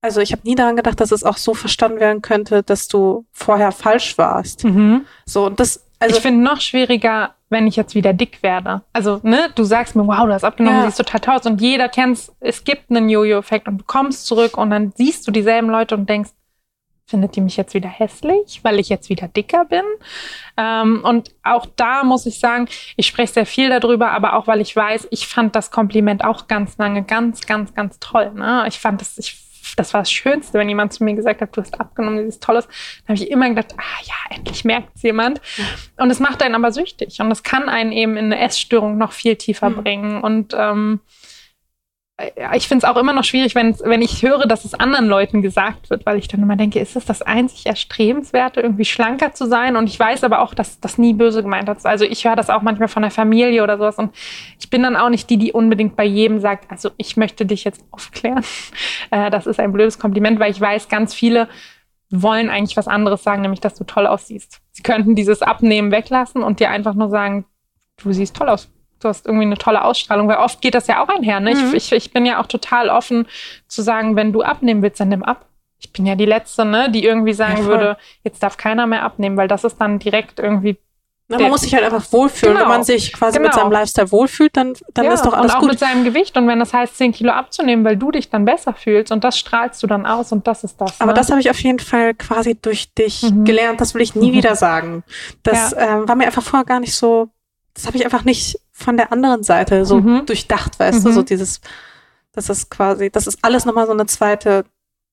also 0.02 0.20
ich 0.20 0.32
habe 0.32 0.42
nie 0.44 0.54
daran 0.54 0.76
gedacht, 0.76 1.00
dass 1.00 1.12
es 1.12 1.24
auch 1.24 1.36
so 1.36 1.52
verstanden 1.52 2.00
werden 2.00 2.22
könnte, 2.22 2.62
dass 2.62 2.88
du 2.88 3.26
vorher 3.32 3.70
falsch 3.70 4.16
warst. 4.16 4.64
Mhm. 4.64 5.04
So 5.26 5.46
und 5.46 5.60
das. 5.60 5.84
Also 5.98 6.16
ich 6.16 6.22
finde 6.22 6.42
noch 6.42 6.62
schwieriger, 6.62 7.34
wenn 7.50 7.66
ich 7.66 7.76
jetzt 7.76 7.94
wieder 7.94 8.12
dick 8.12 8.42
werde. 8.42 8.82
Also 8.92 9.20
ne, 9.22 9.50
du 9.54 9.64
sagst 9.64 9.96
mir, 9.96 10.06
wow, 10.06 10.24
du 10.24 10.32
hast 10.32 10.44
abgenommen, 10.44 10.80
ja. 10.80 10.86
siehst 10.86 10.98
total 10.98 11.20
toll 11.20 11.34
aus 11.34 11.46
und 11.46 11.60
jeder 11.60 11.88
kennt, 11.88 12.30
es 12.40 12.64
gibt 12.64 12.90
einen 12.90 13.10
Jojo-Effekt 13.10 13.68
und 13.68 13.78
du 13.78 13.84
kommst 13.84 14.26
zurück 14.26 14.56
und 14.56 14.70
dann 14.70 14.92
siehst 14.96 15.26
du 15.26 15.32
dieselben 15.32 15.68
Leute 15.68 15.96
und 15.96 16.08
denkst, 16.08 16.30
findet 17.10 17.34
die 17.34 17.40
mich 17.40 17.56
jetzt 17.56 17.74
wieder 17.74 17.88
hässlich, 17.88 18.60
weil 18.62 18.78
ich 18.78 18.88
jetzt 18.88 19.10
wieder 19.10 19.26
dicker 19.26 19.64
bin. 19.64 19.82
Ähm, 20.56 21.02
und 21.04 21.34
auch 21.42 21.66
da 21.74 22.04
muss 22.04 22.24
ich 22.24 22.38
sagen, 22.38 22.68
ich 22.96 23.08
spreche 23.08 23.32
sehr 23.32 23.46
viel 23.46 23.68
darüber, 23.68 24.12
aber 24.12 24.34
auch 24.34 24.46
weil 24.46 24.60
ich 24.60 24.74
weiß, 24.74 25.08
ich 25.10 25.26
fand 25.26 25.56
das 25.56 25.72
Kompliment 25.72 26.24
auch 26.24 26.46
ganz 26.46 26.78
lange 26.78 27.02
ganz, 27.02 27.40
ganz, 27.46 27.74
ganz 27.74 27.98
toll. 27.98 28.32
Ne? 28.32 28.64
Ich 28.68 28.78
fand 28.78 29.00
das, 29.00 29.18
ich, 29.18 29.36
das 29.76 29.94
war 29.94 30.02
das 30.02 30.12
Schönste, 30.12 30.58
wenn 30.58 30.68
jemand 30.68 30.92
zu 30.92 31.04
mir 31.04 31.14
gesagt 31.14 31.40
hat, 31.40 31.56
du 31.56 31.60
hast 31.60 31.80
abgenommen, 31.80 32.18
du 32.18 32.24
siehst 32.24 32.42
toll 32.42 32.56
aus. 32.56 32.66
Dann 33.06 33.16
habe 33.16 33.24
ich 33.24 33.30
immer 33.30 33.48
gedacht, 33.48 33.74
ah 33.76 34.02
ja, 34.04 34.36
endlich 34.36 34.64
merkt 34.64 34.96
es 34.96 35.02
jemand. 35.02 35.40
Und 35.96 36.10
es 36.10 36.20
macht 36.20 36.42
einen 36.42 36.54
aber 36.54 36.72
süchtig 36.72 37.20
und 37.20 37.30
es 37.30 37.42
kann 37.42 37.68
einen 37.68 37.92
eben 37.92 38.16
in 38.16 38.26
eine 38.26 38.40
Essstörung 38.40 38.98
noch 38.98 39.12
viel 39.12 39.36
tiefer 39.36 39.70
mhm. 39.70 39.82
bringen. 39.82 40.20
Und 40.22 40.54
ähm, 40.56 41.00
ich 42.54 42.68
finde 42.68 42.84
es 42.84 42.90
auch 42.90 42.96
immer 42.96 43.12
noch 43.12 43.24
schwierig, 43.24 43.54
wenn, 43.54 44.02
ich 44.02 44.22
höre, 44.22 44.46
dass 44.46 44.64
es 44.64 44.74
anderen 44.74 45.06
Leuten 45.06 45.42
gesagt 45.42 45.90
wird, 45.90 46.06
weil 46.06 46.18
ich 46.18 46.28
dann 46.28 46.42
immer 46.42 46.56
denke, 46.56 46.78
ist 46.78 46.96
das 46.96 47.04
das 47.04 47.22
einzig 47.22 47.66
Erstrebenswerte, 47.66 48.60
irgendwie 48.60 48.84
schlanker 48.84 49.32
zu 49.32 49.46
sein? 49.46 49.76
Und 49.76 49.88
ich 49.88 49.98
weiß 49.98 50.24
aber 50.24 50.40
auch, 50.40 50.54
dass 50.54 50.80
das 50.80 50.98
nie 50.98 51.14
böse 51.14 51.42
gemeint 51.42 51.68
hat. 51.68 51.84
Also 51.86 52.04
ich 52.04 52.24
höre 52.24 52.36
das 52.36 52.50
auch 52.50 52.62
manchmal 52.62 52.88
von 52.88 53.02
der 53.02 53.10
Familie 53.10 53.62
oder 53.62 53.78
sowas. 53.78 53.98
Und 53.98 54.14
ich 54.58 54.70
bin 54.70 54.82
dann 54.82 54.96
auch 54.96 55.08
nicht 55.08 55.30
die, 55.30 55.36
die 55.36 55.52
unbedingt 55.52 55.96
bei 55.96 56.04
jedem 56.04 56.40
sagt, 56.40 56.70
also 56.70 56.90
ich 56.96 57.16
möchte 57.16 57.46
dich 57.46 57.64
jetzt 57.64 57.84
aufklären. 57.90 58.44
Äh, 59.10 59.30
das 59.30 59.46
ist 59.46 59.58
ein 59.58 59.72
blödes 59.72 59.98
Kompliment, 59.98 60.38
weil 60.38 60.52
ich 60.52 60.60
weiß, 60.60 60.88
ganz 60.88 61.14
viele 61.14 61.48
wollen 62.10 62.48
eigentlich 62.48 62.76
was 62.76 62.86
anderes 62.86 63.24
sagen, 63.24 63.42
nämlich, 63.42 63.60
dass 63.60 63.74
du 63.74 63.84
toll 63.84 64.06
aussiehst. 64.06 64.60
Sie 64.70 64.82
könnten 64.82 65.14
dieses 65.14 65.42
Abnehmen 65.42 65.90
weglassen 65.90 66.42
und 66.42 66.60
dir 66.60 66.70
einfach 66.70 66.94
nur 66.94 67.08
sagen, 67.08 67.44
du 68.02 68.12
siehst 68.12 68.36
toll 68.36 68.48
aus 68.48 68.70
du 69.00 69.08
hast 69.08 69.26
irgendwie 69.26 69.46
eine 69.46 69.58
tolle 69.58 69.84
Ausstrahlung, 69.84 70.28
weil 70.28 70.36
oft 70.36 70.60
geht 70.60 70.74
das 70.74 70.86
ja 70.86 71.02
auch 71.02 71.08
einher. 71.08 71.40
Ne? 71.40 71.54
Mhm. 71.54 71.74
Ich, 71.74 71.90
ich, 71.92 72.12
bin 72.12 72.26
ja 72.26 72.40
auch 72.40 72.46
total 72.46 72.88
offen 72.88 73.26
zu 73.66 73.82
sagen, 73.82 74.16
wenn 74.16 74.32
du 74.32 74.42
abnehmen 74.42 74.82
willst, 74.82 75.00
dann 75.00 75.08
nimm 75.08 75.22
ab. 75.22 75.46
Ich 75.78 75.92
bin 75.92 76.04
ja 76.04 76.14
die 76.14 76.26
Letzte, 76.26 76.66
ne, 76.66 76.90
die 76.90 77.04
irgendwie 77.04 77.32
sagen 77.32 77.62
ja, 77.62 77.64
würde, 77.64 77.96
jetzt 78.22 78.42
darf 78.42 78.58
keiner 78.58 78.86
mehr 78.86 79.02
abnehmen, 79.02 79.38
weil 79.38 79.48
das 79.48 79.64
ist 79.64 79.80
dann 79.80 79.98
direkt 79.98 80.38
irgendwie 80.38 80.76
na, 81.30 81.38
man 81.38 81.50
muss 81.50 81.60
sich 81.60 81.72
halt 81.72 81.84
einfach 81.84 82.12
wohlfühlen. 82.12 82.56
Genau. 82.56 82.64
Wenn 82.64 82.76
man 82.78 82.84
sich 82.84 83.12
quasi 83.12 83.38
genau. 83.38 83.50
mit 83.50 83.54
seinem 83.54 83.70
Lifestyle 83.70 84.10
wohlfühlt, 84.10 84.56
dann, 84.56 84.74
dann 84.92 85.04
ja, 85.04 85.12
ist 85.12 85.22
doch 85.24 85.32
alles 85.32 85.52
gut. 85.52 85.62
Und 85.62 85.68
auch 85.68 85.70
mit 85.70 85.78
seinem 85.78 86.02
Gewicht. 86.02 86.36
Und 86.36 86.48
wenn 86.48 86.58
das 86.58 86.74
heißt, 86.74 86.96
10 86.96 87.12
Kilo 87.12 87.30
abzunehmen, 87.30 87.84
weil 87.84 87.96
du 87.96 88.10
dich 88.10 88.30
dann 88.30 88.44
besser 88.44 88.74
fühlst 88.74 89.12
und 89.12 89.22
das 89.22 89.38
strahlst 89.38 89.80
du 89.80 89.86
dann 89.86 90.06
aus 90.06 90.32
und 90.32 90.48
das 90.48 90.64
ist 90.64 90.80
das. 90.80 91.00
Aber 91.00 91.12
ne? 91.12 91.14
das 91.14 91.30
habe 91.30 91.40
ich 91.40 91.48
auf 91.48 91.60
jeden 91.60 91.78
Fall 91.78 92.14
quasi 92.14 92.58
durch 92.60 92.92
dich 92.94 93.22
mhm. 93.22 93.44
gelernt. 93.44 93.80
Das 93.80 93.94
will 93.94 94.02
ich 94.02 94.16
nie 94.16 94.32
mhm. 94.32 94.36
wieder 94.38 94.56
sagen. 94.56 95.04
Das 95.44 95.70
ja. 95.70 95.98
ähm, 95.98 96.08
war 96.08 96.16
mir 96.16 96.26
einfach 96.26 96.42
vorher 96.42 96.64
gar 96.64 96.80
nicht 96.80 96.96
so, 96.96 97.28
das 97.74 97.86
habe 97.86 97.96
ich 97.96 98.04
einfach 98.04 98.24
nicht 98.24 98.58
von 98.82 98.96
der 98.96 99.12
anderen 99.12 99.42
Seite 99.42 99.84
so 99.84 100.00
mhm. 100.00 100.26
durchdacht, 100.26 100.78
weißt 100.78 101.00
mhm. 101.00 101.04
du, 101.04 101.12
so 101.12 101.22
dieses, 101.22 101.60
dass 102.32 102.48
es 102.48 102.70
quasi, 102.70 103.10
dass 103.10 103.26
es 103.26 103.42
alles 103.42 103.64
nochmal 103.64 103.86
so 103.86 103.92
eine 103.92 104.06
zweite, 104.06 104.64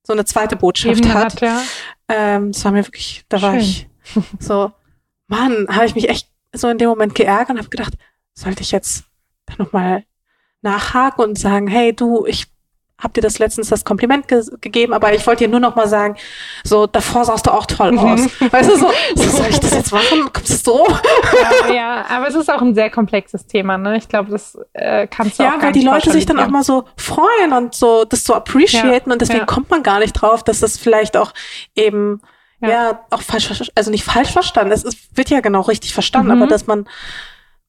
so 0.04 0.14
eine 0.14 0.26
zweite 0.26 0.56
Botschaft 0.56 1.00
Eben 1.00 1.14
hat. 1.14 1.34
hat 1.34 1.42
ja. 1.42 1.62
ähm, 2.08 2.52
das 2.52 2.64
war 2.64 2.72
mir 2.72 2.86
wirklich, 2.86 3.26
da 3.30 3.40
Schön. 3.40 3.50
war 3.50 3.58
ich 3.58 3.88
so, 4.40 4.72
Mann, 5.28 5.68
habe 5.70 5.86
ich 5.86 5.96
mich 5.96 6.10
echt 6.10 6.30
so 6.54 6.70
in 6.70 6.78
dem 6.78 6.90
Moment 6.90 7.16
geärgert 7.16 7.52
und 7.52 7.58
habe 7.58 7.70
gedacht, 7.70 7.94
sollte 8.34 8.62
ich 8.62 8.72
jetzt 8.72 9.04
da 9.46 9.54
nochmal 9.58 10.04
nachhaken 10.62 11.24
und 11.24 11.38
sagen, 11.38 11.68
hey 11.68 11.94
du, 11.94 12.26
ich 12.26 12.48
hab 13.00 13.14
dir 13.14 13.22
das 13.22 13.38
letztens 13.38 13.70
das 13.70 13.86
Kompliment 13.86 14.28
ge 14.28 14.44
gegeben, 14.60 14.94
aber 14.94 15.14
ich 15.14 15.26
wollte 15.28 15.44
dir 15.44 15.50
nur 15.50 15.60
noch 15.60 15.76
mal 15.76 15.88
sagen, 15.88 16.16
so 16.64 16.88
davor 16.88 17.26
sahst 17.26 17.46
du 17.46 17.52
auch 17.52 17.68
toll 17.68 17.98
aus. 17.98 18.22
Mhm. 18.22 18.52
Weißt 18.52 18.70
du, 18.70 18.78
so, 18.78 18.92
so, 19.16 19.30
soll 19.30 19.48
ich 19.50 19.60
das 19.60 19.72
jetzt 19.72 19.92
machen? 19.92 20.22
Kommt 20.34 20.50
es 20.50 20.64
so? 20.64 20.88
Ja, 21.68 21.74
ja, 21.74 22.06
aber 22.10 22.28
es 22.28 22.36
ist 22.36 22.52
auch 22.52 22.62
ein 22.62 22.74
sehr 22.74 22.90
komplexes 22.90 23.46
Thema, 23.46 23.78
ne? 23.78 23.98
Ich 23.98 24.08
glaube, 24.08 24.32
das 24.32 24.58
äh, 24.74 25.06
kannst 25.06 25.38
du 25.38 25.44
ja, 25.44 25.50
auch 25.50 25.58
Ja, 25.58 25.62
weil 25.62 25.72
die 25.74 25.84
Leute 25.84 26.12
sich 26.12 26.26
dann 26.26 26.40
auch 26.40 26.48
mal 26.48 26.64
so 26.64 26.86
freuen 26.98 27.54
und 27.56 27.76
so 27.76 28.04
das 28.04 28.24
so 28.24 28.34
appreciaten 28.34 29.10
ja, 29.10 29.14
und 29.14 29.22
deswegen 29.22 29.40
ja. 29.40 29.46
kommt 29.46 29.70
man 29.70 29.84
gar 29.84 30.00
nicht 30.00 30.14
drauf, 30.14 30.44
dass 30.44 30.60
das 30.60 30.78
vielleicht 30.78 31.18
auch 31.18 31.34
eben 31.76 32.22
ja, 32.60 33.06
auch 33.12 33.22
falsch, 33.22 33.52
also 33.76 33.92
nicht 33.92 34.04
falsch 34.04 34.32
verstanden, 34.32 34.72
es 34.72 34.84
wird 35.14 35.30
ja 35.30 35.42
genau 35.42 35.62
richtig 35.62 35.94
verstanden, 35.94 36.34
mhm. 36.34 36.42
aber 36.42 36.50
dass 36.50 36.66
man 36.66 36.88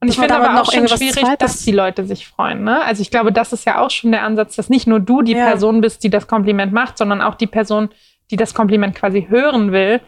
Und 0.01 0.09
ich 0.09 0.17
finde 0.17 0.37
aber 0.37 0.61
auch 0.61 0.73
schon 0.73 0.87
schwierig, 0.87 1.25
dass 1.39 1.65
die 1.65 1.73
Leute 1.73 2.05
sich 2.05 2.29
freuen. 2.29 2.63
Ne? 2.63 2.83
Also 2.85 3.03
ich 3.03 3.11
glaube, 3.11 3.33
das 3.33 3.53
ist 3.53 3.67
ja 3.67 3.81
auch 3.81 3.91
schon 3.91 4.13
der 4.13 4.23
Ansatz, 4.23 4.55
dass 4.55 4.69
nicht 4.69 4.87
nur 4.87 5.01
du 5.01 5.23
die 5.23 5.33
ja. 5.33 5.47
Person 5.47 5.81
bist, 5.81 6.05
die 6.05 6.11
das 6.11 6.29
Kompliment 6.29 6.73
macht, 6.73 6.99
sondern 6.99 7.21
auch 7.21 7.35
die 7.35 7.49
Person, 7.49 7.89
die 8.31 8.37
das 8.37 8.55
Kompliment 8.55 8.95
quasi 8.95 9.27
hören 9.29 9.73
will, 9.73 10.01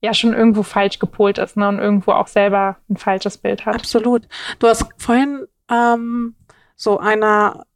ja 0.00 0.14
schon 0.14 0.34
irgendwo 0.34 0.62
falsch 0.62 0.98
gepolt 0.98 1.38
ist 1.38 1.56
ne? 1.56 1.68
und 1.68 1.78
irgendwo 1.78 2.12
auch 2.12 2.26
selber 2.26 2.78
ein 2.88 2.96
falsches 2.96 3.38
Bild 3.38 3.66
hat. 3.66 3.76
Absolut. 3.76 4.26
Du 4.58 4.66
hast 4.66 4.86
vorhin 4.96 5.46
ähm, 5.70 6.34
so 6.74 6.98
einer 6.98 7.66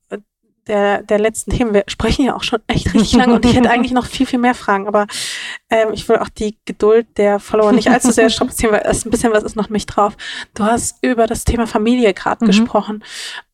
der, 0.66 1.02
der 1.02 1.18
letzten 1.18 1.50
Themen. 1.50 1.74
Wir 1.74 1.84
sprechen 1.88 2.24
ja 2.24 2.34
auch 2.34 2.42
schon 2.42 2.60
echt 2.66 2.92
richtig 2.94 3.12
lange 3.14 3.34
und 3.34 3.44
ich 3.44 3.54
hätte 3.54 3.70
eigentlich 3.72 3.92
noch 3.92 4.06
viel, 4.06 4.26
viel 4.26 4.38
mehr 4.38 4.54
Fragen, 4.54 4.86
aber 4.86 5.06
ähm, 5.70 5.88
ich 5.92 6.08
will 6.08 6.16
auch 6.18 6.28
die 6.28 6.58
Geduld 6.64 7.06
der 7.16 7.38
Follower 7.38 7.72
nicht 7.72 7.90
allzu 7.90 8.10
sehr 8.10 8.30
strapazieren, 8.30 8.72
weil 8.72 8.82
es 8.84 9.04
ein 9.04 9.10
bisschen 9.10 9.32
was 9.32 9.42
ist 9.42 9.56
noch 9.56 9.68
mich 9.68 9.86
drauf. 9.86 10.16
Du 10.54 10.64
hast 10.64 10.98
über 11.02 11.26
das 11.26 11.44
Thema 11.44 11.66
Familie 11.66 12.14
gerade 12.14 12.44
mhm. 12.44 12.48
gesprochen. 12.48 13.04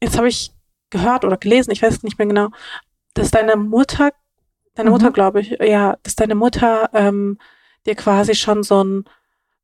Jetzt 0.01 0.17
habe 0.17 0.29
ich 0.29 0.53
gehört 0.91 1.25
oder 1.25 1.37
gelesen, 1.37 1.71
ich 1.71 1.83
weiß 1.83 1.95
es 1.95 2.03
nicht 2.03 2.19
mehr 2.19 2.29
genau, 2.29 2.49
dass 3.15 3.31
deine 3.31 3.57
Mutter, 3.57 4.11
deine 4.75 4.91
mhm. 4.91 4.97
Mutter, 4.97 5.11
glaube 5.11 5.41
ich, 5.41 5.57
ja, 5.61 5.97
dass 6.03 6.17
deine 6.17 6.35
Mutter 6.35 6.91
ähm, 6.93 7.39
dir 7.87 7.95
quasi 7.95 8.35
schon 8.35 8.63
so 8.63 8.83
ein 8.83 9.05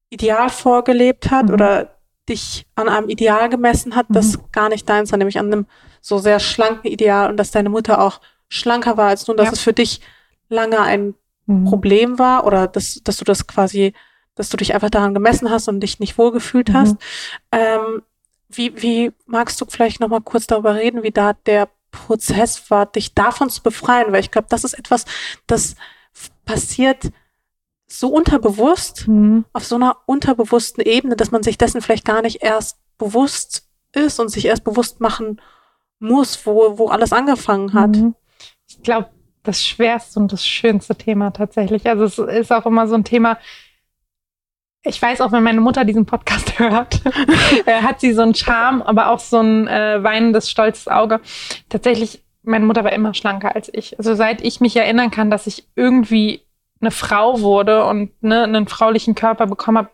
Ideal 0.08 0.48
vorgelebt 0.50 1.30
hat 1.30 1.46
mhm. 1.46 1.54
oder 1.54 1.96
dich 2.28 2.66
an 2.74 2.88
einem 2.88 3.08
Ideal 3.08 3.48
gemessen 3.48 3.94
hat, 3.94 4.06
das 4.08 4.36
mhm. 4.36 4.42
gar 4.52 4.68
nicht 4.68 4.88
deins 4.88 5.12
war, 5.12 5.18
nämlich 5.18 5.38
an 5.38 5.52
einem 5.52 5.66
so 6.06 6.18
sehr 6.18 6.38
schlanken 6.38 6.88
Ideal 6.88 7.28
und 7.28 7.36
dass 7.36 7.50
deine 7.50 7.68
Mutter 7.68 8.00
auch 8.00 8.20
schlanker 8.48 8.96
war 8.96 9.08
als 9.08 9.28
und 9.28 9.38
dass 9.38 9.46
ja. 9.46 9.52
es 9.54 9.60
für 9.60 9.72
dich 9.72 10.00
lange 10.48 10.80
ein 10.80 11.14
mhm. 11.46 11.64
Problem 11.64 12.20
war 12.20 12.46
oder 12.46 12.68
dass, 12.68 13.00
dass 13.02 13.16
du 13.16 13.24
das 13.24 13.48
quasi, 13.48 13.92
dass 14.36 14.48
du 14.48 14.56
dich 14.56 14.72
einfach 14.72 14.88
daran 14.88 15.14
gemessen 15.14 15.50
hast 15.50 15.66
und 15.66 15.80
dich 15.80 15.98
nicht 15.98 16.16
wohlgefühlt 16.16 16.72
hast. 16.72 16.92
Mhm. 16.92 16.98
Ähm, 17.50 18.02
wie, 18.48 18.80
wie 18.80 19.12
magst 19.26 19.60
du 19.60 19.66
vielleicht 19.68 19.98
nochmal 19.98 20.20
kurz 20.20 20.46
darüber 20.46 20.76
reden, 20.76 21.02
wie 21.02 21.10
da 21.10 21.32
der 21.32 21.68
Prozess 21.90 22.70
war, 22.70 22.86
dich 22.86 23.14
davon 23.14 23.50
zu 23.50 23.60
befreien? 23.64 24.12
Weil 24.12 24.20
ich 24.20 24.30
glaube, 24.30 24.46
das 24.48 24.62
ist 24.62 24.74
etwas, 24.74 25.06
das 25.48 25.74
passiert 26.44 27.10
so 27.88 28.10
unterbewusst, 28.10 29.08
mhm. 29.08 29.44
auf 29.52 29.64
so 29.64 29.74
einer 29.74 29.96
unterbewussten 30.06 30.84
Ebene, 30.84 31.16
dass 31.16 31.32
man 31.32 31.42
sich 31.42 31.58
dessen 31.58 31.82
vielleicht 31.82 32.04
gar 32.04 32.22
nicht 32.22 32.44
erst 32.44 32.78
bewusst 32.96 33.66
ist 33.92 34.20
und 34.20 34.28
sich 34.28 34.44
erst 34.44 34.62
bewusst 34.62 35.00
machen 35.00 35.26
muss, 35.30 35.55
wo, 36.00 36.24
wo 36.78 36.88
alles 36.88 37.12
angefangen 37.12 37.72
hat. 37.72 37.96
Mhm. 37.96 38.14
Ich 38.68 38.82
glaube, 38.82 39.10
das 39.42 39.64
schwerste 39.64 40.18
und 40.18 40.32
das 40.32 40.46
schönste 40.46 40.96
Thema 40.96 41.30
tatsächlich. 41.30 41.86
Also 41.86 42.04
es 42.04 42.18
ist 42.18 42.52
auch 42.52 42.66
immer 42.66 42.88
so 42.88 42.94
ein 42.94 43.04
Thema, 43.04 43.38
ich 44.88 45.00
weiß 45.00 45.20
auch, 45.20 45.32
wenn 45.32 45.42
meine 45.42 45.60
Mutter 45.60 45.84
diesen 45.84 46.06
Podcast 46.06 46.58
hört, 46.58 47.00
äh, 47.66 47.82
hat 47.82 48.00
sie 48.00 48.12
so 48.12 48.22
einen 48.22 48.34
Charme, 48.34 48.82
aber 48.82 49.10
auch 49.10 49.18
so 49.18 49.40
ein 49.40 49.66
äh, 49.68 50.02
weinendes, 50.02 50.50
stolzes 50.50 50.88
Auge. 50.88 51.20
Tatsächlich, 51.68 52.22
meine 52.42 52.66
Mutter 52.66 52.84
war 52.84 52.92
immer 52.92 53.14
schlanker 53.14 53.54
als 53.54 53.70
ich. 53.72 53.98
Also 53.98 54.14
seit 54.14 54.40
ich 54.42 54.60
mich 54.60 54.76
erinnern 54.76 55.10
kann, 55.10 55.30
dass 55.30 55.46
ich 55.46 55.66
irgendwie 55.74 56.42
eine 56.80 56.90
Frau 56.90 57.40
wurde 57.40 57.84
und 57.86 58.10
ne, 58.22 58.44
einen 58.44 58.68
fraulichen 58.68 59.14
Körper 59.14 59.46
bekommen 59.46 59.78
habe, 59.78 59.90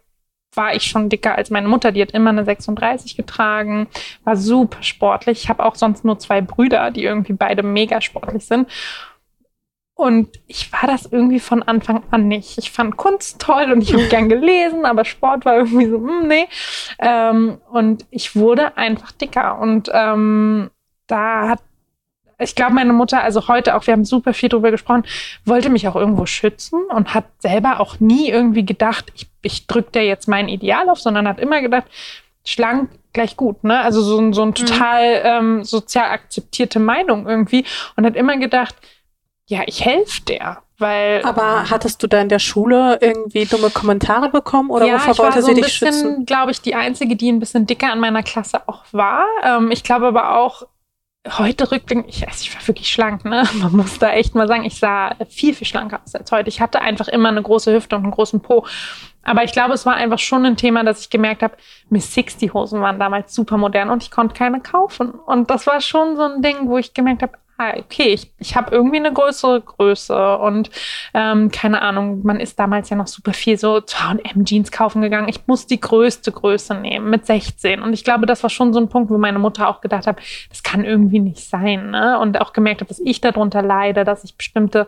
war 0.54 0.74
ich 0.74 0.84
schon 0.84 1.08
dicker 1.08 1.36
als 1.36 1.50
meine 1.50 1.68
Mutter. 1.68 1.92
Die 1.92 2.02
hat 2.02 2.12
immer 2.12 2.30
eine 2.30 2.44
36 2.44 3.16
getragen, 3.16 3.88
war 4.24 4.36
super 4.36 4.82
sportlich. 4.82 5.44
Ich 5.44 5.48
habe 5.48 5.64
auch 5.64 5.74
sonst 5.74 6.04
nur 6.04 6.18
zwei 6.18 6.40
Brüder, 6.40 6.90
die 6.90 7.04
irgendwie 7.04 7.32
beide 7.32 7.62
mega 7.62 8.00
sportlich 8.00 8.44
sind. 8.44 8.68
Und 9.94 10.40
ich 10.46 10.72
war 10.72 10.88
das 10.88 11.06
irgendwie 11.06 11.38
von 11.38 11.62
Anfang 11.62 12.02
an 12.10 12.26
nicht. 12.26 12.58
Ich 12.58 12.72
fand 12.72 12.96
Kunst 12.96 13.40
toll 13.40 13.70
und 13.72 13.82
ich 13.82 13.92
habe 13.92 14.04
gern 14.08 14.28
gelesen, 14.28 14.84
aber 14.84 15.04
Sport 15.04 15.44
war 15.44 15.56
irgendwie 15.56 15.88
so, 15.88 15.98
hm, 15.98 16.26
nee. 16.26 16.48
Ähm, 16.98 17.58
und 17.70 18.06
ich 18.10 18.34
wurde 18.34 18.76
einfach 18.76 19.12
dicker. 19.12 19.58
Und 19.58 19.90
ähm, 19.92 20.70
da 21.06 21.50
hat 21.50 21.60
ich 22.42 22.54
glaube, 22.54 22.74
meine 22.74 22.92
Mutter, 22.92 23.22
also 23.22 23.48
heute 23.48 23.76
auch, 23.76 23.86
wir 23.86 23.92
haben 23.92 24.04
super 24.04 24.34
viel 24.34 24.48
drüber 24.48 24.70
gesprochen, 24.70 25.04
wollte 25.44 25.70
mich 25.70 25.88
auch 25.88 25.96
irgendwo 25.96 26.26
schützen 26.26 26.80
und 26.94 27.14
hat 27.14 27.24
selber 27.38 27.80
auch 27.80 28.00
nie 28.00 28.28
irgendwie 28.28 28.64
gedacht, 28.64 29.12
ich, 29.14 29.28
ich 29.42 29.66
drücke 29.66 29.92
dir 29.92 30.04
jetzt 30.04 30.28
mein 30.28 30.48
Ideal 30.48 30.88
auf, 30.88 31.00
sondern 31.00 31.28
hat 31.28 31.40
immer 31.40 31.60
gedacht, 31.60 31.86
schlank 32.44 32.90
gleich 33.12 33.36
gut, 33.36 33.62
ne? 33.64 33.80
Also 33.80 34.02
so, 34.02 34.18
ein 34.18 34.32
so 34.32 34.42
ein 34.42 34.48
mhm. 34.48 34.54
total 34.54 35.20
ähm, 35.24 35.64
sozial 35.64 36.10
akzeptierte 36.10 36.80
Meinung 36.80 37.28
irgendwie 37.28 37.64
und 37.96 38.06
hat 38.06 38.16
immer 38.16 38.36
gedacht, 38.38 38.74
ja, 39.46 39.62
ich 39.66 39.84
helfe 39.84 40.22
der. 40.22 40.62
Weil, 40.78 41.22
Aber 41.22 41.70
hattest 41.70 42.02
du 42.02 42.08
da 42.08 42.20
in 42.20 42.28
der 42.28 42.40
Schule 42.40 42.98
irgendwie 43.00 43.44
dumme 43.44 43.70
Kommentare 43.70 44.30
bekommen 44.30 44.68
oder 44.70 44.86
ja, 44.86 44.94
wovor 44.94 45.26
wollte 45.26 45.40
so 45.40 45.48
sie 45.48 45.54
dich 45.54 45.64
bisschen, 45.64 45.92
schützen? 45.92 46.26
glaube 46.26 46.50
ich, 46.50 46.60
die 46.60 46.74
einzige, 46.74 47.14
die 47.14 47.30
ein 47.30 47.38
bisschen 47.38 47.66
dicker 47.66 47.92
an 47.92 48.00
meiner 48.00 48.24
Klasse 48.24 48.66
auch 48.66 48.82
war. 48.90 49.24
Ähm, 49.44 49.70
ich 49.70 49.84
glaube 49.84 50.06
aber 50.08 50.36
auch, 50.36 50.64
heute 51.28 51.70
rückblickend, 51.70 52.08
ich, 52.08 52.26
also 52.26 52.42
ich 52.42 52.54
war 52.54 52.66
wirklich 52.66 52.88
schlank, 52.88 53.24
ne? 53.24 53.44
Man 53.60 53.72
muss 53.72 53.98
da 53.98 54.12
echt 54.12 54.34
mal 54.34 54.48
sagen, 54.48 54.64
ich 54.64 54.78
sah 54.78 55.14
viel, 55.28 55.54
viel 55.54 55.66
schlanker 55.66 56.00
aus 56.04 56.14
als 56.14 56.30
heute. 56.32 56.48
Ich 56.48 56.60
hatte 56.60 56.80
einfach 56.80 57.08
immer 57.08 57.28
eine 57.28 57.42
große 57.42 57.72
Hüfte 57.72 57.96
und 57.96 58.02
einen 58.02 58.12
großen 58.12 58.40
Po. 58.40 58.66
Aber 59.24 59.44
ich 59.44 59.52
glaube, 59.52 59.74
es 59.74 59.86
war 59.86 59.94
einfach 59.94 60.18
schon 60.18 60.44
ein 60.44 60.56
Thema, 60.56 60.82
dass 60.82 61.02
ich 61.02 61.10
gemerkt 61.10 61.42
habe, 61.42 61.56
Miss 61.88 62.12
60 62.12 62.54
Hosen 62.54 62.80
waren 62.80 62.98
damals 62.98 63.34
super 63.34 63.56
modern 63.56 63.90
und 63.90 64.02
ich 64.02 64.10
konnte 64.10 64.34
keine 64.34 64.60
kaufen. 64.60 65.10
Und 65.10 65.48
das 65.48 65.66
war 65.68 65.80
schon 65.80 66.16
so 66.16 66.22
ein 66.22 66.42
Ding, 66.42 66.68
wo 66.68 66.76
ich 66.76 66.92
gemerkt 66.92 67.22
habe, 67.22 67.34
okay, 67.70 68.08
ich, 68.08 68.32
ich 68.38 68.56
habe 68.56 68.74
irgendwie 68.74 68.96
eine 68.96 69.12
größere 69.12 69.60
Größe 69.60 70.38
und 70.38 70.70
ähm, 71.14 71.50
keine 71.50 71.82
Ahnung, 71.82 72.20
man 72.22 72.40
ist 72.40 72.58
damals 72.58 72.90
ja 72.90 72.96
noch 72.96 73.06
super 73.06 73.32
viel 73.32 73.58
so 73.58 73.80
zu 73.80 73.98
H&M 73.98 74.44
Jeans 74.44 74.70
kaufen 74.70 75.02
gegangen. 75.02 75.28
Ich 75.28 75.46
muss 75.46 75.66
die 75.66 75.80
größte 75.80 76.32
Größe 76.32 76.74
nehmen 76.74 77.10
mit 77.10 77.26
16 77.26 77.82
und 77.82 77.92
ich 77.92 78.04
glaube, 78.04 78.26
das 78.26 78.42
war 78.42 78.50
schon 78.50 78.72
so 78.72 78.80
ein 78.80 78.88
Punkt, 78.88 79.10
wo 79.10 79.18
meine 79.18 79.38
Mutter 79.38 79.68
auch 79.68 79.80
gedacht 79.80 80.06
hat, 80.06 80.20
das 80.48 80.62
kann 80.62 80.84
irgendwie 80.84 81.20
nicht 81.20 81.48
sein 81.48 81.90
ne? 81.90 82.18
und 82.18 82.40
auch 82.40 82.52
gemerkt 82.52 82.80
hat, 82.80 82.90
dass 82.90 83.00
ich 83.00 83.20
darunter 83.20 83.62
leide, 83.62 84.04
dass 84.04 84.24
ich 84.24 84.36
bestimmte 84.36 84.86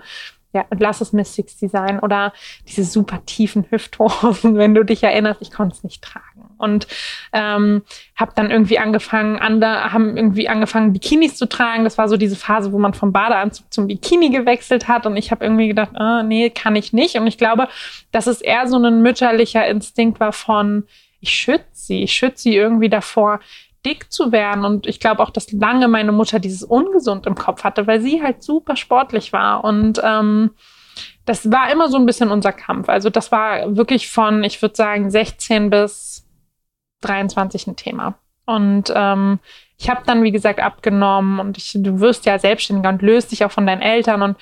ja, 0.52 0.64
lass 0.78 1.00
es 1.00 1.12
Miss 1.12 1.34
60 1.34 1.68
sein 1.68 1.98
oder 1.98 2.32
diese 2.68 2.84
super 2.84 3.24
tiefen 3.26 3.66
Hüfthosen, 3.70 4.54
wenn 4.56 4.74
du 4.74 4.84
dich 4.84 5.02
erinnerst, 5.02 5.42
ich 5.42 5.50
konnte 5.50 5.74
es 5.74 5.82
nicht 5.82 6.02
tragen 6.02 6.43
und 6.58 6.86
ähm, 7.32 7.82
habe 8.16 8.32
dann 8.34 8.50
irgendwie 8.50 8.78
angefangen, 8.78 9.38
andere 9.38 9.92
haben 9.92 10.16
irgendwie 10.16 10.48
angefangen, 10.48 10.92
Bikinis 10.92 11.36
zu 11.36 11.46
tragen. 11.46 11.84
Das 11.84 11.98
war 11.98 12.08
so 12.08 12.16
diese 12.16 12.36
Phase, 12.36 12.72
wo 12.72 12.78
man 12.78 12.94
vom 12.94 13.12
Badeanzug 13.12 13.72
zum 13.72 13.86
Bikini 13.86 14.30
gewechselt 14.30 14.88
hat 14.88 15.06
und 15.06 15.16
ich 15.16 15.30
habe 15.30 15.44
irgendwie 15.44 15.68
gedacht, 15.68 15.90
ah, 15.94 16.22
nee, 16.22 16.50
kann 16.50 16.76
ich 16.76 16.92
nicht. 16.92 17.16
Und 17.16 17.26
ich 17.26 17.38
glaube, 17.38 17.68
dass 18.12 18.26
es 18.26 18.40
eher 18.40 18.66
so 18.66 18.78
ein 18.78 19.02
mütterlicher 19.02 19.66
Instinkt 19.66 20.20
war 20.20 20.32
von, 20.32 20.84
ich 21.20 21.30
schütze 21.30 21.64
sie, 21.72 22.02
ich 22.02 22.12
schütze 22.12 22.42
sie 22.42 22.56
irgendwie 22.56 22.88
davor, 22.88 23.40
dick 23.84 24.10
zu 24.10 24.32
werden. 24.32 24.64
Und 24.64 24.86
ich 24.86 25.00
glaube 25.00 25.22
auch, 25.22 25.30
dass 25.30 25.52
lange 25.52 25.88
meine 25.88 26.12
Mutter 26.12 26.38
dieses 26.38 26.62
ungesund 26.62 27.26
im 27.26 27.34
Kopf 27.34 27.64
hatte, 27.64 27.86
weil 27.86 28.00
sie 28.00 28.22
halt 28.22 28.42
super 28.42 28.76
sportlich 28.76 29.32
war 29.32 29.64
und 29.64 30.00
ähm, 30.02 30.50
das 31.26 31.50
war 31.50 31.72
immer 31.72 31.88
so 31.88 31.96
ein 31.96 32.06
bisschen 32.06 32.30
unser 32.30 32.52
Kampf. 32.52 32.88
Also 32.88 33.10
das 33.10 33.32
war 33.32 33.76
wirklich 33.76 34.10
von, 34.10 34.44
ich 34.44 34.60
würde 34.60 34.76
sagen, 34.76 35.10
16 35.10 35.70
bis 35.70 36.13
23 37.04 37.66
ein 37.66 37.76
Thema. 37.76 38.14
Und 38.46 38.92
ähm, 38.94 39.38
ich 39.78 39.88
habe 39.88 40.02
dann, 40.06 40.22
wie 40.22 40.32
gesagt, 40.32 40.60
abgenommen 40.60 41.40
und 41.40 41.56
ich, 41.56 41.72
du 41.74 42.00
wirst 42.00 42.26
ja 42.26 42.38
selbstständiger 42.38 42.88
und 42.90 43.02
löst 43.02 43.32
dich 43.32 43.44
auch 43.44 43.52
von 43.52 43.66
deinen 43.66 43.82
Eltern 43.82 44.22
und 44.22 44.36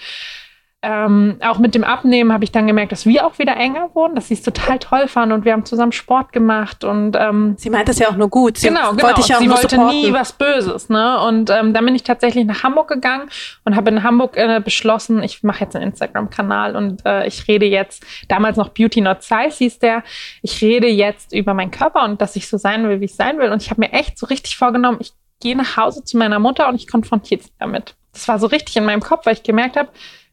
ähm, 0.84 1.36
auch 1.40 1.58
mit 1.58 1.76
dem 1.76 1.84
Abnehmen 1.84 2.32
habe 2.32 2.42
ich 2.42 2.50
dann 2.50 2.66
gemerkt, 2.66 2.90
dass 2.90 3.06
wir 3.06 3.24
auch 3.24 3.38
wieder 3.38 3.56
enger 3.56 3.90
wurden, 3.94 4.16
dass 4.16 4.28
sie 4.28 4.34
es 4.34 4.42
total 4.42 4.80
toll 4.80 5.06
fanden 5.06 5.32
und 5.32 5.44
wir 5.44 5.52
haben 5.52 5.64
zusammen 5.64 5.92
Sport 5.92 6.32
gemacht 6.32 6.82
und 6.82 7.16
ähm, 7.16 7.54
sie 7.56 7.70
meint 7.70 7.88
das 7.88 8.00
ja 8.00 8.08
auch 8.08 8.16
nur 8.16 8.28
gut. 8.28 8.58
Sie 8.58 8.66
genau, 8.66 8.90
genau. 8.90 9.04
Wollte 9.04 9.22
sie 9.22 9.48
wollte 9.48 9.68
supporten. 9.68 10.00
nie 10.00 10.12
was 10.12 10.32
Böses, 10.32 10.88
ne? 10.88 11.20
Und 11.20 11.50
ähm, 11.50 11.72
dann 11.72 11.84
bin 11.84 11.94
ich 11.94 12.02
tatsächlich 12.02 12.44
nach 12.46 12.64
Hamburg 12.64 12.88
gegangen 12.88 13.30
und 13.64 13.76
habe 13.76 13.90
in 13.90 14.02
Hamburg 14.02 14.36
äh, 14.36 14.60
beschlossen, 14.62 15.22
ich 15.22 15.44
mache 15.44 15.60
jetzt 15.60 15.76
einen 15.76 15.90
Instagram-Kanal 15.90 16.74
und 16.74 17.06
äh, 17.06 17.28
ich 17.28 17.46
rede 17.46 17.66
jetzt 17.66 18.04
damals 18.26 18.56
noch 18.56 18.70
Beauty 18.70 19.02
Not 19.02 19.22
Size 19.22 19.56
hieß 19.58 19.78
der. 19.78 20.02
Ich 20.42 20.60
rede 20.62 20.88
jetzt 20.88 21.32
über 21.32 21.54
meinen 21.54 21.70
Körper 21.70 22.02
und 22.04 22.20
dass 22.20 22.34
ich 22.34 22.48
so 22.48 22.56
sein 22.56 22.88
will, 22.88 23.00
wie 23.00 23.04
ich 23.04 23.14
sein 23.14 23.38
will. 23.38 23.52
Und 23.52 23.62
ich 23.62 23.70
habe 23.70 23.80
mir 23.80 23.92
echt 23.92 24.18
so 24.18 24.26
richtig 24.26 24.56
vorgenommen, 24.56 24.98
ich 25.00 25.12
gehe 25.38 25.56
nach 25.56 25.76
Hause 25.76 26.02
zu 26.02 26.16
meiner 26.16 26.40
Mutter 26.40 26.68
und 26.68 26.74
ich 26.74 26.88
konfrontiere 26.88 27.40
sie 27.40 27.50
damit. 27.60 27.94
Das 28.12 28.26
war 28.26 28.40
so 28.40 28.48
richtig 28.48 28.76
in 28.76 28.84
meinem 28.84 29.00
Kopf, 29.00 29.26
weil 29.26 29.34
ich 29.34 29.42
gemerkt 29.42 29.76
habe, 29.76 29.88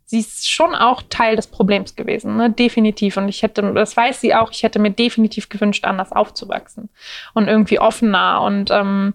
sie 0.10 0.20
ist 0.22 0.50
schon 0.50 0.74
auch 0.74 1.04
Teil 1.08 1.36
des 1.36 1.46
Problems 1.46 1.96
gewesen, 1.96 2.36
ne? 2.36 2.50
definitiv. 2.50 3.18
Und 3.18 3.30
ich 3.30 3.44
hätte, 3.44 3.62
das 3.74 3.96
weiß 3.96 4.20
sie 4.20 4.34
auch, 4.34 4.50
ich 4.52 4.64
hätte 4.64 4.80
mir 4.80 4.90
definitiv 4.90 5.50
gewünscht, 5.50 5.86
anders 5.86 6.12
aufzuwachsen 6.12 6.90
und 7.36 7.48
irgendwie 7.48 7.80
offener 7.80 8.42
und 8.42 8.72
ähm, 8.72 9.14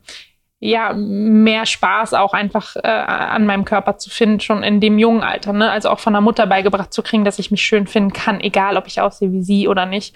ja, 0.60 0.92
mehr 0.92 1.66
Spaß 1.66 2.14
auch 2.14 2.32
einfach 2.32 2.76
äh, 2.76 2.86
an 2.86 3.44
meinem 3.44 3.64
Körper 3.64 3.98
zu 3.98 4.08
finden, 4.08 4.38
schon 4.38 4.62
in 4.62 4.80
dem 4.80 5.00
jungen 5.00 5.24
Alter. 5.24 5.52
Ne? 5.52 5.68
Also 5.68 5.90
auch 5.90 5.98
von 5.98 6.12
der 6.12 6.22
Mutter 6.22 6.46
beigebracht 6.46 6.92
zu 6.92 7.02
kriegen, 7.02 7.24
dass 7.24 7.40
ich 7.40 7.50
mich 7.50 7.62
schön 7.62 7.88
finden 7.88 8.12
kann, 8.12 8.40
egal 8.40 8.76
ob 8.76 8.86
ich 8.86 9.00
aussehe 9.00 9.32
wie 9.32 9.42
sie 9.42 9.66
oder 9.66 9.86
nicht. 9.86 10.14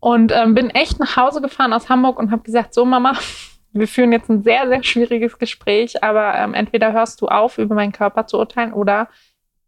Und 0.00 0.32
ähm, 0.32 0.54
bin 0.54 0.70
echt 0.70 0.98
nach 0.98 1.18
Hause 1.18 1.42
gefahren 1.42 1.74
aus 1.74 1.90
Hamburg 1.90 2.18
und 2.18 2.30
habe 2.30 2.42
gesagt, 2.42 2.72
so 2.72 2.86
Mama, 2.86 3.12
wir 3.72 3.86
führen 3.86 4.12
jetzt 4.12 4.30
ein 4.30 4.42
sehr, 4.42 4.66
sehr 4.66 4.82
schwieriges 4.82 5.38
Gespräch, 5.38 6.02
aber 6.02 6.34
ähm, 6.36 6.54
entweder 6.54 6.94
hörst 6.94 7.20
du 7.20 7.28
auf, 7.28 7.58
über 7.58 7.74
meinen 7.74 7.92
Körper 7.92 8.26
zu 8.26 8.38
urteilen 8.38 8.72
oder 8.72 9.08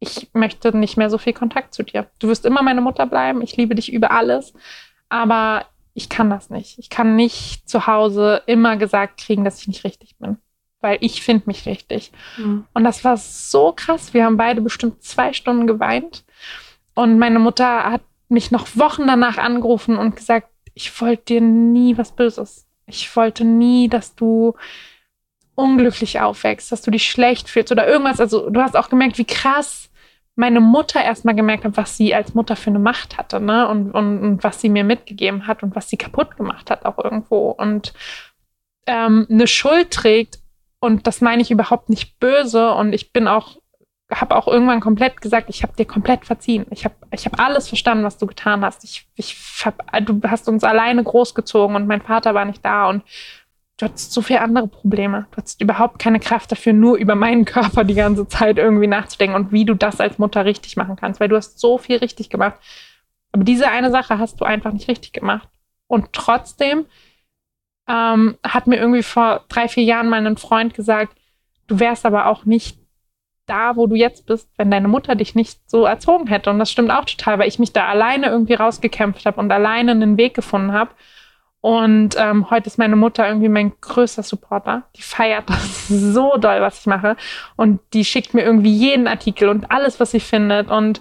ich 0.00 0.30
möchte 0.32 0.76
nicht 0.76 0.96
mehr 0.96 1.10
so 1.10 1.18
viel 1.18 1.32
Kontakt 1.32 1.74
zu 1.74 1.82
dir. 1.82 2.08
Du 2.18 2.28
wirst 2.28 2.44
immer 2.44 2.62
meine 2.62 2.80
Mutter 2.80 3.06
bleiben. 3.06 3.42
Ich 3.42 3.56
liebe 3.56 3.74
dich 3.74 3.92
über 3.92 4.10
alles. 4.12 4.52
Aber 5.08 5.66
ich 5.94 6.08
kann 6.08 6.30
das 6.30 6.50
nicht. 6.50 6.78
Ich 6.78 6.90
kann 6.90 7.16
nicht 7.16 7.68
zu 7.68 7.86
Hause 7.86 8.42
immer 8.46 8.76
gesagt 8.76 9.20
kriegen, 9.20 9.44
dass 9.44 9.60
ich 9.60 9.68
nicht 9.68 9.84
richtig 9.84 10.16
bin. 10.18 10.38
Weil 10.80 10.98
ich 11.00 11.22
finde 11.22 11.44
mich 11.46 11.66
richtig. 11.66 12.12
Mhm. 12.36 12.66
Und 12.72 12.84
das 12.84 13.04
war 13.04 13.16
so 13.16 13.72
krass. 13.74 14.14
Wir 14.14 14.24
haben 14.24 14.36
beide 14.36 14.60
bestimmt 14.60 15.02
zwei 15.02 15.32
Stunden 15.32 15.66
geweint. 15.66 16.24
Und 16.94 17.18
meine 17.18 17.40
Mutter 17.40 17.90
hat 17.90 18.02
mich 18.28 18.50
noch 18.50 18.68
Wochen 18.76 19.06
danach 19.06 19.38
angerufen 19.38 19.96
und 19.96 20.14
gesagt, 20.14 20.48
ich 20.74 21.00
wollte 21.00 21.24
dir 21.24 21.40
nie 21.40 21.98
was 21.98 22.12
Böses. 22.14 22.66
Ich 22.86 23.14
wollte 23.16 23.44
nie, 23.44 23.88
dass 23.88 24.14
du 24.14 24.54
unglücklich 25.59 26.20
aufwächst, 26.20 26.70
dass 26.70 26.82
du 26.82 26.90
dich 26.90 27.10
schlecht 27.10 27.48
fühlst 27.48 27.72
oder 27.72 27.89
irgendwas. 27.89 28.20
Also 28.20 28.48
du 28.48 28.60
hast 28.60 28.76
auch 28.76 28.89
gemerkt, 28.89 29.18
wie 29.18 29.24
krass 29.24 29.90
meine 30.36 30.60
Mutter 30.60 31.02
erstmal 31.02 31.35
gemerkt 31.35 31.64
hat, 31.64 31.76
was 31.76 31.97
sie 31.97 32.14
als 32.14 32.32
Mutter 32.35 32.55
für 32.55 32.70
eine 32.70 32.78
Macht 32.78 33.18
hatte, 33.18 33.40
ne? 33.40 33.66
Und, 33.66 33.90
und, 33.90 34.20
und 34.20 34.44
was 34.44 34.60
sie 34.60 34.68
mir 34.68 34.85
mitgegeben 34.85 35.48
hat 35.48 35.64
und 35.64 35.74
was 35.74 35.89
sie 35.89 35.97
kaputt 35.97 36.36
gemacht 36.36 36.70
hat 36.70 36.85
auch 36.85 36.97
irgendwo. 37.02 37.51
Und 37.51 37.93
ähm, 38.86 39.26
eine 39.28 39.48
Schuld 39.48 39.90
trägt, 39.90 40.39
und 40.80 41.09
das 41.09 41.20
meine 41.20 41.43
ich 41.43 41.51
überhaupt 41.51 41.89
nicht 41.89 42.20
böse. 42.20 42.72
Und 42.74 42.93
ich 42.93 43.12
bin 43.12 43.26
auch, 43.26 43.56
habe 44.12 44.36
auch 44.36 44.47
irgendwann 44.47 44.78
komplett 44.78 45.20
gesagt, 45.20 45.51
ich 45.51 45.64
habe 45.64 45.74
dir 45.74 45.86
komplett 45.86 46.24
verziehen. 46.24 46.66
Ich 46.70 46.85
habe 46.85 46.94
ich 47.10 47.26
hab 47.26 47.40
alles 47.40 47.66
verstanden, 47.66 48.05
was 48.05 48.16
du 48.16 48.26
getan 48.26 48.64
hast. 48.64 48.85
Ich, 48.85 49.09
ich 49.16 49.36
hab, 49.64 49.82
du 50.06 50.20
hast 50.28 50.48
uns 50.48 50.62
alleine 50.62 51.02
großgezogen 51.02 51.74
und 51.74 51.89
mein 51.89 52.01
Vater 52.01 52.35
war 52.35 52.44
nicht 52.44 52.64
da. 52.64 52.89
Und 52.89 53.02
du 53.78 53.84
hattest 53.84 54.12
so 54.12 54.20
viele 54.20 54.40
andere 54.42 54.68
Probleme. 54.68 55.26
Du 55.30 55.38
hattest 55.38 55.62
überhaupt 55.62 55.98
keine 55.98 56.20
Kraft 56.20 56.52
dafür, 56.52 56.72
nur 56.72 56.96
über 56.96 57.14
meinen 57.14 57.44
Körper 57.44 57.84
die 57.84 57.94
ganze 57.94 58.28
Zeit 58.28 58.59
irgendwie 58.59 58.88
nachzudenken 58.88 59.36
und 59.36 59.52
wie 59.52 59.64
du 59.64 59.74
das 59.74 60.00
als 60.00 60.18
Mutter 60.18 60.44
richtig 60.44 60.76
machen 60.76 60.96
kannst, 60.96 61.20
weil 61.20 61.28
du 61.28 61.36
hast 61.36 61.59
so 61.59 61.78
viel 61.78 61.96
richtig 61.96 62.28
gemacht. 62.28 62.59
Aber 63.32 63.44
diese 63.44 63.70
eine 63.70 63.90
Sache 63.90 64.18
hast 64.18 64.40
du 64.40 64.44
einfach 64.44 64.72
nicht 64.72 64.88
richtig 64.88 65.12
gemacht. 65.12 65.48
Und 65.86 66.12
trotzdem 66.12 66.86
ähm, 67.88 68.36
hat 68.42 68.66
mir 68.66 68.76
irgendwie 68.76 69.02
vor 69.02 69.44
drei, 69.48 69.68
vier 69.68 69.84
Jahren 69.84 70.09
mal 70.09 70.26
ein 70.26 70.36
Freund 70.36 70.74
gesagt, 70.74 71.16
du 71.68 71.78
wärst 71.78 72.05
aber 72.05 72.26
auch 72.26 72.44
nicht 72.44 72.78
da, 73.46 73.76
wo 73.76 73.86
du 73.86 73.94
jetzt 73.94 74.26
bist, 74.26 74.50
wenn 74.59 74.70
deine 74.70 74.88
Mutter 74.88 75.14
dich 75.14 75.34
nicht 75.34 75.70
so 75.70 75.84
erzogen 75.84 76.26
hätte. 76.26 76.50
Und 76.50 76.59
das 76.59 76.70
stimmt 76.70 76.90
auch 76.90 77.05
total, 77.05 77.38
weil 77.38 77.48
ich 77.48 77.59
mich 77.59 77.72
da 77.72 77.86
alleine 77.86 78.26
irgendwie 78.26 78.55
rausgekämpft 78.55 79.24
habe 79.24 79.40
und 79.40 79.50
alleine 79.50 79.92
einen 79.92 80.18
Weg 80.18 80.34
gefunden 80.34 80.72
habe. 80.72 80.90
Und 81.60 82.14
ähm, 82.16 82.51
heute 82.51 82.68
ist 82.68 82.78
meine 82.78 82.94
Mutter 82.94 83.26
irgendwie 83.26 83.48
mein 83.48 83.72
größter 83.80 84.22
Supporter. 84.22 84.85
Die 84.97 85.02
feiert 85.02 85.51
das 85.51 85.89
so 85.89 86.36
doll, 86.36 86.60
was 86.60 86.80
ich 86.80 86.86
mache. 86.86 87.16
Und 87.56 87.80
die 87.93 88.05
schickt 88.05 88.35
mir 88.35 88.43
irgendwie 88.43 88.72
jeden 88.72 89.09
Artikel 89.09 89.48
und 89.48 89.70
alles, 89.70 89.98
was 89.98 90.12
sie 90.12 90.20
findet. 90.20 90.70
Und 90.70 91.01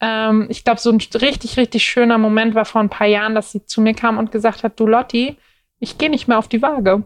ähm, 0.00 0.46
ich 0.50 0.64
glaube, 0.64 0.80
so 0.80 0.90
ein 0.90 1.00
richtig, 1.14 1.56
richtig 1.56 1.84
schöner 1.84 2.18
Moment 2.18 2.54
war 2.54 2.64
vor 2.64 2.80
ein 2.80 2.90
paar 2.90 3.06
Jahren, 3.06 3.34
dass 3.34 3.52
sie 3.52 3.64
zu 3.66 3.80
mir 3.80 3.94
kam 3.94 4.18
und 4.18 4.32
gesagt 4.32 4.64
hat, 4.64 4.78
du 4.80 4.86
Lotti, 4.86 5.36
ich 5.78 5.96
gehe 5.96 6.10
nicht 6.10 6.26
mehr 6.26 6.38
auf 6.38 6.48
die 6.48 6.62
Waage. 6.62 7.04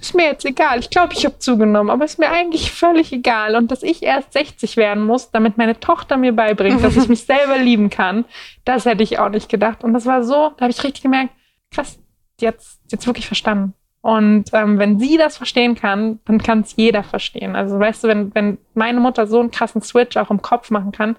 Ist 0.00 0.14
mir 0.14 0.24
jetzt 0.24 0.44
egal. 0.44 0.80
Ich 0.80 0.90
glaube, 0.90 1.12
ich 1.12 1.24
habe 1.24 1.38
zugenommen, 1.38 1.90
aber 1.90 2.04
ist 2.04 2.18
mir 2.18 2.30
eigentlich 2.30 2.72
völlig 2.72 3.12
egal. 3.12 3.54
Und 3.54 3.70
dass 3.70 3.84
ich 3.84 4.02
erst 4.02 4.32
60 4.32 4.76
werden 4.76 5.04
muss, 5.04 5.30
damit 5.30 5.58
meine 5.58 5.78
Tochter 5.78 6.16
mir 6.16 6.32
beibringt, 6.32 6.82
dass 6.82 6.96
ich 6.96 7.08
mich 7.10 7.24
selber 7.24 7.58
lieben 7.58 7.90
kann, 7.90 8.24
das 8.64 8.86
hätte 8.86 9.02
ich 9.02 9.18
auch 9.18 9.28
nicht 9.28 9.48
gedacht. 9.48 9.84
Und 9.84 9.92
das 9.92 10.06
war 10.06 10.24
so, 10.24 10.50
da 10.56 10.62
habe 10.62 10.72
ich 10.72 10.82
richtig 10.82 11.02
gemerkt, 11.02 11.30
krass, 11.70 12.01
jetzt, 12.42 12.80
jetzt 12.90 13.06
wirklich 13.06 13.26
verstanden. 13.26 13.74
Und 14.02 14.46
ähm, 14.52 14.78
wenn 14.78 14.98
sie 14.98 15.16
das 15.16 15.36
verstehen 15.36 15.76
kann, 15.76 16.18
dann 16.24 16.42
kann 16.42 16.60
es 16.60 16.74
jeder 16.76 17.04
verstehen. 17.04 17.54
Also 17.54 17.78
weißt 17.78 18.02
du, 18.02 18.08
wenn, 18.08 18.34
wenn 18.34 18.58
meine 18.74 18.98
Mutter 18.98 19.28
so 19.28 19.38
einen 19.38 19.52
krassen 19.52 19.80
Switch 19.80 20.16
auch 20.16 20.30
im 20.30 20.42
Kopf 20.42 20.70
machen 20.70 20.90
kann, 20.90 21.16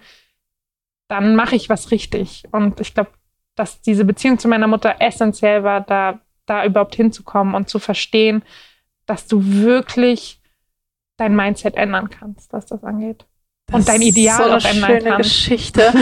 dann 1.08 1.36
mache 1.36 1.56
ich 1.56 1.70
was 1.70 1.92
richtig. 1.92 2.44
Und 2.52 2.82
ich 2.82 2.94
glaube, 2.94 3.12
dass 3.56 3.82
diese 3.82 4.04
Beziehung 4.04 4.38
zu 4.38 4.50
meiner 4.50 4.68
Mutter 4.68 4.96
essentiell 5.00 5.64
war, 5.64 5.82
da, 5.82 6.20
da 6.46 6.66
überhaupt 6.66 6.96
hinzukommen 6.96 7.56
und 7.56 7.70
zu 7.70 7.80
verstehen, 7.80 8.44
dass 9.06 9.28
du 9.28 9.42
wirklich 9.44 10.42
dein 11.18 11.36
Mindset 11.36 11.76
ändern 11.76 12.10
kannst, 12.10 12.52
was 12.52 12.66
das 12.66 12.84
angeht. 12.84 13.26
Das 13.68 13.76
und 13.78 13.88
dein 13.88 14.02
Ideal 14.02 14.38
so 14.38 14.44
eine 14.44 14.62
schöne 14.62 15.04
kannst. 15.04 15.30
Geschichte. 15.30 15.94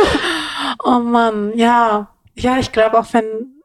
oh 0.84 0.98
Mann, 0.98 1.56
ja. 1.56 2.10
Ja, 2.34 2.58
ich 2.58 2.72
glaube 2.72 2.98
auch, 2.98 3.12
wenn 3.12 3.61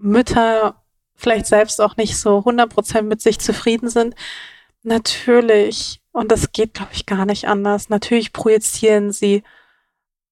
Mütter 0.00 0.76
vielleicht 1.14 1.46
selbst 1.46 1.80
auch 1.80 1.96
nicht 1.96 2.18
so 2.18 2.38
100% 2.38 3.02
mit 3.02 3.20
sich 3.20 3.38
zufrieden 3.38 3.88
sind. 3.88 4.14
Natürlich, 4.82 6.00
und 6.12 6.32
das 6.32 6.52
geht, 6.52 6.74
glaube 6.74 6.92
ich, 6.94 7.06
gar 7.06 7.26
nicht 7.26 7.46
anders, 7.46 7.90
natürlich 7.90 8.32
projizieren 8.32 9.12
sie 9.12 9.42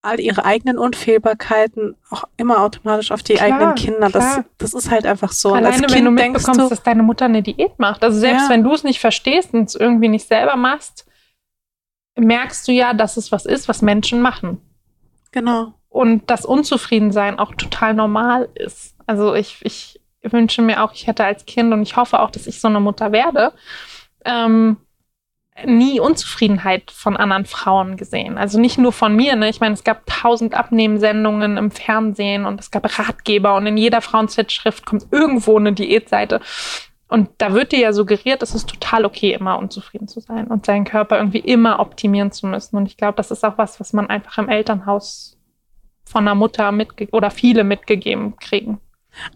all 0.00 0.20
ihre 0.20 0.44
eigenen 0.44 0.78
Unfehlbarkeiten 0.78 1.96
auch 2.08 2.24
immer 2.36 2.62
automatisch 2.62 3.10
auf 3.10 3.22
die 3.22 3.34
klar, 3.34 3.48
eigenen 3.48 3.74
Kinder. 3.74 4.08
Das, 4.08 4.40
das 4.56 4.72
ist 4.72 4.90
halt 4.90 5.04
einfach 5.04 5.32
so. 5.32 5.50
Alleine, 5.50 5.66
und 5.66 5.72
als 5.72 5.82
kind 5.82 5.94
wenn 5.94 6.04
du 6.04 6.10
mitbekommst, 6.12 6.60
du, 6.60 6.68
dass 6.68 6.82
deine 6.82 7.02
Mutter 7.02 7.24
eine 7.24 7.42
Diät 7.42 7.78
macht. 7.78 8.02
Also 8.02 8.18
selbst 8.18 8.44
ja. 8.44 8.50
wenn 8.50 8.62
du 8.62 8.72
es 8.72 8.84
nicht 8.84 9.00
verstehst 9.00 9.52
und 9.52 9.64
es 9.68 9.74
irgendwie 9.74 10.08
nicht 10.08 10.26
selber 10.26 10.56
machst, 10.56 11.04
merkst 12.16 12.66
du 12.68 12.72
ja, 12.72 12.94
dass 12.94 13.16
es 13.16 13.32
was 13.32 13.44
ist, 13.44 13.68
was 13.68 13.82
Menschen 13.82 14.22
machen. 14.22 14.60
Genau. 15.32 15.74
Und 15.88 16.30
das 16.30 16.44
Unzufriedensein 16.44 17.38
auch 17.38 17.54
total 17.54 17.94
normal 17.94 18.48
ist. 18.54 18.94
Also 19.08 19.34
ich, 19.34 19.56
ich 19.62 19.98
wünsche 20.22 20.60
mir 20.60 20.84
auch, 20.84 20.92
ich 20.92 21.06
hätte 21.06 21.24
als 21.24 21.46
Kind 21.46 21.72
und 21.72 21.80
ich 21.80 21.96
hoffe 21.96 22.20
auch, 22.20 22.30
dass 22.30 22.46
ich 22.46 22.60
so 22.60 22.68
eine 22.68 22.78
Mutter 22.78 23.10
werde, 23.10 23.54
ähm, 24.26 24.76
nie 25.64 25.98
Unzufriedenheit 25.98 26.90
von 26.90 27.16
anderen 27.16 27.46
Frauen 27.46 27.96
gesehen. 27.96 28.36
Also 28.36 28.60
nicht 28.60 28.76
nur 28.76 28.92
von 28.92 29.16
mir. 29.16 29.34
Ne? 29.34 29.48
Ich 29.48 29.60
meine, 29.60 29.74
es 29.74 29.82
gab 29.82 30.04
tausend 30.06 30.54
Abnehmsendungen 30.54 31.56
im 31.56 31.70
Fernsehen 31.70 32.44
und 32.44 32.60
es 32.60 32.70
gab 32.70 32.98
Ratgeber 32.98 33.54
und 33.56 33.66
in 33.66 33.78
jeder 33.78 34.02
Frauenzeitschrift 34.02 34.84
kommt 34.84 35.06
irgendwo 35.10 35.56
eine 35.56 35.72
Diätseite. 35.72 36.40
Und 37.08 37.30
da 37.38 37.54
wird 37.54 37.72
dir 37.72 37.80
ja 37.80 37.92
suggeriert, 37.94 38.42
es 38.42 38.54
ist 38.54 38.68
total 38.68 39.06
okay, 39.06 39.32
immer 39.32 39.58
unzufrieden 39.58 40.06
zu 40.06 40.20
sein 40.20 40.48
und 40.48 40.66
seinen 40.66 40.84
Körper 40.84 41.16
irgendwie 41.16 41.38
immer 41.38 41.80
optimieren 41.80 42.30
zu 42.30 42.46
müssen. 42.46 42.76
Und 42.76 42.86
ich 42.86 42.98
glaube, 42.98 43.16
das 43.16 43.30
ist 43.30 43.42
auch 43.42 43.56
was, 43.56 43.80
was 43.80 43.94
man 43.94 44.10
einfach 44.10 44.36
im 44.36 44.50
Elternhaus 44.50 45.38
von 46.04 46.28
einer 46.28 46.34
Mutter 46.34 46.70
mitge 46.72 47.08
oder 47.10 47.30
viele 47.30 47.64
mitgegeben 47.64 48.36
kriegen. 48.36 48.82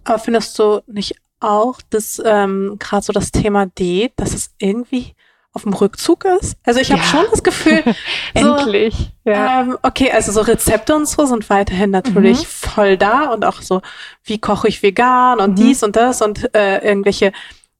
Aber 0.04 0.18
findest 0.18 0.59
du 0.59 0.80
nicht 0.86 1.16
auch, 1.40 1.80
dass 1.90 2.22
ähm, 2.24 2.76
gerade 2.78 3.04
so 3.04 3.12
das 3.12 3.32
Thema 3.32 3.66
D, 3.66 4.12
dass 4.16 4.34
es 4.34 4.50
irgendwie 4.59 5.14
auf 5.52 5.62
dem 5.62 5.74
Rückzug 5.74 6.24
ist? 6.24 6.56
Also 6.64 6.80
ich 6.80 6.90
habe 6.90 7.02
ja. 7.02 7.06
schon 7.06 7.26
das 7.30 7.42
Gefühl, 7.42 7.82
so, 8.34 8.54
endlich. 8.56 9.12
Ja. 9.24 9.62
Ähm, 9.62 9.78
okay, 9.82 10.10
also 10.10 10.32
so 10.32 10.40
Rezepte 10.40 10.94
und 10.94 11.06
so 11.06 11.26
sind 11.26 11.50
weiterhin 11.50 11.90
natürlich 11.90 12.40
mhm. 12.40 12.46
voll 12.46 12.96
da 12.96 13.30
und 13.30 13.44
auch 13.44 13.60
so, 13.60 13.82
wie 14.24 14.38
koche 14.38 14.68
ich 14.68 14.82
vegan 14.82 15.40
und 15.40 15.52
mhm. 15.52 15.56
dies 15.56 15.82
und 15.82 15.96
das 15.96 16.22
und 16.22 16.54
äh, 16.54 16.78
irgendwelche, 16.78 17.32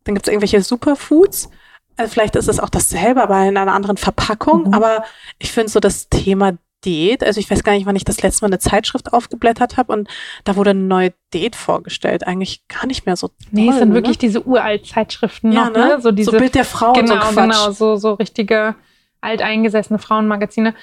dann 0.05 0.15
gibt's 0.15 0.29
irgendwelche 0.29 0.63
Superfoods. 0.63 1.49
Also 1.97 2.13
vielleicht 2.13 2.37
ist 2.37 2.49
es 2.49 2.59
auch 2.59 2.71
dasselbe, 2.71 3.23
aber 3.23 3.43
in 3.45 3.57
einer 3.57 3.73
anderen 3.73 3.97
Verpackung. 3.97 4.69
Mhm. 4.69 4.75
Aber 4.75 5.05
ich 5.39 5.53
finde 5.53 5.71
so 5.71 5.81
das 5.81 6.09
Thema 6.09 6.53
Diät. 6.85 7.25
Also 7.25 7.41
ich 7.41 7.51
weiß 7.51 7.65
gar 7.65 7.73
nicht, 7.73 7.87
wann 7.87 7.97
ich 7.97 8.05
das 8.05 8.23
letzte 8.23 8.45
Mal 8.45 8.49
eine 8.49 8.59
Zeitschrift 8.59 9.13
aufgeblättert 9.13 9.77
habe 9.77 9.93
und 9.93 10.09
da 10.45 10.57
wurde 10.57 10.71
eine 10.71 10.81
neue 10.81 11.13
Diät 11.33 11.57
vorgestellt. 11.57 12.27
Eigentlich 12.27 12.67
gar 12.69 12.87
nicht 12.87 13.07
mehr 13.07 13.17
so 13.17 13.29
toll, 13.29 13.37
Nee, 13.51 13.69
es 13.69 13.79
sind 13.79 13.91
ne? 13.91 13.95
wirklich 13.95 14.19
diese 14.19 14.47
uralt 14.47 14.87
Zeitschriften 14.87 15.53
ja, 15.53 15.71
noch, 15.71 15.77
ne? 15.77 16.01
So, 16.01 16.13
diese, 16.13 16.31
so 16.33 16.39
Bild 16.39 16.55
der 16.55 16.65
Frau 16.65 16.93
genau, 16.93 17.31
so. 17.31 17.41
Genau, 17.41 17.71
so, 17.71 17.97
so 17.97 18.15
richtige 18.15 18.75
alteingesessene 19.21 19.99
Frauenmagazine. 19.99 20.75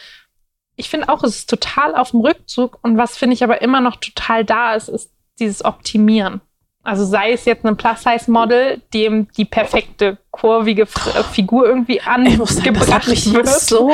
Ich 0.76 0.90
finde 0.90 1.10
auch, 1.10 1.24
es 1.24 1.40
ist 1.40 1.50
total 1.50 1.96
auf 1.96 2.12
dem 2.12 2.22
Rückzug 2.22 2.80
und 2.82 2.98
was 2.98 3.18
finde 3.18 3.34
ich 3.34 3.44
aber 3.44 3.62
immer 3.62 3.82
noch 3.82 3.98
total 3.98 4.46
da 4.46 4.76
ist, 4.76 4.88
ist 4.88 5.12
dieses 5.40 5.64
Optimieren. 5.66 6.42
Also 6.84 7.04
sei 7.04 7.34
es 7.34 7.46
jetzt 7.46 7.66
ein 7.66 7.76
Plus-Size-Model, 7.76 8.82
dem 8.94 9.28
die 9.34 9.46
perfekte 9.46 10.18
kurvige 10.32 10.84
F 10.84 11.26
Figur 11.32 11.68
irgendwie 11.68 12.02
angebracht 12.02 13.08
mich 13.08 13.34
wird. 13.34 13.48
so 13.50 13.92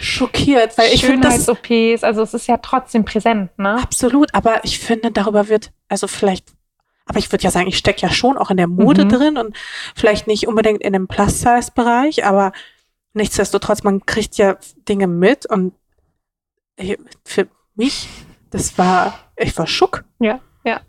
schockiert, 0.00 0.76
weil 0.76 0.92
ich 0.92 1.04
finde 1.04 1.28
OPs, 1.28 2.04
also 2.04 2.22
es 2.22 2.34
ist 2.34 2.46
ja 2.46 2.58
trotzdem 2.58 3.04
präsent, 3.04 3.58
ne? 3.58 3.80
Absolut, 3.82 4.34
aber 4.34 4.64
ich 4.64 4.78
finde 4.78 5.10
darüber 5.10 5.48
wird, 5.48 5.72
also 5.88 6.06
vielleicht, 6.08 6.52
aber 7.06 7.18
ich 7.18 7.32
würde 7.32 7.44
ja 7.44 7.50
sagen, 7.50 7.68
ich 7.68 7.78
stecke 7.78 8.02
ja 8.02 8.10
schon 8.10 8.36
auch 8.36 8.50
in 8.50 8.58
der 8.58 8.68
Mode 8.68 9.06
mhm. 9.06 9.08
drin 9.08 9.38
und 9.38 9.56
vielleicht 9.94 10.26
nicht 10.26 10.46
unbedingt 10.46 10.82
in 10.82 10.92
dem 10.92 11.08
Plus-Size-Bereich, 11.08 12.26
aber 12.26 12.52
nichtsdestotrotz, 13.14 13.82
man 13.82 14.04
kriegt 14.04 14.36
ja 14.36 14.58
Dinge 14.88 15.06
mit 15.06 15.46
und 15.46 15.72
für 17.24 17.48
mich, 17.74 18.08
das 18.50 18.76
war, 18.76 19.18
ich 19.36 19.56
war 19.56 19.66
schock. 19.66 20.04
Ja, 20.18 20.40
ja. 20.64 20.80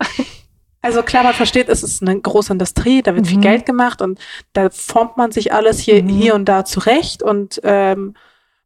Also 0.82 1.02
klar, 1.02 1.24
man 1.24 1.34
versteht, 1.34 1.70
es 1.70 1.84
ist 1.84 2.02
eine 2.02 2.20
große 2.20 2.54
Industrie, 2.54 3.02
da 3.02 3.16
wird 3.16 3.26
mhm. 3.26 3.30
viel 3.30 3.40
Geld 3.42 3.66
gemacht 3.66 4.02
und 4.02 4.20
da 4.54 4.70
formt 4.70 5.18
man 5.18 5.32
sich 5.32 5.54
alles 5.54 5.80
hier, 5.80 6.04
mhm. 6.04 6.10
hier 6.10 6.36
und 6.36 6.46
da 6.46 6.66
zurecht 6.66 7.24
und 7.24 7.60
ähm, 7.64 8.16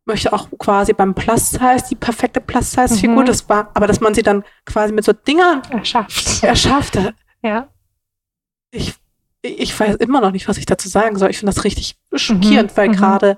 möchte 0.06 0.34
auch 0.34 0.48
quasi 0.58 0.94
beim 0.94 1.16
Plus-Size 1.16 1.86
die 1.90 1.96
perfekte 1.96 2.42
Plus-Size-Figur, 2.42 3.22
mhm. 3.22 3.26
das 3.26 3.48
war, 3.48 3.72
aber 3.74 3.88
dass 3.88 4.02
man 4.02 4.14
sie 4.14 4.24
dann 4.24 4.44
quasi 4.66 4.94
mit 4.94 5.06
so 5.06 5.14
Dingern 5.14 5.62
erschafft. 5.70 6.44
erschafft. 6.44 6.98
Ja. 7.44 7.70
Ich, 8.70 8.94
ich 9.42 9.80
weiß 9.80 9.96
immer 9.96 10.22
noch 10.22 10.30
nicht, 10.30 10.48
was 10.48 10.58
ich 10.58 10.68
dazu 10.68 10.88
sagen 10.88 11.18
soll. 11.18 11.32
Ich 11.32 11.40
finde 11.40 11.52
das 11.52 11.64
richtig 11.64 11.96
schockierend, 12.14 12.70
mhm. 12.70 12.78
weil 12.78 12.88
mhm. 12.90 12.94
gerade 12.94 13.38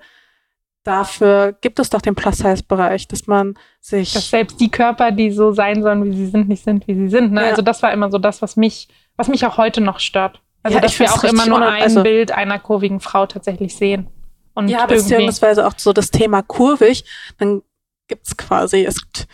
dafür 0.84 1.56
gibt 1.62 1.80
es 1.80 1.90
doch 1.90 2.02
den 2.02 2.16
Plus-Size-Bereich, 2.16 3.08
dass 3.08 3.28
man 3.28 3.56
sich. 3.80 4.14
Dass 4.14 4.30
selbst 4.30 4.60
die 4.60 4.70
Körper, 4.70 5.12
die 5.12 5.32
so 5.32 5.52
sein 5.52 5.82
sollen, 5.82 6.04
wie 6.06 6.16
sie 6.16 6.28
sind, 6.28 6.50
nicht 6.50 6.64
sind, 6.64 6.88
wie 6.88 6.96
sie 6.96 7.10
sind. 7.10 7.32
Ne? 7.32 7.42
Ja. 7.42 7.50
Also 7.50 7.62
das 7.62 7.82
war 7.82 7.92
immer 7.92 8.12
so 8.12 8.18
das, 8.18 8.42
was 8.42 8.56
mich, 8.56 8.88
was 9.16 9.28
mich 9.28 9.46
auch 9.46 9.58
heute 9.58 9.82
noch 9.82 10.00
stört. 10.00 10.42
Also 10.62 10.78
ja, 10.78 10.82
dass 10.82 10.98
wir 11.00 11.12
auch 11.12 11.24
immer 11.24 11.46
nur 11.46 11.62
ein 11.62 11.84
also, 11.84 12.04
Bild 12.04 12.32
einer 12.32 12.60
kurvigen 12.60 13.00
Frau 13.00 13.26
tatsächlich 13.26 13.76
sehen. 13.76 14.08
Und 14.54 14.70
ja, 14.70 14.86
beziehungsweise 14.86 15.68
auch 15.68 15.74
so 15.78 15.94
das 15.94 16.12
Thema 16.12 16.42
kurvig, 16.42 17.06
dann 17.38 17.64
gibt's 18.08 18.38
quasi, 18.38 18.86
es 18.86 19.02
gibt, 19.02 19.28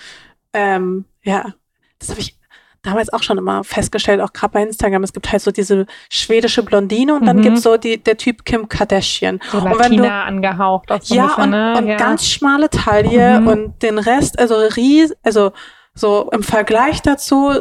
ähm, 0.53 1.05
ja, 1.23 1.53
das 1.99 2.09
habe 2.09 2.21
ich 2.21 2.39
damals 2.81 3.11
auch 3.11 3.23
schon 3.23 3.38
immer 3.38 3.64
festgestellt, 3.64 4.22
auch 4.22 4.34
gerade 4.34 4.53
bei 4.53 4.64
Instagram, 4.64 5.03
es 5.03 5.14
gibt 5.14 5.31
halt 5.31 5.41
so 5.41 5.51
diese 5.51 5.85
schwedische 6.10 6.64
Blondine 6.64 7.15
und 7.15 7.26
dann 7.26 7.38
mhm. 7.38 7.41
gibt's 7.41 7.64
so 7.64 7.77
die, 7.77 7.97
der 8.01 8.18
Typ 8.18 8.45
Kim 8.45 8.69
Kardashian. 8.69 9.39
So 9.51 9.60
und 9.60 9.80
wenn 9.80 9.97
du, 9.97 10.10
angehaucht. 10.10 10.91
Auch 10.91 11.01
so 11.01 11.15
ja, 11.15 11.27
bisschen, 11.27 11.43
und, 11.43 11.49
ne? 11.49 11.77
und 11.77 11.88
ja. 11.88 11.97
ganz 11.97 12.26
schmale 12.26 12.69
Taille 12.69 13.41
mhm. 13.41 13.47
und 13.47 13.84
den 13.84 13.97
Rest, 13.97 14.39
also 14.39 14.56
ries, 14.76 15.14
also 15.23 15.51
so 15.93 16.30
im 16.31 16.43
Vergleich 16.43 17.01
dazu, 17.01 17.53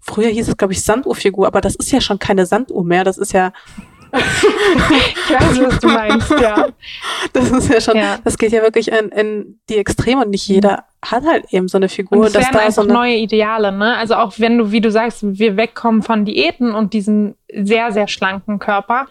früher 0.00 0.28
hieß 0.28 0.48
es, 0.48 0.56
glaube 0.56 0.72
ich, 0.72 0.82
Sanduhrfigur, 0.82 1.46
aber 1.46 1.60
das 1.60 1.76
ist 1.76 1.92
ja 1.92 2.00
schon 2.00 2.18
keine 2.18 2.46
Sanduhr 2.46 2.84
mehr, 2.84 3.04
das 3.04 3.18
ist 3.18 3.32
ja 3.32 3.52
ich 4.12 5.34
weiß, 5.34 5.60
was 5.60 5.80
du 5.80 5.88
meinst, 5.88 6.30
ja. 6.30 6.68
Das 7.34 7.50
ist 7.50 7.68
ja 7.68 7.80
schon, 7.80 7.96
ja. 7.96 8.18
das 8.24 8.38
geht 8.38 8.52
ja 8.52 8.62
wirklich 8.62 8.90
in, 8.90 9.10
in 9.10 9.60
die 9.68 9.76
Extreme 9.76 10.24
und 10.24 10.30
nicht 10.30 10.48
jeder 10.48 10.84
hat 11.04 11.24
halt 11.24 11.52
eben 11.52 11.68
so 11.68 11.78
eine 11.78 11.88
Figur. 11.88 12.18
Und 12.18 12.34
das 12.34 12.50
da 12.50 12.70
so 12.70 12.82
eine 12.82 12.92
neue 12.92 13.16
Ideale, 13.16 13.72
ne? 13.72 13.96
Also 13.96 14.14
auch 14.14 14.34
wenn 14.38 14.58
du, 14.58 14.72
wie 14.72 14.80
du 14.80 14.90
sagst, 14.90 15.20
wir 15.22 15.56
wegkommen 15.56 16.02
von 16.02 16.24
Diäten 16.24 16.74
und 16.74 16.92
diesem 16.92 17.34
sehr, 17.52 17.92
sehr 17.92 18.08
schlanken 18.08 18.58
Körper, 18.58 19.06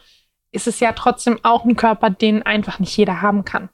ist 0.52 0.68
es 0.68 0.80
ja 0.80 0.92
trotzdem 0.92 1.40
auch 1.44 1.66
ein 1.66 1.76
Körper, 1.76 2.10
den 2.10 2.44
einfach 2.44 2.80
nicht 2.80 2.96
jeder 2.98 3.22
haben 3.22 3.46
kann. 3.46 3.70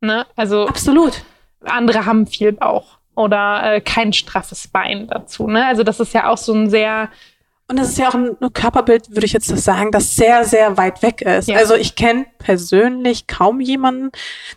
Ne? 0.00 0.26
Also 0.36 0.66
absolut. 0.66 1.22
Andere 1.64 2.06
haben 2.06 2.26
viel 2.26 2.52
Bauch 2.52 2.98
oder 3.14 3.74
äh, 3.74 3.80
kein 3.80 4.12
straffes 4.12 4.68
Bein 4.68 5.08
dazu. 5.08 5.48
Ne? 5.48 5.66
Also 5.66 5.82
das 5.82 6.00
ist 6.00 6.14
ja 6.14 6.28
auch 6.28 6.38
so 6.38 6.54
ein 6.54 6.70
sehr 6.70 7.08
und 7.70 7.78
das 7.78 7.90
ist 7.90 7.98
ja 7.98 8.08
auch 8.08 8.14
ein, 8.14 8.36
Körperbild, 8.54 9.10
würde 9.10 9.26
ich 9.26 9.34
jetzt 9.34 9.46
sagen, 9.46 9.92
das 9.92 10.16
sehr, 10.16 10.44
sehr 10.44 10.78
weit 10.78 11.02
weg 11.02 11.20
ist. 11.20 11.48
Ja. 11.48 11.58
Also 11.58 11.74
ich 11.74 11.96
kenne 11.96 12.24
persönlich 12.38 13.26
kaum 13.26 13.60
jemanden, 13.60 14.10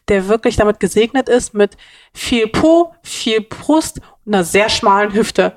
der 0.08 0.30
wirklich 0.30 0.56
damit 0.56 0.80
gesegnet 0.80 1.28
ist, 1.28 1.54
mit 1.54 1.76
viel 2.14 2.48
Po, 2.48 2.94
viel 3.04 3.42
Brust 3.42 4.00
und 4.26 4.34
einer 4.34 4.46
sehr 4.46 4.70
schmalen 4.70 5.14
Hüfte. 5.14 5.54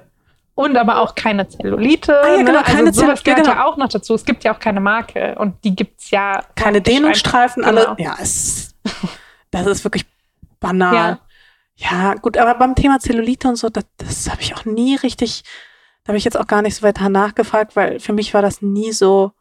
Und 0.57 0.77
aber 0.77 0.99
auch 0.99 1.15
keine 1.15 1.49
Zellulite. 1.49 2.21
Ah, 2.21 2.29
ja, 2.33 2.37
genau, 2.39 2.53
ne? 2.53 2.63
keine 2.65 2.89
also 2.89 3.03
sowas 3.03 3.23
gehört 3.23 3.45
genau. 3.45 3.55
ja 3.55 3.65
auch 3.65 3.77
noch 3.77 3.89
dazu. 3.89 4.15
Es 4.15 4.25
gibt 4.25 4.43
ja 4.43 4.53
auch 4.55 4.59
keine 4.59 4.81
Marke 4.81 5.37
und 5.39 5.63
die 5.65 5.77
gibt's 5.77 6.11
ja. 6.11 6.45
Keine 6.57 6.81
Dehnungsstreifen, 6.81 7.65
alle. 7.65 7.83
Genau. 7.83 7.97
Ja, 7.99 8.17
es, 8.21 8.75
das 9.53 9.67
ist 9.67 9.85
wirklich 9.85 10.07
banal. 10.59 11.19
Ja. 11.77 11.91
ja, 11.91 12.15
gut, 12.15 12.37
aber 12.37 12.55
beim 12.55 12.75
Thema 12.75 12.99
Zellulite 12.99 13.49
und 13.49 13.57
so, 13.57 13.69
das, 13.69 13.85
das 13.97 14.31
habe 14.31 14.43
ich 14.43 14.57
auch 14.57 14.65
nie 14.65 14.97
richtig 14.97 15.45
da 16.05 16.11
habe 16.11 16.19
ich 16.19 16.25
jetzt 16.25 16.39
auch 16.39 16.47
gar 16.47 16.61
nicht 16.61 16.77
so 16.77 16.83
weiter 16.83 17.09
nachgefragt, 17.09 17.77
weil 17.77 17.99
für 17.99 18.13
mich 18.13 18.35
war 18.35 18.43
das 18.43 18.61
nie 18.61 18.93
so 18.93 19.33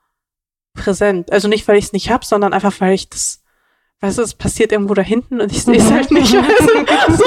präsent. 0.73 1.31
Also 1.31 1.49
nicht, 1.49 1.67
weil 1.67 1.77
ich 1.77 1.85
es 1.85 1.93
nicht 1.93 2.09
hab, 2.09 2.23
sondern 2.23 2.53
einfach, 2.53 2.73
weil 2.79 2.93
ich 2.93 3.09
das, 3.09 3.43
weißt 3.99 4.17
du, 4.17 4.21
es 4.21 4.33
passiert 4.33 4.71
irgendwo 4.71 4.93
da 4.93 5.01
hinten 5.01 5.41
und 5.41 5.51
ich 5.51 5.63
sehe 5.63 5.75
es 5.75 5.91
halt 5.91 6.09
nicht. 6.09 6.33
Du? 6.33 6.37
so. 7.11 7.23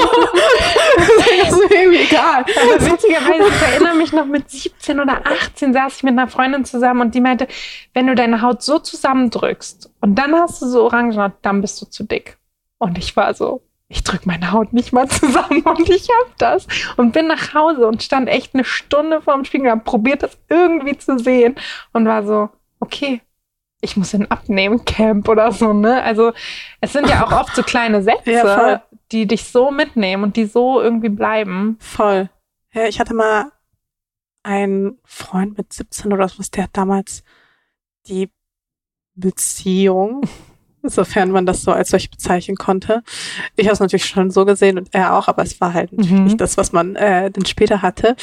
das 0.97 1.51
ist 1.51 1.69
mir 1.69 1.81
irgendwie 1.81 2.01
egal. 2.01 2.41
Aber 2.41 2.91
witzigerweise, 2.91 3.47
ich 3.47 3.61
erinnere 3.61 3.95
mich 3.95 4.11
noch 4.11 4.25
mit 4.25 4.49
17 4.49 4.99
oder 4.99 5.21
18 5.23 5.71
saß 5.71 5.97
ich 5.97 6.03
mit 6.03 6.13
einer 6.13 6.27
Freundin 6.27 6.65
zusammen 6.65 7.01
und 7.01 7.13
die 7.13 7.21
meinte, 7.21 7.47
wenn 7.93 8.07
du 8.07 8.15
deine 8.15 8.41
Haut 8.41 8.63
so 8.63 8.79
zusammendrückst 8.79 9.91
und 10.01 10.15
dann 10.15 10.33
hast 10.33 10.63
du 10.63 10.67
so 10.67 10.85
Orangenhaut, 10.85 11.33
dann 11.43 11.61
bist 11.61 11.79
du 11.79 11.85
zu 11.85 12.03
dick. 12.03 12.39
Und 12.79 12.97
ich 12.97 13.15
war 13.15 13.35
so, 13.35 13.66
ich 13.89 14.03
drück 14.03 14.25
meine 14.25 14.51
Haut 14.51 14.73
nicht 14.73 14.91
mal 14.91 15.07
zusammen 15.07 15.61
und 15.63 15.89
ich 15.89 16.09
hab 16.09 16.37
das 16.37 16.67
und 16.97 17.13
bin 17.13 17.27
nach 17.27 17.53
Hause 17.53 17.87
und 17.87 18.03
stand 18.03 18.27
echt 18.27 18.53
eine 18.53 18.63
Stunde 18.63 19.21
vorm 19.21 19.45
Spiegel 19.45 19.71
und 19.71 19.85
probiert 19.85 20.23
das 20.23 20.37
irgendwie 20.49 20.97
zu 20.97 21.17
sehen 21.17 21.55
und 21.93 22.05
war 22.05 22.25
so, 22.25 22.49
okay, 22.79 23.21
ich 23.81 23.95
muss 23.95 24.13
in 24.13 24.29
Abnehmen 24.29 24.85
Camp 24.85 25.29
oder 25.29 25.51
so, 25.51 25.71
ne? 25.71 26.01
Also 26.01 26.33
es 26.81 26.93
sind 26.93 27.07
ja 27.09 27.25
auch 27.25 27.31
oft 27.31 27.55
so 27.55 27.63
kleine 27.63 28.01
Sätze, 28.03 28.31
ja, 28.31 28.83
die 29.11 29.27
dich 29.27 29.45
so 29.45 29.71
mitnehmen 29.71 30.23
und 30.23 30.35
die 30.35 30.45
so 30.45 30.81
irgendwie 30.81 31.09
bleiben. 31.09 31.77
Voll. 31.79 32.29
Ja, 32.73 32.87
ich 32.87 32.99
hatte 32.99 33.13
mal 33.13 33.51
einen 34.43 34.99
Freund 35.03 35.57
mit 35.57 35.73
17 35.73 36.11
oder 36.11 36.25
was, 36.25 36.51
der 36.51 36.63
hat 36.63 36.71
damals 36.73 37.23
die 38.07 38.31
Beziehung 39.13 40.21
sofern 40.83 41.31
man 41.31 41.45
das 41.45 41.63
so 41.63 41.71
als 41.71 41.89
solch 41.89 42.09
bezeichnen 42.09 42.55
konnte. 42.57 43.03
Ich 43.55 43.65
habe 43.65 43.73
es 43.73 43.79
natürlich 43.79 44.05
schon 44.05 44.31
so 44.31 44.45
gesehen 44.45 44.77
und 44.77 44.93
er 44.93 45.15
auch, 45.15 45.27
aber 45.27 45.43
es 45.43 45.59
war 45.59 45.73
halt 45.73 45.91
mhm. 45.91 46.25
nicht 46.25 46.41
das, 46.41 46.57
was 46.57 46.71
man 46.71 46.95
äh, 46.95 47.31
dann 47.31 47.45
später 47.45 47.81
hatte. 47.81 48.15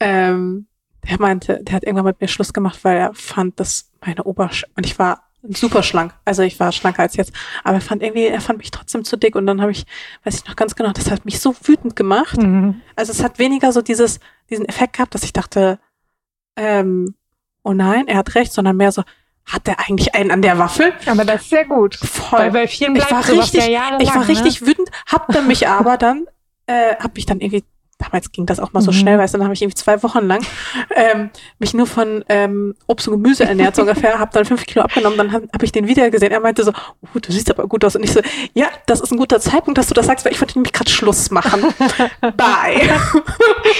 Ähm, 0.00 0.66
der 1.08 1.20
meinte, 1.20 1.62
der 1.62 1.74
hat 1.74 1.84
irgendwann 1.84 2.06
mit 2.06 2.20
mir 2.20 2.28
Schluss 2.28 2.52
gemacht, 2.52 2.80
weil 2.82 2.96
er 2.96 3.14
fand, 3.14 3.58
dass 3.58 3.90
meine 4.04 4.24
Obersch 4.24 4.64
und 4.76 4.86
ich 4.86 4.98
war 4.98 5.22
super 5.48 5.82
schlank, 5.82 6.14
also 6.24 6.42
ich 6.42 6.60
war 6.60 6.70
schlanker 6.70 7.02
als 7.02 7.16
jetzt, 7.16 7.32
aber 7.64 7.74
er 7.74 7.80
fand 7.80 8.02
irgendwie, 8.02 8.26
er 8.26 8.40
fand 8.40 8.58
mich 8.60 8.70
trotzdem 8.70 9.04
zu 9.04 9.16
dick 9.16 9.34
und 9.34 9.46
dann 9.46 9.60
habe 9.60 9.72
ich, 9.72 9.84
weiß 10.24 10.36
ich 10.36 10.44
noch 10.46 10.56
ganz 10.56 10.76
genau, 10.76 10.92
das 10.92 11.10
hat 11.10 11.24
mich 11.24 11.40
so 11.40 11.54
wütend 11.64 11.96
gemacht. 11.96 12.40
Mhm. 12.40 12.80
Also 12.94 13.10
es 13.10 13.24
hat 13.24 13.38
weniger 13.38 13.72
so 13.72 13.82
dieses, 13.82 14.20
diesen 14.50 14.66
Effekt 14.66 14.94
gehabt, 14.94 15.14
dass 15.14 15.24
ich 15.24 15.32
dachte, 15.32 15.80
ähm, 16.56 17.14
oh 17.64 17.72
nein, 17.72 18.06
er 18.06 18.18
hat 18.18 18.34
recht, 18.34 18.52
sondern 18.52 18.76
mehr 18.76 18.92
so, 18.92 19.02
hat 19.44 19.68
er 19.68 19.80
eigentlich 19.80 20.14
einen 20.14 20.30
an 20.30 20.42
der 20.42 20.58
Waffel? 20.58 20.92
Aber 21.06 21.24
das 21.24 21.42
ist 21.42 21.50
sehr 21.50 21.64
gut. 21.64 21.96
Voll. 21.96 22.38
Weil 22.38 22.50
bei 22.50 22.68
vielen 22.68 22.96
ich 22.96 23.10
war 23.10 23.26
richtig, 23.26 23.68
ich 23.68 24.14
war 24.14 24.28
richtig 24.28 24.60
ne? 24.60 24.66
wütend, 24.66 24.90
hab 25.06 25.28
dann 25.32 25.46
mich 25.46 25.68
aber 25.68 25.96
dann, 25.96 26.26
äh, 26.66 26.96
hab 26.96 27.16
mich 27.16 27.26
dann 27.26 27.40
irgendwie 27.40 27.64
damals 28.02 28.32
ging 28.32 28.46
das 28.46 28.60
auch 28.60 28.72
mal 28.72 28.80
so 28.80 28.90
mhm. 28.90 28.96
schnell, 28.96 29.18
weißt 29.18 29.34
du, 29.34 29.38
dann 29.38 29.46
habe 29.46 29.54
ich 29.54 29.62
irgendwie 29.62 29.76
zwei 29.76 30.02
Wochen 30.02 30.26
lang 30.26 30.44
ähm, 30.94 31.30
mich 31.58 31.74
nur 31.74 31.86
von 31.86 32.24
ähm, 32.28 32.74
Obst 32.86 33.08
und 33.08 33.22
Gemüse 33.22 33.44
ernährt, 33.44 33.76
so 33.76 33.82
ungefähr, 33.82 34.18
habe 34.18 34.30
dann 34.32 34.44
fünf 34.44 34.66
Kilo 34.66 34.84
abgenommen, 34.84 35.18
dann 35.18 35.32
habe 35.32 35.48
hab 35.52 35.62
ich 35.62 35.72
den 35.72 35.86
wieder 35.86 36.10
gesehen. 36.10 36.32
Er 36.32 36.40
meinte 36.40 36.64
so, 36.64 36.72
oh, 36.72 37.18
du 37.18 37.32
siehst 37.32 37.50
aber 37.50 37.66
gut 37.66 37.84
aus. 37.84 37.96
Und 37.96 38.04
ich 38.04 38.12
so, 38.12 38.20
ja, 38.54 38.66
das 38.86 39.00
ist 39.00 39.12
ein 39.12 39.18
guter 39.18 39.40
Zeitpunkt, 39.40 39.78
dass 39.78 39.88
du 39.88 39.94
das 39.94 40.06
sagst, 40.06 40.24
weil 40.24 40.32
ich 40.32 40.40
wollte 40.40 40.58
nämlich 40.58 40.72
gerade 40.72 40.90
Schluss 40.90 41.30
machen. 41.30 41.62
Bye. 42.20 42.90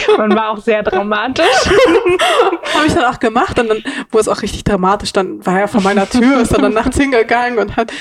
Man 0.17 0.35
war 0.35 0.51
auch 0.51 0.59
sehr 0.59 0.83
dramatisch. 0.83 1.45
habe 2.75 2.87
ich 2.87 2.95
dann 2.95 3.05
auch 3.05 3.19
gemacht 3.19 3.59
und 3.59 3.69
dann 3.69 3.85
wurde 4.11 4.21
es 4.21 4.29
auch 4.29 4.43
richtig 4.43 4.65
dramatisch. 4.65 5.13
Dann 5.13 5.45
war 5.45 5.61
er 5.61 5.69
vor 5.69 5.81
meiner 5.81 6.09
Tür, 6.09 6.41
ist 6.41 6.53
dann, 6.53 6.73
nachts 6.73 6.97
hingegangen 6.97 7.59
und 7.59 7.77
hat 7.77 7.93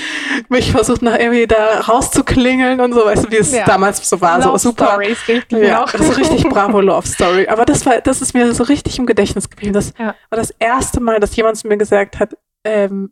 mich 0.48 0.72
versucht, 0.72 1.02
nach 1.02 1.18
irgendwie 1.18 1.48
da 1.48 1.81
rauszuklingeln 1.81 2.80
und 2.80 2.93
so, 2.93 3.06
weißt 3.06 3.26
du, 3.26 3.31
wie 3.31 3.38
es 3.38 3.52
ja. 3.52 3.65
damals 3.65 4.07
so 4.07 4.22
war. 4.22 4.39
Love 4.39 4.52
so 4.60 4.69
super. 4.69 4.91
Stories, 4.91 5.18
ja, 5.49 5.85
so 6.12 6.20
richtig 6.20 6.44
Bravo 6.50 6.82
Love 6.82 7.08
Story. 7.08 7.48
Aber 7.48 7.66
das 7.66 7.86
war, 7.86 8.02
das 8.02 8.22
ist 8.22 8.34
mir 8.34 8.54
so 8.54 8.64
richtig 8.64 9.00
im 9.00 9.06
Gedächtnis 9.06 9.50
geblieben. 9.50 9.74
Das 9.74 9.94
ja. 9.98 10.16
war 10.30 10.38
das 10.38 10.52
erste 10.52 11.00
Mal, 11.00 11.20
dass 11.20 11.36
jemand 11.36 11.58
zu 11.58 11.68
mir 11.68 11.78
gesagt 11.78 12.20
hat, 12.20 12.38
ähm, 12.64 13.12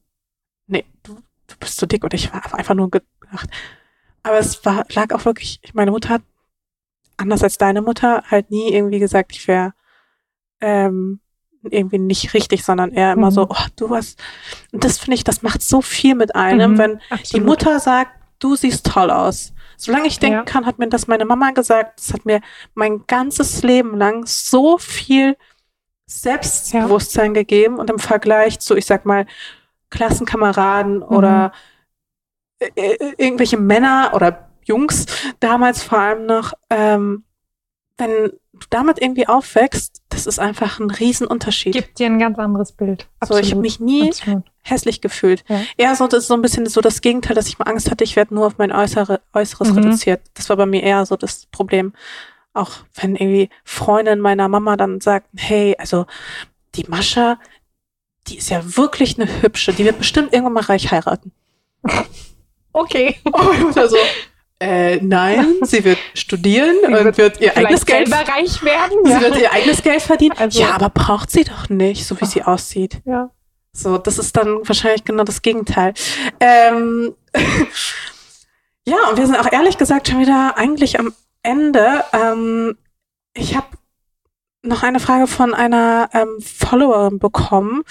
nee, 0.67 0.85
du, 1.03 1.15
du 1.47 1.55
bist 1.59 1.77
zu 1.77 1.87
dick 1.87 2.03
und 2.03 2.13
ich 2.13 2.31
war 2.33 2.53
einfach 2.53 2.75
nur 2.75 2.89
gedacht. 2.89 3.49
Aber 4.23 4.39
es 4.39 4.63
war, 4.65 4.85
lag 4.93 5.13
auch 5.13 5.25
wirklich, 5.25 5.61
meine 5.73 5.91
Mutter 5.91 6.09
hat, 6.09 6.21
anders 7.17 7.43
als 7.43 7.57
deine 7.57 7.81
Mutter, 7.81 8.23
halt 8.29 8.49
nie 8.51 8.73
irgendwie 8.73 8.99
gesagt, 8.99 9.33
ich 9.33 9.47
wäre 9.47 9.73
ähm, 10.61 11.19
irgendwie 11.63 11.99
nicht 11.99 12.33
richtig, 12.33 12.63
sondern 12.63 12.91
eher 12.91 13.13
immer 13.13 13.31
mhm. 13.31 13.35
so, 13.35 13.47
oh, 13.49 13.65
du 13.75 13.89
hast, 13.93 14.21
und 14.71 14.83
das 14.83 14.97
finde 14.97 15.15
ich, 15.15 15.23
das 15.23 15.41
macht 15.41 15.61
so 15.61 15.81
viel 15.81 16.15
mit 16.15 16.35
einem, 16.35 16.73
mhm, 16.73 16.77
wenn 16.77 17.01
absolut. 17.09 17.33
die 17.33 17.39
Mutter 17.41 17.79
sagt, 17.79 18.11
du 18.39 18.55
siehst 18.55 18.85
toll 18.85 19.11
aus. 19.11 19.53
Solange 19.81 20.07
ich 20.07 20.19
denken 20.19 20.39
ja. 20.39 20.43
kann, 20.43 20.65
hat 20.65 20.77
mir 20.77 20.89
das 20.89 21.07
meine 21.07 21.23
Mama 21.23 21.51
gesagt. 21.51 21.99
Das 21.99 22.13
hat 22.13 22.25
mir 22.25 22.41
mein 22.73 23.07
ganzes 23.07 23.63
Leben 23.63 23.97
lang 23.97 24.25
so 24.25 24.77
viel 24.77 25.37
Selbstbewusstsein 26.05 27.33
ja. 27.33 27.41
gegeben 27.41 27.77
und 27.77 27.89
im 27.89 27.97
Vergleich 27.97 28.59
zu, 28.59 28.75
ich 28.75 28.85
sag 28.85 29.05
mal, 29.05 29.25
Klassenkameraden 29.89 30.97
mhm. 30.97 31.03
oder 31.03 31.53
äh, 32.59 32.67
äh, 32.75 33.13
irgendwelche 33.17 33.55
Männer 33.55 34.11
oder 34.13 34.49
Jungs 34.65 35.05
damals 35.39 35.81
vor 35.81 35.99
allem 35.99 36.25
noch, 36.25 36.53
ähm, 36.69 37.23
wenn 37.97 38.09
du 38.09 38.39
damit 38.69 39.01
irgendwie 39.01 39.29
aufwächst, 39.29 40.01
das 40.09 40.27
ist 40.27 40.39
einfach 40.39 40.79
ein 40.79 40.91
Riesenunterschied. 40.91 41.71
Gibt 41.71 41.99
dir 41.99 42.07
ein 42.07 42.19
ganz 42.19 42.37
anderes 42.37 42.73
Bild. 42.73 43.07
Absolut. 43.21 43.43
So, 43.43 43.47
ich 43.47 43.51
habe 43.53 43.61
mich 43.61 43.79
nie 43.79 44.09
Absolut. 44.09 44.48
Hässlich 44.63 45.01
gefühlt. 45.01 45.43
Ja. 45.47 45.61
Eher 45.77 45.95
so, 45.95 46.07
das 46.07 46.23
ist 46.23 46.27
so 46.27 46.33
ein 46.33 46.41
bisschen 46.41 46.65
so 46.67 46.81
das 46.81 47.01
Gegenteil, 47.01 47.35
dass 47.35 47.47
ich 47.47 47.59
mal 47.59 47.65
Angst 47.65 47.89
hatte, 47.89 48.03
ich 48.03 48.15
werde 48.15 48.33
nur 48.33 48.47
auf 48.47 48.57
mein 48.57 48.71
Äußere, 48.71 49.21
Äußeres 49.33 49.71
mhm. 49.71 49.77
reduziert. 49.79 50.21
Das 50.33 50.49
war 50.49 50.57
bei 50.57 50.65
mir 50.65 50.83
eher 50.83 51.05
so 51.05 51.15
das 51.15 51.45
Problem. 51.47 51.93
Auch 52.53 52.71
wenn 52.95 53.15
irgendwie 53.15 53.49
Freundin 53.63 54.19
meiner 54.19 54.47
Mama 54.47 54.75
dann 54.75 55.01
sagt, 55.01 55.27
hey, 55.35 55.75
also 55.77 56.05
die 56.75 56.85
Mascha, 56.87 57.39
die 58.27 58.37
ist 58.37 58.49
ja 58.49 58.61
wirklich 58.77 59.19
eine 59.19 59.41
hübsche, 59.41 59.73
die 59.73 59.85
wird 59.85 59.97
bestimmt 59.97 60.33
irgendwann 60.33 60.53
mal 60.53 60.63
reich 60.63 60.91
heiraten. 60.91 61.31
Okay. 62.71 63.19
Oder 63.25 63.89
so. 63.89 63.97
Äh, 64.59 64.97
nein, 64.97 65.55
sie 65.61 65.83
wird 65.85 65.97
studieren 66.13 66.75
sie 66.81 66.87
und 66.87 66.93
wird, 66.93 67.17
wird 67.17 67.41
ihr 67.41 67.55
eigenes 67.55 67.85
Geld 67.85 68.11
reich 68.11 68.61
werden. 68.61 68.97
Sie 69.05 69.11
ja. 69.11 69.21
wird 69.21 69.37
ihr 69.37 69.51
eigenes 69.51 69.81
Geld 69.81 70.01
verdienen. 70.01 70.35
Also, 70.37 70.59
ja, 70.61 70.71
aber 70.71 70.89
braucht 70.89 71.31
sie 71.31 71.45
doch 71.45 71.69
nicht, 71.69 72.05
so 72.05 72.19
wie 72.21 72.25
sie 72.25 72.43
aussieht. 72.43 73.01
Ja. 73.05 73.31
So, 73.81 73.97
das 73.97 74.17
ist 74.17 74.35
dann 74.35 74.67
wahrscheinlich 74.67 75.03
genau 75.03 75.23
das 75.23 75.41
Gegenteil. 75.41 75.93
Ähm, 76.39 77.15
Ja, 78.89 79.09
und 79.09 79.17
wir 79.17 79.27
sind 79.27 79.37
auch 79.37 79.51
ehrlich 79.51 79.77
gesagt 79.77 80.07
schon 80.07 80.19
wieder 80.19 80.57
eigentlich 80.57 80.99
am 80.99 81.13
Ende. 81.43 82.03
Ähm, 82.11 82.75
ich 83.35 83.55
habe 83.55 83.67
noch 84.63 84.81
eine 84.81 84.99
Frage 84.99 85.27
von 85.27 85.53
einer 85.53 86.09
ähm, 86.13 86.41
Followerin 86.41 87.19
bekommen. 87.19 87.83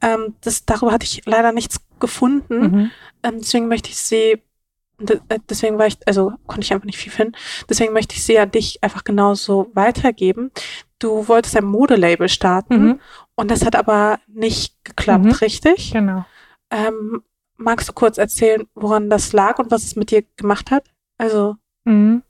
Ähm, 0.00 0.34
das, 0.40 0.64
darüber 0.64 0.92
hatte 0.92 1.04
ich 1.04 1.22
leider 1.26 1.52
nichts 1.52 1.80
gefunden. 2.00 2.60
Mhm. 2.60 2.90
Ähm, 3.22 3.34
deswegen 3.40 3.68
möchte 3.68 3.90
ich 3.90 3.98
sie, 3.98 4.40
äh, 5.28 5.38
deswegen 5.50 5.78
war 5.78 5.88
ich, 5.88 5.98
also 6.06 6.32
konnte 6.46 6.62
ich 6.62 6.72
einfach 6.72 6.86
nicht 6.86 6.98
viel 6.98 7.12
finden. 7.12 7.34
Deswegen 7.68 7.92
möchte 7.92 8.14
ich 8.14 8.24
sie 8.24 8.32
ja 8.32 8.46
dich 8.46 8.82
einfach 8.82 9.04
genauso 9.04 9.70
weitergeben. 9.74 10.52
Du 10.98 11.28
wolltest 11.28 11.56
ein 11.56 11.64
Modelabel 11.64 12.28
starten 12.28 12.84
mhm. 12.84 13.00
und 13.34 13.50
das 13.50 13.64
hat 13.64 13.76
aber 13.76 14.18
nicht 14.26 14.84
geklappt, 14.84 15.24
mhm. 15.24 15.30
richtig? 15.32 15.92
Genau. 15.92 16.24
Ähm, 16.70 17.22
magst 17.56 17.88
du 17.88 17.92
kurz 17.92 18.18
erzählen, 18.18 18.66
woran 18.74 19.10
das 19.10 19.32
lag 19.32 19.58
und 19.58 19.70
was 19.70 19.84
es 19.84 19.96
mit 19.96 20.10
dir 20.10 20.24
gemacht 20.36 20.70
hat? 20.70 20.84
Also. 21.18 21.56
Mhm. 21.84 22.22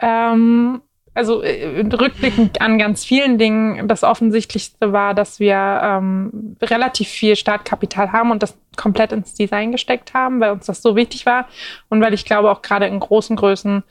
Ähm, 0.00 0.82
also 1.14 1.42
äh, 1.42 1.80
rückblickend 1.80 2.60
an 2.60 2.78
ganz 2.78 3.04
vielen 3.04 3.38
Dingen, 3.38 3.86
das 3.86 4.02
Offensichtlichste 4.02 4.92
war, 4.92 5.14
dass 5.14 5.38
wir 5.38 5.80
ähm, 5.82 6.56
relativ 6.60 7.08
viel 7.08 7.36
Startkapital 7.36 8.12
haben 8.12 8.32
und 8.32 8.42
das 8.42 8.58
komplett 8.76 9.12
ins 9.12 9.34
Design 9.34 9.70
gesteckt 9.70 10.12
haben, 10.12 10.40
weil 10.40 10.50
uns 10.50 10.66
das 10.66 10.82
so 10.82 10.96
wichtig 10.96 11.24
war 11.24 11.48
und 11.88 12.00
weil 12.00 12.14
ich 12.14 12.24
glaube, 12.24 12.50
auch 12.50 12.62
gerade 12.62 12.86
in 12.86 12.98
großen 12.98 13.36
Größen 13.36 13.84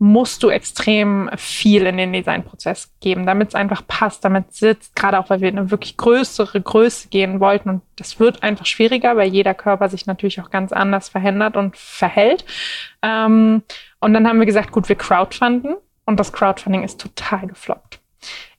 musst 0.00 0.44
du 0.44 0.48
extrem 0.48 1.28
viel 1.36 1.84
in 1.86 1.96
den 1.96 2.12
Designprozess 2.12 2.92
geben, 3.00 3.26
damit 3.26 3.48
es 3.48 3.54
einfach 3.56 3.82
passt, 3.86 4.24
damit 4.24 4.54
sitzt, 4.54 4.94
gerade 4.94 5.18
auch 5.18 5.28
weil 5.28 5.40
wir 5.40 5.48
eine 5.48 5.72
wirklich 5.72 5.96
größere 5.96 6.60
Größe 6.60 7.08
gehen 7.08 7.40
wollten 7.40 7.68
und 7.68 7.82
das 7.96 8.20
wird 8.20 8.44
einfach 8.44 8.66
schwieriger, 8.66 9.16
weil 9.16 9.28
jeder 9.28 9.54
Körper 9.54 9.88
sich 9.88 10.06
natürlich 10.06 10.40
auch 10.40 10.50
ganz 10.50 10.72
anders 10.72 11.08
verhindert 11.08 11.56
und 11.56 11.76
verhält. 11.76 12.44
Ähm, 13.02 13.62
und 13.98 14.14
dann 14.14 14.28
haben 14.28 14.38
wir 14.38 14.46
gesagt, 14.46 14.70
gut, 14.70 14.88
wir 14.88 14.96
crowdfunden 14.96 15.74
und 16.04 16.20
das 16.20 16.32
Crowdfunding 16.32 16.84
ist 16.84 17.00
total 17.00 17.48
gefloppt. 17.48 17.87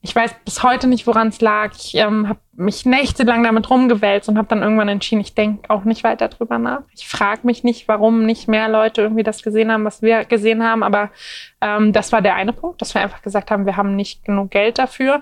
Ich 0.01 0.15
weiß 0.15 0.33
bis 0.45 0.63
heute 0.63 0.87
nicht, 0.87 1.07
woran 1.07 1.27
es 1.27 1.41
lag. 1.41 1.73
Ich 1.75 1.95
ähm, 1.95 2.29
habe 2.29 2.39
mich 2.53 2.85
nächtelang 2.85 3.43
damit 3.43 3.69
rumgewälzt 3.69 4.29
und 4.29 4.37
habe 4.37 4.47
dann 4.47 4.61
irgendwann 4.61 4.87
entschieden, 4.87 5.19
ich 5.21 5.35
denke 5.35 5.69
auch 5.69 5.83
nicht 5.83 6.05
weiter 6.05 6.29
drüber 6.29 6.57
nach. 6.57 6.83
Ich 6.95 7.07
frage 7.07 7.41
mich 7.43 7.63
nicht, 7.65 7.87
warum 7.89 8.25
nicht 8.25 8.47
mehr 8.47 8.69
Leute 8.69 9.01
irgendwie 9.01 9.23
das 9.23 9.43
gesehen 9.43 9.71
haben, 9.71 9.83
was 9.83 10.01
wir 10.01 10.23
gesehen 10.23 10.63
haben. 10.63 10.83
Aber 10.83 11.09
ähm, 11.59 11.91
das 11.91 12.13
war 12.13 12.21
der 12.21 12.35
eine 12.35 12.53
Punkt, 12.53 12.81
dass 12.81 12.93
wir 12.93 13.01
einfach 13.01 13.21
gesagt 13.21 13.51
haben, 13.51 13.65
wir 13.65 13.75
haben 13.75 13.95
nicht 13.95 14.23
genug 14.23 14.51
Geld 14.51 14.79
dafür. 14.79 15.21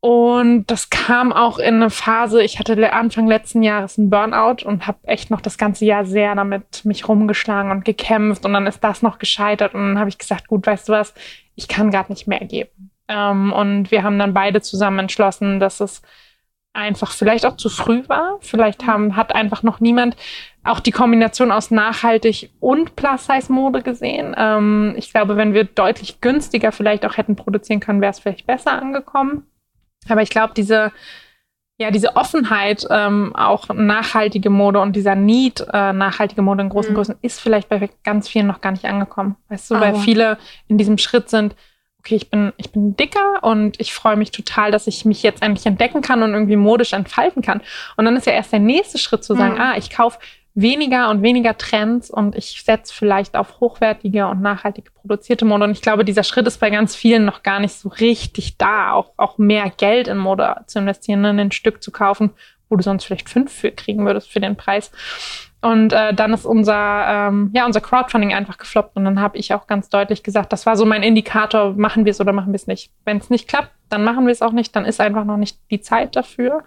Und 0.00 0.66
das 0.68 0.88
kam 0.88 1.30
auch 1.30 1.58
in 1.58 1.74
eine 1.74 1.90
Phase, 1.90 2.42
ich 2.42 2.58
hatte 2.58 2.92
Anfang 2.92 3.26
letzten 3.26 3.62
Jahres 3.62 3.98
einen 3.98 4.08
Burnout 4.08 4.64
und 4.64 4.86
habe 4.86 4.98
echt 5.02 5.30
noch 5.30 5.42
das 5.42 5.58
ganze 5.58 5.84
Jahr 5.84 6.06
sehr 6.06 6.34
damit 6.34 6.84
mich 6.86 7.06
rumgeschlagen 7.06 7.70
und 7.70 7.84
gekämpft. 7.84 8.46
Und 8.46 8.54
dann 8.54 8.66
ist 8.66 8.82
das 8.82 9.02
noch 9.02 9.18
gescheitert. 9.18 9.74
Und 9.74 9.80
dann 9.80 9.98
habe 9.98 10.08
ich 10.08 10.16
gesagt, 10.16 10.48
gut, 10.48 10.66
weißt 10.66 10.88
du 10.88 10.92
was, 10.92 11.12
ich 11.54 11.68
kann 11.68 11.90
gerade 11.90 12.12
nicht 12.12 12.26
mehr 12.26 12.40
geben. 12.40 12.89
Ähm, 13.10 13.52
und 13.52 13.90
wir 13.90 14.04
haben 14.04 14.18
dann 14.18 14.32
beide 14.32 14.62
zusammen 14.62 15.00
entschlossen, 15.00 15.58
dass 15.58 15.80
es 15.80 16.00
einfach 16.72 17.10
vielleicht 17.10 17.44
auch 17.44 17.56
zu 17.56 17.68
früh 17.68 18.04
war. 18.08 18.38
Vielleicht 18.40 18.86
haben, 18.86 19.16
hat 19.16 19.34
einfach 19.34 19.64
noch 19.64 19.80
niemand 19.80 20.16
auch 20.62 20.78
die 20.78 20.92
Kombination 20.92 21.50
aus 21.50 21.72
nachhaltig 21.72 22.50
und 22.60 22.94
Plus-Size-Mode 22.94 23.82
gesehen. 23.82 24.34
Ähm, 24.38 24.94
ich 24.96 25.10
glaube, 25.10 25.36
wenn 25.36 25.54
wir 25.54 25.64
deutlich 25.64 26.20
günstiger 26.20 26.70
vielleicht 26.70 27.04
auch 27.04 27.16
hätten 27.16 27.34
produzieren 27.34 27.80
können, 27.80 28.00
wäre 28.00 28.12
es 28.12 28.20
vielleicht 28.20 28.46
besser 28.46 28.80
angekommen. 28.80 29.46
Aber 30.08 30.22
ich 30.22 30.30
glaube, 30.30 30.52
diese, 30.54 30.92
ja, 31.78 31.90
diese 31.90 32.14
Offenheit, 32.14 32.86
ähm, 32.90 33.34
auch 33.34 33.68
nachhaltige 33.74 34.50
Mode 34.50 34.80
und 34.80 34.94
dieser 34.94 35.16
Need, 35.16 35.66
äh, 35.72 35.92
nachhaltige 35.92 36.42
Mode 36.42 36.62
in 36.62 36.68
großen 36.68 36.92
mhm. 36.92 36.96
Größen, 36.96 37.16
ist 37.22 37.40
vielleicht 37.40 37.68
bei 37.68 37.90
ganz 38.04 38.28
vielen 38.28 38.46
noch 38.46 38.60
gar 38.60 38.70
nicht 38.70 38.84
angekommen. 38.84 39.36
Weißt 39.48 39.70
du, 39.70 39.74
Aber. 39.74 39.86
weil 39.86 39.94
viele 39.96 40.38
in 40.68 40.78
diesem 40.78 40.98
Schritt 40.98 41.28
sind, 41.30 41.56
okay, 42.00 42.16
ich 42.16 42.30
bin, 42.30 42.52
ich 42.56 42.72
bin 42.72 42.96
dicker 42.96 43.42
und 43.42 43.78
ich 43.78 43.92
freue 43.92 44.16
mich 44.16 44.30
total, 44.30 44.70
dass 44.70 44.86
ich 44.86 45.04
mich 45.04 45.22
jetzt 45.22 45.42
endlich 45.42 45.66
entdecken 45.66 46.00
kann 46.00 46.22
und 46.22 46.32
irgendwie 46.32 46.56
modisch 46.56 46.92
entfalten 46.92 47.42
kann. 47.42 47.60
Und 47.96 48.06
dann 48.06 48.16
ist 48.16 48.26
ja 48.26 48.32
erst 48.32 48.52
der 48.52 48.58
nächste 48.58 48.98
Schritt 48.98 49.22
zu 49.22 49.34
sagen, 49.34 49.54
mhm. 49.54 49.60
ah, 49.60 49.76
ich 49.76 49.90
kaufe 49.90 50.18
weniger 50.54 51.10
und 51.10 51.22
weniger 51.22 51.56
Trends 51.56 52.10
und 52.10 52.34
ich 52.34 52.62
setze 52.64 52.92
vielleicht 52.92 53.36
auf 53.36 53.60
hochwertige 53.60 54.26
und 54.26 54.40
nachhaltige 54.40 54.90
produzierte 54.90 55.44
Mode. 55.44 55.64
Und 55.64 55.72
ich 55.72 55.82
glaube, 55.82 56.04
dieser 56.04 56.24
Schritt 56.24 56.46
ist 56.46 56.58
bei 56.58 56.70
ganz 56.70 56.96
vielen 56.96 57.24
noch 57.24 57.42
gar 57.42 57.60
nicht 57.60 57.74
so 57.74 57.88
richtig 57.88 58.56
da, 58.56 58.92
auch, 58.92 59.12
auch 59.16 59.38
mehr 59.38 59.70
Geld 59.70 60.08
in 60.08 60.18
Mode 60.18 60.56
zu 60.66 60.78
investieren, 60.80 61.24
in 61.24 61.38
ein 61.38 61.52
Stück 61.52 61.82
zu 61.82 61.92
kaufen, 61.92 62.30
wo 62.68 62.76
du 62.76 62.82
sonst 62.82 63.04
vielleicht 63.04 63.28
fünf 63.28 63.52
für 63.52 63.70
kriegen 63.70 64.06
würdest 64.06 64.30
für 64.30 64.40
den 64.40 64.56
Preis. 64.56 64.90
Und 65.62 65.92
äh, 65.92 66.14
dann 66.14 66.32
ist 66.32 66.46
unser, 66.46 67.28
ähm, 67.28 67.50
ja, 67.52 67.66
unser 67.66 67.82
Crowdfunding 67.82 68.32
einfach 68.32 68.56
gefloppt. 68.56 68.96
Und 68.96 69.04
dann 69.04 69.20
habe 69.20 69.36
ich 69.36 69.52
auch 69.52 69.66
ganz 69.66 69.90
deutlich 69.90 70.22
gesagt, 70.22 70.52
das 70.52 70.64
war 70.64 70.76
so 70.76 70.86
mein 70.86 71.02
Indikator, 71.02 71.74
machen 71.74 72.06
wir 72.06 72.12
es 72.12 72.20
oder 72.20 72.32
machen 72.32 72.52
wir 72.52 72.56
es 72.56 72.66
nicht. 72.66 72.90
Wenn 73.04 73.18
es 73.18 73.28
nicht 73.28 73.46
klappt, 73.46 73.70
dann 73.90 74.02
machen 74.02 74.26
wir 74.26 74.32
es 74.32 74.40
auch 74.40 74.52
nicht, 74.52 74.74
dann 74.74 74.86
ist 74.86 75.00
einfach 75.00 75.24
noch 75.24 75.36
nicht 75.36 75.58
die 75.70 75.80
Zeit 75.80 76.16
dafür. 76.16 76.64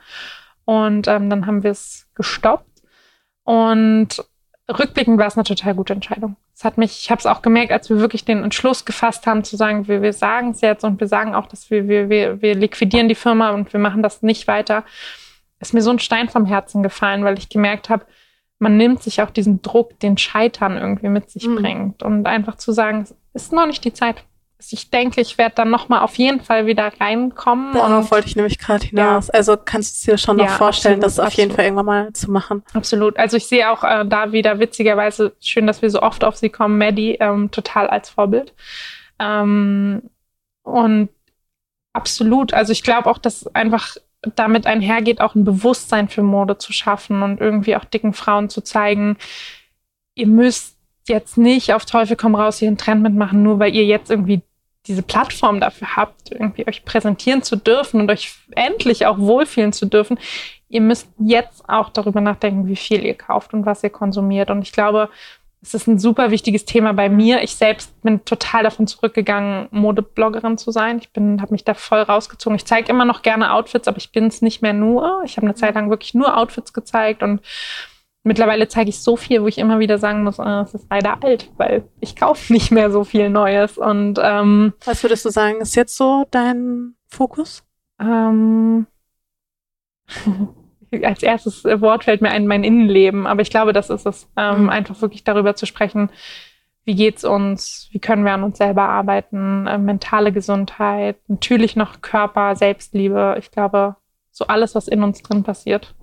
Und 0.65 1.07
ähm, 1.07 1.29
dann 1.29 1.47
haben 1.47 1.63
wir 1.63 1.71
es 1.71 2.07
gestoppt. 2.13 2.83
Und 3.43 4.23
rückblickend 4.69 5.17
war 5.17 5.27
es 5.27 5.37
eine 5.37 5.43
total 5.43 5.73
gute 5.73 5.93
Entscheidung. 5.93 6.35
Es 6.55 6.63
hat 6.63 6.77
mich, 6.77 6.99
ich 7.03 7.09
habe 7.09 7.19
es 7.19 7.25
auch 7.25 7.41
gemerkt, 7.41 7.71
als 7.71 7.89
wir 7.89 7.97
wirklich 7.97 8.25
den 8.25 8.43
Entschluss 8.43 8.85
gefasst 8.85 9.25
haben, 9.25 9.43
zu 9.43 9.57
sagen, 9.57 9.87
wir, 9.87 10.01
wir 10.03 10.13
sagen 10.13 10.51
es 10.51 10.61
jetzt 10.61 10.83
und 10.83 10.99
wir 10.99 11.07
sagen 11.07 11.33
auch, 11.33 11.47
dass 11.47 11.71
wir, 11.71 11.87
wir, 11.87 12.09
wir, 12.09 12.41
wir 12.41 12.55
liquidieren 12.55 13.09
die 13.09 13.15
Firma 13.15 13.49
und 13.49 13.73
wir 13.73 13.79
machen 13.79 14.03
das 14.03 14.21
nicht 14.21 14.47
weiter, 14.47 14.83
ist 15.59 15.73
mir 15.73 15.81
so 15.81 15.89
ein 15.89 15.99
Stein 15.99 16.29
vom 16.29 16.45
Herzen 16.45 16.83
gefallen, 16.83 17.23
weil 17.23 17.37
ich 17.37 17.49
gemerkt 17.49 17.89
habe, 17.89 18.05
man 18.59 18.77
nimmt 18.77 19.03
sich 19.03 19.21
auch 19.21 19.29
diesen 19.29 19.61
Druck, 19.61 19.99
den 19.99 20.17
Scheitern 20.17 20.77
irgendwie 20.77 21.09
mit 21.09 21.29
sich 21.29 21.47
mhm. 21.47 21.55
bringt 21.55 22.03
und 22.03 22.25
einfach 22.25 22.55
zu 22.55 22.71
sagen, 22.71 23.01
es 23.01 23.15
ist 23.33 23.53
noch 23.53 23.65
nicht 23.65 23.83
die 23.83 23.93
Zeit 23.93 24.23
ich 24.71 24.89
denke, 24.89 25.19
ich 25.19 25.37
werde 25.37 25.55
dann 25.55 25.69
nochmal 25.69 26.01
auf 26.01 26.15
jeden 26.15 26.39
Fall 26.39 26.65
wieder 26.65 26.91
reinkommen. 26.99 27.73
Darauf 27.73 28.11
wollte 28.11 28.27
ich 28.27 28.35
nämlich 28.35 28.59
gerade 28.59 28.85
hinaus. 28.85 29.27
Ja. 29.27 29.33
Also 29.33 29.57
kannst 29.57 30.05
du 30.07 30.11
dir 30.11 30.17
schon 30.17 30.37
noch 30.37 30.45
ja, 30.45 30.51
vorstellen, 30.51 31.03
absolut, 31.03 31.05
das 31.05 31.19
auf 31.19 31.25
absolut. 31.27 31.37
jeden 31.37 31.55
Fall 31.55 31.65
irgendwann 31.65 31.85
mal 31.85 32.13
zu 32.13 32.31
machen. 32.31 32.63
Absolut. 32.73 33.17
Also 33.17 33.35
ich 33.37 33.47
sehe 33.47 33.69
auch 33.69 33.83
äh, 33.83 34.05
da 34.05 34.31
wieder 34.31 34.59
witzigerweise, 34.59 35.35
schön, 35.41 35.67
dass 35.67 35.81
wir 35.81 35.89
so 35.89 36.01
oft 36.01 36.23
auf 36.23 36.37
sie 36.37 36.49
kommen, 36.49 36.77
Maddie, 36.77 37.17
ähm, 37.19 37.51
total 37.51 37.87
als 37.87 38.09
Vorbild. 38.09 38.53
Ähm, 39.19 40.03
und 40.61 41.09
absolut. 41.91 42.53
Also 42.53 42.71
ich 42.71 42.83
glaube 42.83 43.09
auch, 43.09 43.17
dass 43.17 43.53
einfach 43.53 43.97
damit 44.35 44.65
einhergeht, 44.65 45.21
auch 45.21 45.35
ein 45.35 45.43
Bewusstsein 45.43 46.07
für 46.07 46.23
Mode 46.23 46.57
zu 46.57 46.73
schaffen 46.73 47.23
und 47.23 47.41
irgendwie 47.41 47.75
auch 47.75 47.85
dicken 47.85 48.13
Frauen 48.13 48.49
zu 48.49 48.61
zeigen, 48.61 49.17
ihr 50.15 50.27
müsst 50.27 50.77
jetzt 51.07 51.37
nicht 51.37 51.73
auf 51.73 51.85
Teufel 51.85 52.15
komm 52.15 52.35
raus 52.35 52.59
hier 52.59 52.69
einen 52.69 52.77
Trend 52.77 53.03
mitmachen, 53.03 53.43
nur 53.43 53.59
weil 53.59 53.75
ihr 53.75 53.85
jetzt 53.85 54.09
irgendwie 54.09 54.41
diese 54.87 55.03
Plattform 55.03 55.59
dafür 55.59 55.95
habt, 55.95 56.31
irgendwie 56.31 56.67
euch 56.67 56.83
präsentieren 56.83 57.41
zu 57.41 57.55
dürfen 57.55 58.01
und 58.01 58.11
euch 58.11 58.35
endlich 58.51 59.05
auch 59.05 59.17
wohlfühlen 59.17 59.71
zu 59.71 59.85
dürfen. 59.85 60.19
Ihr 60.67 60.81
müsst 60.81 61.07
jetzt 61.19 61.67
auch 61.69 61.89
darüber 61.89 62.19
nachdenken, 62.19 62.67
wie 62.67 62.75
viel 62.75 63.05
ihr 63.05 63.13
kauft 63.13 63.53
und 63.53 63.65
was 63.65 63.83
ihr 63.83 63.89
konsumiert. 63.89 64.49
Und 64.49 64.61
ich 64.61 64.71
glaube, 64.71 65.09
es 65.63 65.73
ist 65.73 65.87
ein 65.87 65.97
super 65.97 66.29
wichtiges 66.29 66.65
Thema 66.65 66.93
bei 66.93 67.07
mir. 67.07 67.41
Ich 67.41 67.55
selbst 67.55 67.99
bin 68.01 68.25
total 68.25 68.63
davon 68.63 68.85
zurückgegangen, 68.85 69.69
Modebloggerin 69.71 70.57
zu 70.57 70.71
sein. 70.71 70.97
Ich 70.97 71.11
bin, 71.11 71.41
habe 71.41 71.53
mich 71.53 71.63
da 71.63 71.73
voll 71.73 72.01
rausgezogen. 72.01 72.57
Ich 72.57 72.65
zeige 72.65 72.89
immer 72.89 73.05
noch 73.05 73.21
gerne 73.21 73.53
Outfits, 73.53 73.87
aber 73.87 73.97
ich 73.97 74.11
bin 74.11 74.27
es 74.27 74.41
nicht 74.41 74.61
mehr 74.61 74.73
nur. 74.73 75.21
Ich 75.23 75.37
habe 75.37 75.47
eine 75.47 75.55
Zeit 75.55 75.75
lang 75.75 75.89
wirklich 75.89 76.13
nur 76.13 76.37
Outfits 76.37 76.73
gezeigt 76.73 77.23
und 77.23 77.41
mittlerweile 78.23 78.67
zeige 78.67 78.89
ich 78.89 78.99
so 78.99 79.15
viel, 79.15 79.41
wo 79.41 79.47
ich 79.47 79.57
immer 79.57 79.79
wieder 79.79 79.97
sagen 79.97 80.23
muss, 80.23 80.37
äh, 80.37 80.61
es 80.61 80.73
ist 80.73 80.87
leider 80.89 81.23
alt, 81.23 81.49
weil 81.55 81.87
ich 82.01 82.17
kaufe 82.17 82.51
nicht 82.53 82.71
mehr 82.71 82.91
so 82.91 83.05
viel 83.05 83.29
Neues. 83.29 83.77
Und 83.77 84.19
ähm, 84.21 84.73
was 84.83 85.01
würdest 85.01 85.23
du 85.23 85.29
sagen, 85.29 85.61
ist 85.61 85.75
jetzt 85.75 85.95
so 85.95 86.25
dein 86.29 86.95
Fokus? 87.07 87.63
Ähm, 88.01 88.85
als 91.03 91.23
erstes 91.23 91.63
Wort 91.63 92.03
fällt 92.03 92.21
mir 92.21 92.29
ein 92.29 92.47
mein 92.47 92.63
Innenleben, 92.63 93.27
aber 93.27 93.41
ich 93.41 93.49
glaube, 93.49 93.73
das 93.73 93.89
ist 93.89 94.05
es, 94.05 94.27
ähm, 94.37 94.63
mhm. 94.63 94.69
einfach 94.69 95.01
wirklich 95.01 95.23
darüber 95.23 95.55
zu 95.55 95.65
sprechen, 95.65 96.09
wie 96.85 96.95
geht's 96.95 97.23
uns, 97.23 97.87
wie 97.91 97.99
können 97.99 98.25
wir 98.25 98.33
an 98.33 98.43
uns 98.43 98.57
selber 98.57 98.83
arbeiten, 98.83 99.67
äh, 99.67 99.77
mentale 99.77 100.31
Gesundheit, 100.31 101.17
natürlich 101.27 101.75
noch 101.75 102.01
Körper, 102.01 102.55
Selbstliebe. 102.55 103.37
Ich 103.39 103.51
glaube, 103.51 103.95
so 104.31 104.47
alles, 104.47 104.75
was 104.75 104.87
in 104.87 105.03
uns 105.03 105.21
drin 105.21 105.43
passiert. 105.43 105.95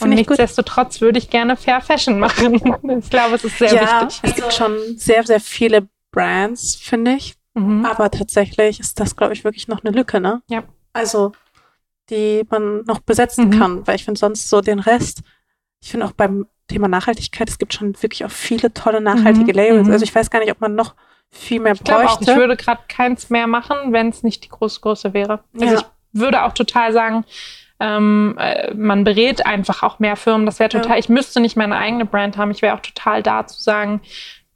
Und 0.00 0.10
nichtsdestotrotz 0.10 0.94
gut. 0.94 1.02
würde 1.02 1.18
ich 1.18 1.30
gerne 1.30 1.56
Fair 1.56 1.80
Fashion 1.80 2.18
machen. 2.18 2.54
ich 2.98 3.10
glaube, 3.10 3.34
es 3.34 3.44
ist 3.44 3.58
sehr 3.58 3.74
ja, 3.74 4.02
wichtig. 4.02 4.20
Es 4.22 4.34
gibt 4.34 4.52
schon 4.52 4.76
sehr, 4.96 5.24
sehr 5.24 5.40
viele 5.40 5.88
Brands, 6.10 6.76
finde 6.76 7.12
ich. 7.12 7.34
Mhm. 7.54 7.84
Aber 7.84 8.10
tatsächlich 8.10 8.80
ist 8.80 9.00
das, 9.00 9.16
glaube 9.16 9.32
ich, 9.32 9.44
wirklich 9.44 9.68
noch 9.68 9.84
eine 9.84 9.94
Lücke, 9.94 10.20
ne? 10.20 10.42
Ja. 10.48 10.62
Also, 10.92 11.32
die 12.10 12.44
man 12.50 12.82
noch 12.84 13.00
besetzen 13.00 13.46
mhm. 13.46 13.58
kann, 13.58 13.86
weil 13.86 13.96
ich 13.96 14.04
finde 14.04 14.18
sonst 14.18 14.48
so 14.48 14.60
den 14.60 14.80
Rest, 14.80 15.22
ich 15.80 15.90
finde 15.90 16.06
auch 16.06 16.12
beim 16.12 16.46
Thema 16.68 16.88
Nachhaltigkeit, 16.88 17.48
es 17.48 17.58
gibt 17.58 17.72
schon 17.72 17.94
wirklich 18.02 18.24
auch 18.24 18.30
viele 18.30 18.74
tolle 18.74 19.00
nachhaltige 19.00 19.52
mhm. 19.52 19.58
Labels. 19.58 19.86
Mhm. 19.86 19.92
Also 19.92 20.04
ich 20.04 20.14
weiß 20.14 20.30
gar 20.30 20.40
nicht, 20.40 20.52
ob 20.52 20.60
man 20.60 20.74
noch 20.74 20.94
viel 21.30 21.60
mehr 21.60 21.74
ich 21.74 21.82
bräuchte. 21.82 22.06
Auch, 22.06 22.20
ich 22.20 22.28
würde 22.28 22.56
gerade 22.56 22.82
keins 22.88 23.30
mehr 23.30 23.46
machen, 23.46 23.92
wenn 23.92 24.08
es 24.08 24.22
nicht 24.22 24.44
die 24.44 24.48
große 24.48 24.80
Größe 24.80 25.14
wäre. 25.14 25.40
Also 25.54 25.74
ja. 25.74 25.80
ich 25.80 26.20
würde 26.20 26.44
auch 26.44 26.52
total 26.52 26.92
sagen, 26.92 27.24
Ähm, 27.82 28.36
äh, 28.38 28.74
man 28.74 29.04
berät 29.04 29.46
einfach 29.46 29.82
auch 29.82 30.00
mehr 30.00 30.16
Firmen. 30.16 30.44
Das 30.44 30.58
wäre 30.58 30.68
total, 30.68 30.90
ja. 30.90 30.98
ich 30.98 31.08
müsste 31.08 31.40
nicht 31.40 31.56
meine 31.56 31.78
eigene 31.78 32.04
Brand 32.04 32.36
haben. 32.36 32.50
Ich 32.50 32.60
wäre 32.60 32.74
auch 32.74 32.82
total 32.82 33.22
da 33.22 33.46
zu 33.46 33.58
sagen, 33.58 34.02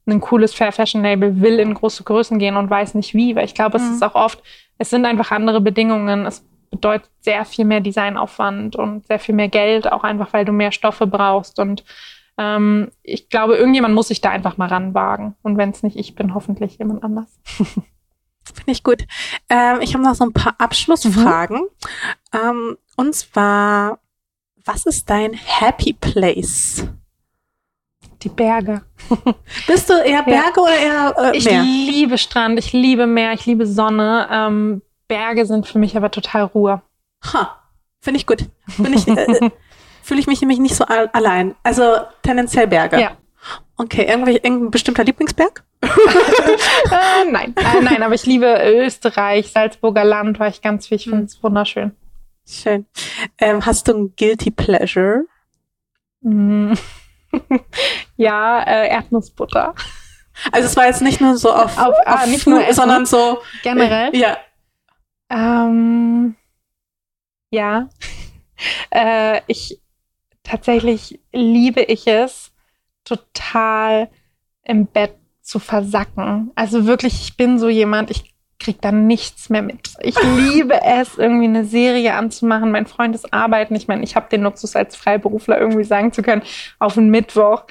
ein 0.06 0.20
cooles 0.20 0.52
Fair 0.52 0.72
Fashion 0.72 1.02
Label 1.02 1.40
will 1.40 1.58
in 1.58 1.72
große 1.72 2.04
Größen 2.04 2.38
gehen 2.38 2.58
und 2.58 2.68
weiß 2.68 2.92
nicht 2.94 3.14
wie, 3.14 3.34
weil 3.34 3.46
ich 3.46 3.54
glaube, 3.54 3.78
mhm. 3.78 3.84
es 3.84 3.90
ist 3.92 4.02
auch 4.02 4.14
oft, 4.14 4.42
es 4.76 4.90
sind 4.90 5.06
einfach 5.06 5.30
andere 5.30 5.62
Bedingungen. 5.62 6.26
Es 6.26 6.44
bedeutet 6.74 7.08
sehr 7.20 7.44
viel 7.44 7.64
mehr 7.64 7.80
Designaufwand 7.80 8.74
und 8.74 9.06
sehr 9.06 9.20
viel 9.20 9.34
mehr 9.34 9.48
Geld, 9.48 9.90
auch 9.90 10.02
einfach, 10.02 10.32
weil 10.32 10.44
du 10.44 10.50
mehr 10.50 10.72
Stoffe 10.72 11.06
brauchst. 11.06 11.60
Und 11.60 11.84
ähm, 12.36 12.90
ich 13.02 13.28
glaube, 13.28 13.56
irgendjemand 13.56 13.94
muss 13.94 14.08
sich 14.08 14.20
da 14.20 14.30
einfach 14.30 14.56
mal 14.56 14.68
ranwagen. 14.68 15.36
Und 15.42 15.56
wenn 15.56 15.70
es 15.70 15.84
nicht 15.84 15.96
ich 15.96 16.16
bin, 16.16 16.34
hoffentlich 16.34 16.78
jemand 16.78 17.04
anders. 17.04 17.28
Finde 17.56 18.72
ich 18.72 18.82
gut. 18.82 19.06
Ähm, 19.48 19.78
ich 19.80 19.94
habe 19.94 20.04
noch 20.04 20.14
so 20.16 20.24
ein 20.24 20.32
paar 20.32 20.56
Abschlussfragen. 20.58 21.60
Mhm. 21.60 22.38
Ähm, 22.40 22.76
und 22.96 23.14
zwar, 23.14 24.00
was 24.64 24.84
ist 24.84 25.08
dein 25.08 25.32
Happy 25.32 25.92
Place? 25.92 26.86
Die 28.22 28.28
Berge. 28.30 28.82
Bist 29.66 29.88
du 29.88 29.94
eher 29.94 30.24
Berge 30.24 30.60
ja. 30.60 30.62
oder 30.62 30.76
eher 30.76 31.32
äh, 31.32 31.36
Ich 31.36 31.44
liebe 31.44 32.18
Strand, 32.18 32.58
ich 32.58 32.72
liebe 32.72 33.06
Meer, 33.06 33.32
ich 33.32 33.46
liebe 33.46 33.66
Sonne. 33.66 34.28
Ähm, 34.30 34.82
Berge 35.08 35.46
sind 35.46 35.66
für 35.66 35.78
mich 35.78 35.96
aber 35.96 36.10
total 36.10 36.44
Ruhe. 36.44 36.82
Ha, 37.32 37.58
finde 38.00 38.18
ich 38.18 38.26
gut. 38.26 38.48
ich, 38.78 39.08
äh, 39.08 39.50
fühle 40.02 40.20
ich 40.20 40.26
mich 40.26 40.40
nämlich 40.40 40.58
nicht 40.58 40.74
so 40.74 40.84
allein. 40.84 41.54
Also 41.62 41.82
tendenziell 42.22 42.66
Berge. 42.66 43.00
Ja. 43.00 43.16
Okay, 43.76 44.06
irgendwie 44.08 44.36
irgendein 44.36 44.70
bestimmter 44.70 45.04
Lieblingsberg? 45.04 45.64
äh, 45.82 47.30
nein, 47.30 47.54
äh, 47.56 47.82
nein, 47.82 48.02
aber 48.02 48.14
ich 48.14 48.24
liebe 48.24 48.60
Österreich, 48.64 49.50
Salzburger 49.50 50.04
Land, 50.04 50.38
war 50.38 50.48
ich 50.48 50.62
ganz 50.62 50.86
viel. 50.86 50.96
Ich 50.96 51.04
finde 51.04 51.24
es 51.24 51.34
hm. 51.34 51.42
wunderschön. 51.42 51.92
Schön. 52.46 52.86
Ähm, 53.38 53.64
hast 53.64 53.88
du 53.88 53.92
ein 53.94 54.14
Guilty 54.16 54.50
Pleasure? 54.50 55.24
Mm. 56.20 56.74
ja, 58.16 58.62
äh, 58.62 58.88
Erdnussbutter. 58.88 59.74
Also 60.52 60.66
es 60.66 60.76
war 60.76 60.86
jetzt 60.86 61.02
nicht 61.02 61.20
nur 61.20 61.36
so 61.36 61.52
auf, 61.52 61.78
auf, 61.78 61.94
ah, 62.04 62.14
auf 62.14 62.26
nicht 62.26 62.46
nur 62.46 62.62
Essen, 62.62 62.74
sondern 62.74 63.06
so 63.06 63.40
generell. 63.62 64.14
Äh, 64.14 64.18
ja. 64.18 64.36
Ähm, 65.30 66.36
ja. 67.50 67.88
äh, 68.90 69.40
ich 69.46 69.80
tatsächlich 70.42 71.20
liebe 71.32 71.82
ich 71.82 72.06
es 72.06 72.52
total 73.04 74.10
im 74.62 74.86
Bett 74.86 75.16
zu 75.42 75.58
versacken. 75.58 76.52
Also 76.54 76.86
wirklich, 76.86 77.20
ich 77.22 77.36
bin 77.36 77.58
so 77.58 77.68
jemand, 77.68 78.10
ich 78.10 78.34
krieg 78.58 78.80
da 78.80 78.92
nichts 78.92 79.50
mehr 79.50 79.62
mit. 79.62 79.90
Ich 80.00 80.16
liebe 80.22 80.80
es, 80.82 81.18
irgendwie 81.18 81.44
eine 81.44 81.64
Serie 81.64 82.14
anzumachen. 82.14 82.70
Mein 82.70 82.86
Freund 82.86 83.14
ist 83.14 83.32
arbeiten. 83.32 83.74
Ich 83.74 83.88
meine, 83.88 84.02
ich 84.04 84.16
habe 84.16 84.28
den 84.30 84.42
Luxus 84.42 84.74
als 84.74 84.96
Freiberufler 84.96 85.58
irgendwie 85.58 85.84
sagen 85.84 86.12
zu 86.12 86.22
können, 86.22 86.42
auf 86.78 86.96
einen 86.96 87.10
Mittwoch. 87.10 87.64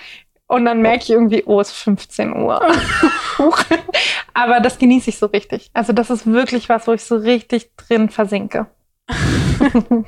Und 0.53 0.65
dann 0.65 0.83
merke 0.83 1.01
ich 1.01 1.09
irgendwie, 1.09 1.43
oh, 1.47 1.59
es 1.61 1.69
ist 1.69 1.77
15 1.77 2.31
Uhr. 2.43 2.61
Aber 4.35 4.59
das 4.59 4.77
genieße 4.77 5.09
ich 5.09 5.17
so 5.17 5.25
richtig. 5.25 5.71
Also 5.73 5.93
das 5.93 6.11
ist 6.11 6.27
wirklich 6.27 6.69
was, 6.69 6.85
wo 6.85 6.91
ich 6.91 7.03
so 7.03 7.15
richtig 7.15 7.75
drin 7.75 8.07
versinke. 8.09 8.67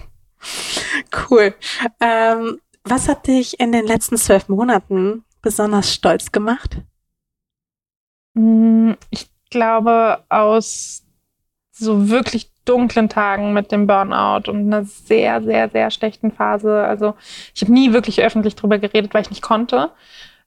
cool. 1.31 1.55
Ähm, 1.99 2.61
was 2.83 3.09
hat 3.09 3.25
dich 3.25 3.59
in 3.59 3.71
den 3.71 3.87
letzten 3.87 4.17
zwölf 4.17 4.47
Monaten 4.47 5.23
besonders 5.41 5.91
stolz 5.91 6.31
gemacht? 6.31 6.77
Mm, 8.35 8.91
ich 9.09 9.27
glaube, 9.49 10.23
aus 10.29 11.01
so 11.71 12.07
wirklich 12.09 12.51
dunklen 12.65 13.09
Tagen 13.09 13.53
mit 13.53 13.71
dem 13.71 13.87
Burnout 13.87 14.47
und 14.51 14.67
einer 14.67 14.83
sehr, 14.85 15.41
sehr, 15.41 15.69
sehr 15.69 15.89
schlechten 15.89 16.31
Phase. 16.31 16.83
Also 16.83 17.15
ich 17.55 17.63
habe 17.63 17.73
nie 17.73 17.93
wirklich 17.93 18.21
öffentlich 18.21 18.55
drüber 18.55 18.77
geredet, 18.77 19.15
weil 19.15 19.23
ich 19.23 19.31
nicht 19.31 19.41
konnte. 19.41 19.89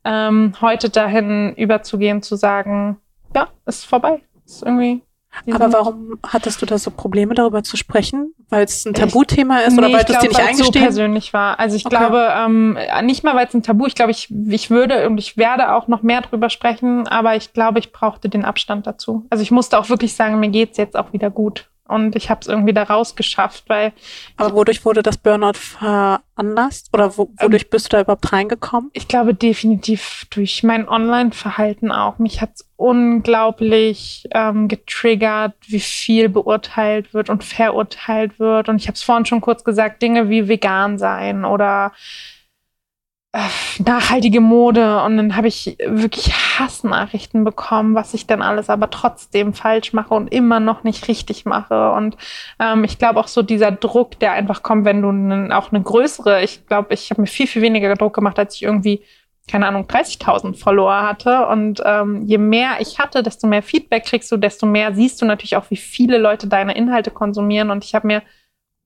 Ähm, 0.04 0.54
heute 0.60 0.90
dahin 0.90 1.54
überzugehen, 1.54 2.22
zu 2.22 2.36
sagen, 2.36 2.98
ja, 3.34 3.48
ist 3.66 3.84
vorbei. 3.84 4.22
Ist 4.46 4.62
irgendwie 4.62 5.02
aber 5.50 5.72
warum 5.72 6.18
hattest 6.26 6.60
du 6.62 6.66
da 6.66 6.78
so 6.78 6.90
Probleme, 6.90 7.34
darüber 7.34 7.62
zu 7.62 7.76
sprechen? 7.76 8.34
Weil 8.48 8.64
es 8.64 8.84
ein 8.86 8.94
Tabuthema 8.94 9.60
ist 9.60 9.76
nee, 9.76 9.78
oder 9.78 9.92
weil 9.92 10.04
du 10.04 10.12
es 10.12 10.18
dir 10.20 10.28
nicht 10.28 10.40
eingestehen? 10.40 10.72
so 10.72 10.72
persönlich 10.72 11.32
war. 11.32 11.60
Also 11.60 11.76
ich 11.76 11.86
okay. 11.86 11.96
glaube, 11.96 12.28
ähm, 12.34 12.78
nicht 13.02 13.24
mal, 13.24 13.36
weil 13.36 13.46
es 13.46 13.54
ein 13.54 13.62
Tabu, 13.62 13.86
ich 13.86 13.94
glaube, 13.94 14.10
ich, 14.10 14.32
ich 14.48 14.70
würde 14.70 15.06
und 15.06 15.18
ich 15.18 15.36
werde 15.36 15.72
auch 15.72 15.86
noch 15.86 16.02
mehr 16.02 16.22
drüber 16.22 16.50
sprechen, 16.50 17.06
aber 17.06 17.36
ich 17.36 17.52
glaube, 17.52 17.78
ich 17.78 17.92
brauchte 17.92 18.28
den 18.28 18.44
Abstand 18.44 18.86
dazu. 18.86 19.26
Also 19.30 19.42
ich 19.42 19.50
musste 19.50 19.78
auch 19.78 19.88
wirklich 19.88 20.14
sagen, 20.14 20.40
mir 20.40 20.50
geht's 20.50 20.78
jetzt 20.78 20.96
auch 20.96 21.12
wieder 21.12 21.30
gut 21.30 21.68
und 21.88 22.14
ich 22.14 22.30
habe 22.30 22.40
es 22.42 22.46
irgendwie 22.46 22.72
da 22.72 22.84
rausgeschafft, 22.84 23.64
weil. 23.68 23.92
Aber 24.36 24.54
wodurch 24.54 24.84
wurde 24.84 25.02
das 25.02 25.16
Burnout 25.16 25.54
veranlasst? 25.54 26.90
Oder 26.92 27.16
wo, 27.16 27.30
wodurch 27.40 27.64
ähm, 27.64 27.68
bist 27.70 27.86
du 27.86 27.96
da 27.96 28.02
überhaupt 28.02 28.32
reingekommen? 28.32 28.90
Ich 28.92 29.08
glaube 29.08 29.34
definitiv 29.34 30.26
durch 30.30 30.62
mein 30.62 30.88
Online-Verhalten 30.88 31.90
auch. 31.90 32.18
Mich 32.18 32.40
hat 32.40 32.50
unglaublich 32.76 34.28
ähm, 34.32 34.68
getriggert, 34.68 35.54
wie 35.66 35.80
viel 35.80 36.28
beurteilt 36.28 37.12
wird 37.14 37.30
und 37.30 37.42
verurteilt 37.42 38.38
wird. 38.38 38.68
Und 38.68 38.76
ich 38.76 38.86
habe 38.86 38.94
es 38.94 39.02
vorhin 39.02 39.26
schon 39.26 39.40
kurz 39.40 39.64
gesagt, 39.64 40.02
Dinge 40.02 40.28
wie 40.28 40.46
vegan 40.46 40.98
sein 40.98 41.44
oder 41.44 41.92
nachhaltige 43.78 44.40
Mode 44.40 45.02
und 45.02 45.18
dann 45.18 45.36
habe 45.36 45.48
ich 45.48 45.76
wirklich 45.84 46.32
Hassnachrichten 46.58 47.44
bekommen, 47.44 47.94
was 47.94 48.14
ich 48.14 48.26
dann 48.26 48.40
alles 48.40 48.70
aber 48.70 48.88
trotzdem 48.88 49.52
falsch 49.52 49.92
mache 49.92 50.14
und 50.14 50.32
immer 50.32 50.60
noch 50.60 50.82
nicht 50.82 51.08
richtig 51.08 51.44
mache. 51.44 51.92
Und 51.92 52.16
ähm, 52.58 52.84
ich 52.84 52.98
glaube 52.98 53.20
auch 53.20 53.28
so 53.28 53.42
dieser 53.42 53.70
Druck, 53.70 54.18
der 54.18 54.32
einfach 54.32 54.62
kommt, 54.62 54.86
wenn 54.86 55.02
du 55.02 55.12
ne, 55.12 55.56
auch 55.56 55.70
eine 55.72 55.82
größere, 55.82 56.42
ich 56.42 56.66
glaube, 56.66 56.94
ich 56.94 57.10
habe 57.10 57.20
mir 57.20 57.26
viel, 57.26 57.46
viel 57.46 57.60
weniger 57.60 57.94
Druck 57.94 58.14
gemacht, 58.14 58.38
als 58.38 58.54
ich 58.54 58.62
irgendwie, 58.62 59.02
keine 59.46 59.66
Ahnung, 59.66 59.84
30.000 59.84 60.58
Follower 60.58 61.02
hatte. 61.02 61.46
Und 61.48 61.82
ähm, 61.84 62.22
je 62.22 62.38
mehr 62.38 62.80
ich 62.80 62.98
hatte, 62.98 63.22
desto 63.22 63.46
mehr 63.46 63.62
Feedback 63.62 64.04
kriegst 64.06 64.32
du, 64.32 64.38
desto 64.38 64.64
mehr 64.64 64.94
siehst 64.94 65.20
du 65.20 65.26
natürlich 65.26 65.56
auch, 65.56 65.70
wie 65.70 65.76
viele 65.76 66.16
Leute 66.16 66.46
deine 66.46 66.74
Inhalte 66.74 67.10
konsumieren. 67.10 67.70
Und 67.70 67.84
ich 67.84 67.94
habe 67.94 68.06
mir 68.06 68.22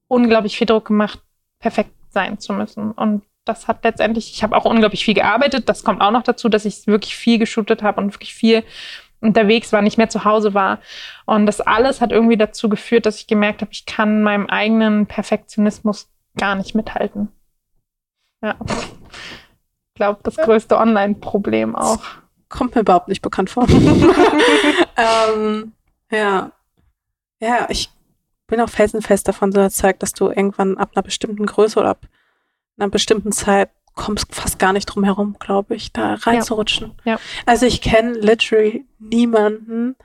unglaublich 0.09 0.57
viel 0.57 0.67
Druck 0.67 0.85
gemacht, 0.85 1.21
perfekt 1.59 1.91
sein 2.09 2.39
zu 2.39 2.51
müssen. 2.51 2.91
Und 2.91 3.23
das 3.45 3.67
hat 3.67 3.83
letztendlich, 3.83 4.33
ich 4.33 4.43
habe 4.43 4.55
auch 4.55 4.65
unglaublich 4.65 5.03
viel 5.03 5.13
gearbeitet. 5.13 5.67
Das 5.67 5.83
kommt 5.83 6.01
auch 6.01 6.11
noch 6.11 6.23
dazu, 6.23 6.49
dass 6.49 6.65
ich 6.65 6.87
wirklich 6.87 7.15
viel 7.15 7.39
geshootet 7.39 7.83
habe 7.83 8.01
und 8.01 8.13
wirklich 8.13 8.33
viel 8.33 8.63
unterwegs 9.19 9.71
war, 9.71 9.81
nicht 9.81 9.97
mehr 9.97 10.09
zu 10.09 10.25
Hause 10.25 10.53
war. 10.53 10.79
Und 11.25 11.45
das 11.45 11.61
alles 11.61 12.01
hat 12.01 12.11
irgendwie 12.11 12.37
dazu 12.37 12.69
geführt, 12.69 13.05
dass 13.05 13.19
ich 13.19 13.27
gemerkt 13.27 13.61
habe, 13.61 13.71
ich 13.71 13.85
kann 13.85 14.23
meinem 14.23 14.47
eigenen 14.47 15.07
Perfektionismus 15.07 16.09
gar 16.37 16.55
nicht 16.55 16.75
mithalten. 16.75 17.29
Ja. 18.41 18.55
Ich 18.67 19.95
glaube, 19.95 20.19
das 20.23 20.37
größte 20.37 20.77
Online-Problem 20.77 21.75
auch. 21.75 22.03
kommt 22.49 22.75
mir 22.75 22.81
überhaupt 22.81 23.07
nicht 23.07 23.21
bekannt 23.21 23.49
vor. 23.49 23.65
ähm, 24.97 25.73
ja. 26.11 26.51
Ja, 27.39 27.67
ich 27.69 27.89
bin 28.47 28.59
auch 28.59 28.69
felsenfest 28.69 29.27
davon 29.27 29.51
so 29.51 29.59
erzeugt, 29.59 30.03
dass 30.03 30.13
du 30.13 30.29
irgendwann 30.29 30.77
ab 30.77 30.91
einer 30.95 31.03
bestimmten 31.03 31.45
Größe 31.45 31.79
oder 31.79 31.89
ab 31.89 32.07
einer 32.77 32.89
bestimmten 32.89 33.31
Zeit 33.31 33.69
kommst 33.95 34.33
fast 34.33 34.59
gar 34.59 34.73
nicht 34.73 34.85
drum 34.85 35.03
herum, 35.03 35.35
glaube 35.39 35.75
ich, 35.75 35.93
da 35.93 36.15
reinzurutschen. 36.15 36.93
Ja. 37.03 37.13
ja. 37.13 37.19
Also 37.45 37.65
ich 37.65 37.81
kenne 37.81 38.13
literally 38.13 38.85
niemanden, 38.99 39.95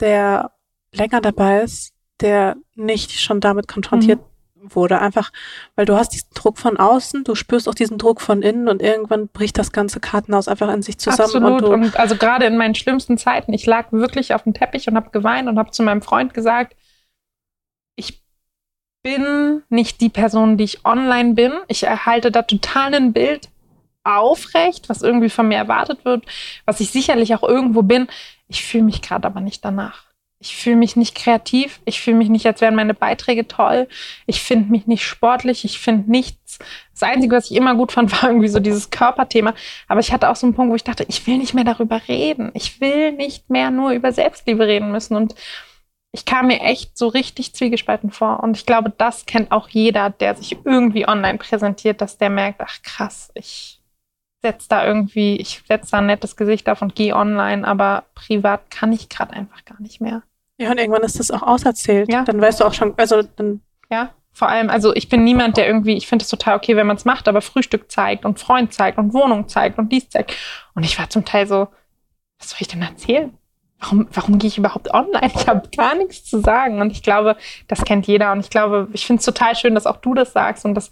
der 0.00 0.52
länger 0.92 1.20
dabei 1.20 1.62
ist, 1.62 1.92
der 2.20 2.56
nicht 2.74 3.20
schon 3.20 3.40
damit 3.40 3.68
konfrontiert 3.68 4.20
mhm. 4.54 4.74
wurde. 4.74 5.00
Einfach, 5.00 5.30
weil 5.76 5.86
du 5.86 5.96
hast 5.96 6.10
diesen 6.10 6.30
Druck 6.34 6.58
von 6.58 6.76
außen, 6.76 7.24
du 7.24 7.34
spürst 7.34 7.68
auch 7.68 7.74
diesen 7.74 7.98
Druck 7.98 8.20
von 8.20 8.42
innen 8.42 8.68
und 8.68 8.82
irgendwann 8.82 9.28
bricht 9.28 9.58
das 9.58 9.70
ganze 9.70 10.00
Kartenhaus 10.00 10.48
einfach 10.48 10.72
in 10.72 10.82
sich 10.82 10.98
zusammen. 10.98 11.44
Absolut. 11.44 11.62
Und, 11.62 11.84
und 11.84 11.96
also 11.96 12.16
gerade 12.16 12.46
in 12.46 12.56
meinen 12.56 12.74
schlimmsten 12.74 13.18
Zeiten, 13.18 13.52
ich 13.52 13.66
lag 13.66 13.92
wirklich 13.92 14.34
auf 14.34 14.42
dem 14.42 14.54
Teppich 14.54 14.88
und 14.88 14.96
habe 14.96 15.10
geweint 15.10 15.48
und 15.48 15.58
habe 15.58 15.70
zu 15.70 15.82
meinem 15.82 16.02
Freund 16.02 16.34
gesagt, 16.34 16.74
ich 17.94 18.22
bin 19.08 19.62
nicht 19.70 20.02
die 20.02 20.10
Person, 20.10 20.58
die 20.58 20.64
ich 20.64 20.84
online 20.84 21.32
bin. 21.32 21.52
Ich 21.68 21.82
erhalte 21.84 22.30
da 22.30 22.42
total 22.42 22.94
ein 22.94 23.14
Bild 23.14 23.48
aufrecht, 24.04 24.90
was 24.90 25.00
irgendwie 25.00 25.30
von 25.30 25.48
mir 25.48 25.56
erwartet 25.56 26.04
wird, 26.04 26.26
was 26.66 26.80
ich 26.80 26.90
sicherlich 26.90 27.34
auch 27.34 27.42
irgendwo 27.42 27.80
bin. 27.80 28.06
Ich 28.48 28.62
fühle 28.62 28.84
mich 28.84 29.00
gerade 29.00 29.26
aber 29.26 29.40
nicht 29.40 29.64
danach. 29.64 30.04
Ich 30.40 30.54
fühle 30.54 30.76
mich 30.76 30.94
nicht 30.94 31.14
kreativ. 31.14 31.80
Ich 31.86 32.02
fühle 32.02 32.18
mich 32.18 32.28
nicht, 32.28 32.46
als 32.46 32.60
wären 32.60 32.74
meine 32.74 32.92
Beiträge 32.92 33.48
toll. 33.48 33.88
Ich 34.26 34.42
finde 34.42 34.70
mich 34.70 34.86
nicht 34.86 35.06
sportlich. 35.06 35.64
Ich 35.64 35.78
finde 35.78 36.10
nichts. 36.10 36.58
Das 36.92 37.02
Einzige, 37.02 37.34
was 37.34 37.50
ich 37.50 37.56
immer 37.56 37.74
gut 37.76 37.92
fand, 37.92 38.12
war 38.22 38.28
irgendwie 38.28 38.48
so 38.48 38.60
dieses 38.60 38.90
Körperthema. 38.90 39.54
Aber 39.88 40.00
ich 40.00 40.12
hatte 40.12 40.28
auch 40.28 40.36
so 40.36 40.46
einen 40.46 40.54
Punkt, 40.54 40.70
wo 40.70 40.76
ich 40.76 40.84
dachte, 40.84 41.06
ich 41.08 41.26
will 41.26 41.38
nicht 41.38 41.54
mehr 41.54 41.64
darüber 41.64 42.02
reden. 42.08 42.50
Ich 42.52 42.82
will 42.82 43.12
nicht 43.12 43.48
mehr 43.48 43.70
nur 43.70 43.92
über 43.92 44.12
Selbstliebe 44.12 44.66
reden 44.66 44.92
müssen. 44.92 45.16
Und 45.16 45.34
ich 46.12 46.24
kam 46.24 46.46
mir 46.46 46.60
echt 46.60 46.96
so 46.96 47.08
richtig 47.08 47.54
zwiegespalten 47.54 48.10
vor. 48.10 48.40
Und 48.40 48.56
ich 48.56 48.66
glaube, 48.66 48.92
das 48.96 49.26
kennt 49.26 49.52
auch 49.52 49.68
jeder, 49.68 50.10
der 50.10 50.34
sich 50.34 50.56
irgendwie 50.64 51.06
online 51.06 51.38
präsentiert, 51.38 52.00
dass 52.00 52.18
der 52.18 52.30
merkt, 52.30 52.60
ach 52.60 52.82
krass, 52.82 53.30
ich 53.34 53.80
setze 54.40 54.68
da 54.68 54.86
irgendwie, 54.86 55.36
ich 55.36 55.62
setze 55.66 55.90
da 55.92 55.98
ein 55.98 56.06
nettes 56.06 56.36
Gesicht 56.36 56.68
auf 56.68 56.80
und 56.80 56.94
gehe 56.94 57.14
online, 57.14 57.66
aber 57.66 58.04
privat 58.14 58.70
kann 58.70 58.92
ich 58.92 59.08
gerade 59.08 59.32
einfach 59.32 59.64
gar 59.64 59.80
nicht 59.80 60.00
mehr. 60.00 60.22
Ja, 60.56 60.70
und 60.70 60.78
irgendwann 60.78 61.02
ist 61.02 61.18
das 61.18 61.30
auch 61.30 61.42
auserzählt. 61.42 62.10
Ja. 62.10 62.24
Dann 62.24 62.40
weißt 62.40 62.60
du 62.60 62.64
auch 62.64 62.74
schon, 62.74 62.94
also 62.96 63.22
dann 63.22 63.60
ja. 63.90 64.10
Vor 64.32 64.48
allem, 64.48 64.70
also 64.70 64.94
ich 64.94 65.08
bin 65.08 65.24
niemand, 65.24 65.56
der 65.56 65.66
irgendwie, 65.66 65.96
ich 65.96 66.06
finde 66.06 66.22
es 66.22 66.28
total 66.28 66.56
okay, 66.56 66.76
wenn 66.76 66.86
man 66.86 66.96
es 66.96 67.04
macht, 67.04 67.26
aber 67.26 67.40
Frühstück 67.40 67.90
zeigt 67.90 68.24
und 68.24 68.38
Freund 68.38 68.72
zeigt 68.72 68.96
und 68.96 69.12
Wohnung 69.12 69.48
zeigt 69.48 69.78
und 69.78 69.90
dies 69.90 70.08
zeigt. 70.10 70.36
Und 70.74 70.84
ich 70.84 70.96
war 70.96 71.10
zum 71.10 71.24
Teil 71.24 71.48
so, 71.48 71.66
was 72.38 72.50
soll 72.50 72.58
ich 72.60 72.68
denn 72.68 72.82
erzählen? 72.82 73.36
Warum, 73.80 74.08
warum 74.12 74.38
gehe 74.38 74.48
ich 74.48 74.58
überhaupt 74.58 74.92
online? 74.92 75.30
Ich 75.34 75.46
habe 75.46 75.68
gar 75.76 75.94
nichts 75.94 76.24
zu 76.24 76.40
sagen. 76.40 76.80
Und 76.80 76.90
ich 76.90 77.02
glaube, 77.02 77.36
das 77.68 77.84
kennt 77.84 78.06
jeder. 78.06 78.32
Und 78.32 78.40
ich 78.40 78.50
glaube, 78.50 78.88
ich 78.92 79.06
finde 79.06 79.20
es 79.20 79.24
total 79.24 79.54
schön, 79.54 79.74
dass 79.74 79.86
auch 79.86 79.98
du 79.98 80.14
das 80.14 80.32
sagst 80.32 80.64
und 80.64 80.74
dass 80.74 80.90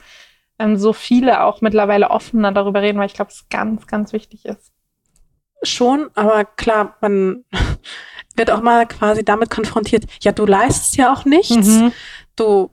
ähm, 0.58 0.76
so 0.76 0.92
viele 0.92 1.44
auch 1.44 1.60
mittlerweile 1.60 2.10
offener 2.10 2.52
darüber 2.52 2.82
reden, 2.82 2.98
weil 2.98 3.06
ich 3.06 3.14
glaube, 3.14 3.30
es 3.30 3.48
ganz, 3.50 3.86
ganz 3.86 4.12
wichtig 4.12 4.44
ist. 4.44 4.72
Schon, 5.62 6.10
aber 6.14 6.44
klar, 6.44 6.96
man 7.00 7.44
wird 8.36 8.50
auch 8.50 8.62
mal 8.62 8.86
quasi 8.86 9.24
damit 9.24 9.50
konfrontiert, 9.50 10.04
ja, 10.20 10.32
du 10.32 10.46
leistest 10.46 10.96
ja 10.96 11.12
auch 11.12 11.24
nichts. 11.24 11.66
Mhm. 11.66 11.92
Du 12.36 12.70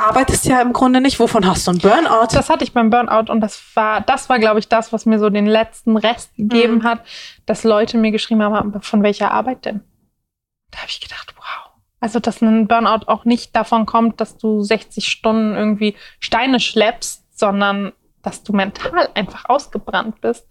arbeitest 0.00 0.46
ja 0.46 0.60
im 0.60 0.72
Grunde 0.72 1.00
nicht. 1.00 1.20
Wovon 1.20 1.46
hast 1.46 1.66
du 1.66 1.72
einen 1.72 1.80
Burnout? 1.80 2.28
Das 2.32 2.48
hatte 2.48 2.64
ich 2.64 2.72
beim 2.72 2.90
Burnout 2.90 3.30
und 3.30 3.40
das 3.40 3.62
war, 3.74 4.00
das 4.00 4.28
war, 4.28 4.38
glaube 4.38 4.58
ich, 4.58 4.68
das, 4.68 4.92
was 4.92 5.06
mir 5.06 5.18
so 5.18 5.30
den 5.30 5.46
letzten 5.46 5.96
Rest 5.96 6.34
gegeben 6.36 6.76
mhm. 6.76 6.84
hat, 6.84 7.04
dass 7.46 7.64
Leute 7.64 7.98
mir 7.98 8.10
geschrieben 8.10 8.42
haben, 8.42 8.80
von 8.82 9.02
welcher 9.02 9.30
Arbeit 9.30 9.64
denn? 9.64 9.82
Da 10.70 10.78
habe 10.78 10.88
ich 10.88 11.00
gedacht, 11.00 11.34
wow. 11.36 11.72
Also, 12.00 12.18
dass 12.18 12.40
ein 12.40 12.66
Burnout 12.66 13.06
auch 13.06 13.24
nicht 13.24 13.54
davon 13.54 13.86
kommt, 13.86 14.20
dass 14.20 14.38
du 14.38 14.62
60 14.62 15.06
Stunden 15.06 15.54
irgendwie 15.54 15.96
Steine 16.18 16.58
schleppst, 16.58 17.38
sondern 17.38 17.92
dass 18.22 18.42
du 18.42 18.52
mental 18.52 19.08
einfach 19.14 19.48
ausgebrannt 19.48 20.20
bist. 20.20 20.46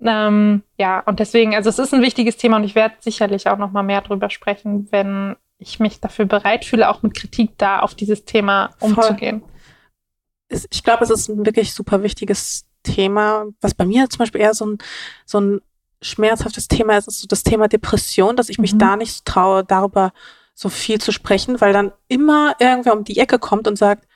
Ähm, 0.00 0.62
ja, 0.78 1.00
und 1.00 1.20
deswegen, 1.20 1.54
also 1.54 1.70
es 1.70 1.78
ist 1.78 1.94
ein 1.94 2.02
wichtiges 2.02 2.36
Thema 2.36 2.58
und 2.58 2.64
ich 2.64 2.74
werde 2.74 2.96
sicherlich 3.00 3.48
auch 3.48 3.56
noch 3.56 3.72
mal 3.72 3.82
mehr 3.82 4.02
drüber 4.02 4.28
sprechen, 4.28 4.88
wenn 4.90 5.36
ich 5.58 5.80
mich 5.80 6.00
dafür 6.00 6.26
bereit 6.26 6.64
fühle, 6.64 6.88
auch 6.88 7.02
mit 7.02 7.14
Kritik 7.14 7.56
da 7.58 7.80
auf 7.80 7.94
dieses 7.94 8.24
Thema 8.24 8.70
umzugehen. 8.80 9.40
Voll. 9.40 10.60
Ich 10.70 10.84
glaube, 10.84 11.02
es 11.02 11.10
ist 11.10 11.28
ein 11.28 11.44
wirklich 11.44 11.74
super 11.74 12.02
wichtiges 12.02 12.66
Thema, 12.82 13.46
was 13.60 13.74
bei 13.74 13.84
mir 13.84 14.08
zum 14.08 14.18
Beispiel 14.18 14.40
eher 14.40 14.54
so 14.54 14.66
ein, 14.66 14.78
so 15.24 15.40
ein 15.40 15.60
schmerzhaftes 16.02 16.68
Thema 16.68 16.96
ist, 16.96 17.08
ist 17.08 17.20
so 17.20 17.26
das 17.26 17.42
Thema 17.42 17.68
Depression, 17.68 18.36
dass 18.36 18.48
ich 18.48 18.58
mich 18.58 18.74
mhm. 18.74 18.78
da 18.78 18.96
nicht 18.96 19.24
traue, 19.24 19.64
darüber 19.64 20.12
so 20.54 20.68
viel 20.68 21.00
zu 21.00 21.12
sprechen, 21.12 21.60
weil 21.60 21.72
dann 21.72 21.92
immer 22.08 22.54
irgendwer 22.60 22.94
um 22.94 23.04
die 23.04 23.18
Ecke 23.18 23.38
kommt 23.38 23.66
und 23.66 23.76
sagt, 23.76 24.06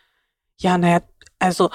ja, 0.56 0.78
naja, 0.78 1.00
also 1.38 1.70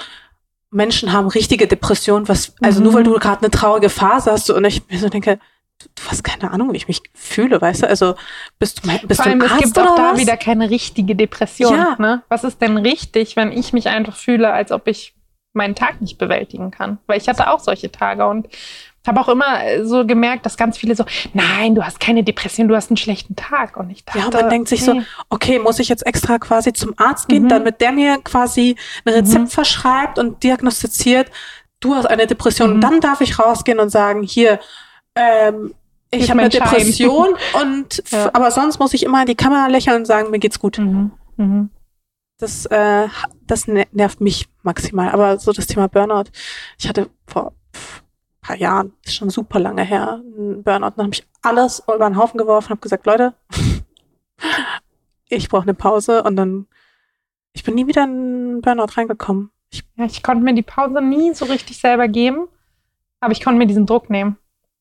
Menschen 0.70 1.12
haben 1.12 1.28
richtige 1.28 1.66
Depressionen, 1.66 2.28
was, 2.28 2.54
also 2.60 2.80
mhm. 2.80 2.84
nur 2.84 2.94
weil 2.94 3.04
du 3.04 3.12
gerade 3.14 3.42
eine 3.42 3.50
traurige 3.50 3.90
Phase 3.90 4.30
hast 4.30 4.50
und 4.50 4.64
ich 4.64 4.88
mir 4.88 4.98
so 4.98 5.08
denke, 5.08 5.38
du, 5.78 5.88
hast 6.08 6.24
keine 6.24 6.50
Ahnung, 6.50 6.72
wie 6.72 6.76
ich 6.76 6.88
mich 6.88 7.02
fühle, 7.14 7.60
weißt 7.60 7.82
du? 7.82 7.88
Also 7.88 8.14
bist 8.58 8.84
du, 8.84 9.06
bist 9.06 9.20
Vor 9.20 9.30
allem, 9.30 9.40
du 9.40 9.46
ein 9.46 9.50
Arzt 9.50 9.64
es 9.64 9.72
gibt 9.72 9.86
auch 9.86 9.96
da 9.96 10.16
wieder 10.16 10.36
keine 10.36 10.70
richtige 10.70 11.14
Depression. 11.16 11.74
Ja. 11.74 11.96
Ne? 11.98 12.22
Was 12.28 12.44
ist 12.44 12.60
denn 12.60 12.76
richtig, 12.78 13.36
wenn 13.36 13.52
ich 13.52 13.72
mich 13.72 13.88
einfach 13.88 14.16
fühle, 14.16 14.52
als 14.52 14.72
ob 14.72 14.86
ich 14.88 15.14
meinen 15.52 15.74
Tag 15.74 16.00
nicht 16.00 16.18
bewältigen 16.18 16.70
kann? 16.70 16.98
Weil 17.06 17.18
ich 17.18 17.28
hatte 17.28 17.50
auch 17.50 17.60
solche 17.60 17.90
Tage 17.90 18.26
und 18.26 18.48
habe 19.06 19.20
auch 19.20 19.28
immer 19.28 19.84
so 19.84 20.04
gemerkt, 20.04 20.44
dass 20.46 20.56
ganz 20.56 20.78
viele 20.78 20.96
so, 20.96 21.04
nein, 21.32 21.74
du 21.74 21.84
hast 21.84 22.00
keine 22.00 22.24
Depression, 22.24 22.66
du 22.66 22.74
hast 22.74 22.90
einen 22.90 22.96
schlechten 22.96 23.36
Tag. 23.36 23.76
Und 23.76 23.90
ich 23.90 24.04
dachte, 24.04 24.18
ja, 24.18 24.24
und 24.26 24.34
man 24.34 24.50
denkt 24.50 24.68
sich 24.68 24.80
nee. 24.80 25.00
so, 25.00 25.02
okay, 25.30 25.58
muss 25.58 25.78
ich 25.78 25.88
jetzt 25.88 26.04
extra 26.04 26.38
quasi 26.38 26.72
zum 26.72 26.94
Arzt 26.96 27.28
gehen, 27.28 27.44
mhm. 27.44 27.48
damit 27.48 27.80
der 27.80 27.92
mir 27.92 28.18
quasi 28.24 28.76
ein 29.04 29.14
Rezept 29.14 29.44
mhm. 29.44 29.48
verschreibt 29.48 30.18
und 30.18 30.42
diagnostiziert, 30.42 31.30
du 31.80 31.94
hast 31.94 32.06
eine 32.06 32.26
Depression. 32.26 32.70
Mhm. 32.70 32.74
Und 32.74 32.80
dann 32.80 33.00
darf 33.00 33.20
ich 33.20 33.38
rausgehen 33.38 33.78
und 33.78 33.90
sagen, 33.90 34.22
hier, 34.22 34.58
ähm, 35.16 35.74
ich 36.10 36.30
habe 36.30 36.40
eine 36.40 36.48
Depression 36.48 37.34
und 37.60 38.02
ja. 38.10 38.30
aber 38.32 38.50
sonst 38.50 38.78
muss 38.78 38.94
ich 38.94 39.02
immer 39.02 39.20
in 39.22 39.26
die 39.26 39.34
Kamera 39.34 39.66
lächeln 39.66 39.96
und 39.96 40.04
sagen, 40.06 40.30
mir 40.30 40.38
geht's 40.38 40.60
gut. 40.60 40.78
Mhm. 40.78 41.12
Mhm. 41.36 41.70
Das, 42.38 42.66
äh, 42.66 43.08
das 43.46 43.66
nervt 43.66 44.20
mich 44.20 44.46
maximal. 44.62 45.10
Aber 45.10 45.38
so 45.38 45.52
das 45.52 45.66
Thema 45.66 45.88
Burnout. 45.88 46.30
Ich 46.78 46.88
hatte 46.88 47.08
vor 47.26 47.54
paar 48.42 48.56
Jahren, 48.56 48.92
ist 49.04 49.16
schon 49.16 49.30
super 49.30 49.58
lange 49.58 49.82
her, 49.82 50.22
einen 50.22 50.62
Burnout. 50.62 50.92
Dann 50.96 51.06
habe 51.06 51.14
ich 51.14 51.26
alles 51.42 51.82
über 51.88 52.08
den 52.08 52.16
Haufen 52.16 52.38
geworfen, 52.38 52.70
habe 52.70 52.80
gesagt, 52.80 53.06
Leute, 53.06 53.34
ich 55.28 55.48
brauche 55.48 55.62
eine 55.62 55.74
Pause 55.74 56.22
und 56.22 56.36
dann, 56.36 56.66
ich 57.54 57.64
bin 57.64 57.74
nie 57.74 57.86
wieder 57.88 58.04
in 58.04 58.60
Burnout 58.60 58.96
reingekommen. 58.96 59.50
Ich, 59.70 59.82
ja, 59.96 60.04
ich 60.04 60.22
konnte 60.22 60.44
mir 60.44 60.54
die 60.54 60.62
Pause 60.62 61.02
nie 61.02 61.34
so 61.34 61.46
richtig 61.46 61.78
selber 61.78 62.06
geben, 62.06 62.46
aber 63.18 63.32
ich 63.32 63.42
konnte 63.42 63.58
mir 63.58 63.66
diesen 63.66 63.86
Druck 63.86 64.10
nehmen 64.10 64.36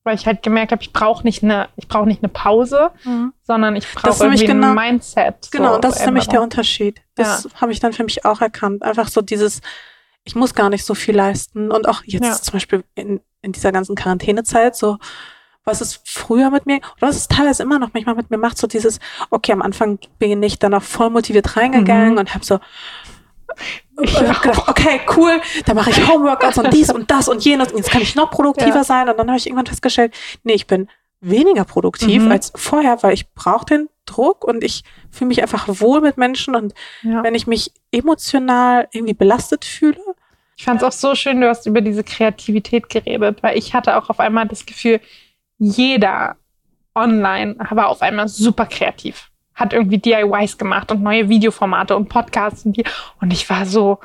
weil 0.05 0.15
ich 0.15 0.27
halt 0.27 0.43
gemerkt 0.43 0.71
habe, 0.71 0.83
ich 0.83 0.93
brauche 0.93 1.23
nicht 1.23 1.43
eine, 1.43 1.67
ich 1.75 1.87
brauche 1.87 2.05
nicht 2.05 2.23
eine 2.23 2.29
Pause, 2.29 2.91
mhm. 3.03 3.33
sondern 3.41 3.75
ich 3.75 3.91
brauche 3.91 4.23
irgendwie 4.23 4.45
genau, 4.45 4.69
ein 4.69 4.75
Mindset. 4.75 5.49
Genau, 5.51 5.73
so 5.73 5.79
das 5.79 5.99
ist 5.99 6.05
nämlich 6.05 6.27
der 6.27 6.43
Unterschied. 6.43 7.01
Das 7.15 7.43
ja. 7.43 7.49
habe 7.59 7.71
ich 7.71 7.79
dann 7.79 7.91
für 7.91 8.03
mich 8.03 8.23
auch 8.23 8.39
erkannt. 8.39 8.83
Einfach 8.83 9.07
so 9.07 9.21
dieses, 9.21 9.61
ich 10.23 10.35
muss 10.35 10.53
gar 10.53 10.69
nicht 10.69 10.85
so 10.85 10.93
viel 10.93 11.15
leisten. 11.15 11.71
Und 11.71 11.89
auch 11.89 12.03
jetzt 12.05 12.23
ja. 12.23 12.33
zum 12.33 12.53
Beispiel 12.53 12.83
in, 12.93 13.19
in 13.41 13.51
dieser 13.51 13.71
ganzen 13.71 13.95
Quarantänezeit, 13.95 14.75
so, 14.75 14.99
was 15.63 15.81
es 15.81 15.99
früher 16.05 16.51
mit 16.51 16.67
mir, 16.67 16.77
oder 16.97 17.07
was 17.07 17.15
es 17.15 17.27
teilweise 17.27 17.63
immer 17.63 17.79
noch 17.79 17.89
manchmal 17.93 18.13
mit 18.13 18.29
mir 18.29 18.37
macht, 18.37 18.59
so 18.59 18.67
dieses, 18.67 18.99
okay, 19.31 19.53
am 19.53 19.63
Anfang 19.63 19.97
bin 20.19 20.43
ich 20.43 20.59
dann 20.59 20.75
auch 20.75 20.83
voll 20.83 21.09
motiviert 21.09 21.57
reingegangen 21.57 22.11
mhm. 22.11 22.19
und 22.19 22.35
habe 22.35 22.45
so, 22.45 22.59
ich 24.01 24.15
habe 24.15 24.39
gedacht, 24.39 24.67
okay, 24.67 25.01
cool, 25.15 25.41
da 25.65 25.73
mache 25.73 25.89
ich 25.89 26.07
Homeworkouts 26.07 26.57
und 26.57 26.73
dies 26.73 26.91
und 26.91 27.09
das 27.11 27.27
und 27.27 27.43
jenes 27.43 27.71
und 27.71 27.77
jetzt 27.77 27.91
kann 27.91 28.01
ich 28.01 28.15
noch 28.15 28.29
produktiver 28.29 28.75
ja. 28.75 28.83
sein. 28.83 29.09
Und 29.09 29.17
dann 29.17 29.27
habe 29.27 29.37
ich 29.37 29.47
irgendwann 29.47 29.65
festgestellt, 29.65 30.13
nee, 30.43 30.53
ich 30.53 30.67
bin 30.67 30.89
weniger 31.21 31.63
produktiv 31.63 32.23
mhm. 32.23 32.31
als 32.31 32.51
vorher, 32.55 33.01
weil 33.01 33.13
ich 33.13 33.31
brauche 33.33 33.65
den 33.65 33.89
Druck 34.05 34.43
und 34.43 34.63
ich 34.63 34.83
fühle 35.09 35.29
mich 35.29 35.41
einfach 35.41 35.67
wohl 35.67 36.01
mit 36.01 36.17
Menschen 36.17 36.55
und 36.55 36.73
ja. 37.01 37.23
wenn 37.23 37.35
ich 37.35 37.47
mich 37.47 37.71
emotional 37.91 38.87
irgendwie 38.91 39.13
belastet 39.13 39.65
fühle. 39.65 39.99
Ich 40.57 40.65
fand 40.65 40.81
es 40.81 40.87
auch 40.87 40.91
so 40.91 41.15
schön, 41.15 41.41
du 41.41 41.49
hast 41.49 41.65
über 41.65 41.81
diese 41.81 42.03
Kreativität 42.03 42.89
geredet, 42.89 43.41
weil 43.41 43.57
ich 43.57 43.73
hatte 43.73 43.97
auch 43.97 44.09
auf 44.09 44.19
einmal 44.19 44.47
das 44.47 44.65
Gefühl, 44.65 45.01
jeder 45.57 46.37
online 46.93 47.55
war 47.71 47.87
auf 47.87 48.01
einmal 48.01 48.27
super 48.27 48.65
kreativ 48.65 49.31
hat 49.55 49.73
irgendwie 49.73 49.97
DIYs 49.97 50.57
gemacht 50.57 50.91
und 50.91 51.01
neue 51.01 51.29
Videoformate 51.29 51.95
und 51.95 52.09
Podcasts 52.09 52.65
und 52.65 52.77
die. 52.77 52.83
Und 53.21 53.31
ich 53.31 53.49
war 53.49 53.65
so, 53.65 53.99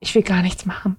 ich 0.00 0.14
will 0.14 0.22
gar 0.22 0.42
nichts 0.42 0.66
machen. 0.66 0.96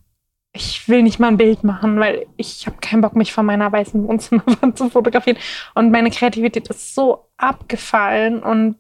Ich 0.56 0.88
will 0.88 1.02
nicht 1.02 1.20
mal 1.20 1.30
ein 1.30 1.38
Bild 1.38 1.64
machen, 1.64 2.00
weil 2.00 2.28
ich 2.38 2.68
habe 2.68 2.78
keinen 2.78 3.02
Bock, 3.02 3.16
mich 3.16 3.34
von 3.34 3.46
meiner 3.46 3.72
weißen 3.72 4.08
Wohnzimmerwand 4.08 4.78
zu 4.78 4.90
fotografieren. 4.90 5.40
Und 5.74 5.92
meine 5.92 6.12
Kreativität 6.12 6.70
ist 6.70 6.94
so 6.94 7.28
abgefallen 7.38 8.44
und 8.44 8.78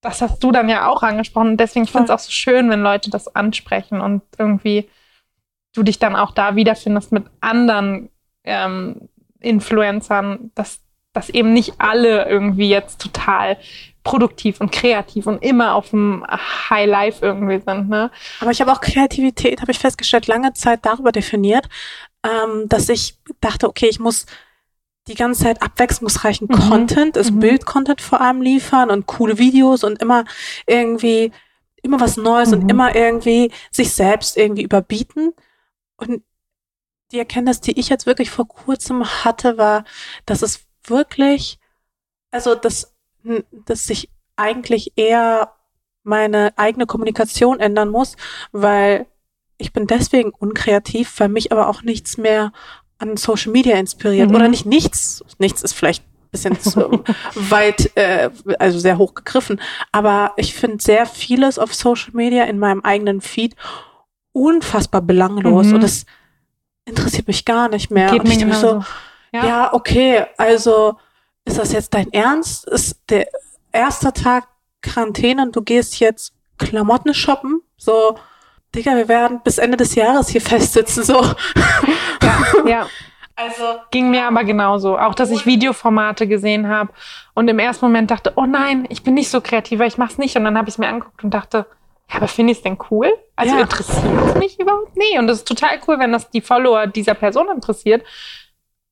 das 0.00 0.22
hast 0.22 0.42
du 0.44 0.52
dann 0.52 0.68
ja 0.68 0.88
auch 0.88 1.02
angesprochen. 1.02 1.50
Und 1.50 1.56
deswegen 1.56 1.86
finde 1.86 2.04
ich 2.04 2.10
es 2.10 2.14
auch 2.14 2.24
so 2.24 2.30
schön, 2.30 2.70
wenn 2.70 2.82
Leute 2.82 3.10
das 3.10 3.34
ansprechen 3.34 4.00
und 4.00 4.22
irgendwie 4.38 4.88
du 5.74 5.82
dich 5.82 5.98
dann 5.98 6.14
auch 6.14 6.30
da 6.30 6.54
wiederfindest 6.54 7.10
mit 7.10 7.24
anderen 7.40 8.10
ähm, 8.44 9.08
Influencern, 9.40 10.52
dass 10.54 10.82
dass 11.18 11.30
eben 11.30 11.52
nicht 11.52 11.74
alle 11.78 12.28
irgendwie 12.28 12.68
jetzt 12.68 13.00
total 13.00 13.56
produktiv 14.04 14.60
und 14.60 14.70
kreativ 14.70 15.26
und 15.26 15.42
immer 15.42 15.74
auf 15.74 15.90
dem 15.90 16.24
High 16.70 16.88
Life 16.88 17.26
irgendwie 17.26 17.58
sind. 17.58 17.88
Ne? 17.88 18.12
Aber 18.40 18.52
ich 18.52 18.60
habe 18.60 18.70
auch 18.70 18.80
Kreativität, 18.80 19.60
habe 19.60 19.72
ich 19.72 19.80
festgestellt, 19.80 20.28
lange 20.28 20.52
Zeit 20.52 20.86
darüber 20.86 21.10
definiert, 21.10 21.68
ähm, 22.24 22.68
dass 22.68 22.88
ich 22.88 23.18
dachte, 23.40 23.68
okay, 23.68 23.88
ich 23.88 23.98
muss 23.98 24.26
die 25.08 25.16
ganze 25.16 25.42
Zeit 25.42 25.60
abwechslungsreichen 25.60 26.46
mhm. 26.48 26.54
Content, 26.54 27.18
also 27.18 27.32
mhm. 27.32 27.40
Bild-Content 27.40 28.00
vor 28.00 28.20
allem 28.20 28.40
liefern 28.40 28.90
und 28.90 29.06
coole 29.06 29.38
Videos 29.38 29.82
und 29.82 30.00
immer 30.00 30.24
irgendwie 30.68 31.32
immer 31.82 31.98
was 31.98 32.16
Neues 32.16 32.50
mhm. 32.50 32.60
und 32.60 32.68
immer 32.70 32.94
irgendwie 32.94 33.50
sich 33.72 33.92
selbst 33.92 34.36
irgendwie 34.36 34.62
überbieten. 34.62 35.32
Und 35.96 36.22
die 37.10 37.18
Erkenntnis, 37.18 37.60
die 37.60 37.78
ich 37.78 37.88
jetzt 37.88 38.06
wirklich 38.06 38.30
vor 38.30 38.46
kurzem 38.46 39.04
hatte, 39.24 39.58
war, 39.58 39.84
dass 40.26 40.42
es 40.42 40.67
wirklich, 40.90 41.58
also 42.30 42.54
dass, 42.54 42.94
dass 43.66 43.86
sich 43.86 44.10
eigentlich 44.36 44.92
eher 44.96 45.52
meine 46.04 46.52
eigene 46.56 46.86
Kommunikation 46.86 47.60
ändern 47.60 47.90
muss, 47.90 48.16
weil 48.52 49.06
ich 49.58 49.72
bin 49.72 49.86
deswegen 49.86 50.30
unkreativ, 50.30 51.18
weil 51.18 51.28
mich 51.28 51.52
aber 51.52 51.68
auch 51.68 51.82
nichts 51.82 52.16
mehr 52.16 52.52
an 52.98 53.16
Social 53.16 53.52
Media 53.52 53.76
inspiriert. 53.76 54.30
Mhm. 54.30 54.36
Oder 54.36 54.48
nicht 54.48 54.66
nichts. 54.66 55.24
Nichts 55.38 55.62
ist 55.62 55.72
vielleicht 55.72 56.04
ein 56.04 56.30
bisschen 56.30 56.60
zu 56.60 57.04
weit, 57.34 57.96
äh, 57.96 58.30
also 58.58 58.78
sehr 58.78 58.98
hoch 58.98 59.14
gegriffen. 59.14 59.60
Aber 59.92 60.32
ich 60.36 60.54
finde 60.54 60.82
sehr 60.82 61.06
vieles 61.06 61.58
auf 61.58 61.74
Social 61.74 62.12
Media 62.12 62.44
in 62.44 62.58
meinem 62.58 62.80
eigenen 62.82 63.20
Feed 63.20 63.54
unfassbar 64.32 65.02
belanglos. 65.02 65.66
Mhm. 65.66 65.74
Und 65.74 65.82
das 65.82 66.06
interessiert 66.84 67.28
mich 67.28 67.44
gar 67.44 67.68
nicht 67.68 67.90
mehr. 67.90 68.10
Geht 68.10 68.20
und 68.20 68.30
ich 68.30 68.38
denke 68.38 68.56
so, 68.56 68.84
ja. 69.32 69.46
ja, 69.46 69.74
okay, 69.74 70.24
also 70.36 70.96
ist 71.44 71.58
das 71.58 71.72
jetzt 71.72 71.94
dein 71.94 72.12
Ernst? 72.12 72.66
Ist 72.68 73.00
der 73.08 73.26
erste 73.72 74.12
Tag 74.12 74.48
Quarantäne 74.82 75.42
und 75.42 75.56
du 75.56 75.62
gehst 75.62 75.98
jetzt 76.00 76.32
Klamotten 76.58 77.14
shoppen? 77.14 77.62
So, 77.76 78.16
Digga, 78.74 78.96
wir 78.96 79.08
werden 79.08 79.40
bis 79.42 79.58
Ende 79.58 79.76
des 79.76 79.94
Jahres 79.94 80.28
hier 80.28 80.40
festsitzen, 80.42 81.04
so. 81.04 81.22
Ja, 82.22 82.66
ja. 82.66 82.86
Also 83.40 83.62
ging 83.92 84.10
mir 84.10 84.24
aber 84.24 84.42
genauso. 84.42 84.98
Auch, 84.98 85.14
dass 85.14 85.30
ich 85.30 85.46
Videoformate 85.46 86.26
gesehen 86.26 86.66
habe 86.66 86.90
und 87.34 87.46
im 87.46 87.60
ersten 87.60 87.84
Moment 87.84 88.10
dachte, 88.10 88.32
oh 88.34 88.46
nein, 88.46 88.84
ich 88.88 89.04
bin 89.04 89.14
nicht 89.14 89.30
so 89.30 89.40
kreativ, 89.40 89.78
weil 89.78 89.86
ich 89.86 89.96
mach's 89.96 90.18
nicht. 90.18 90.34
Und 90.36 90.42
dann 90.42 90.58
habe 90.58 90.68
ich 90.68 90.74
es 90.74 90.78
mir 90.78 90.88
angeguckt 90.88 91.22
und 91.22 91.30
dachte, 91.32 91.66
Ja, 92.10 92.16
aber 92.16 92.26
finde 92.26 92.50
ich 92.50 92.58
es 92.58 92.64
denn 92.64 92.78
cool? 92.90 93.14
Also 93.36 93.54
Ja. 93.54 93.60
interessiert 93.62 94.04
es 94.26 94.34
mich 94.34 94.58
überhaupt? 94.58 94.96
Nee, 94.96 95.20
und 95.20 95.28
das 95.28 95.38
ist 95.38 95.46
total 95.46 95.78
cool, 95.86 96.00
wenn 96.00 96.10
das 96.10 96.28
die 96.30 96.40
Follower 96.40 96.88
dieser 96.88 97.14
Person 97.14 97.46
interessiert. 97.54 98.02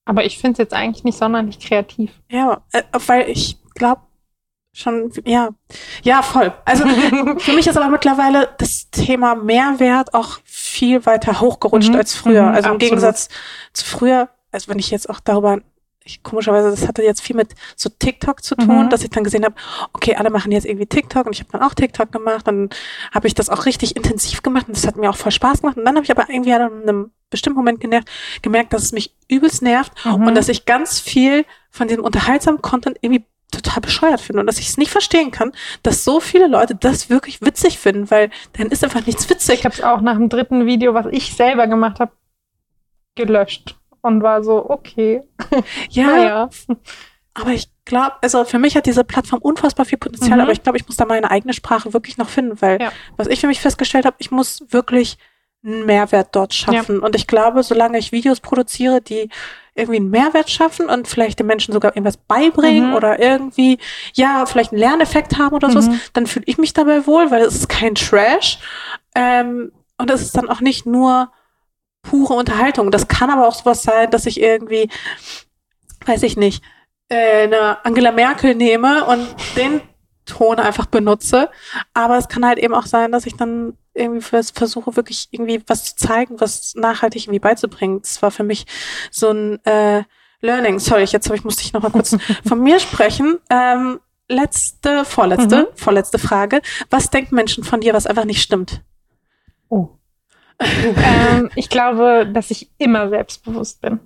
Aber 0.07 0.25
ich 0.25 0.39
finde 0.39 0.53
es 0.53 0.59
jetzt 0.59 0.73
eigentlich 0.75 1.05
nicht 1.05 1.19
sonderlich 1.19 1.59
kreativ. 1.59 2.11
Ja, 2.31 2.63
äh, 2.73 2.83
weil 3.07 3.29
ich 3.29 3.59
glaube 3.75 4.01
schon, 4.73 5.11
ja, 5.25 5.49
ja, 6.03 6.23
voll. 6.23 6.53
Also 6.65 6.87
für 7.39 7.53
mich 7.53 7.67
ist 7.67 7.77
aber 7.77 7.89
mittlerweile 7.89 8.49
das 8.59 8.91
Thema 8.91 9.35
Mehrwert 9.35 10.15
auch 10.15 10.39
viel 10.45 11.05
weiter 11.07 11.41
hochgerutscht 11.41 11.91
Mhm, 11.91 11.97
als 11.97 12.15
früher. 12.15 12.43
mhm, 12.43 12.49
also 12.49 12.69
im 12.69 12.75
absolut. 12.77 12.81
Gegensatz 12.81 13.29
zu 13.73 13.85
früher, 13.85 14.29
also 14.53 14.69
wenn 14.69 14.79
ich 14.79 14.91
jetzt 14.91 15.11
auch 15.11 15.21
darüber, 15.21 15.59
ich, 16.07 16.23
komischerweise, 16.23 16.71
das 16.71 16.87
hatte 16.89 17.03
jetzt 17.03 17.21
viel 17.21 17.37
mit 17.37 17.55
so 17.77 17.89
TikTok 17.91 18.43
zu 18.43 18.55
tun, 18.55 18.85
Mhm. 18.85 18.91
dass 18.91 19.03
ich 19.03 19.11
dann 19.11 19.25
gesehen 19.25 19.45
habe, 19.45 19.55
okay, 19.93 20.15
alle 20.17 20.31
machen 20.31 20.53
jetzt 20.53 20.65
irgendwie 20.67 20.87
TikTok 20.87 21.27
und 21.27 21.33
ich 21.35 21.41
habe 21.41 21.53
dann 21.53 21.63
auch 21.63 21.75
TikTok 21.75 22.11
gemacht, 22.13 22.47
dann 22.47 22.71
habe 23.13 23.27
ich 23.27 23.35
das 23.35 23.51
auch 23.51 23.67
richtig 23.67 23.97
intensiv 23.97 24.43
gemacht 24.43 24.69
und 24.69 24.77
das 24.77 24.87
hat 24.87 24.97
mir 24.97 25.11
auch 25.11 25.17
voll 25.17 25.33
Spaß 25.33 25.61
gemacht. 25.63 25.77
Und 25.77 25.85
dann 25.85 25.95
habe 25.97 26.05
ich 26.05 26.11
aber 26.11 26.29
irgendwie 26.29 26.53
an 26.53 26.63
einem 26.83 27.11
bestimmten 27.31 27.59
Moment 27.59 27.81
genervt, 27.81 28.09
gemerkt, 28.43 28.73
dass 28.73 28.83
es 28.83 28.93
mich 28.93 29.15
übelst 29.29 29.63
nervt 29.63 29.93
Mhm. 30.05 30.27
und 30.29 30.35
dass 30.35 30.49
ich 30.49 30.65
ganz 30.65 31.01
viel 31.01 31.45
von 31.71 31.89
diesem 31.89 32.05
unterhaltsamen 32.05 32.63
Content 32.63 32.99
irgendwie 33.01 33.25
total 33.53 33.81
bescheuert 33.81 34.21
finde 34.21 34.41
und 34.41 34.47
dass 34.47 34.59
ich 34.59 34.69
es 34.69 34.77
nicht 34.77 34.91
verstehen 34.91 35.31
kann, 35.31 35.53
dass 35.83 36.05
so 36.05 36.19
viele 36.21 36.47
Leute 36.49 36.75
das 36.75 37.11
wirklich 37.11 37.41
witzig 37.43 37.79
finden, 37.79 38.11
weil 38.11 38.31
dann 38.55 38.69
ist 38.69 38.83
einfach 38.85 39.07
nichts 39.07 39.29
witzig. 39.31 39.61
Ich 39.61 39.65
habe 39.65 39.75
es 39.75 39.83
auch 39.83 40.01
nach 40.01 40.15
dem 40.17 40.29
dritten 40.29 40.67
Video, 40.67 40.95
was 40.95 41.07
ich 41.11 41.35
selber 41.35 41.67
gemacht 41.69 42.01
habe, 42.01 42.13
gelöscht 43.15 43.77
und 44.07 44.23
war 44.23 44.43
so, 44.43 44.71
okay, 44.71 45.23
ja, 45.91 46.07
naja. 46.07 46.49
aber 47.35 47.51
ich 47.51 47.69
glaube, 47.85 48.15
also 48.23 48.45
für 48.45 48.59
mich 48.59 48.77
hat 48.77 48.87
diese 48.87 49.05
Plattform 49.05 49.41
unfassbar 49.43 49.85
viel 49.87 49.99
Potenzial, 49.99 50.37
Mhm. 50.39 50.43
aber 50.43 50.53
ich 50.53 50.63
glaube, 50.63 50.79
ich 50.79 50.87
muss 50.87 50.97
da 50.97 51.05
meine 51.05 51.31
eigene 51.31 51.53
Sprache 51.53 51.93
wirklich 51.93 52.17
noch 52.19 52.29
finden, 52.29 52.61
weil 52.63 52.81
Ja. 52.81 52.91
was 53.17 53.27
ich 53.29 53.41
für 53.41 53.47
mich 53.47 53.61
festgestellt 53.61 54.07
habe, 54.07 54.17
ich 54.19 54.31
muss 54.31 54.65
wirklich 54.71 55.19
einen 55.65 55.85
Mehrwert 55.87 56.29
dort 56.33 56.55
schaffen. 56.55 57.01
Und 57.01 57.17
ich 57.17 57.27
glaube, 57.27 57.63
solange 57.65 57.99
ich 57.99 58.13
Videos 58.13 58.39
produziere, 58.41 59.01
die 59.01 59.29
irgendwie 59.75 59.97
einen 59.99 60.11
Mehrwert 60.11 60.49
schaffen 60.49 60.89
und 60.89 61.09
vielleicht 61.09 61.39
den 61.41 61.47
Menschen 61.49 61.73
sogar 61.73 61.93
irgendwas 61.97 62.17
beibringen 62.19 62.91
Mhm. 62.91 62.95
oder 62.95 63.19
irgendwie, 63.21 63.79
ja, 64.15 64.47
vielleicht 64.47 64.71
einen 64.73 64.79
Lerneffekt 64.81 65.39
haben 65.39 65.55
oder 65.57 65.69
sowas, 65.71 65.89
Mhm. 65.89 66.01
dann 66.13 66.27
fühle 66.29 66.45
ich 66.47 66.57
mich 66.59 66.73
dabei 66.73 67.07
wohl, 67.07 67.31
weil 67.33 67.43
es 67.43 67.55
ist 67.57 67.69
kein 67.69 67.95
Trash. 67.97 68.59
Ähm, 69.17 69.73
und 69.99 70.11
es 70.11 70.23
ist 70.23 70.37
dann 70.37 70.49
auch 70.49 70.61
nicht 70.61 70.87
nur 70.87 71.31
pure 72.09 72.35
Unterhaltung. 72.35 72.91
Das 72.91 73.09
kann 73.09 73.31
aber 73.31 73.47
auch 73.49 73.55
sowas 73.55 73.83
sein, 73.83 74.11
dass 74.11 74.27
ich 74.27 74.41
irgendwie, 74.41 74.89
weiß 76.05 76.23
ich 76.23 76.37
nicht, 76.37 76.63
äh, 77.09 77.45
eine 77.45 77.85
Angela 77.85 78.13
Merkel 78.13 78.55
nehme 78.55 79.05
und 79.05 79.27
den 79.57 79.81
Ton 80.25 80.59
einfach 80.59 80.87
benutze. 80.87 81.51
Aber 81.95 82.17
es 82.19 82.29
kann 82.29 82.45
halt 82.45 82.59
eben 82.59 82.75
auch 82.75 82.87
sein, 82.87 83.13
dass 83.13 83.27
ich 83.27 83.37
dann 83.37 83.77
irgendwie 83.95 84.21
vers- 84.23 84.51
versuche, 84.51 84.97
wirklich 84.97 85.29
irgendwie 85.31 85.63
was 85.67 85.85
zu 85.85 85.97
zeigen, 85.97 86.41
was 86.41 86.75
nachhaltig 86.75 87.25
irgendwie 87.25 87.39
beizubringen. 87.39 88.01
Das 88.03 88.21
war 88.23 88.31
für 88.31 88.43
mich 88.45 88.67
so 89.11 89.31
ein 89.31 89.65
äh, 89.65 90.03
Learning. 90.41 90.79
Sorry, 90.81 91.05
jetzt 91.05 91.31
ich, 91.31 91.45
musste 91.45 91.63
ich 91.63 91.73
noch 91.73 91.83
mal 91.83 91.91
kurz 91.93 92.17
von 92.47 92.61
mir 92.61 92.81
sprechen. 92.81 93.39
Ähm, 93.51 94.01
letzte, 94.29 95.05
vorletzte, 95.05 95.71
vorletzte 95.77 96.19
Frage. 96.19 96.61
Was 96.91 97.11
denken 97.11 97.37
Menschen 97.37 97.63
von 97.63 97.81
dir, 97.81 97.95
was 97.95 98.07
einfach 98.07 98.25
nicht 98.25 98.43
stimmt? 98.43 98.83
Oh. 99.69 99.91
Ähm, 100.61 101.51
ich 101.55 101.69
glaube, 101.69 102.27
dass 102.33 102.51
ich 102.51 102.71
immer 102.79 103.09
selbstbewusst 103.09 103.81
bin. 103.81 104.01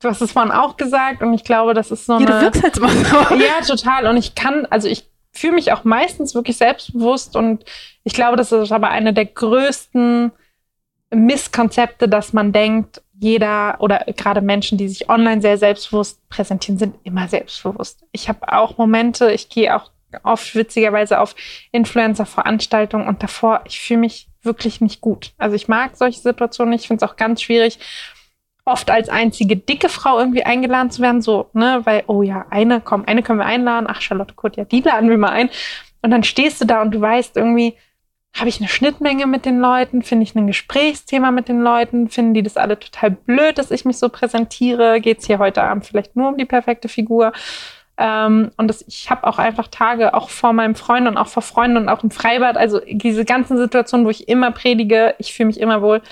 Du 0.00 0.08
hast 0.08 0.20
es 0.20 0.32
vorhin 0.32 0.52
auch 0.52 0.76
gesagt 0.76 1.22
und 1.22 1.32
ich 1.34 1.44
glaube, 1.44 1.72
das 1.72 1.90
ist 1.90 2.06
so 2.06 2.18
Ja, 2.18 2.26
du 2.26 2.32
eine. 2.32 2.42
wirkst 2.42 2.62
halt 2.62 2.76
immer 2.76 2.88
so. 2.90 3.16
Ja, 3.36 3.60
total. 3.66 4.06
Und 4.06 4.16
ich 4.16 4.34
kann, 4.34 4.66
also 4.66 4.88
ich 4.88 5.08
fühle 5.32 5.54
mich 5.54 5.72
auch 5.72 5.84
meistens 5.84 6.34
wirklich 6.34 6.56
selbstbewusst 6.56 7.36
und 7.36 7.64
ich 8.04 8.12
glaube, 8.14 8.36
das 8.36 8.52
ist 8.52 8.70
aber 8.72 8.88
eine 8.90 9.12
der 9.14 9.26
größten 9.26 10.30
Misskonzepte, 11.10 12.08
dass 12.08 12.32
man 12.32 12.52
denkt, 12.52 13.02
jeder 13.18 13.76
oder 13.80 14.04
gerade 14.16 14.40
Menschen, 14.40 14.76
die 14.76 14.88
sich 14.88 15.08
online 15.08 15.40
sehr 15.40 15.56
selbstbewusst 15.56 16.28
präsentieren, 16.28 16.78
sind 16.78 16.96
immer 17.04 17.28
selbstbewusst. 17.28 18.04
Ich 18.12 18.28
habe 18.28 18.52
auch 18.52 18.76
Momente, 18.76 19.30
ich 19.32 19.48
gehe 19.48 19.74
auch 19.74 19.90
oft 20.22 20.54
witzigerweise 20.54 21.20
auf 21.20 21.34
Influencer-Veranstaltungen 21.72 23.06
und 23.08 23.22
davor, 23.22 23.62
ich 23.66 23.80
fühle 23.80 24.00
mich 24.00 24.28
wirklich 24.44 24.80
nicht 24.80 25.00
gut. 25.00 25.32
Also 25.38 25.56
ich 25.56 25.68
mag 25.68 25.96
solche 25.96 26.20
Situationen 26.20 26.70
nicht, 26.70 26.82
ich 26.82 26.88
finde 26.88 27.04
es 27.04 27.10
auch 27.10 27.16
ganz 27.16 27.42
schwierig, 27.42 27.78
oft 28.64 28.90
als 28.90 29.08
einzige 29.08 29.56
dicke 29.56 29.88
Frau 29.88 30.18
irgendwie 30.18 30.44
eingeladen 30.44 30.90
zu 30.90 31.02
werden, 31.02 31.20
so, 31.20 31.50
ne, 31.52 31.80
weil, 31.84 32.04
oh 32.06 32.22
ja, 32.22 32.46
eine, 32.50 32.80
komm, 32.80 33.04
eine 33.06 33.22
können 33.22 33.38
wir 33.38 33.46
einladen, 33.46 33.86
ach, 33.88 34.00
Charlotte 34.00 34.34
Kurt, 34.34 34.56
ja, 34.56 34.64
die 34.64 34.80
laden 34.80 35.10
wir 35.10 35.18
mal 35.18 35.30
ein. 35.30 35.50
Und 36.02 36.10
dann 36.10 36.24
stehst 36.24 36.60
du 36.60 36.64
da 36.64 36.82
und 36.82 36.92
du 36.92 37.00
weißt 37.00 37.36
irgendwie, 37.36 37.74
habe 38.34 38.48
ich 38.48 38.58
eine 38.58 38.68
Schnittmenge 38.68 39.26
mit 39.26 39.44
den 39.44 39.60
Leuten? 39.60 40.02
Finde 40.02 40.24
ich 40.24 40.34
ein 40.34 40.48
Gesprächsthema 40.48 41.30
mit 41.30 41.48
den 41.48 41.60
Leuten? 41.60 42.08
Finden 42.08 42.34
die 42.34 42.42
das 42.42 42.56
alle 42.56 42.78
total 42.78 43.12
blöd, 43.12 43.58
dass 43.58 43.70
ich 43.70 43.84
mich 43.84 43.96
so 43.96 44.08
präsentiere? 44.08 45.00
Geht 45.00 45.20
es 45.20 45.26
hier 45.26 45.38
heute 45.38 45.62
Abend 45.62 45.86
vielleicht 45.86 46.16
nur 46.16 46.30
um 46.30 46.36
die 46.36 46.44
perfekte 46.44 46.88
Figur? 46.88 47.32
Ähm, 47.96 48.50
und 48.56 48.68
das, 48.68 48.84
ich 48.88 49.10
habe 49.10 49.26
auch 49.26 49.38
einfach 49.38 49.68
Tage, 49.68 50.14
auch 50.14 50.28
vor 50.28 50.52
meinem 50.52 50.74
Freund 50.74 51.06
und 51.06 51.16
auch 51.16 51.28
vor 51.28 51.42
Freunden 51.42 51.76
und 51.76 51.88
auch 51.88 52.02
im 52.02 52.10
Freibad, 52.10 52.56
also 52.56 52.80
diese 52.86 53.24
ganzen 53.24 53.56
Situationen, 53.56 54.04
wo 54.06 54.10
ich 54.10 54.28
immer 54.28 54.50
predige, 54.50 55.14
ich 55.18 55.32
fühle 55.32 55.46
mich 55.48 55.60
immer 55.60 55.80
wohl, 55.80 56.02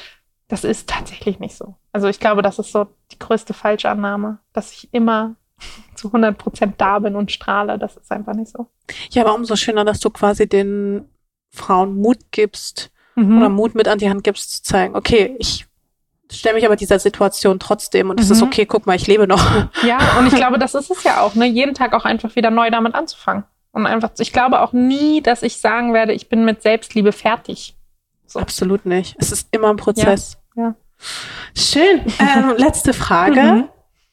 das 0.48 0.64
ist 0.64 0.88
tatsächlich 0.88 1.40
nicht 1.40 1.56
so. 1.56 1.74
Also 1.92 2.08
ich 2.08 2.20
glaube, 2.20 2.42
das 2.42 2.58
ist 2.58 2.72
so 2.72 2.86
die 3.10 3.18
größte 3.18 3.54
Falschannahme, 3.54 4.38
dass 4.52 4.72
ich 4.72 4.92
immer 4.92 5.34
zu 5.94 6.08
100 6.08 6.36
Prozent 6.38 6.74
da 6.78 6.98
bin 6.98 7.16
und 7.16 7.32
strahle. 7.32 7.78
Das 7.78 7.96
ist 7.96 8.12
einfach 8.12 8.34
nicht 8.34 8.52
so. 8.52 8.66
Ja, 9.10 9.22
aber 9.24 9.34
umso 9.34 9.56
schöner, 9.56 9.84
dass 9.84 10.00
du 10.00 10.10
quasi 10.10 10.48
den 10.48 11.08
Frauen 11.50 11.96
Mut 11.96 12.18
gibst 12.30 12.90
Mhm. 13.14 13.38
oder 13.38 13.48
Mut 13.48 13.74
mit 13.74 13.88
an 13.88 13.98
die 13.98 14.08
Hand 14.08 14.24
gibst, 14.24 14.50
zu 14.50 14.62
zeigen, 14.62 14.96
okay, 14.96 15.36
ich 15.38 15.66
stelle 16.38 16.54
mich 16.54 16.64
aber 16.66 16.76
dieser 16.76 16.98
Situation 16.98 17.58
trotzdem 17.58 18.10
und 18.10 18.20
es 18.20 18.28
Mhm. 18.28 18.32
ist 18.34 18.42
okay, 18.42 18.66
guck 18.66 18.86
mal, 18.86 18.96
ich 18.96 19.06
lebe 19.06 19.26
noch. 19.26 19.40
Ja, 19.82 19.98
und 20.18 20.26
ich 20.26 20.34
glaube, 20.34 20.58
das 20.58 20.74
ist 20.74 20.90
es 20.90 21.02
ja 21.04 21.20
auch, 21.20 21.34
ne? 21.34 21.46
Jeden 21.46 21.74
Tag 21.74 21.92
auch 21.94 22.04
einfach 22.04 22.34
wieder 22.36 22.50
neu 22.50 22.70
damit 22.70 22.94
anzufangen. 22.94 23.44
Und 23.72 23.86
einfach, 23.86 24.10
ich 24.18 24.32
glaube 24.32 24.60
auch 24.60 24.72
nie, 24.72 25.22
dass 25.22 25.42
ich 25.42 25.58
sagen 25.58 25.94
werde, 25.94 26.12
ich 26.12 26.28
bin 26.28 26.44
mit 26.44 26.62
Selbstliebe 26.62 27.12
fertig. 27.12 27.74
So. 28.26 28.38
Absolut 28.38 28.84
nicht. 28.86 29.16
Es 29.18 29.32
ist 29.32 29.48
immer 29.50 29.70
ein 29.70 29.76
Prozess. 29.76 30.38
Ja. 30.56 30.74
Schön. 31.56 32.00
Ähm, 32.18 32.54
letzte 32.58 32.92
Frage. 32.92 33.40
Mhm. 33.42 33.68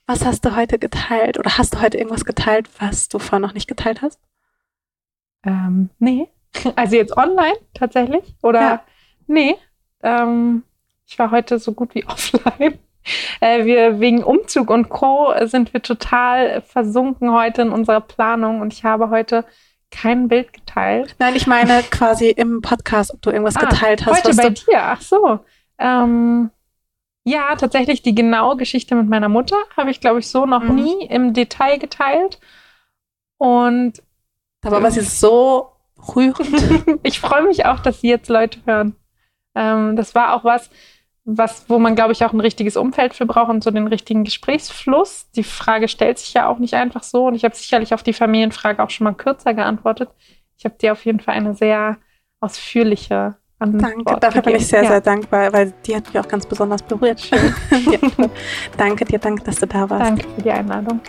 Was 0.07 0.25
hast 0.25 0.43
du 0.45 0.55
heute 0.55 0.79
geteilt 0.79 1.37
oder 1.37 1.57
hast 1.57 1.75
du 1.75 1.81
heute 1.81 1.97
irgendwas 1.97 2.25
geteilt, 2.25 2.67
was 2.79 3.09
du 3.09 3.19
vorher 3.19 3.39
noch 3.39 3.53
nicht 3.53 3.67
geteilt 3.67 4.01
hast? 4.01 4.19
Ähm, 5.45 5.89
nee. 5.99 6.27
Also 6.75 6.95
jetzt 6.95 7.15
online 7.15 7.55
tatsächlich? 7.75 8.23
Oder? 8.41 8.59
Ja. 8.61 8.83
Nee. 9.27 9.55
Ähm, 10.01 10.63
ich 11.10 11.18
war 11.18 11.31
heute 11.31 11.57
so 11.60 11.73
gut 11.73 11.95
wie 11.95 12.06
offline. 12.07 12.77
Äh, 13.40 13.65
wir 13.65 13.99
wegen 13.99 14.23
Umzug 14.23 14.69
und 14.69 14.90
Co. 14.90 15.34
sind 15.45 15.73
wir 15.73 15.81
total 15.81 16.61
versunken 16.61 17.31
heute 17.34 17.64
in 17.64 17.72
unserer 17.72 18.02
Planung 18.02 18.61
und 18.61 18.73
ich 18.73 18.84
habe 18.84 19.10
heute 19.10 19.45
kein 19.90 20.27
Bild 20.27 20.53
geteilt. 20.53 21.15
Nein, 21.18 21.36
ich 21.36 21.48
meine 21.48 21.81
quasi 21.91 22.30
im 22.30 22.61
Podcast, 22.61 23.11
ob 23.14 23.22
du 23.23 23.31
irgendwas 23.31 23.56
Ah, 23.56 23.61
geteilt 23.61 24.06
hast. 24.06 24.23
Heute 24.23 24.36
bei 24.38 24.49
dir, 24.49 24.84
ach 24.84 25.02
so. 25.02 25.40
Ähm, 25.80 26.52
ja, 27.23 27.56
tatsächlich 27.56 28.03
die 28.03 28.14
genaue 28.14 28.57
Geschichte 28.57 28.94
mit 28.94 29.10
meiner 29.10 29.30
Mutter 29.30 29.56
habe 29.76 29.90
ich, 29.90 29.99
glaube 30.02 30.19
ich, 30.19 30.27
so 30.27 30.45
noch 30.45 30.61
Mhm. 30.64 30.76
nie 30.76 31.06
im 31.07 31.34
Detail 31.34 31.80
geteilt. 31.80 32.40
Und 33.38 34.03
aber 34.61 34.84
was 34.84 34.98
ist 34.98 35.19
so 35.19 35.72
rührend. 36.15 36.99
ich 37.03 37.19
freue 37.19 37.44
mich 37.44 37.65
auch, 37.65 37.80
dass 37.80 38.02
sie 38.02 38.10
jetzt 38.10 38.30
Leute 38.30 38.60
hören. 38.65 38.95
Ähm, 39.56 39.95
das 39.95 40.14
war 40.14 40.36
auch 40.36 40.44
was, 40.44 40.69
was, 41.38 41.65
wo 41.68 41.80
man, 41.80 41.95
glaube 41.95 42.14
ich, 42.14 42.26
auch 42.26 42.34
ein 42.34 42.39
richtiges 42.39 42.76
Umfeld 42.76 43.14
für 43.14 43.26
braucht 43.26 43.49
und 43.49 43.64
so 43.64 43.72
den 43.72 43.88
richtigen 43.88 44.23
Gesprächsfluss. 44.23 45.30
Die 45.35 45.43
Frage 45.43 45.88
stellt 45.88 46.18
sich 46.18 46.34
ja 46.34 46.47
auch 46.47 46.60
nicht 46.60 46.73
einfach 46.73 47.03
so. 47.03 47.27
Und 47.27 47.35
ich 47.35 47.43
habe 47.43 47.56
sicherlich 47.56 47.93
auf 47.93 48.03
die 48.03 48.14
Familienfrage 48.14 48.81
auch 48.81 48.89
schon 48.89 49.06
mal 49.06 49.14
kürzer 49.14 49.53
geantwortet. 49.53 50.10
Ich 50.57 50.65
habe 50.65 50.76
dir 50.76 50.91
auf 50.93 51.06
jeden 51.06 51.19
Fall 51.19 51.35
eine 51.35 51.53
sehr 51.53 51.97
ausführliche 52.39 53.35
Antwort 53.60 53.84
Danke, 53.84 54.19
dafür 54.19 54.41
bin 54.41 54.56
ich 54.56 54.68
sehr, 54.68 54.81
gegeben. 54.81 54.93
sehr 54.93 55.01
dankbar, 55.01 55.53
weil 55.53 55.73
die 55.85 55.95
hat 55.95 56.07
mich 56.07 56.18
auch 56.18 56.27
ganz 56.27 56.45
besonders 56.45 56.81
berührt. 56.81 57.19
Schön. 57.19 57.53
ja. 57.91 58.30
Danke 58.77 59.06
dir, 59.06 59.19
danke, 59.19 59.43
dass 59.43 59.57
du 59.57 59.68
da 59.68 59.89
warst. 59.89 60.10
Danke 60.10 60.27
für 60.35 60.41
die 60.41 60.51
Einladung. 60.51 61.01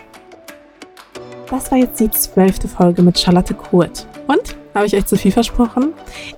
Das 1.49 1.71
war 1.71 1.77
jetzt 1.77 1.99
die 1.99 2.09
zwölfte 2.11 2.67
Folge 2.67 3.01
mit 3.01 3.17
Charlotte 3.17 3.53
Kurt. 3.53 4.05
Und? 4.27 4.55
Habe 4.73 4.85
ich 4.85 4.95
euch 4.95 5.05
zu 5.05 5.17
viel 5.17 5.31
versprochen? 5.31 5.93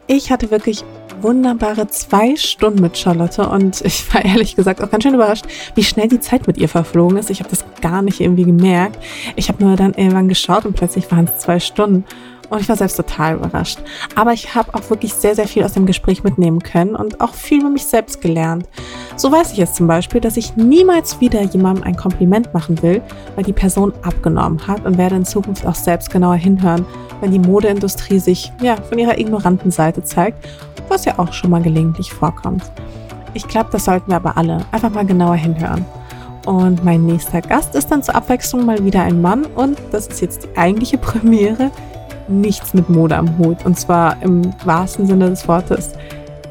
Ich 0.07 0.31
hatte 0.31 0.49
wirklich 0.49 0.84
wunderbare 1.23 1.87
zwei 1.87 2.35
Stunden 2.35 2.81
mit 2.81 2.97
Charlotte 2.97 3.47
und 3.47 3.81
ich 3.81 4.13
war 4.13 4.23
ehrlich 4.25 4.55
gesagt 4.55 4.81
auch 4.81 4.89
ganz 4.89 5.03
schön 5.03 5.13
überrascht, 5.13 5.45
wie 5.75 5.83
schnell 5.83 6.07
die 6.07 6.19
Zeit 6.19 6.47
mit 6.47 6.57
ihr 6.57 6.69
verflogen 6.69 7.17
ist. 7.17 7.29
Ich 7.29 7.39
habe 7.39 7.49
das 7.49 7.65
gar 7.81 8.01
nicht 8.01 8.19
irgendwie 8.19 8.43
gemerkt. 8.43 9.03
Ich 9.35 9.49
habe 9.49 9.63
nur 9.63 9.75
dann 9.75 9.93
irgendwann 9.93 10.27
geschaut 10.27 10.65
und 10.65 10.75
plötzlich 10.75 11.09
waren 11.11 11.25
es 11.25 11.39
zwei 11.39 11.59
Stunden. 11.59 12.05
Und 12.53 12.61
ich 12.61 12.69
war 12.69 12.75
selbst 12.75 12.97
total 12.97 13.38
überrascht. 13.38 13.80
Aber 14.13 14.31
ich 14.31 14.53
habe 14.53 14.75
auch 14.75 14.88
wirklich 14.91 15.11
sehr, 15.15 15.34
sehr 15.34 15.47
viel 15.47 15.63
aus 15.63 15.73
dem 15.73 15.88
Gespräch 15.88 16.23
mitnehmen 16.23 16.59
können 16.59 16.95
und 16.95 17.19
auch 17.19 17.34
viel 17.34 17.61
über 17.61 17.69
mich 17.71 17.85
selbst 17.85 18.21
gelernt. 18.21 18.69
So 19.15 19.31
weiß 19.31 19.53
ich 19.53 19.57
jetzt 19.57 19.73
zum 19.73 19.88
Beispiel, 19.88 20.21
dass 20.21 20.38
ich 20.38 20.55
niemals 20.55 21.19
wieder 21.19 21.41
jemandem 21.41 21.84
ein 21.84 21.95
Kompliment 21.95 22.53
machen 22.53 22.80
will, 22.84 23.01
weil 23.34 23.43
die 23.43 23.53
Person 23.53 23.91
abgenommen 24.03 24.67
hat 24.67 24.85
und 24.85 24.99
werde 24.99 25.15
in 25.15 25.25
Zukunft 25.25 25.65
auch 25.65 25.73
selbst 25.73 26.11
genauer 26.11 26.35
hinhören, 26.35 26.85
wenn 27.21 27.31
die 27.31 27.39
Modeindustrie 27.39 28.19
sich 28.19 28.53
ja 28.61 28.75
von 28.75 28.99
ihrer 28.99 29.17
ignoranten 29.17 29.71
Seite 29.71 30.03
zeigt, 30.03 30.47
was 30.89 31.05
ja 31.05 31.17
auch 31.17 31.34
schon 31.34 31.49
mal 31.49 31.61
gelegentlich 31.63 32.13
vorkommt. 32.13 32.71
Ich 33.34 33.47
glaube, 33.47 33.69
das 33.71 33.85
sollten 33.85 34.11
wir 34.11 34.17
aber 34.17 34.38
alle 34.38 34.63
einfach 34.71 34.91
mal 34.91 35.07
genauer 35.07 35.38
hinhören. 35.38 35.84
Und 36.45 36.84
mein 36.84 37.03
nächster 37.03 37.41
Gast 37.41 37.73
ist 37.73 37.89
dann 37.89 38.03
zur 38.03 38.13
Abwechslung 38.13 38.63
mal 38.63 38.85
wieder 38.85 39.01
ein 39.01 39.23
Mann 39.23 39.45
und 39.55 39.80
das 39.91 40.05
ist 40.05 40.21
jetzt 40.21 40.43
die 40.43 40.55
eigentliche 40.55 40.97
Premiere. 40.99 41.71
Nichts 42.27 42.73
mit 42.73 42.89
Mode 42.89 43.17
am 43.17 43.37
Hut 43.37 43.65
und 43.65 43.77
zwar 43.77 44.21
im 44.21 44.41
wahrsten 44.65 45.07
Sinne 45.07 45.29
des 45.29 45.47
Wortes. 45.47 45.93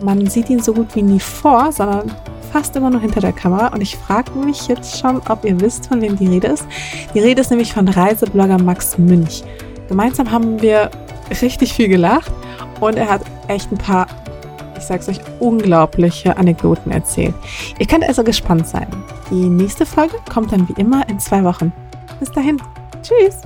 Man 0.02 0.26
sieht 0.26 0.50
ihn 0.50 0.60
so 0.60 0.74
gut 0.74 0.94
wie 0.94 1.02
nie 1.02 1.20
vor, 1.20 1.72
sondern 1.72 2.10
fast 2.52 2.76
immer 2.76 2.90
nur 2.90 3.00
hinter 3.00 3.20
der 3.20 3.32
Kamera 3.32 3.68
und 3.68 3.80
ich 3.80 3.96
frage 3.96 4.30
mich 4.32 4.68
jetzt 4.68 4.98
schon, 4.98 5.20
ob 5.28 5.44
ihr 5.44 5.58
wisst, 5.60 5.86
von 5.86 6.02
wem 6.02 6.16
die 6.16 6.26
Rede 6.26 6.48
ist. 6.48 6.66
Die 7.14 7.20
Rede 7.20 7.40
ist 7.40 7.50
nämlich 7.50 7.72
von 7.72 7.88
Reiseblogger 7.88 8.58
Max 8.58 8.98
Münch. 8.98 9.42
Gemeinsam 9.88 10.30
haben 10.30 10.60
wir 10.60 10.90
richtig 11.40 11.72
viel 11.72 11.88
gelacht 11.88 12.30
und 12.80 12.96
er 12.96 13.08
hat 13.08 13.22
echt 13.48 13.72
ein 13.72 13.78
paar, 13.78 14.06
ich 14.76 14.84
sag's 14.84 15.08
euch, 15.08 15.20
unglaubliche 15.40 16.36
Anekdoten 16.36 16.92
erzählt. 16.92 17.34
Ihr 17.78 17.86
könnt 17.86 18.04
also 18.04 18.22
gespannt 18.22 18.68
sein. 18.68 18.88
Die 19.30 19.48
nächste 19.48 19.86
Folge 19.86 20.16
kommt 20.30 20.52
dann 20.52 20.68
wie 20.68 20.80
immer 20.80 21.08
in 21.08 21.18
zwei 21.18 21.42
Wochen. 21.44 21.72
Bis 22.20 22.30
dahin. 22.30 22.60
Tschüss. 23.02 23.42